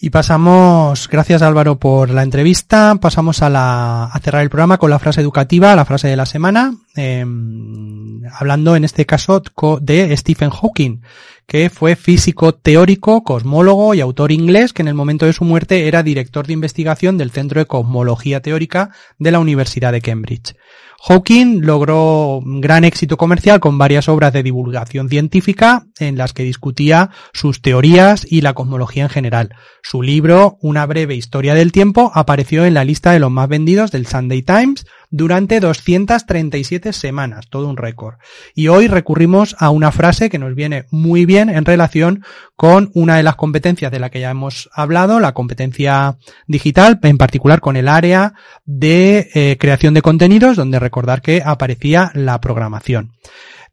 Y 0.00 0.10
pasamos, 0.10 1.08
gracias 1.08 1.42
Álvaro 1.42 1.80
por 1.80 2.10
la 2.10 2.22
entrevista, 2.22 2.94
pasamos 3.00 3.42
a, 3.42 3.50
la, 3.50 4.04
a 4.04 4.20
cerrar 4.20 4.42
el 4.42 4.48
programa 4.48 4.78
con 4.78 4.90
la 4.90 5.00
frase 5.00 5.20
educativa, 5.20 5.74
la 5.74 5.84
frase 5.84 6.06
de 6.06 6.14
la 6.14 6.24
semana, 6.24 6.72
em, 6.94 8.22
hablando 8.32 8.76
en 8.76 8.84
este 8.84 9.06
caso 9.06 9.42
de 9.80 10.16
Stephen 10.16 10.50
Hawking, 10.50 11.00
que 11.48 11.68
fue 11.68 11.96
físico 11.96 12.54
teórico, 12.54 13.24
cosmólogo 13.24 13.92
y 13.92 14.00
autor 14.00 14.30
inglés, 14.30 14.72
que 14.72 14.82
en 14.82 14.88
el 14.88 14.94
momento 14.94 15.26
de 15.26 15.32
su 15.32 15.44
muerte 15.44 15.88
era 15.88 16.04
director 16.04 16.46
de 16.46 16.52
investigación 16.52 17.18
del 17.18 17.32
Centro 17.32 17.58
de 17.58 17.66
Cosmología 17.66 18.40
Teórica 18.40 18.90
de 19.18 19.32
la 19.32 19.40
Universidad 19.40 19.90
de 19.90 20.00
Cambridge. 20.00 20.54
Hawking 21.00 21.60
logró 21.62 22.40
gran 22.44 22.84
éxito 22.84 23.16
comercial 23.16 23.60
con 23.60 23.78
varias 23.78 24.08
obras 24.08 24.32
de 24.32 24.42
divulgación 24.42 25.08
científica 25.08 25.86
en 26.00 26.18
las 26.18 26.32
que 26.32 26.42
discutía 26.42 27.10
sus 27.32 27.62
teorías 27.62 28.26
y 28.28 28.40
la 28.40 28.52
cosmología 28.54 29.04
en 29.04 29.08
general. 29.08 29.54
Su 29.80 30.02
libro, 30.02 30.58
Una 30.60 30.84
breve 30.86 31.14
historia 31.14 31.54
del 31.54 31.70
tiempo, 31.70 32.10
apareció 32.14 32.64
en 32.64 32.74
la 32.74 32.84
lista 32.84 33.12
de 33.12 33.20
los 33.20 33.30
más 33.30 33.48
vendidos 33.48 33.92
del 33.92 34.06
Sunday 34.06 34.42
Times 34.42 34.86
durante 35.10 35.60
237 35.60 36.92
semanas, 36.92 37.46
todo 37.48 37.68
un 37.68 37.76
récord. 37.76 38.16
Y 38.54 38.68
hoy 38.68 38.88
recurrimos 38.88 39.56
a 39.58 39.70
una 39.70 39.92
frase 39.92 40.30
que 40.30 40.38
nos 40.38 40.54
viene 40.54 40.86
muy 40.90 41.24
bien 41.24 41.48
en 41.48 41.64
relación 41.64 42.24
con 42.56 42.90
una 42.94 43.16
de 43.16 43.22
las 43.22 43.36
competencias 43.36 43.90
de 43.90 44.00
la 44.00 44.10
que 44.10 44.20
ya 44.20 44.30
hemos 44.30 44.68
hablado, 44.72 45.20
la 45.20 45.32
competencia 45.32 46.18
digital, 46.46 46.98
en 47.02 47.18
particular 47.18 47.60
con 47.60 47.76
el 47.76 47.88
área 47.88 48.34
de 48.64 49.30
eh, 49.34 49.56
creación 49.58 49.94
de 49.94 50.02
contenidos, 50.02 50.56
donde 50.56 50.78
recordar 50.78 51.22
que 51.22 51.42
aparecía 51.44 52.10
la 52.14 52.40
programación. 52.40 53.12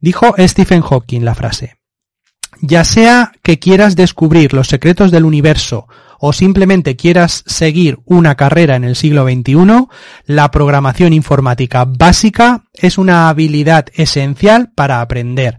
Dijo 0.00 0.34
Stephen 0.38 0.82
Hawking 0.82 1.24
la 1.24 1.34
frase. 1.34 1.76
Ya 2.62 2.84
sea 2.84 3.32
que 3.42 3.58
quieras 3.58 3.96
descubrir 3.96 4.54
los 4.54 4.68
secretos 4.68 5.10
del 5.10 5.24
universo 5.24 5.88
o 6.18 6.32
simplemente 6.32 6.96
quieras 6.96 7.44
seguir 7.46 7.98
una 8.04 8.34
carrera 8.34 8.76
en 8.76 8.84
el 8.84 8.96
siglo 8.96 9.24
XXI, 9.24 9.86
la 10.26 10.50
programación 10.50 11.12
informática 11.12 11.84
básica 11.84 12.64
es 12.74 12.98
una 12.98 13.28
habilidad 13.28 13.86
esencial 13.94 14.72
para 14.74 15.00
aprender. 15.00 15.58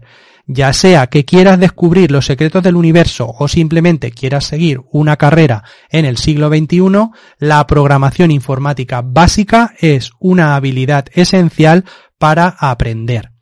Ya 0.50 0.72
sea 0.72 1.08
que 1.08 1.26
quieras 1.26 1.60
descubrir 1.60 2.10
los 2.10 2.24
secretos 2.24 2.62
del 2.62 2.76
universo 2.76 3.34
o 3.38 3.48
simplemente 3.48 4.12
quieras 4.12 4.46
seguir 4.46 4.80
una 4.90 5.18
carrera 5.18 5.62
en 5.90 6.06
el 6.06 6.16
siglo 6.16 6.48
XXI, 6.48 7.10
la 7.38 7.66
programación 7.66 8.30
informática 8.30 9.02
básica 9.04 9.74
es 9.78 10.10
una 10.18 10.56
habilidad 10.56 11.06
esencial 11.12 11.84
para 12.18 12.48
aprender. 12.48 13.37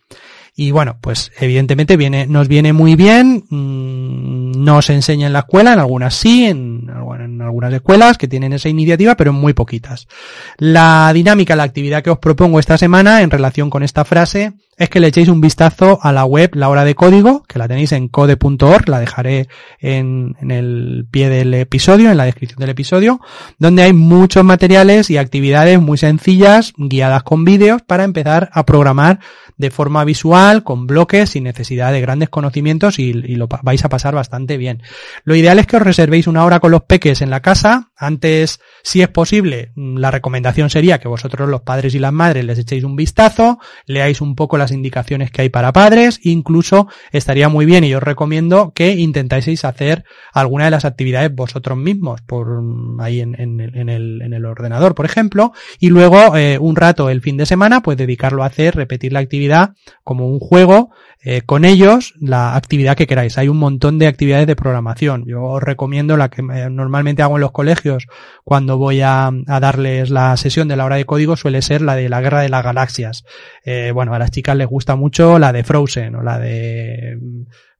Y 0.59 0.71
bueno, 0.71 0.97
pues 1.03 1.33
evidentemente 1.39 1.99
viene, 1.99 2.27
nos 2.27 2.49
viene 2.49 2.73
muy 2.73 2.97
bien, 2.97 3.45
mmm, 3.51 4.65
no 4.65 4.81
se 4.81 4.95
enseña 4.95 5.27
en 5.27 5.35
la 5.35 5.41
escuela, 5.41 5.75
en 5.75 5.81
algunas 5.81 6.15
sí, 6.15 6.47
en, 6.47 6.89
en, 6.89 7.43
algunas 7.43 7.75
escuelas 7.75 8.17
que 8.17 8.27
tienen 8.27 8.55
esa 8.55 8.71
iniciativa, 8.71 9.17
pero 9.17 9.33
en 9.33 9.37
muy 9.37 9.53
poquitas. 9.53 10.09
La 10.57 11.13
dinámica, 11.13 11.57
la 11.57 11.65
actividad 11.65 12.03
que 12.03 12.09
os 12.09 12.19
propongo 12.19 12.59
esta 12.59 12.79
semana 12.79 13.21
en 13.21 13.31
relación 13.31 13.69
con 13.69 13.83
esta 13.83 14.07
frase 14.07 14.55
es 14.77 14.91
que 14.91 15.01
le 15.01 15.09
echéis 15.09 15.29
un 15.29 15.41
vistazo 15.41 15.99
a 16.03 16.13
la 16.13 16.25
web 16.25 16.55
La 16.55 16.69
Hora 16.69 16.85
de 16.85 16.95
Código, 16.95 17.43
que 17.45 17.59
la 17.59 17.67
tenéis 17.67 17.93
en 17.93 18.09
code.org, 18.09 18.89
la 18.89 19.01
dejaré 19.01 19.49
en, 19.81 20.37
en, 20.41 20.51
el 20.51 21.07
pie 21.11 21.29
del 21.31 21.55
episodio, 21.55 22.11
en 22.11 22.17
la 22.17 22.25
descripción 22.25 22.61
del 22.61 22.71
episodio, 22.71 23.21
donde 23.59 23.83
hay 23.83 23.93
muchos 23.93 24.45
materiales 24.45 25.09
y 25.11 25.17
actividades 25.17 25.81
muy 25.81 25.97
sencillas, 25.97 26.75
guiadas 26.77 27.23
con 27.23 27.45
vídeos, 27.45 27.83
para 27.83 28.05
empezar 28.05 28.51
a 28.53 28.67
programar 28.67 29.21
de 29.57 29.71
forma 29.71 30.05
visual, 30.05 30.63
con 30.63 30.87
bloques, 30.87 31.31
sin 31.31 31.45
necesidad 31.45 31.93
de 31.93 32.03
grandes 32.03 32.29
conocimientos 32.29 32.99
y, 32.99 33.05
y 33.05 33.37
lo 33.37 33.49
vais 33.63 33.85
a 33.85 33.89
pasar 33.89 34.15
bastante 34.15 34.59
bien. 34.59 34.83
Lo 35.25 35.35
ideal 35.35 35.59
es 35.59 35.67
que 35.67 35.77
os 35.77 35.83
reservéis 35.83 36.27
una 36.27 36.45
hora 36.45 36.61
con 36.61 36.71
los 36.71 36.83
peques 36.83 37.23
en 37.23 37.31
la 37.31 37.41
casa, 37.41 37.91
antes, 37.97 38.61
si 38.83 39.01
es 39.01 39.09
posible, 39.09 39.73
la 39.75 40.11
recomendación 40.11 40.69
sería 40.69 40.99
que 40.99 41.09
vosotros 41.09 41.49
los 41.49 41.63
padres 41.63 41.95
y 41.95 41.99
las 41.99 42.13
madres 42.13 42.45
les 42.45 42.59
echéis 42.59 42.85
un 42.85 42.95
vistazo, 42.95 43.59
leáis 43.87 44.21
un 44.21 44.35
poco 44.35 44.59
las 44.67 44.73
indicaciones 44.73 45.31
que 45.31 45.43
hay 45.43 45.49
para 45.49 45.73
padres, 45.73 46.19
incluso 46.25 46.89
estaría 47.13 47.49
muy 47.49 47.67
bien 47.67 47.85
y 47.85 47.95
os 47.95 48.03
recomiendo 48.03 48.73
que 48.75 48.95
intentáis 48.95 49.65
hacer 49.65 50.05
alguna 50.33 50.65
de 50.65 50.73
las 50.73 50.85
actividades 50.85 51.33
vosotros 51.33 51.79
mismos, 51.79 52.21
por 52.23 52.61
ahí 52.99 53.21
en, 53.21 53.37
en 53.39 53.89
el, 53.89 54.45
ordenador, 54.45 54.97
por 54.97 55.07
ejemplo, 55.07 55.53
y 55.79 55.91
luego 55.91 56.37
eh, 56.37 56.59
un 56.59 56.75
rato 56.75 57.11
el 57.11 57.21
fin 57.21 57.37
de 57.37 57.47
semana, 57.47 57.81
pues 57.81 57.97
dedicarlo 57.97 58.43
a 58.43 58.47
hacer, 58.47 58.75
repetir 58.75 59.13
la 59.13 59.21
actividad 59.21 59.75
como 60.03 60.29
un 60.29 60.41
juego, 60.41 60.91
eh, 61.23 61.43
con 61.43 61.65
ellos 61.65 62.15
la 62.21 62.55
actividad 62.55 62.97
que 62.97 63.07
queráis. 63.07 63.37
Hay 63.39 63.49
un 63.49 63.57
montón 63.57 63.99
de 63.99 64.07
actividades 64.07 64.47
de 64.47 64.55
programación. 64.55 65.25
Yo 65.27 65.43
os 65.43 65.63
recomiendo 65.63 66.17
la 66.17 66.29
que 66.29 66.43
eh, 66.43 66.71
normalmente 66.71 67.23
hago 67.23 67.37
en 67.37 67.41
los 67.41 67.53
colegios 67.53 68.07
cuando 68.45 68.79
voy 68.79 69.01
a, 69.01 69.31
darles 69.47 70.11
la 70.11 70.37
sesión 70.37 70.69
de 70.69 70.77
la 70.77 70.85
hora 70.85 70.97
de 70.97 71.05
código 71.05 71.37
suele 71.37 71.63
ser 71.63 71.83
la 71.83 71.97
de 71.97 72.09
la 72.09 72.21
guerra 72.21 72.43
de 72.43 72.49
las 72.49 72.63
galaxias. 72.63 73.25
Eh, 73.65 73.91
bueno, 73.93 74.15
a 74.15 74.19
las 74.19 74.31
chicas 74.31 74.57
les 74.57 74.69
gusta 74.69 74.95
mucho 74.95 75.39
la 75.39 75.53
de 75.53 75.65
Frozen 75.65 76.15
o 76.17 76.23
la 76.23 76.39
de 76.39 77.19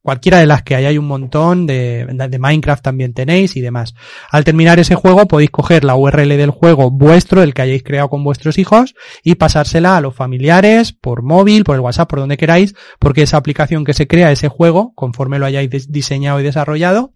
cualquiera 0.01 0.39
de 0.39 0.45
las 0.45 0.63
que 0.63 0.75
hay, 0.75 0.85
hay 0.85 0.97
un 0.97 1.07
montón 1.07 1.67
de, 1.67 2.05
de, 2.05 2.39
Minecraft 2.39 2.83
también 2.83 3.13
tenéis 3.13 3.55
y 3.57 3.61
demás. 3.61 3.93
Al 4.31 4.43
terminar 4.43 4.79
ese 4.79 4.95
juego 4.95 5.27
podéis 5.27 5.49
coger 5.49 5.83
la 5.83 5.95
URL 5.95 6.29
del 6.29 6.51
juego 6.51 6.91
vuestro, 6.91 7.43
el 7.43 7.53
que 7.53 7.63
hayáis 7.63 7.83
creado 7.83 8.09
con 8.09 8.23
vuestros 8.23 8.57
hijos, 8.57 8.95
y 9.23 9.35
pasársela 9.35 9.97
a 9.97 10.01
los 10.01 10.15
familiares, 10.15 10.93
por 10.93 11.23
móvil, 11.23 11.63
por 11.63 11.75
el 11.75 11.81
WhatsApp, 11.81 12.09
por 12.09 12.19
donde 12.19 12.37
queráis, 12.37 12.73
porque 12.99 13.23
esa 13.23 13.37
aplicación 13.37 13.83
que 13.83 13.93
se 13.93 14.07
crea, 14.07 14.31
ese 14.31 14.47
juego, 14.47 14.93
conforme 14.95 15.39
lo 15.39 15.45
hayáis 15.45 15.91
diseñado 15.91 16.39
y 16.39 16.43
desarrollado, 16.43 17.13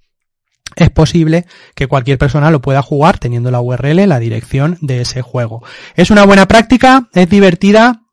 es 0.76 0.90
posible 0.90 1.46
que 1.76 1.88
cualquier 1.88 2.18
persona 2.18 2.52
lo 2.52 2.62
pueda 2.62 2.82
jugar 2.82 3.20
teniendo 3.20 3.52
la 3.52 3.62
URL, 3.62 4.08
la 4.08 4.20
dirección 4.20 4.78
de 4.82 5.02
ese 5.02 5.22
juego. 5.22 5.64
Es 5.96 6.12
una 6.12 6.26
buena 6.26 6.48
práctica, 6.48 7.10
es 7.14 7.30
divertida, 7.30 8.04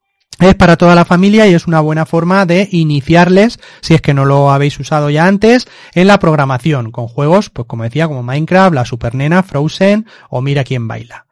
es 0.40 0.54
para 0.54 0.76
toda 0.76 0.94
la 0.94 1.04
familia 1.04 1.46
y 1.46 1.54
es 1.54 1.66
una 1.66 1.80
buena 1.80 2.06
forma 2.06 2.46
de 2.46 2.68
iniciarles, 2.70 3.58
si 3.80 3.94
es 3.94 4.00
que 4.00 4.14
no 4.14 4.24
lo 4.24 4.50
habéis 4.50 4.78
usado 4.78 5.10
ya 5.10 5.26
antes, 5.26 5.66
en 5.94 6.06
la 6.06 6.18
programación, 6.18 6.90
con 6.90 7.08
juegos, 7.08 7.50
pues 7.50 7.66
como 7.66 7.84
decía, 7.84 8.08
como 8.08 8.22
Minecraft, 8.22 8.74
la 8.74 8.84
Super 8.84 9.14
Nena, 9.14 9.42
Frozen 9.42 10.06
o 10.30 10.40
Mira 10.40 10.64
quién 10.64 10.86
baila. 10.86 11.26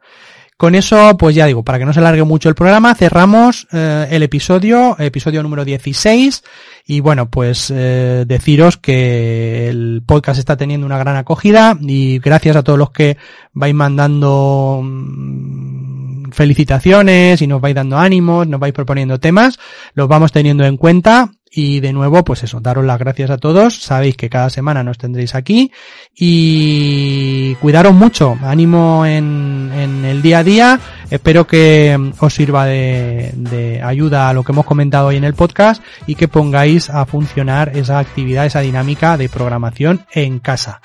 Con 0.57 0.73
eso, 0.73 1.15
pues 1.19 1.35
ya 1.35 1.45
digo, 1.45 1.63
para 1.63 1.77
que 1.77 1.85
no 1.85 1.93
se 1.93 1.99
alargue 1.99 2.23
mucho 2.23 2.49
el 2.49 2.55
programa, 2.55 2.95
cerramos 2.95 3.67
eh, 3.71 4.07
el 4.09 4.23
episodio, 4.23 4.95
episodio 4.97 5.43
número 5.43 5.63
16. 5.63 6.43
Y 6.87 6.99
bueno, 6.99 7.29
pues 7.29 7.71
eh, 7.71 8.25
deciros 8.25 8.77
que 8.77 9.69
el 9.69 10.01
podcast 10.03 10.39
está 10.39 10.57
teniendo 10.57 10.87
una 10.87 10.97
gran 10.97 11.15
acogida 11.15 11.77
y 11.79 12.17
gracias 12.17 12.55
a 12.55 12.63
todos 12.63 12.79
los 12.79 12.89
que 12.89 13.17
vais 13.53 13.75
mandando 13.75 14.81
mm, 14.83 15.86
felicitaciones 16.31 17.41
y 17.41 17.47
nos 17.47 17.61
vais 17.61 17.75
dando 17.75 17.97
ánimos, 17.97 18.47
nos 18.47 18.59
vais 18.59 18.73
proponiendo 18.73 19.19
temas, 19.19 19.59
los 19.93 20.07
vamos 20.07 20.31
teniendo 20.31 20.65
en 20.65 20.77
cuenta 20.77 21.31
y 21.51 21.79
de 21.79 21.93
nuevo, 21.93 22.23
pues 22.23 22.43
eso, 22.43 22.59
daros 22.59 22.85
las 22.85 22.99
gracias 22.99 23.29
a 23.29 23.37
todos. 23.37 23.81
Sabéis 23.81 24.17
que 24.17 24.29
cada 24.29 24.49
semana 24.49 24.83
nos 24.83 24.97
tendréis 24.97 25.33
aquí. 25.33 25.71
Y 26.15 27.55
cuidaros 27.55 27.93
mucho. 27.93 28.37
Ánimo 28.41 29.05
en, 29.05 29.71
en 29.73 30.05
el 30.05 30.21
día 30.21 30.39
a 30.39 30.43
día. 30.43 30.79
Espero 31.09 31.47
que 31.47 31.97
os 32.19 32.33
sirva 32.33 32.65
de, 32.65 33.31
de, 33.35 33.81
ayuda 33.81 34.29
a 34.29 34.33
lo 34.33 34.43
que 34.43 34.51
hemos 34.51 34.65
comentado 34.65 35.07
hoy 35.07 35.15
en 35.15 35.23
el 35.23 35.33
podcast 35.33 35.81
y 36.05 36.15
que 36.15 36.27
pongáis 36.27 36.89
a 36.89 37.05
funcionar 37.05 37.75
esa 37.75 37.99
actividad, 37.99 38.45
esa 38.45 38.59
dinámica 38.59 39.17
de 39.17 39.29
programación 39.29 40.05
en 40.11 40.39
casa. 40.39 40.81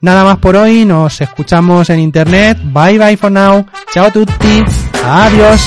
Nada 0.00 0.24
más 0.24 0.38
por 0.38 0.56
hoy. 0.56 0.84
Nos 0.84 1.20
escuchamos 1.20 1.90
en 1.90 2.00
internet. 2.00 2.58
Bye 2.62 2.98
bye 2.98 3.16
for 3.16 3.30
now. 3.30 3.66
Chao 3.92 4.10
tutti. 4.10 4.64
Adiós. 5.04 5.60